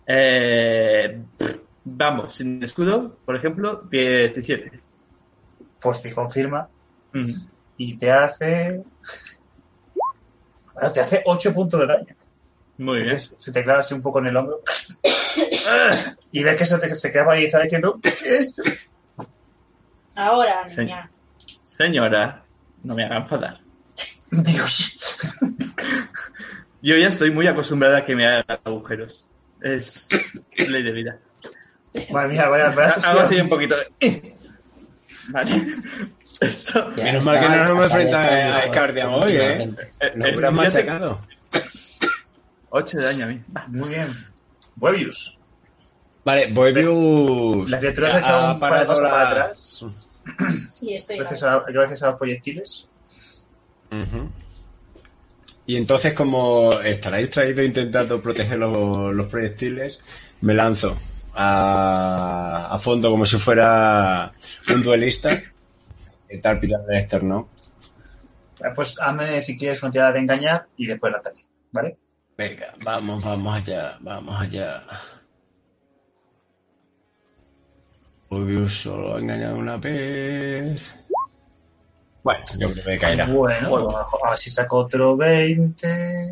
Eh, 0.08 1.20
vamos, 1.84 2.36
sin 2.36 2.64
escudo, 2.64 3.18
por 3.26 3.36
ejemplo, 3.36 3.84
17. 3.90 4.80
Pues 5.82 6.02
te 6.02 6.14
confirma 6.14 6.68
Mm. 7.14 7.32
y 7.78 7.98
te 7.98 8.12
hace. 8.12 8.82
Bueno, 10.74 10.92
te 10.92 11.00
hace 11.00 11.22
8 11.26 11.54
puntos 11.54 11.80
de 11.80 11.88
daño. 11.88 12.16
Muy 12.78 12.96
bien. 12.96 13.06
Entonces, 13.08 13.36
se 13.38 13.52
te 13.54 13.64
clava 13.64 13.80
así 13.80 13.94
un 13.94 14.02
poco 14.02 14.20
en 14.20 14.28
el 14.28 14.38
hombro. 14.38 14.62
y 16.32 16.44
ves 16.44 16.56
que 16.58 16.66
se, 16.66 16.78
te, 16.80 16.94
se 16.96 17.12
queda 17.12 17.36
está 17.38 17.62
diciendo: 17.62 18.00
¿Qué 18.02 18.10
he 18.26 18.42
hecho? 18.42 18.62
Ahora, 20.16 20.66
niña. 20.78 21.10
Señora, 21.66 22.44
no 22.84 22.96
me 22.96 23.04
haga 23.06 23.18
enfadar. 23.18 23.60
Dios. 24.32 24.98
Yo 26.82 26.96
ya 26.96 27.08
estoy 27.08 27.32
muy 27.32 27.48
acostumbrada 27.48 28.00
a 28.00 28.06
que 28.06 28.16
me 28.16 28.26
hagan 28.28 28.60
agujeros. 28.64 29.26
Es 29.62 30.08
ley 30.58 30.84
de 30.84 30.92
vida. 30.92 31.18
Madre 32.12 32.30
mía, 32.34 32.48
vaya, 32.48 32.70
vaya 32.70 32.94
Hago 33.06 33.20
así 33.22 33.40
un 33.40 33.50
poquito 33.50 33.76
de... 33.78 34.36
Vale. 35.32 35.52
Esto... 36.42 36.90
Menos 36.98 37.26
mal 37.26 37.40
que 37.40 37.50
no 37.50 37.56
nos 37.58 37.70
hemos 37.70 37.86
está, 37.86 38.02
enfrentado 38.02 38.24
está 38.26 38.46
a 38.46 38.48
mejor, 38.50 38.66
Escardian 38.66 39.08
hoy, 39.10 39.32
¿eh? 39.38 39.64
eh, 40.02 40.14
Nos 40.16 40.30
es- 40.30 40.38
hubieras 40.38 40.54
fíjate, 40.54 40.54
machacado. 40.54 41.28
8 42.70 42.98
de 42.98 43.04
daño 43.04 43.24
a 43.26 43.28
mí. 43.30 43.44
Muy 43.70 43.90
bien. 43.90 44.08
Moebius. 44.76 45.40
Vale, 46.26 46.48
Boebius. 46.52 47.70
La 47.70 47.80
criatura 47.80 48.10
se 48.10 48.18
ha 48.18 48.20
echado 48.20 48.54
un 48.54 48.60
par 48.60 48.80
de 48.80 48.86
pasos 48.86 49.04
la- 49.04 49.10
para 49.10 49.30
atrás. 49.30 49.86
Y 50.82 50.96
estoy 50.96 51.18
Gracias 51.20 51.44
a, 51.44 51.60
gracias 51.68 52.02
a 52.04 52.08
los 52.08 52.16
proyectiles. 52.18 52.90
Y 55.68 55.78
entonces, 55.78 56.14
como 56.14 56.74
estará 56.82 57.18
distraído 57.18 57.64
intentando 57.64 58.22
proteger 58.22 58.58
los, 58.58 59.14
los 59.16 59.28
proyectiles, 59.28 60.00
me 60.42 60.54
lanzo 60.54 60.96
a, 61.34 62.70
a 62.72 62.78
fondo 62.78 63.10
como 63.12 63.26
si 63.26 63.38
fuera 63.38 64.32
un 64.74 64.84
duelista. 64.84 65.30
Intentar 66.24 66.60
pitarle 66.60 66.86
el 66.96 67.00
externo. 67.02 67.50
Eh, 68.64 68.68
Pues 68.74 69.00
hazme 69.00 69.42
si 69.42 69.56
quieres 69.58 69.82
una 69.84 69.92
tirada 69.92 70.12
de 70.12 70.20
engañar 70.20 70.68
y 70.78 70.88
después 70.88 71.12
la 71.12 71.20
ataque. 71.20 71.46
¿Vale? 71.74 71.98
Venga, 72.38 72.74
vamos, 72.84 73.24
vamos 73.24 73.56
allá, 73.58 73.98
vamos 74.02 74.40
allá. 74.42 74.84
Boebius 78.36 78.82
solo 78.82 79.16
ha 79.16 79.20
engañado 79.20 79.58
una 79.58 79.78
vez. 79.78 81.00
Bueno, 82.22 82.44
yo 82.58 82.70
creo 82.70 82.84
que 82.84 82.98
caerá. 82.98 83.28
Bueno, 83.28 83.70
pues 83.70 84.24
a 84.24 84.30
ver 84.30 84.38
si 84.38 84.50
saco 84.50 84.78
otro 84.80 85.16
20. 85.16 86.32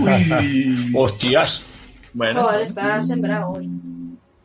Uy. 0.00 0.92
¡Hostias! 0.94 1.64
Bueno, 2.12 2.42
Joder, 2.42 2.62
está 2.62 3.02
sembrado 3.02 3.52
hoy. 3.52 3.68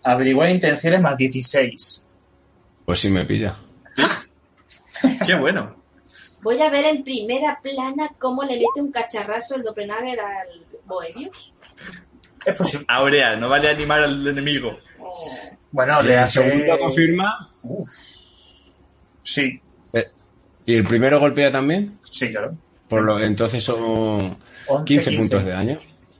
Averiguar 0.01 0.49
intenciones 0.49 0.99
más 0.99 1.15
16. 1.15 2.05
Pues 2.85 2.99
sí 2.99 3.09
me 3.09 3.23
pilla. 3.23 3.53
qué 5.27 5.35
bueno. 5.35 5.75
Voy 6.41 6.59
a 6.59 6.71
ver 6.71 6.85
en 6.85 7.03
primera 7.03 7.59
plana 7.61 8.09
cómo 8.17 8.43
le 8.43 8.55
mete 8.55 8.81
un 8.81 8.91
cacharrazo 8.91 9.57
el 9.57 9.63
Doppelganger 9.63 10.19
al 10.19 10.65
Boebius. 10.85 11.53
Es 12.43 12.55
posible. 12.55 12.85
Aurea, 12.87 13.35
no 13.35 13.47
vale 13.47 13.69
animar 13.69 13.99
al 14.01 14.25
enemigo. 14.25 14.79
Bueno, 15.71 16.01
le 16.01 16.13
el 16.13 16.19
hace... 16.19 16.43
segundo 16.43 16.79
confirma. 16.79 17.49
Sí, 19.23 19.61
¿Y 20.65 20.75
el 20.75 20.83
primero 20.83 21.19
golpea 21.19 21.49
también? 21.49 21.97
sí, 22.09 22.29
claro. 22.31 22.53
Por 22.89 23.01
lo 23.03 23.19
entonces 23.21 23.63
son 23.63 24.37
11, 24.67 24.85
15 24.85 25.11
puntos 25.17 25.43
de 25.45 25.51
daño. 25.51 25.77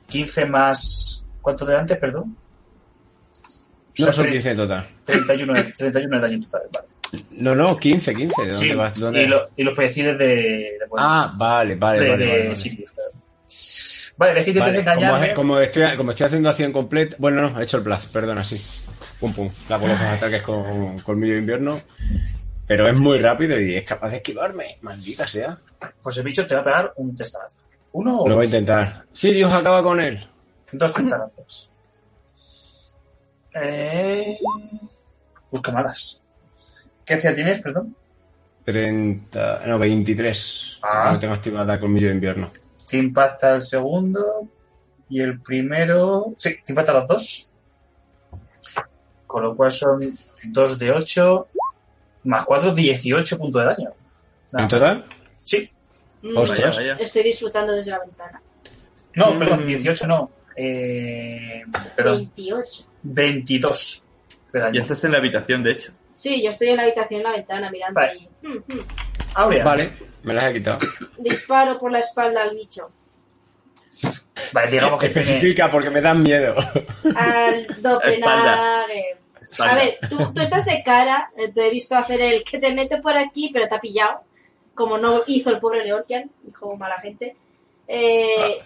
15 0.08 0.46
más... 0.46 1.24
¿Cuánto 1.42 1.64
de 1.66 1.76
antes, 1.76 1.96
perdón? 1.98 2.34
No, 3.98 4.12
son 4.12 4.26
tre- 4.26 4.32
15 4.32 4.50
en 4.52 4.56
total. 4.56 4.88
31, 5.04 5.52
de- 5.54 5.72
31 5.72 6.16
de 6.16 6.22
daño 6.22 6.34
en 6.34 6.40
total, 6.40 6.62
vale. 6.72 6.88
No, 7.32 7.54
no, 7.54 7.76
15, 7.76 8.14
15. 8.14 8.34
¿De 8.42 8.48
dónde 8.52 8.54
Sí, 8.68 8.74
vas? 8.74 8.98
¿Dónde? 9.00 9.22
y, 9.22 9.26
lo- 9.26 9.42
y 9.56 9.62
los 9.64 9.74
proyectiles 9.74 10.18
de... 10.18 10.26
de 10.26 10.78
Ah, 10.96 11.34
vale, 11.36 11.74
vale, 11.74 12.00
de, 12.00 12.08
vale. 12.10 12.26
claro. 12.26 12.54
Vale, 14.18 14.34
ves 14.34 14.44
que 14.44 14.50
intentas 14.50 14.84
Vale, 14.84 14.98
como, 15.06 15.24
es- 15.24 15.34
como 15.34 15.58
estoy, 15.60 15.96
como 15.96 16.10
estoy 16.10 16.26
haciendo 16.26 16.48
acción 16.48 16.72
completa. 16.72 17.16
Bueno, 17.18 17.48
no, 17.48 17.60
he 17.60 17.62
hecho 17.62 17.76
el 17.78 17.84
blast, 17.84 18.10
perdona, 18.12 18.44
sí. 18.44 18.60
Pum, 19.20 19.32
pum. 19.32 19.48
La 19.68 19.78
con 19.78 19.88
los 19.88 20.00
ataques 20.00 20.42
con 20.42 20.98
colmillo 21.00 21.34
de 21.34 21.38
invierno. 21.40 21.80
Pero 22.66 22.86
es 22.88 22.94
muy 22.96 23.18
rápido 23.20 23.58
y 23.58 23.76
es 23.76 23.84
capaz 23.84 24.10
de 24.10 24.16
esquivarme. 24.16 24.78
Maldita 24.82 25.26
sea. 25.26 25.56
Pues 26.02 26.16
el 26.18 26.24
bicho 26.24 26.46
te 26.46 26.54
va 26.54 26.60
a 26.60 26.64
pegar 26.64 26.92
un 26.96 27.14
testarazo. 27.16 27.62
Uno 27.92 28.20
o 28.22 28.28
Lo 28.28 28.34
voy 28.34 28.42
a 28.42 28.46
intentar. 28.46 29.04
Sirius 29.12 29.52
acaba 29.52 29.82
con 29.82 30.00
él. 30.00 30.22
Dos 30.72 30.92
testarazos. 30.92 31.70
Eh... 33.54 34.36
Busca 35.50 35.72
malas. 35.72 36.20
¿Qué 37.04 37.14
hacía 37.14 37.34
tienes, 37.34 37.60
perdón? 37.60 37.96
30. 38.64 39.62
No, 39.66 39.78
23. 39.78 40.80
Ah. 40.82 41.10
No 41.14 41.18
tengo 41.18 41.34
activada 41.34 41.80
colmillo 41.80 42.08
de 42.08 42.14
invierno. 42.14 42.52
Te 42.88 42.96
impacta 42.98 43.54
el 43.56 43.62
segundo. 43.62 44.48
Y 45.10 45.20
el 45.20 45.40
primero. 45.40 46.34
Sí, 46.36 46.56
te 46.64 46.72
impacta 46.72 46.92
los 46.92 47.06
dos. 47.08 47.50
Con 49.26 49.42
lo 49.42 49.56
cual 49.56 49.70
son 49.72 50.00
2 50.44 50.78
de 50.78 50.90
8. 50.92 51.48
Más 52.24 52.44
4, 52.44 52.74
18 52.74 53.38
puntos 53.38 53.62
de 53.62 53.68
daño. 53.68 53.90
Nada 54.52 54.64
¿En 54.64 54.68
total? 54.68 55.04
Sí. 55.44 55.70
Mm, 56.22 56.36
Ostras. 56.36 56.76
Vaya, 56.76 56.92
vaya. 56.94 57.04
Estoy 57.04 57.22
disfrutando 57.22 57.72
desde 57.74 57.90
la 57.90 58.00
ventana. 58.00 58.42
No, 59.14 59.32
Mm. 59.34 59.38
perdón, 59.38 59.66
18 59.66 60.06
no. 60.06 60.30
Eh, 60.56 61.62
perdón, 61.96 62.30
28. 62.36 62.84
22 63.02 64.06
de 64.52 64.60
daño. 64.60 64.74
Ya 64.74 64.80
estás 64.80 65.04
en 65.04 65.12
la 65.12 65.18
habitación, 65.18 65.62
de 65.62 65.72
hecho. 65.72 65.92
Sí, 66.12 66.42
yo 66.42 66.50
estoy 66.50 66.68
en 66.68 66.76
la 66.78 66.82
habitación 66.82 67.20
en 67.20 67.24
la 67.24 67.32
ventana 67.32 67.70
mirando 67.70 67.94
Vale. 68.00 68.12
ahí. 68.12 68.28
Mm, 68.42 68.56
mm. 68.74 68.78
Aurea. 69.34 69.64
Vale, 69.64 69.92
me 70.22 70.34
las 70.34 70.50
he 70.50 70.54
quitado. 70.54 70.78
Disparo 71.18 71.78
por 71.78 71.92
la 71.92 72.00
espalda 72.00 72.42
al 72.42 72.54
bicho. 72.54 72.90
Vale, 74.52 74.70
digamos 74.70 75.00
que 75.00 75.08
tiene... 75.08 75.28
Especifica 75.28 75.70
porque 75.70 75.90
me 75.90 76.00
dan 76.00 76.22
miedo. 76.22 76.54
Al 77.16 77.66
doppelganger. 77.80 79.18
A 79.58 79.74
ver, 79.74 79.98
tú, 80.08 80.32
tú 80.32 80.40
estás 80.40 80.66
de 80.66 80.82
cara, 80.84 81.30
eh, 81.36 81.48
te 81.48 81.66
he 81.66 81.70
visto 81.70 81.96
hacer 81.96 82.20
el 82.20 82.44
que 82.44 82.58
te 82.58 82.74
mete 82.74 82.98
por 82.98 83.16
aquí, 83.16 83.50
pero 83.52 83.66
te 83.66 83.74
ha 83.74 83.80
pillado, 83.80 84.20
como 84.74 84.98
no 84.98 85.22
hizo 85.26 85.50
el 85.50 85.58
pobre 85.58 85.84
Leorkian, 85.84 86.30
hijo 86.46 86.76
mala 86.76 87.00
gente. 87.00 87.34
Eh, 87.88 88.58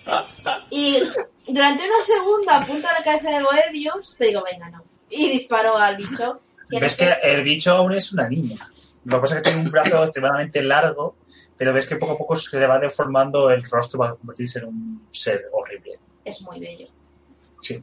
y 0.70 0.98
durante 1.46 1.84
unos 1.84 2.04
segundos 2.04 2.48
apunta 2.52 2.90
a 2.90 2.98
la 2.98 3.04
cabeza 3.04 3.30
de 3.30 3.42
Boerbius, 3.44 4.16
pero 4.18 4.28
digo, 4.28 4.44
venga, 4.50 4.68
no. 4.70 4.82
Y 5.08 5.30
disparó 5.30 5.78
al 5.78 5.96
bicho. 5.96 6.40
Ves 6.68 6.96
que 6.96 7.14
el 7.22 7.42
bicho 7.42 7.72
aún 7.72 7.94
es 7.94 8.12
una 8.12 8.28
niña. 8.28 8.56
Lo 9.04 9.16
que 9.16 9.20
pasa 9.22 9.36
es 9.36 9.42
que 9.42 9.50
tiene 9.50 9.64
un 9.66 9.70
brazo 9.72 10.02
extremadamente 10.04 10.62
largo, 10.62 11.16
pero 11.56 11.72
ves 11.72 11.86
que 11.86 11.96
poco 11.96 12.12
a 12.12 12.18
poco 12.18 12.36
se 12.36 12.58
le 12.58 12.66
va 12.66 12.78
deformando 12.78 13.50
el 13.50 13.62
rostro 13.68 13.98
para 13.98 14.14
convertirse 14.14 14.60
en 14.60 14.66
un 14.66 15.08
ser 15.10 15.44
horrible. 15.52 15.98
es 16.24 16.40
muy 16.42 16.60
bello. 16.60 16.86
Sí. 17.60 17.74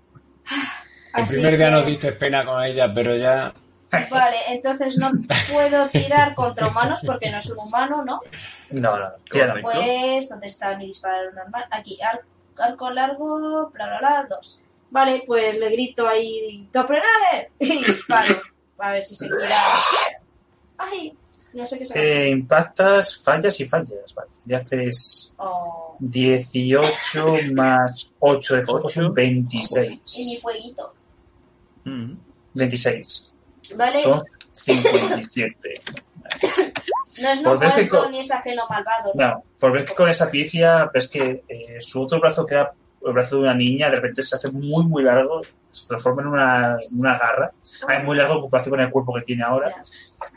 El 1.16 1.24
Así 1.24 1.34
primer 1.36 1.58
día 1.58 1.68
que- 1.68 1.72
nos 1.74 1.86
diste 1.86 2.12
pena 2.14 2.46
con 2.46 2.64
ella, 2.64 2.92
pero 2.94 3.16
ya. 3.16 3.54
Vale, 4.12 4.38
entonces 4.50 4.98
no 4.98 5.10
puedo 5.52 5.88
tirar 5.90 6.36
contra 6.36 6.68
humanos 6.68 7.02
porque 7.04 7.32
no 7.32 7.40
es 7.40 7.50
un 7.50 7.58
humano, 7.58 8.04
¿no? 8.06 8.22
No, 8.70 9.00
no. 9.00 9.10
Correcto. 9.32 9.62
Pues, 9.64 10.30
¿dónde 10.30 10.48
está 10.48 10.78
mi 10.78 10.86
disparo 10.88 11.32
normal? 11.34 11.66
Aquí, 11.72 11.98
ar- 12.02 12.22
arco 12.58 12.92
largo, 12.92 13.70
bla, 13.72 13.88
bla, 13.88 13.98
bla, 14.00 14.28
dos. 14.30 14.60
Vale, 14.92 15.24
pues 15.26 15.58
le 15.58 15.70
grito 15.72 16.08
ahí, 16.08 16.70
¡Toprenave! 16.72 17.52
Y 17.60 17.84
disparo. 17.84 18.36
A 18.78 18.92
ver 18.92 19.04
si 19.04 19.16
se 19.16 19.26
tira. 19.28 19.56
¡Ay! 20.80 21.14
No 21.54 21.66
sé 21.68 21.78
qué 21.80 21.86
se 21.88 21.94
Eh, 22.26 22.30
impactas, 22.30 23.18
fallas 23.24 23.60
y 23.60 23.66
fallas. 23.66 24.14
Vale. 24.16 24.30
Le 24.46 24.56
haces 24.56 25.34
Oh, 25.38 25.96
18 26.00 27.26
más 27.54 28.14
8 28.20 28.56
de 28.56 28.64
fuego, 28.66 28.88
son 28.90 29.06
Ocho. 29.06 29.14
26. 29.14 30.00
y 30.18 30.26
mi 30.26 30.38
fueguito. 30.38 30.94
Mm. 31.86 32.14
26. 32.54 33.34
Vale, 33.76 34.00
Son 34.00 34.22
57. 34.52 35.82
no 37.22 37.30
es 37.32 37.42
no 37.42 37.44
por 37.44 37.60
ver 37.60 37.70
que 37.72 37.76
muerto 37.82 38.04
co- 38.04 38.10
ni 38.10 38.20
es 38.20 38.32
ajeno 38.32 38.64
malvado. 38.70 39.12
¿no? 39.16 39.28
No, 39.28 39.44
por 39.60 39.72
ver 39.72 39.86
que 39.86 39.94
con 39.96 40.10
esa 40.10 40.30
pifia 40.32 40.90
ves 40.94 41.08
que 41.08 41.44
eh, 41.48 41.78
su 41.80 42.02
otro 42.04 42.20
brazo 42.20 42.46
queda 42.46 42.74
el 43.06 43.14
brazo 43.14 43.38
de 43.38 43.42
una 43.44 43.54
niña, 43.54 43.90
de 43.90 43.96
repente 43.98 44.22
se 44.22 44.36
hace 44.36 44.52
muy, 44.52 44.86
muy 44.86 45.04
largo, 45.04 45.42
se 45.72 45.88
transforma 45.88 46.22
en 46.24 46.28
una, 46.30 46.78
una 46.98 47.18
garra. 47.18 47.52
Es 47.64 48.04
muy 48.04 48.18
largo 48.18 48.36
en 48.36 48.42
comparación 48.42 48.72
con 48.72 48.82
el 48.82 48.92
cuerpo 48.92 49.14
que 49.16 49.22
tiene 49.22 49.44
ahora. 49.44 49.82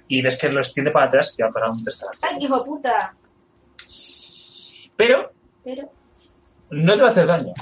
Y 0.09 0.23
ves 0.23 0.37
que 0.39 0.49
lo 0.51 0.61
extiende 0.61 0.91
para 0.91 1.07
atrás 1.07 1.35
y 1.39 1.43
va 1.43 1.51
para 1.51 1.71
un 1.71 1.83
testazo. 1.83 2.21
¡Ay, 2.29 2.39
qué 2.39 2.45
hijo 2.45 2.65
puta! 2.65 3.15
Pero 4.97 5.33
Pero 5.65 5.91
no 6.71 6.95
te 6.95 7.01
va 7.03 7.09
a 7.09 7.11
hacer 7.11 7.27
daño. 7.27 7.53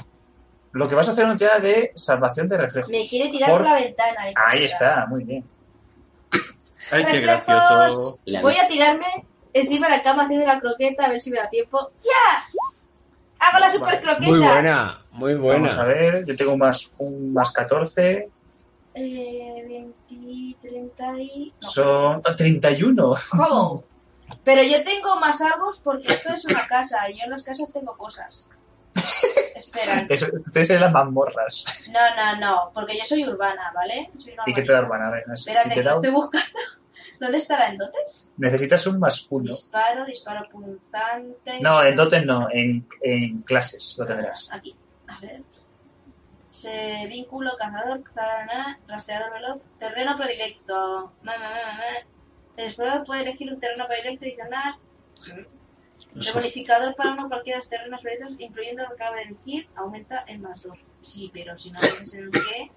Lo 0.73 0.87
que 0.87 0.95
vas 0.95 1.07
a 1.09 1.11
hacer 1.11 1.23
es 1.25 1.29
una 1.29 1.37
tirada 1.37 1.59
de 1.59 1.91
salvación 1.95 2.47
de 2.47 2.57
reflejos. 2.57 2.91
me 2.91 3.01
quiere 3.07 3.29
tirar 3.29 3.49
Por- 3.49 3.61
por 3.61 3.67
la 3.71 3.75
ventana. 3.75 4.21
Ahí 4.35 4.63
está, 4.63 5.05
muy 5.07 5.23
bien. 5.23 5.43
Ay, 6.91 7.05
qué 7.05 7.11
Reflejos. 7.21 7.45
gracioso. 7.45 8.19
Voy 8.41 8.53
a 8.63 8.67
tirarme 8.67 9.05
encima 9.53 9.87
de 9.89 9.97
la 9.97 10.03
cama 10.03 10.23
haciendo 10.23 10.45
la 10.45 10.59
croqueta 10.59 11.05
a 11.05 11.09
ver 11.09 11.19
si 11.21 11.29
me 11.31 11.37
da 11.37 11.49
tiempo. 11.49 11.91
¡Ya! 12.03 12.43
¡Hago 13.41 13.59
la 13.59 13.69
super 13.69 14.01
croqueta! 14.01 14.27
Muy 14.29 14.39
buena, 14.39 15.01
muy 15.11 15.33
Vamos 15.35 15.73
a 15.75 15.83
buena. 15.85 15.93
ver, 15.99 16.25
yo 16.25 16.35
tengo 16.35 16.55
más 16.57 16.93
un 16.99 17.33
más 17.33 17.51
14, 17.51 18.29
Eh, 18.93 19.93
20, 20.09 20.57
30 20.61 21.19
y... 21.19 21.53
No. 21.61 21.67
son 21.67 22.21
ah, 22.25 22.35
31. 22.35 23.13
¿Cómo? 23.31 23.83
Pero 24.43 24.63
yo 24.63 24.83
tengo 24.83 25.15
más 25.19 25.41
arbos 25.41 25.79
porque 25.83 26.11
esto 26.13 26.33
es 26.33 26.45
una 26.45 26.67
casa 26.67 27.09
y 27.09 27.17
yo 27.17 27.23
en 27.25 27.31
las 27.31 27.43
casas 27.43 27.71
tengo 27.73 27.97
cosas. 27.97 28.47
Espera. 29.55 30.05
Eso, 30.09 30.27
ustedes 30.45 30.69
eran 30.69 30.83
las 30.83 30.91
mazmorras. 30.93 31.89
No, 31.93 31.99
no, 32.15 32.39
no, 32.39 32.71
porque 32.73 32.97
yo 32.97 33.05
soy 33.05 33.25
urbana, 33.27 33.71
¿vale? 33.73 34.09
Soy 34.19 34.33
una 34.33 34.43
¿Y 34.45 34.53
qué 34.53 34.61
te 34.61 34.71
da, 34.71 34.79
hermana? 34.79 35.07
A 35.07 35.11
ver, 35.11 35.23
si 35.35 35.49
Espérate, 35.51 35.69
te 35.69 35.75
que 35.75 35.83
da 35.83 35.95
estoy 35.95 36.11
buscando. 36.11 36.47
¿Dónde 37.21 37.37
estará 37.37 37.69
en 37.69 37.77
dotes? 37.77 38.31
necesitas 38.37 38.87
un 38.87 38.97
más 38.97 39.27
uno. 39.29 39.51
Disparo, 39.51 40.03
disparo 40.05 40.41
punzante. 40.49 41.59
No, 41.61 41.83
en 41.83 41.95
dotes 41.95 42.25
no, 42.25 42.47
en, 42.51 42.87
en 43.01 43.43
clases 43.43 43.95
lo 43.99 44.05
tendrás. 44.07 44.49
Aquí, 44.51 44.75
a 45.05 45.19
ver. 45.19 45.43
Se 46.49 47.05
vínculo, 47.07 47.51
cazador, 47.59 48.01
zarana, 48.11 48.79
rastreador 48.87 49.33
veloz, 49.33 49.61
terreno 49.77 50.17
predilecto. 50.17 51.13
Me, 51.21 51.31
me, 51.37 51.45
me. 51.45 52.07
El 52.57 52.65
explorador 52.65 53.05
puede 53.05 53.21
elegir 53.21 53.53
un 53.53 53.59
terreno 53.59 53.85
predilecto 53.85 54.25
adicional. 54.25 54.75
El 56.15 56.33
bonificador 56.33 56.95
para 56.95 57.11
uno 57.11 57.29
cualquiera 57.29 57.57
de 57.57 57.59
los 57.59 57.69
terrenos 57.69 58.01
predilectos, 58.01 58.39
incluyendo 58.39 58.81
el 58.81 58.87
que 58.89 58.93
acaba 58.95 59.17
de 59.17 59.21
elegir, 59.21 59.69
aumenta 59.75 60.25
en 60.27 60.41
más 60.41 60.63
dos. 60.63 60.79
Sí, 61.03 61.29
pero 61.31 61.55
si 61.55 61.69
no 61.69 61.77
haces 61.77 62.15
el 62.15 62.31
que. 62.31 62.71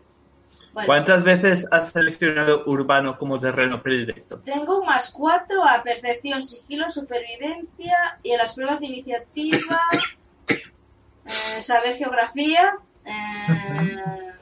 Bueno, 0.73 0.87
¿Cuántas 0.89 1.23
veces 1.23 1.67
has 1.71 1.91
seleccionado 1.93 2.65
urbano 2.67 3.17
como 3.17 3.39
terreno 3.39 3.81
predilecto? 3.81 4.41
tengo 4.41 4.81
un 4.81 4.87
más 4.87 5.11
cuatro 5.13 5.65
a 5.65 5.83
percepción, 5.85 6.43
sigilo, 6.43 6.91
supervivencia 6.91 8.19
y 8.25 8.33
a 8.33 8.39
las 8.39 8.55
pruebas 8.55 8.81
de 8.81 8.87
iniciativa, 8.87 9.81
eh, 10.49 11.63
saber 11.63 11.97
geografía. 11.97 12.75
eh, 13.05 14.33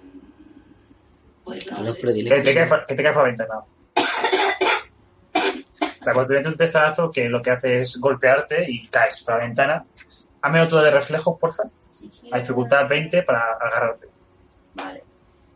pues 1.44 1.70
no, 1.70 1.82
Los 1.82 1.94
sé. 1.94 1.94
Que 1.96 2.00
predilectos. 2.02 2.44
te, 2.44 2.54
cae, 2.54 2.86
que 2.88 2.94
te 2.94 3.02
cae 3.02 3.12
cual 6.12 6.26
te 6.26 6.34
mete 6.34 6.48
un 6.48 6.56
testazo 6.56 7.10
que 7.10 7.28
lo 7.28 7.40
que 7.42 7.50
hace 7.50 7.80
es 7.82 7.98
golpearte 8.00 8.64
y 8.68 8.86
caes 8.88 9.22
por 9.22 9.34
la 9.34 9.44
ventana. 9.44 9.84
Hazme 10.40 10.60
otro 10.62 10.80
de 10.80 10.90
reflejos, 10.90 11.38
porfa. 11.38 11.64
Sigilo, 11.90 12.34
A 12.34 12.38
dificultad 12.40 12.88
20 12.88 13.22
para 13.22 13.52
agarrarte. 13.60 14.08
Vale. 14.74 15.01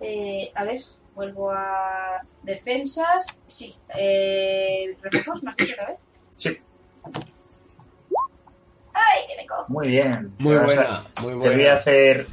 Eh, 0.01 0.51
a 0.55 0.65
ver, 0.65 0.83
vuelvo 1.15 1.51
a 1.51 2.21
defensas. 2.43 3.39
Sí. 3.47 3.75
Eh, 3.99 4.97
reflejos, 5.03 5.43
más 5.43 5.57
dicho 5.57 5.73
otra 5.75 5.87
vez. 5.89 5.99
Sí, 6.31 6.51
¡Ay, 8.93 9.21
que 9.29 9.37
me 9.43 9.47
cojo! 9.47 9.65
muy 9.69 9.89
bien. 9.89 10.35
Muy 10.39 10.55
Te 10.55 10.61
vas 10.63 10.63
a- 10.63 10.75
buena, 10.75 11.01
muy 11.23 11.33
Te 11.33 11.49
voy 11.49 11.55
a 11.55 11.57
buena. 11.57 11.73
hacer 11.75 12.27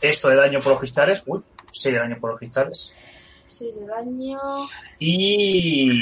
esto 0.00 0.28
de 0.28 0.36
daño 0.36 0.60
por 0.60 0.72
los 0.72 0.78
cristales. 0.78 1.22
Uy, 1.26 1.42
6 1.72 1.94
de 1.94 2.00
daño 2.00 2.18
por 2.20 2.30
los 2.30 2.38
cristales. 2.38 2.94
6 3.46 3.78
de 3.80 3.86
daño. 3.86 4.40
Y. 4.98 6.00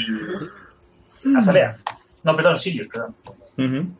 Azalea. 1.37 1.77
No, 2.23 2.35
perdón, 2.35 2.57
Sirius, 2.57 2.87
perdón. 2.87 3.15
Ujú. 3.57 3.93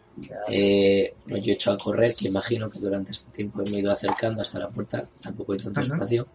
Eh, 0.48 1.14
yo 1.28 1.36
he 1.36 1.52
hecho 1.52 1.72
a 1.72 1.78
correr, 1.78 2.16
que 2.16 2.28
imagino 2.28 2.70
que 2.70 2.80
durante 2.80 3.12
este 3.12 3.32
tiempo 3.32 3.64
me 3.70 3.78
he 3.78 3.80
ido 3.80 3.92
acercando 3.92 4.42
hasta 4.42 4.60
la 4.60 4.70
puerta, 4.70 5.08
tampoco 5.22 5.54
hay 5.54 5.60
tanto 5.60 5.82
espacio. 5.82 6.28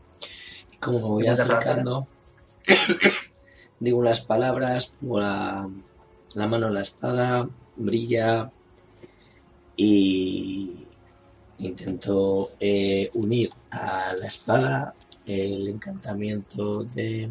Y 0.72 0.76
como 0.78 0.98
me 0.98 1.04
voy 1.04 1.26
acercando, 1.26 2.06
digo 3.80 3.98
unas 3.98 4.20
palabras, 4.20 4.94
pongo 5.00 5.20
la, 5.20 5.68
la 6.34 6.46
mano 6.46 6.68
en 6.68 6.74
la 6.74 6.82
espada, 6.82 7.48
brilla 7.76 8.50
y 9.76 10.86
intento 11.58 12.50
eh, 12.60 13.10
unir 13.14 13.50
a 13.70 14.12
la 14.14 14.26
espada 14.26 14.94
el 15.24 15.68
encantamiento 15.68 16.84
de 16.84 17.30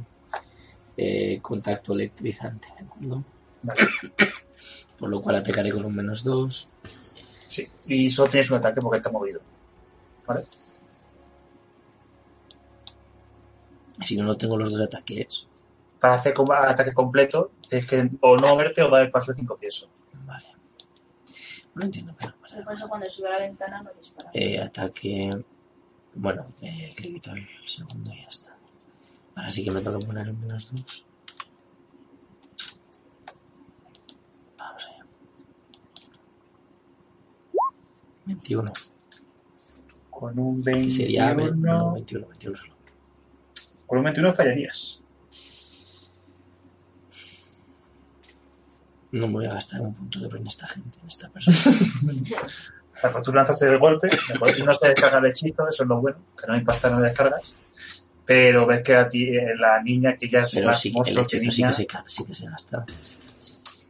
eh, 0.96 1.40
contacto 1.42 1.94
electrizante, 1.94 2.68
¿de 2.78 2.86
acuerdo? 2.86 3.24
Vale 3.64 3.82
por 5.00 5.10
lo 5.10 5.22
cual 5.22 5.38
atacaré 5.38 5.72
con 5.72 5.86
un 5.86 5.96
menos 5.96 6.24
2. 6.24 6.70
Sí, 7.48 7.68
y 7.86 8.10
solo 8.10 8.30
tienes 8.30 8.52
un 8.52 8.58
ataque 8.58 8.82
porque 8.82 8.98
está 8.98 9.12
movido. 9.12 9.42
¿Vale? 10.26 10.46
Si 14.04 14.16
no, 14.16 14.26
no 14.26 14.38
tengo 14.38 14.58
los 14.58 14.72
dos 14.72 14.82
ataques. 14.82 15.48
Para 16.00 16.16
hacer 16.16 16.34
ataque 16.52 16.94
completo, 16.94 17.52
tienes 17.68 17.88
que 17.88 18.10
o 18.22 18.38
no 18.38 18.48
moverte 18.50 18.84
o 18.84 18.90
dar 18.90 19.04
el 19.04 19.10
paso 19.10 19.32
de 19.32 19.40
5 19.40 19.58
pies. 19.58 19.90
Vale. 20.26 20.48
No 21.74 21.86
entiendo, 21.86 22.16
pero. 22.18 22.34
Por 22.64 22.76
eso 22.76 22.88
cuando 22.88 23.10
sube 23.10 23.30
la 23.30 23.40
ventana 23.40 23.82
no 23.82 23.90
dispara. 24.00 24.30
Eh, 24.34 24.60
ataque. 24.60 25.44
Bueno, 26.14 26.44
eh, 26.62 26.96
le 26.98 27.14
quito 27.14 27.32
el 27.32 27.48
segundo 27.66 28.12
y 28.14 28.22
ya 28.22 28.30
está. 28.30 28.56
Ahora 29.36 29.50
sí 29.50 29.64
que 29.64 29.72
me 29.72 29.82
toca 29.82 30.00
poner 30.06 30.28
el 30.28 30.34
menos 30.34 30.74
2. 30.74 31.07
21. 38.28 38.72
Con 40.10 40.40
un 40.40 40.64
Que 40.64 40.72
21. 40.72 40.92
sería. 40.92 41.34
ve- 41.34 41.52
No, 41.56 41.94
21, 41.94 42.28
21 42.28 42.56
solo. 42.56 42.74
Con 43.86 43.98
un 44.00 44.04
21 44.06 44.32
fallarías. 44.32 45.04
No 49.12 49.28
me 49.28 49.34
voy 49.34 49.46
a 49.46 49.54
gastar 49.54 49.82
un 49.82 49.94
punto 49.94 50.20
de 50.20 50.38
en 50.38 50.48
esta 50.48 50.68
gente, 50.68 51.00
en 51.02 51.08
esta 51.08 51.30
persona. 51.30 51.58
La 53.02 53.12
pues 53.12 53.24
tú 53.24 53.32
lanzas 53.32 53.62
el 53.62 53.78
golpe, 53.78 54.10
no 54.66 54.74
se 54.74 54.88
descarga 54.88 55.20
el 55.20 55.28
hechizo, 55.28 55.68
eso 55.68 55.84
es 55.84 55.90
lo 55.90 56.02
bueno, 56.02 56.18
que 56.40 56.48
no 56.48 56.56
impacta, 56.58 56.90
no 56.90 57.00
descargas. 57.00 57.56
Pero 58.26 58.66
ves 58.66 58.82
que 58.82 58.96
a 58.96 59.08
ti, 59.08 59.24
eh, 59.38 59.56
la 59.58 59.82
niña 59.82 60.18
que 60.18 60.28
ya 60.28 60.42
es 60.42 60.52
Pero 60.54 60.68
más 60.68 60.82
sí, 60.82 60.90
el 60.90 61.16
que 61.16 61.38
hechizo 61.38 61.52
sí 61.52 61.64
que, 61.64 61.72
se, 61.72 61.86
ca- 61.86 62.04
sí 62.08 62.26
que 62.26 62.36
se 62.36 62.46
gasta. 62.50 62.86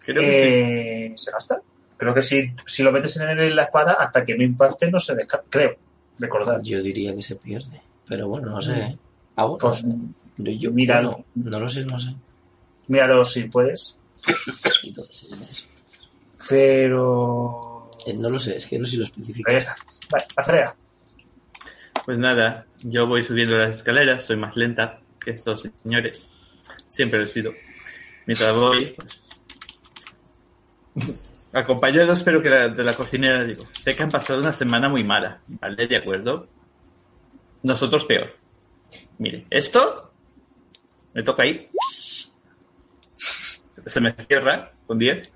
Creo 0.05 0.22
que 0.22 0.22
sí. 0.22 0.27
eh, 0.30 1.14
se 1.15 1.31
gasta. 1.31 1.61
Creo 1.98 2.14
que 2.14 2.22
si, 2.22 2.52
si 2.65 2.84
lo 2.84 2.91
metes 2.91 3.18
en, 3.18 3.30
el- 3.30 3.40
en 3.40 3.56
la 3.56 3.64
espada, 3.64 3.94
hasta 3.94 4.24
que 4.24 4.36
no 4.38 4.44
impacte, 4.44 4.90
no 4.91 4.99
se 4.99 5.15
descarga. 5.15 5.45
Creo. 5.49 5.76
Recordad. 6.19 6.61
Yo 6.64 6.82
diría 6.82 7.15
que 7.15 7.24
se 7.24 7.36
pierde. 7.36 7.82
Pero 8.07 8.28
bueno, 8.28 8.49
no 8.52 8.61
sé. 8.61 8.74
¿eh? 8.80 8.98
Ah, 9.36 9.45
bueno, 9.45 9.57
Pues 9.60 9.84
yo, 10.38 10.52
yo- 10.52 10.72
míralo. 10.72 11.24
bueno, 11.36 11.57
no 11.57 11.60
lo 11.65 11.69
sé, 11.69 11.84
no 11.86 11.99
sé. 11.99 12.15
míralo 12.88 13.24
si 13.26 13.44
puedes. 13.45 13.99
Pero. 16.49 17.91
eh, 18.06 18.14
no 18.14 18.30
lo 18.30 18.40
sé, 18.40 18.57
es 18.57 18.68
que 18.68 18.80
no 18.80 18.86
sé 18.86 18.91
si 18.91 18.98
lo 18.98 19.03
especifica. 19.03 19.52
Ahí 19.52 19.57
está. 19.57 19.76
Vale, 20.10 20.26
Azalea. 20.36 20.76
Pues 22.06 22.18
nada, 22.18 22.65
yo 22.80 23.06
voy 23.07 23.24
subiendo 23.24 23.57
las 23.57 23.76
escaleras, 23.78 24.24
soy 24.24 24.38
más 24.38 24.56
lenta 24.56 25.02
que 25.19 25.32
estos 25.32 25.68
señores. 25.84 26.26
Siempre 26.90 27.19
lo 27.19 27.26
he 27.26 27.28
sido. 27.28 27.52
Mientras 28.26 28.56
voy, 28.56 28.95
pues. 28.95 29.24
Acompañados, 31.57 32.21
pero 32.21 32.41
que 32.41 32.49
la- 32.49 32.67
de 32.69 32.84
la 32.84 32.93
cocinera 32.93 33.43
digo, 33.43 33.63
sé 33.79 33.95
que 33.95 34.03
han 34.03 34.09
pasado 34.09 34.39
una 34.39 34.51
semana 34.51 34.89
muy 34.89 35.03
mala, 35.03 35.39
¿vale? 35.47 35.88
¿De 35.88 35.97
acuerdo? 35.97 36.47
Nosotros 37.63 38.05
peor. 38.05 38.35
Mire, 39.17 39.47
esto 39.49 40.11
me 41.13 41.23
toca 41.23 41.43
ahí. 41.43 41.69
Se 43.85 43.99
me 44.01 44.13
cierra 44.13 44.71
con 44.85 44.99
10. 44.99 45.31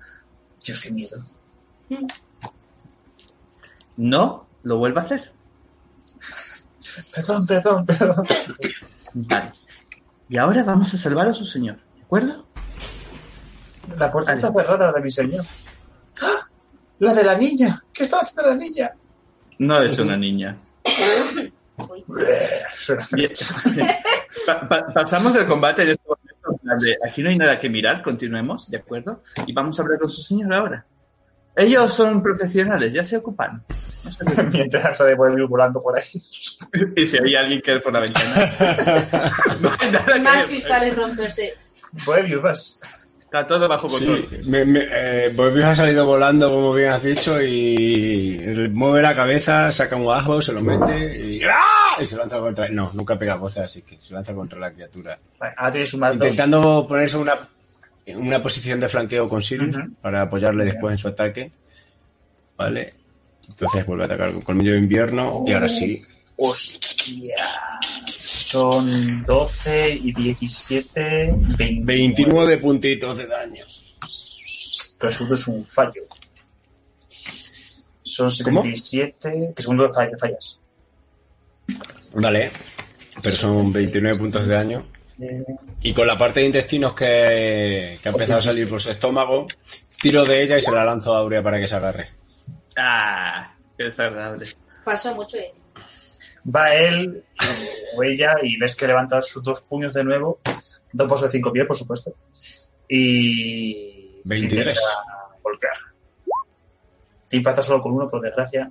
Dios, 0.64 0.80
qué 0.80 0.90
miedo. 0.92 1.24
No 3.96 4.46
lo 4.62 4.78
vuelvo 4.78 5.00
a 5.00 5.02
hacer. 5.02 5.32
Perdón, 7.14 7.46
perdón, 7.46 7.86
perdón. 7.86 8.26
Vale. 9.14 9.52
Y 10.28 10.38
ahora 10.38 10.62
vamos 10.62 10.94
a 10.94 10.98
salvar 10.98 11.26
a 11.28 11.34
su 11.34 11.44
señor, 11.44 11.78
¿de 11.96 12.02
acuerdo? 12.04 12.46
La 13.96 14.10
puerta 14.12 14.32
está 14.32 14.52
cerrada, 14.52 14.92
de 14.92 15.00
mi 15.02 15.10
señor. 15.10 15.44
La 17.02 17.12
de 17.14 17.24
la 17.24 17.34
niña. 17.36 17.82
¿Qué 17.92 18.04
está 18.04 18.18
haciendo 18.20 18.46
la 18.50 18.54
niña? 18.54 18.92
No 19.58 19.82
es 19.82 19.98
una 19.98 20.16
niña. 20.16 20.56
Pa- 24.46 24.68
pa- 24.68 24.86
pasamos 24.94 25.34
el 25.36 25.46
combate 25.46 25.84
de, 25.84 25.98
Aquí 27.06 27.22
no 27.22 27.28
hay 27.30 27.36
nada 27.36 27.58
que 27.58 27.68
mirar, 27.68 28.02
continuemos, 28.02 28.70
¿de 28.70 28.78
acuerdo? 28.78 29.22
Y 29.46 29.52
vamos 29.52 29.78
a 29.78 29.82
hablar 29.82 29.98
con 29.98 30.08
su 30.08 30.22
señor 30.22 30.54
ahora. 30.54 30.86
Ellos 31.56 31.92
son 31.92 32.22
profesionales, 32.22 32.92
ya 32.92 33.04
se 33.04 33.16
ocupan. 33.16 33.62
No 34.04 34.10
se. 34.12 34.24
Mientras 34.50 34.98
por 35.16 35.30
el 35.30 35.46
volando 35.46 35.82
por 35.82 35.98
ahí. 35.98 36.04
y 36.96 37.04
si 37.04 37.18
hay 37.18 37.34
alguien 37.34 37.60
que 37.62 37.80
por 37.80 37.92
la 37.92 38.00
ventana. 38.00 38.50
no 39.60 39.70
hay 39.80 39.90
nada 39.90 40.12
que 40.14 40.20
Más 40.20 40.36
ver. 40.38 40.46
cristales 40.46 40.96
romperse. 40.96 41.52
Vuelve, 42.06 42.36
vas. 42.36 43.01
Está 43.32 43.46
todo 43.46 43.66
bajo 43.66 43.88
control. 43.88 44.26
Sí, 44.28 44.40
me, 44.46 44.62
me, 44.66 44.86
eh, 44.92 45.32
Bobius 45.34 45.64
ha 45.64 45.74
salido 45.74 46.04
volando, 46.04 46.50
como 46.50 46.74
bien 46.74 46.90
has 46.90 47.02
dicho, 47.02 47.42
y 47.42 48.68
mueve 48.72 49.00
la 49.00 49.16
cabeza, 49.16 49.72
saca 49.72 49.96
un 49.96 50.12
ajo, 50.12 50.42
se 50.42 50.52
lo 50.52 50.60
mete 50.60 51.18
y, 51.18 51.42
¡ah! 51.44 51.96
y 51.98 52.04
se 52.04 52.14
lanza 52.14 52.38
contra... 52.38 52.68
No, 52.68 52.90
nunca 52.92 53.18
pega 53.18 53.36
voces, 53.36 53.62
así 53.62 53.80
que 53.80 53.98
se 53.98 54.12
lanza 54.12 54.34
contra 54.34 54.58
la 54.58 54.70
criatura. 54.70 55.18
Vale, 55.38 55.54
ahora 55.56 55.72
tienes 55.72 55.94
un 55.94 56.00
dos. 56.00 56.12
Intentando 56.12 56.86
ponerse 56.86 57.16
una, 57.16 57.32
en 58.04 58.18
una 58.18 58.42
posición 58.42 58.80
de 58.80 58.90
flanqueo 58.90 59.26
con 59.30 59.42
Sirius 59.42 59.78
para 60.02 60.20
apoyarle 60.20 60.66
después 60.66 60.92
en 60.92 60.98
su 60.98 61.08
ataque. 61.08 61.50
¿Vale? 62.58 62.92
Entonces 63.48 63.86
vuelve 63.86 64.02
a 64.02 64.06
atacar 64.08 64.30
con 64.34 64.42
colmillo 64.42 64.72
de 64.72 64.78
invierno 64.78 65.42
y 65.46 65.52
ahora 65.52 65.70
sí. 65.70 66.02
Hostia. 66.36 67.46
Son 68.52 69.24
12 69.24 69.90
y 70.04 70.12
17, 70.12 71.34
29. 71.56 71.82
29 71.84 72.58
puntitos 72.58 73.16
de 73.16 73.26
daño. 73.26 73.64
Pero 74.98 75.08
el 75.08 75.12
segundo 75.14 75.34
es 75.34 75.46
un 75.48 75.64
fallo. 75.64 76.02
Son 77.08 78.30
77. 78.30 79.54
Que 79.56 79.62
segundo 79.62 79.88
fall- 79.88 80.12
fallas. 80.20 80.60
Vale. 82.12 82.50
Pero 83.22 83.34
son 83.36 83.72
29 83.72 84.18
puntos 84.18 84.46
de 84.46 84.54
daño. 84.54 84.86
Y 85.82 85.94
con 85.94 86.06
la 86.06 86.18
parte 86.18 86.40
de 86.40 86.46
intestinos 86.46 86.92
que, 86.92 87.98
que 88.02 88.08
ha 88.08 88.12
empezado 88.12 88.40
a 88.40 88.42
salir 88.42 88.68
por 88.68 88.82
su 88.82 88.90
estómago, 88.90 89.46
tiro 89.98 90.26
de 90.26 90.42
ella 90.42 90.58
y 90.58 90.60
se 90.60 90.72
la 90.72 90.84
lanzo 90.84 91.14
a 91.14 91.20
Aurea 91.20 91.42
para 91.42 91.58
que 91.58 91.66
se 91.66 91.74
agarre. 91.76 92.10
Ah, 92.76 93.54
qué 93.78 93.84
desagradable. 93.84 94.46
Pasó 94.84 95.14
mucho 95.14 95.38
y 95.38 95.44
Va 96.54 96.74
él 96.74 97.24
o 97.96 98.02
ella 98.02 98.36
y 98.42 98.58
ves 98.58 98.74
que 98.74 98.86
levanta 98.86 99.22
sus 99.22 99.42
dos 99.42 99.60
puños 99.62 99.94
de 99.94 100.04
nuevo. 100.04 100.40
Dos 100.92 101.08
pasos 101.08 101.30
de 101.30 101.38
cinco 101.38 101.52
pies, 101.52 101.66
por 101.66 101.76
supuesto. 101.76 102.14
Y. 102.88 104.20
23. 104.24 104.66
intenta 104.68 104.80
golpear. 105.42 105.76
Te 107.28 107.36
impacta 107.36 107.62
solo 107.62 107.80
con 107.80 107.92
uno, 107.92 108.06
por 108.06 108.20
desgracia. 108.20 108.70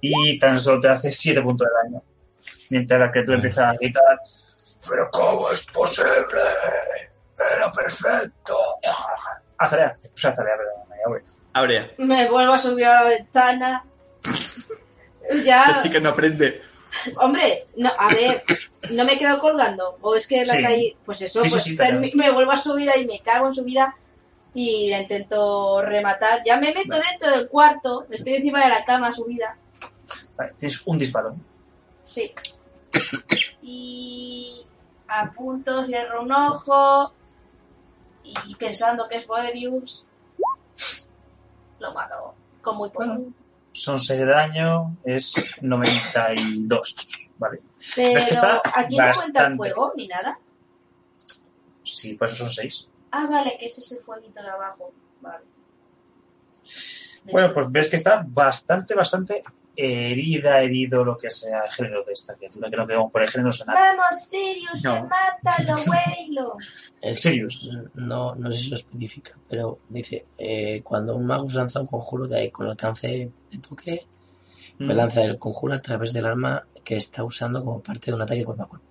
Y 0.00 0.38
tan 0.38 0.58
solo 0.58 0.80
te 0.80 0.88
hace 0.88 1.10
7 1.10 1.40
puntos 1.42 1.68
de 1.68 1.88
daño. 1.88 2.02
Mientras 2.70 2.98
la 2.98 3.10
criatura 3.10 3.36
empieza 3.36 3.70
a 3.70 3.74
gritar: 3.74 4.18
¿Pero 4.88 5.08
cómo 5.12 5.50
es 5.50 5.64
posible? 5.66 6.10
¡Era 7.56 7.70
perfecto! 7.70 8.56
Azalea. 9.58 9.96
O 10.02 10.16
sea, 10.16 10.30
Azalea, 10.30 10.56
perdón, 10.56 10.88
me 10.88 10.96
voy. 11.06 11.20
Aurea, 11.54 11.90
me 11.98 12.30
vuelvo 12.30 12.54
a 12.54 12.58
subir 12.58 12.86
a 12.86 13.02
la 13.02 13.10
ventana. 13.10 13.84
Ya, 15.44 15.64
esta 15.64 15.82
chica 15.82 16.00
no 16.00 16.10
aprende. 16.10 16.60
hombre, 17.20 17.66
no, 17.76 17.90
a 17.98 18.08
ver, 18.08 18.44
no 18.90 19.04
me 19.04 19.18
quedo 19.18 19.38
colgando. 19.38 19.98
O 20.02 20.14
es 20.14 20.26
que 20.26 20.38
la 20.44 20.54
Sí. 20.56 20.62
caí, 20.62 20.96
pues 21.04 21.22
eso, 21.22 21.42
Sí, 21.44 21.50
pues 21.50 21.62
sí, 21.62 21.76
me 22.14 22.30
vuelvo 22.30 22.52
a 22.52 22.56
subir 22.58 22.90
ahí, 22.90 23.06
me 23.06 23.20
cago 23.20 23.48
en 23.48 23.54
su 23.54 23.64
vida 23.64 23.94
y 24.54 24.90
la 24.90 25.00
intento 25.00 25.80
rematar. 25.82 26.42
Ya 26.44 26.56
me 26.58 26.72
meto 26.74 26.90
Vale. 26.90 27.04
dentro 27.10 27.30
del 27.30 27.48
cuarto, 27.48 28.06
estoy 28.10 28.34
encima 28.34 28.62
de 28.62 28.68
la 28.68 28.84
cama 28.84 29.10
subida. 29.12 29.56
Vale, 30.36 30.52
tienes 30.58 30.82
un 30.86 30.98
disparo. 30.98 31.34
Sí. 32.02 32.32
Y 33.62 34.60
apunto, 35.08 35.84
cierro 35.86 36.22
un 36.22 36.32
ojo 36.32 37.12
y 38.24 38.54
pensando 38.56 39.08
que 39.08 39.16
es 39.16 39.26
Boebius, 39.26 40.04
lo 41.78 41.92
mato 41.92 42.34
con 42.60 42.76
muy 42.76 42.88
poco. 42.90 43.06
Bueno. 43.06 43.32
Son 43.72 43.98
6 43.98 44.20
de 44.20 44.26
daño, 44.26 44.98
es 45.04 45.58
92. 45.62 47.08
Vale. 47.38 47.60
Pero 47.96 48.24
que 48.24 48.30
está 48.30 48.62
aquí 48.74 48.96
no 48.96 49.12
cuenta 49.12 49.46
el 49.46 49.56
fuego 49.56 49.92
ni 49.96 50.08
nada. 50.08 50.38
Sí, 51.82 52.14
pues 52.14 52.32
eso 52.32 52.44
son 52.44 52.52
6. 52.52 52.90
Ah, 53.10 53.26
vale, 53.26 53.56
que 53.58 53.66
es 53.66 53.78
ese 53.78 54.00
fueguito 54.00 54.42
de 54.42 54.48
abajo. 54.48 54.92
Vale. 55.20 55.44
Bueno, 57.30 57.52
pues 57.54 57.66
ves 57.70 57.88
que 57.88 57.96
está 57.96 58.24
bastante, 58.26 58.94
bastante 58.94 59.42
herida, 59.76 60.60
herido 60.60 61.04
lo 61.04 61.16
que 61.16 61.30
sea 61.30 61.64
el 61.64 61.70
género 61.70 62.02
de 62.04 62.12
esta 62.12 62.34
criatura. 62.34 62.68
Que 62.70 62.76
no 62.76 62.86
quedamos 62.86 63.12
por 63.12 63.22
el 63.22 63.28
género 63.28 63.52
sonar. 63.52 63.76
Vamos, 63.76 64.22
Sirius, 64.24 64.82
No. 64.84 65.08
mátalo, 65.08 65.74
Weylo. 65.90 66.56
El 67.00 67.16
Sirius. 67.16 67.70
No, 67.94 68.34
no 68.34 68.52
sé 68.52 68.58
si 68.58 68.70
lo 68.70 68.76
especifica, 68.76 69.38
pero 69.48 69.78
dice, 69.88 70.26
eh, 70.38 70.82
cuando 70.82 71.16
un 71.16 71.26
magus 71.26 71.54
lanza 71.54 71.80
un 71.80 71.86
conjuro 71.86 72.26
de 72.26 72.50
con 72.50 72.66
alcance 72.68 73.30
de 73.50 73.58
toque, 73.58 74.06
me 74.78 74.94
Mm. 74.94 74.96
lanza 74.96 75.24
el 75.24 75.38
conjuro 75.38 75.74
a 75.74 75.80
través 75.82 76.12
del 76.12 76.26
arma 76.26 76.66
que 76.84 76.96
está 76.96 77.24
usando 77.24 77.64
como 77.64 77.80
parte 77.82 78.10
de 78.10 78.14
un 78.16 78.22
ataque 78.22 78.44
cuerpo 78.44 78.62
a 78.64 78.68
cuerpo. 78.68 78.86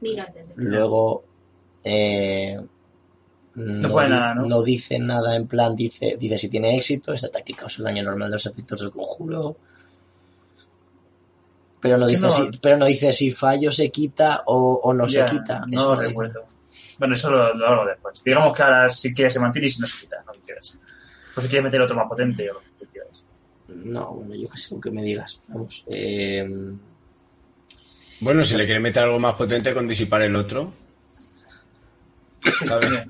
Mira. 0.00 0.32
Luego, 0.56 1.24
eh, 1.82 2.58
no, 3.56 3.88
di- 3.88 4.10
nada, 4.10 4.34
¿no? 4.34 4.46
no 4.46 4.62
dice 4.62 4.98
nada 4.98 5.34
en 5.36 5.46
plan, 5.46 5.74
dice, 5.74 6.16
dice 6.18 6.38
si 6.38 6.48
tiene 6.48 6.76
éxito, 6.76 7.12
este 7.12 7.26
ataque 7.28 7.54
causa 7.54 7.78
el 7.78 7.84
daño 7.84 8.02
normal 8.04 8.28
de 8.30 8.36
los 8.36 8.46
efectos 8.46 8.78
del 8.80 8.90
conjuro. 8.90 9.56
Pero 11.80 11.98
no, 11.98 12.06
dice 12.06 12.20
no- 12.22 12.30
si, 12.30 12.50
pero 12.60 12.76
no 12.76 12.86
dice 12.86 13.12
si 13.12 13.30
fallo 13.30 13.70
se 13.70 13.90
quita 13.90 14.42
o, 14.46 14.80
o 14.82 14.92
no 14.94 15.06
Ya, 15.06 15.26
se 15.26 15.34
quita. 15.36 15.64
No 15.68 15.82
lo 15.82 15.94
no 15.94 16.00
dice. 16.00 16.08
recuerdo. 16.08 16.46
Bueno, 16.98 17.14
eso 17.14 17.30
lo, 17.30 17.54
lo 17.54 17.66
hago 17.66 17.84
después. 17.86 18.24
Digamos 18.24 18.56
que 18.56 18.62
ahora 18.62 18.88
si 18.88 19.12
quieres 19.12 19.34
se 19.34 19.40
mantiene 19.40 19.66
y 19.66 19.70
si 19.70 19.80
no 19.80 19.86
se 19.86 20.00
quita, 20.00 20.16
no 20.26 20.32
lo 20.32 20.40
quieras. 20.40 20.76
Pues 21.34 21.44
si 21.44 21.50
quieres 21.50 21.64
meter 21.64 21.80
otro 21.82 21.94
más 21.96 22.08
potente 22.08 22.50
o 22.50 22.54
lo 22.54 22.60
que 22.60 22.66
tú 22.78 22.86
quieras. 22.90 23.22
No, 23.68 24.14
bueno, 24.14 24.34
yo 24.34 24.48
qué 24.48 24.56
sé, 24.58 24.74
lo 24.74 24.80
que 24.80 24.90
me 24.90 25.02
digas. 25.02 25.38
Vamos. 25.48 25.84
Eh, 25.88 26.48
Bueno, 28.20 28.42
si 28.44 28.56
le 28.56 28.64
quieres 28.64 28.82
meter 28.82 29.02
algo 29.04 29.18
más 29.18 29.34
potente 29.34 29.74
con 29.74 29.86
disipar 29.86 30.22
el 30.22 30.34
otro. 30.34 30.72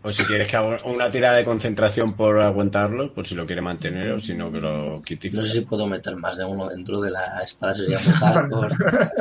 O 0.03 0.13
si 0.13 0.25
quieres 0.25 0.49
que 0.51 0.57
haga 0.57 0.79
una 0.85 1.11
tirada 1.11 1.37
de 1.37 1.45
concentración 1.45 2.15
por 2.15 2.41
aguantarlo, 2.41 3.13
por 3.13 3.27
si 3.27 3.35
lo 3.35 3.47
quiere 3.47 3.63
mantener 3.63 4.13
o 4.13 4.21
si 4.21 4.35
no 4.35 4.51
que 4.53 4.61
lo 4.61 5.03
quite. 5.03 5.31
no 5.31 5.43
sé 5.43 5.51
si 5.51 5.61
puedo 5.63 5.87
meter 5.87 6.17
más 6.17 6.37
de 6.37 6.45
uno 6.45 6.69
dentro 6.69 7.01
de 7.01 7.11
la 7.11 7.43
espada, 7.43 7.75
sería 7.75 7.99
muy 7.99 8.13
hardcore. 8.21 8.75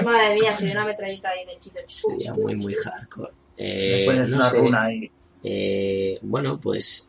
Madre 0.04 0.36
mía, 0.36 0.54
sería 0.54 0.74
una 0.74 0.86
metralleta 0.86 1.30
ahí 1.30 1.46
de 1.46 1.60
chito. 1.60 1.80
sería 1.88 2.34
muy, 2.34 2.56
muy 2.56 2.74
hardcore. 2.76 3.32
Eh, 3.58 4.06
no 4.30 4.36
una 4.36 4.50
sé. 4.50 4.58
runa 4.58 4.84
ahí. 4.84 5.12
Eh, 5.44 6.20
bueno, 6.22 6.60
pues. 6.60 7.08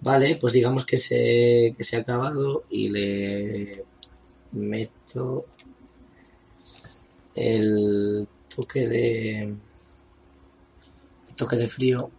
vale, 0.00 0.36
pues 0.36 0.52
digamos 0.52 0.84
que 0.86 0.96
se, 0.96 1.74
que 1.76 1.84
se 1.84 1.96
ha 1.96 2.00
acabado 2.00 2.64
y 2.70 2.88
le 2.88 3.84
meto 4.52 5.46
el 7.34 8.26
toque 8.54 8.88
de. 8.88 9.54
Toque 11.36 11.56
de 11.56 11.68
frío 11.68 12.10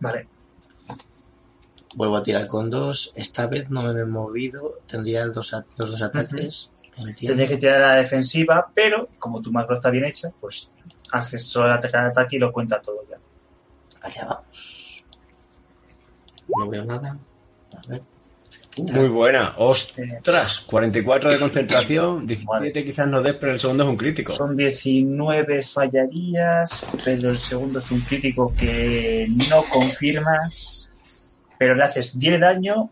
Vale. 0.00 0.28
Vuelvo 1.94 2.16
a 2.16 2.22
tirar 2.22 2.46
con 2.48 2.68
dos. 2.68 3.12
Esta 3.14 3.46
vez 3.46 3.70
no 3.70 3.82
me 3.82 3.98
he 4.00 4.04
movido. 4.04 4.80
Tendría 4.86 5.22
el 5.22 5.32
dos 5.32 5.54
a- 5.54 5.64
los 5.78 5.90
dos 5.92 6.02
ataques. 6.02 6.70
Tendrías 7.20 7.48
que 7.48 7.56
tirar 7.56 7.82
a 7.82 7.88
la 7.88 7.94
defensiva, 7.96 8.70
pero 8.74 9.08
como 9.18 9.40
tu 9.40 9.50
macro 9.52 9.74
está 9.74 9.90
bien 9.90 10.04
hecha, 10.04 10.30
pues 10.40 10.72
haces 11.12 11.46
solo 11.46 11.66
el 11.68 11.72
ataque 11.74 11.96
al 11.96 12.06
ataque 12.08 12.36
y 12.36 12.38
lo 12.38 12.52
cuenta 12.52 12.82
todo 12.82 12.98
ya. 13.08 13.18
Allá 14.02 14.24
vamos. 14.26 15.04
No 16.56 16.68
veo 16.68 16.84
nada. 16.84 17.16
A 17.76 17.88
ver. 17.88 18.02
Muy 18.76 19.08
buena. 19.08 19.54
Ostras, 19.58 20.60
44 20.60 21.30
de 21.30 21.38
concentración, 21.38 22.26
17 22.26 22.84
quizás 22.84 23.06
no 23.06 23.22
des, 23.22 23.36
pero 23.36 23.52
el 23.52 23.60
segundo 23.60 23.84
es 23.84 23.90
un 23.90 23.96
crítico. 23.96 24.32
Son 24.32 24.56
19 24.56 25.62
fallarías, 25.62 26.86
pero 27.04 27.30
el 27.30 27.38
segundo 27.38 27.78
es 27.78 27.90
un 27.92 28.00
crítico 28.00 28.52
que 28.58 29.28
no 29.48 29.62
confirmas, 29.72 30.90
pero 31.58 31.74
le 31.74 31.84
haces 31.84 32.18
10 32.18 32.40
daño 32.40 32.90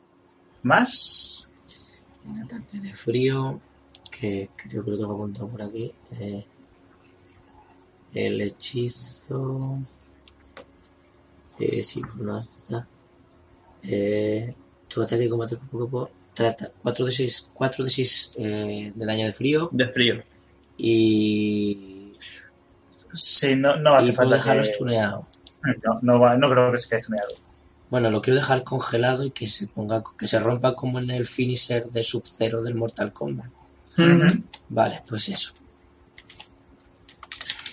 más. 0.62 1.48
Un 2.26 2.42
ataque 2.42 2.78
de 2.78 2.94
frío. 2.94 3.60
Que 4.10 4.50
creo 4.54 4.84
que 4.84 4.90
lo 4.92 4.98
tengo 4.98 5.14
apuntado 5.14 5.48
por 5.48 5.62
aquí. 5.62 5.92
Eh, 6.12 6.44
el 8.14 8.40
hechizo. 8.40 9.78
Eh, 11.58 11.82
sí, 11.82 12.00
por 12.00 12.20
una 12.20 12.44
está. 12.44 12.86
Eh, 13.82 14.54
tu 14.92 15.02
ataque 15.02 15.28
como 15.28 15.42
ataque 15.44 15.62
poco 15.70 15.84
a 15.84 15.90
poco. 15.90 16.10
Trata 16.34 16.70
4 16.82 17.06
de 17.06 17.12
6, 17.12 17.50
4 17.52 17.84
de 17.84 17.90
6 17.90 18.32
eh, 18.36 18.92
de 18.94 19.06
daño 19.06 19.26
de 19.26 19.32
frío. 19.32 19.68
De 19.72 19.88
frío. 19.88 20.22
Y. 20.78 22.12
Sí, 23.12 23.54
no, 23.56 23.76
no 23.76 23.94
hace 23.94 24.10
y 24.10 24.12
puedo 24.12 24.30
falta 24.30 24.36
dejarlo 24.36 24.62
que- 24.62 24.70
estuneado. 24.70 25.22
No, 26.02 26.36
no, 26.36 26.50
creo 26.50 26.72
que 26.72 26.78
se 26.78 26.88
quede 26.88 27.02
tuneado. 27.02 27.28
Bueno, 27.90 28.10
lo 28.10 28.22
quiero 28.22 28.38
dejar 28.40 28.64
congelado 28.64 29.24
y 29.24 29.30
que 29.32 29.46
se 29.46 29.66
ponga, 29.66 30.02
que 30.18 30.26
se 30.26 30.38
rompa 30.38 30.74
como 30.74 30.98
en 30.98 31.10
el 31.10 31.26
finisher 31.26 31.90
de 31.90 32.02
Sub-Zero 32.02 32.62
del 32.62 32.74
Mortal 32.74 33.12
Kombat. 33.12 33.50
Vale, 34.70 35.02
pues 35.06 35.28
eso. 35.28 35.52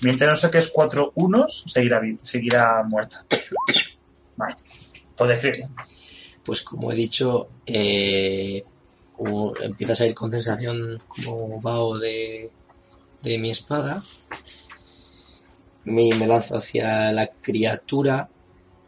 Mientras 0.02 0.30
no 0.30 0.36
saques 0.36 0.70
4 0.74 1.14
unos, 1.16 1.64
seguirá, 1.68 2.02
seguirá 2.22 2.84
muerta. 2.84 3.26
Vale. 4.36 4.56
Puedes 5.18 5.44
escribir. 5.44 5.70
Pues 6.50 6.64
como 6.64 6.92
he 6.92 6.96
dicho, 6.96 7.48
eh, 7.68 8.66
empieza 9.62 9.94
a 9.94 9.96
salir 9.96 10.16
condensación 10.16 10.98
como 11.08 11.62
vaho 11.62 12.00
de, 12.00 12.50
de 13.22 13.38
mi 13.38 13.52
espada. 13.52 14.02
Me, 15.84 16.12
me 16.16 16.26
lanzo 16.26 16.58
hacia 16.58 17.12
la 17.12 17.28
criatura, 17.28 18.32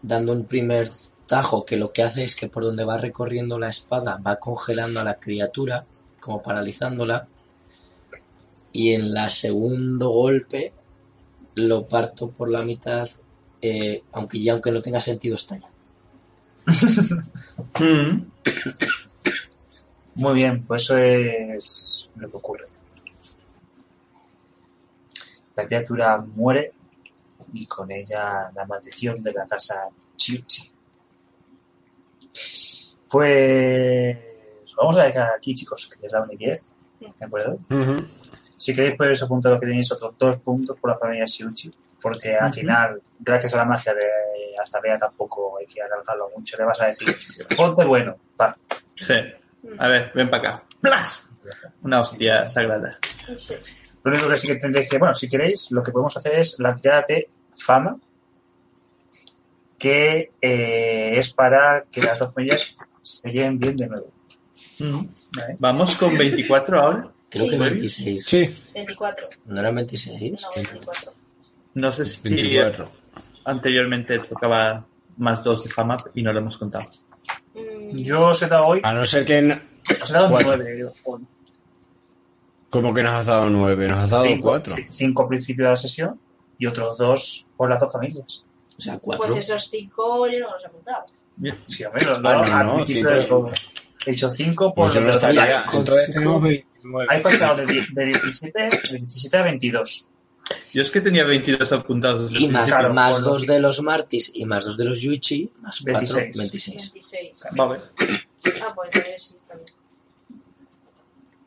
dando 0.02 0.34
un 0.34 0.46
primer 0.46 0.90
tajo 1.28 1.64
que 1.64 1.78
lo 1.78 1.94
que 1.94 2.02
hace 2.02 2.24
es 2.24 2.36
que 2.36 2.50
por 2.50 2.64
donde 2.64 2.84
va 2.84 2.98
recorriendo 2.98 3.60
la 3.60 3.70
espada 3.70 4.18
va 4.18 4.38
congelando 4.38 5.00
a 5.00 5.04
la 5.04 5.20
criatura, 5.20 5.86
como 6.20 6.42
paralizándola. 6.42 7.28
Y 8.72 8.94
en 8.94 9.14
la 9.14 9.30
segundo 9.30 10.10
golpe 10.10 10.74
lo 11.54 11.86
parto 11.86 12.32
por 12.32 12.50
la 12.50 12.64
mitad, 12.64 13.08
eh, 13.62 14.02
aunque 14.14 14.42
ya 14.42 14.54
aunque 14.54 14.72
no 14.72 14.82
tenga 14.82 15.00
sentido 15.00 15.36
estalla. 15.36 15.70
Mm. 17.82 18.32
Muy 20.16 20.34
bien, 20.34 20.64
pues 20.66 20.84
eso 20.84 20.98
es 20.98 22.10
lo 22.16 22.30
que 22.30 22.38
ocurre. 22.38 22.66
La 25.56 25.66
criatura 25.66 26.18
muere 26.18 26.74
y 27.54 27.66
con 27.66 27.92
ella 27.92 28.52
la 28.54 28.66
maldición 28.66 29.22
de 29.24 29.32
la 29.34 29.46
casa 29.48 29.90
Chiuchi. 30.16 30.72
Pues 33.10 34.18
vamos 34.78 34.98
a 34.98 35.04
dejar 35.04 35.36
aquí, 35.36 35.54
chicos, 35.54 35.90
que 35.90 36.06
es 36.06 36.14
la 36.14 36.24
1 36.24 36.34
y 36.34 36.38
10. 36.38 36.78
¿De 37.00 37.26
acuerdo? 37.26 37.60
Ujú. 37.70 38.08
Si 38.56 38.76
queréis, 38.76 38.96
podéis 38.96 39.24
apuntar 39.24 39.60
que 39.60 39.66
tenéis 39.66 39.92
otros 39.92 40.14
dos 40.18 40.38
puntos 40.38 40.78
por 40.80 40.92
la 40.92 40.98
familia 40.98 41.26
Shiuchi, 41.26 41.72
porque 42.02 42.36
al 42.36 42.54
final, 42.54 43.02
gracias 43.20 43.56
a 43.56 43.58
la 43.58 43.66
magia 43.66 43.94
de 43.94 44.06
Azalea, 44.58 44.98
tampoco 44.98 45.58
hay 45.58 45.66
que 45.66 45.82
alargarlo 45.82 46.30
mucho. 46.36 46.58
Le 46.58 46.64
vas 46.66 46.82
a 46.82 46.88
decir, 46.88 47.16
ponte 47.56 47.86
bueno, 47.86 48.16
pa. 48.36 48.56
Sí. 48.96 49.14
A 49.78 49.88
ver, 49.88 50.12
ven 50.14 50.30
para 50.30 50.56
acá. 50.56 50.64
¡Plas! 50.82 51.28
Una 51.84 52.00
hostia 52.00 52.48
sagrada. 52.48 52.98
Lo 54.04 54.12
único 54.12 54.28
que 54.30 54.38
sí 54.38 54.48
que 54.48 54.56
tendréis 54.56 54.90
que, 54.90 54.98
bueno, 54.98 55.14
si 55.14 55.30
queréis, 55.30 55.72
lo 55.72 55.84
que 55.84 55.92
podemos 55.92 56.16
hacer 56.18 56.36
es 56.36 56.60
la 56.60 56.76
tirada 56.76 57.06
de 57.08 57.30
fama, 57.52 58.00
que 59.78 60.32
eh, 60.42 61.14
es 61.18 61.34
para 61.34 61.84
que 61.92 62.02
las 62.02 62.20
dos 62.20 62.34
familias 62.34 62.76
se 63.02 63.32
lleven 63.32 63.58
bien 63.60 63.76
de 63.78 63.88
nuevo. 63.88 64.12
Mm. 64.80 65.02
¿vale? 65.38 65.56
Vamos 65.60 65.96
con 65.96 66.18
24 66.18 66.80
ahora. 66.80 67.12
Creo 67.30 67.46
Sí. 67.46 67.50
que 67.52 67.58
26. 67.58 68.26
Sí, 68.26 68.50
24. 68.74 69.28
¿No 69.46 69.60
eran 69.60 69.76
26? 69.76 70.42
No, 70.42 70.50
24. 70.56 71.12
No 71.76 71.92
sé 71.92 72.06
si 72.06 72.22
24. 72.22 72.92
Anteriormente 73.46 74.20
tocaba 74.20 74.86
más 75.18 75.44
dos 75.44 75.64
de 75.64 75.70
fama 75.70 75.98
y 76.14 76.22
no 76.24 76.32
lo 76.34 76.40
hemos 76.40 76.58
contado. 76.58 76.86
Mm, 77.54 77.98
Yo 77.98 78.28
os 78.28 78.42
he 78.42 78.48
dado 78.48 78.66
hoy, 78.68 78.82
A 78.84 78.94
no 78.94 79.06
ser 79.06 79.26
que... 79.26 79.38
n- 79.40 79.62
os 80.02 80.10
he 80.10 80.14
dado 80.14 80.30
Cuatro. 80.30 80.56
nueve. 80.58 80.92
Como 82.70 82.94
que 82.94 83.04
nos 83.04 83.12
has 83.14 83.26
dado 83.26 83.50
9, 83.50 83.88
nos 83.90 84.00
has 84.00 84.10
dado 84.12 84.24
cinco, 84.26 84.48
4. 84.48 84.76
ci- 84.76 84.88
cinco 84.90 85.24
al 85.24 85.28
principio 85.28 85.66
de 85.66 85.72
la 85.72 85.76
sesión 85.76 86.20
y 86.58 86.66
otros 86.68 86.98
dos 86.98 87.48
por 87.58 87.70
las 87.70 87.82
dos 87.82 87.92
familias. 87.92 88.46
O 88.78 88.82
sea, 88.82 88.98
4. 88.98 89.26
Pues 89.28 89.40
esos 89.40 89.70
5 89.70 90.28
yo 90.28 90.40
no 90.40 90.52
los 90.54 90.64
he 90.64 90.68
apuntado. 90.68 91.06
Sí, 91.68 91.84
Ah, 91.84 91.90
lo- 92.06 92.20
no, 92.20 92.30
al 92.30 92.68
no, 92.68 92.86
sí, 92.86 93.02
de 93.04 93.24
todo. 93.26 93.52
He 94.06 94.12
hecho 94.12 94.30
5 94.30 94.74
por 94.74 94.86
Pues 94.86 94.94
yo 94.96 95.02
no 95.02 95.14
estaría. 95.14 95.42
Azalea. 95.42 95.66
con 95.66 95.80
Entonces 95.82 96.06
cinco. 96.06 96.20
tenemos 96.20 96.42
29. 96.44 97.08
Hay 97.10 97.22
pasado 97.22 97.56
de, 97.58 97.66
de 97.92 98.06
17, 98.06 98.60
de 98.64 98.98
17 99.00 99.38
a 99.38 99.44
22. 99.44 100.08
Yo 100.74 100.82
es 100.82 100.92
que 100.92 101.02
tenía 101.02 101.24
22 101.26 101.72
apuntados. 101.74 102.32
Y 102.40 102.48
más, 102.48 102.70
Claro, 102.70 102.94
más 102.94 103.14
por 103.16 103.24
lo 103.24 103.30
2 103.32 103.42
que- 103.46 103.52
de 103.54 103.60
los 103.60 103.82
Martis 103.82 104.32
y 104.34 104.46
más 104.46 104.66
2 104.66 104.78
de 104.78 104.86
los 104.86 105.00
Yuichi, 105.02 105.52
más 105.62 105.80
4, 105.82 106.00
26. 106.00 106.38
26. 106.38 106.92
26. 106.92 107.44
Vale. 107.56 107.80
Ah, 108.62 108.74
pues 108.76 109.24
si 109.24 109.36
está 109.36 109.56
bien. 109.56 109.66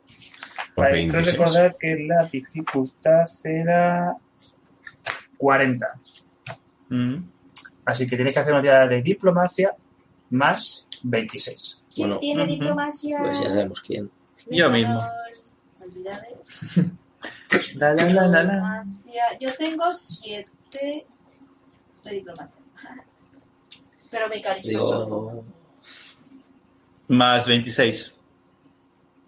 Pues 0.07 0.89
Vale, 0.89 1.07
creo 1.09 1.13
26. 1.23 1.33
recordar 1.39 1.77
que 1.81 1.97
la 2.07 2.25
dificultad 2.27 3.25
era 3.45 4.17
40. 5.37 5.87
Mm. 6.89 7.17
Así 7.87 8.07
que 8.07 8.17
tienes 8.17 8.35
que 8.35 8.41
hacer 8.41 8.53
una 8.53 8.63
tirada 8.63 8.89
de 8.89 9.03
diplomacia 9.03 9.75
más 10.31 10.87
26. 11.03 11.85
¿Quién 11.95 12.09
Bueno, 12.09 12.21
tiene 12.21 12.43
ujú. 12.45 12.53
diplomacia? 12.53 13.19
Pues 13.23 13.41
ya 13.41 13.51
sabemos 13.51 13.81
quién. 13.81 14.11
Yo 14.51 14.69
mismo. 14.71 15.01
Habilidades. 15.81 16.81
La, 17.77 17.95
la, 17.95 18.05
la, 18.13 18.29
la, 18.29 18.43
la. 18.43 18.85
Yo 19.41 19.49
tengo 19.57 19.93
7 19.93 20.51
de 22.05 22.11
diplomacia. 22.11 22.51
Pero 24.11 24.29
mi 24.29 24.43
carisma 24.43 24.81
son. 24.81 25.45
Más 27.09 27.47
26. 27.47 28.15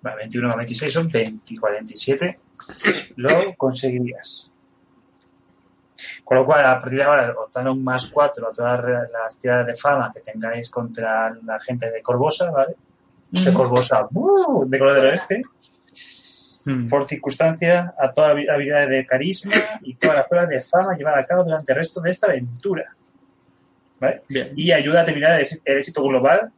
Vale, 0.03 0.17
21 0.19 0.49
más 0.49 0.57
26 0.57 0.93
son 0.93 1.09
20, 1.09 1.57
47. 1.59 2.39
Lo 3.17 3.55
conseguirías. 3.57 4.53
Con 6.25 6.39
lo 6.39 6.47
cual, 6.47 6.65
a 6.67 6.79
partir 6.79 6.99
de 6.99 7.05
ahora, 7.05 7.35
os 7.39 7.53
dan 7.53 7.69
un 7.69 7.83
más 7.83 8.07
4 8.07 8.49
a 8.49 8.53
todas 8.53 9.11
las 9.13 9.39
tiradas 9.39 9.67
de 9.67 9.75
fama 9.75 10.13
que 10.13 10.21
tengáis 10.21 10.71
contra 10.71 11.35
la 11.45 11.59
gente 11.61 11.91
de 11.91 12.03
Corvosa, 12.03 12.51
¿vale? 12.51 12.77
Ese 13.33 13.53
Corvosa 13.53 14.09
¡uh! 14.13 14.65
de 14.69 14.79
color 14.79 14.95
del 14.95 15.07
oeste. 15.07 15.43
Mm. 16.69 16.89
por 16.89 17.05
circunstancia 17.07 17.95
a 17.97 18.13
toda 18.13 18.35
habi- 18.35 18.51
habilidad 18.53 18.89
de 18.89 19.07
carisma 19.07 19.55
y 19.83 19.95
todas 19.95 20.17
las 20.17 20.27
pruebas 20.29 20.49
de 20.49 20.61
fama 20.61 20.97
llevadas 20.97 21.23
a 21.25 21.27
cabo 21.29 21.45
durante 21.45 21.71
el 21.73 21.79
resto 21.79 22.01
de 22.01 22.11
esta 22.11 22.27
aventura. 22.27 22.93
¿Vale? 24.01 24.23
Bien. 24.29 24.53
Y 24.57 24.73
ayuda 24.73 25.03
a 25.03 25.05
terminar 25.05 25.33
el 25.37 25.41
éxito, 25.43 25.63
el 25.65 25.79
éxito 25.79 26.03
global 26.03 26.51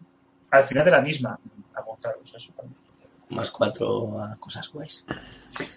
al 0.50 0.62
final 0.64 0.84
de 0.86 0.90
la 0.90 1.02
misma. 1.02 1.38
Apuntaros 1.74 2.34
eso 2.34 2.52
también. 2.56 2.80
más 3.28 3.50
4 3.50 4.22
a 4.24 4.36
cosas 4.36 4.68
guays. 4.70 5.04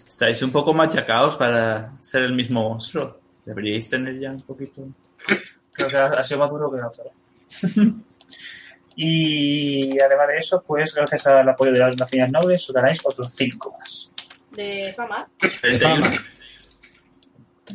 Estáis 0.08 0.42
un 0.42 0.50
poco 0.50 0.72
machacados 0.72 1.36
para 1.36 1.92
ser 2.00 2.22
el 2.22 2.32
mismo 2.34 2.66
monstruo. 2.70 3.18
Deberíais 3.44 3.90
tener 3.90 4.18
ya 4.18 4.30
un 4.30 4.40
poquito. 4.40 4.88
Creo 5.72 5.88
que 5.90 5.96
ha, 5.96 6.06
ha 6.06 6.22
sido 6.22 6.40
más 6.40 6.48
duro 6.50 6.70
que 6.72 6.78
la 6.78 6.86
otra. 6.88 7.04
y 8.96 9.98
además 10.00 10.28
de 10.28 10.36
eso, 10.36 10.62
pues 10.66 10.94
gracias 10.94 11.26
al 11.26 11.48
apoyo 11.48 11.72
de 11.72 11.78
las 11.78 11.96
naciones 11.96 12.30
nobles, 12.30 12.68
os 12.68 12.74
ganáis 12.74 13.00
otros 13.04 13.30
5 13.32 13.76
más. 13.78 14.11
De 14.56 14.92
fama. 14.96 15.28
31. 15.60 16.02
Con 16.04 16.12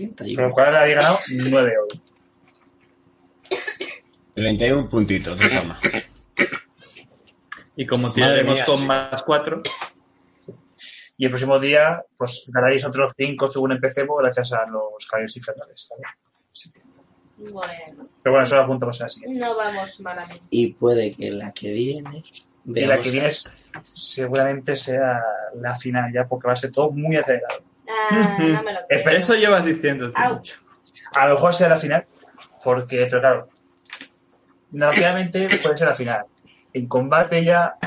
lo 0.02 0.16
31. 0.16 0.52
cual 0.52 0.76
habéis 0.76 0.96
ganado 0.98 1.18
9 1.30 1.74
hoy. 1.90 2.02
31 4.36 4.90
puntitos 4.90 5.40
de 5.40 5.46
fama. 5.48 5.80
Y 7.76 7.86
como 7.86 8.12
tiraremos 8.12 8.62
con 8.64 8.76
chico. 8.76 8.88
más 8.88 9.24
4, 9.24 9.62
Y 11.18 11.26
el 11.26 11.32
próximo 11.32 11.60
día, 11.60 12.04
pues 12.18 12.50
ganaréis 12.54 12.86
otros 12.86 13.12
5 13.18 13.48
según 13.48 13.72
empecemos, 13.72 14.18
gracias 14.22 14.54
a 14.54 14.66
los 14.70 15.06
caballos 15.10 15.36
infernales. 15.36 15.90
Sí. 16.54 16.72
Bueno, 17.38 17.72
Pero 18.24 18.34
bueno, 18.34 18.44
eso 18.44 18.56
lo 18.56 18.62
apuntamos 18.62 19.02
así. 19.02 19.22
no 19.28 19.56
vamos 19.56 20.00
malamente. 20.02 20.46
Y 20.50 20.74
puede 20.74 21.16
que 21.16 21.32
la 21.32 21.52
que 21.54 21.72
viene. 21.72 22.24
Y 22.66 22.82
la 22.86 23.00
que 23.00 23.10
viene 23.12 23.28
es- 23.28 23.52
seguramente 23.84 24.76
sea 24.76 25.22
la 25.56 25.76
final 25.76 26.12
ya, 26.14 26.28
porque 26.28 26.48
va 26.48 26.54
a 26.54 26.56
ser 26.56 26.72
todo 26.72 26.92
muy 26.92 27.16
acelerado. 27.16 27.64
Ah, 27.88 28.38
no 28.40 28.64
me 28.64 28.74
lo 28.74 28.80
creo. 28.88 29.00
Espera. 29.00 29.18
Eso 29.18 29.36
llevas 29.36 29.66
diciendo 29.66 30.12
mucho. 30.30 30.58
A 31.16 31.28
lo 31.28 31.36
mejor 31.36 31.54
sea 31.54 31.70
la 31.70 31.78
final, 31.78 32.06
porque, 32.64 33.08
pero 33.10 33.20
claro, 33.20 33.50
rápidamente 34.72 35.48
puede 35.62 35.78
ser 35.78 35.88
la 35.88 35.94
final. 35.94 36.26
En 36.74 36.88
combate 36.88 37.44
ya, 37.44 37.78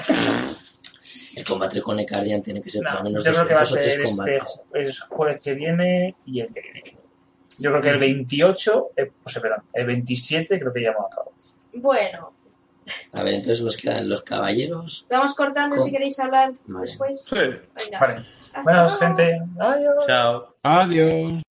El 1.36 1.44
combate 1.44 1.80
con 1.80 1.98
Ecardian 2.00 2.42
tiene 2.42 2.60
que 2.60 2.70
ser 2.70 2.82
por 2.82 2.92
no, 2.92 2.98
lo 2.98 3.04
menos 3.04 3.24
yo 3.24 3.32
creo 3.32 3.46
que 3.46 3.54
va 3.54 3.60
a 3.60 3.66
ser 3.66 4.00
este 4.00 4.40
el 4.74 4.98
jueves 5.08 5.40
que 5.40 5.54
viene 5.54 6.16
y 6.24 6.40
el 6.40 6.52
que 6.52 6.60
viene. 6.60 6.96
Yo 7.58 7.70
creo 7.70 7.82
que 7.82 7.88
el 7.90 7.98
28, 7.98 8.90
eh, 8.96 9.12
o 9.22 9.28
sea, 9.28 9.42
perdón, 9.42 9.62
el 9.74 9.86
27 9.86 10.58
creo 10.58 10.72
que 10.72 10.82
ya 10.82 10.90
hemos 10.90 11.06
acabado. 11.06 11.32
Bueno, 11.74 12.32
A 13.12 13.22
ver, 13.22 13.34
entonces 13.34 13.62
nos 13.62 13.76
quedan 13.76 14.08
los 14.08 14.22
caballeros. 14.22 15.06
vamos 15.10 15.34
cortando 15.34 15.76
si 15.82 15.90
queréis 15.90 16.18
hablar 16.20 16.52
Vale. 16.66 16.86
después. 16.86 17.24
Sí. 17.28 17.36
Venga. 17.36 17.98
Vale. 18.00 18.14
Hasta 18.54 18.62
Bueno, 18.62 18.82
luego. 18.84 18.96
gente, 18.98 19.40
adiós. 19.58 20.06
Chao. 20.06 20.56
Adiós. 20.62 21.42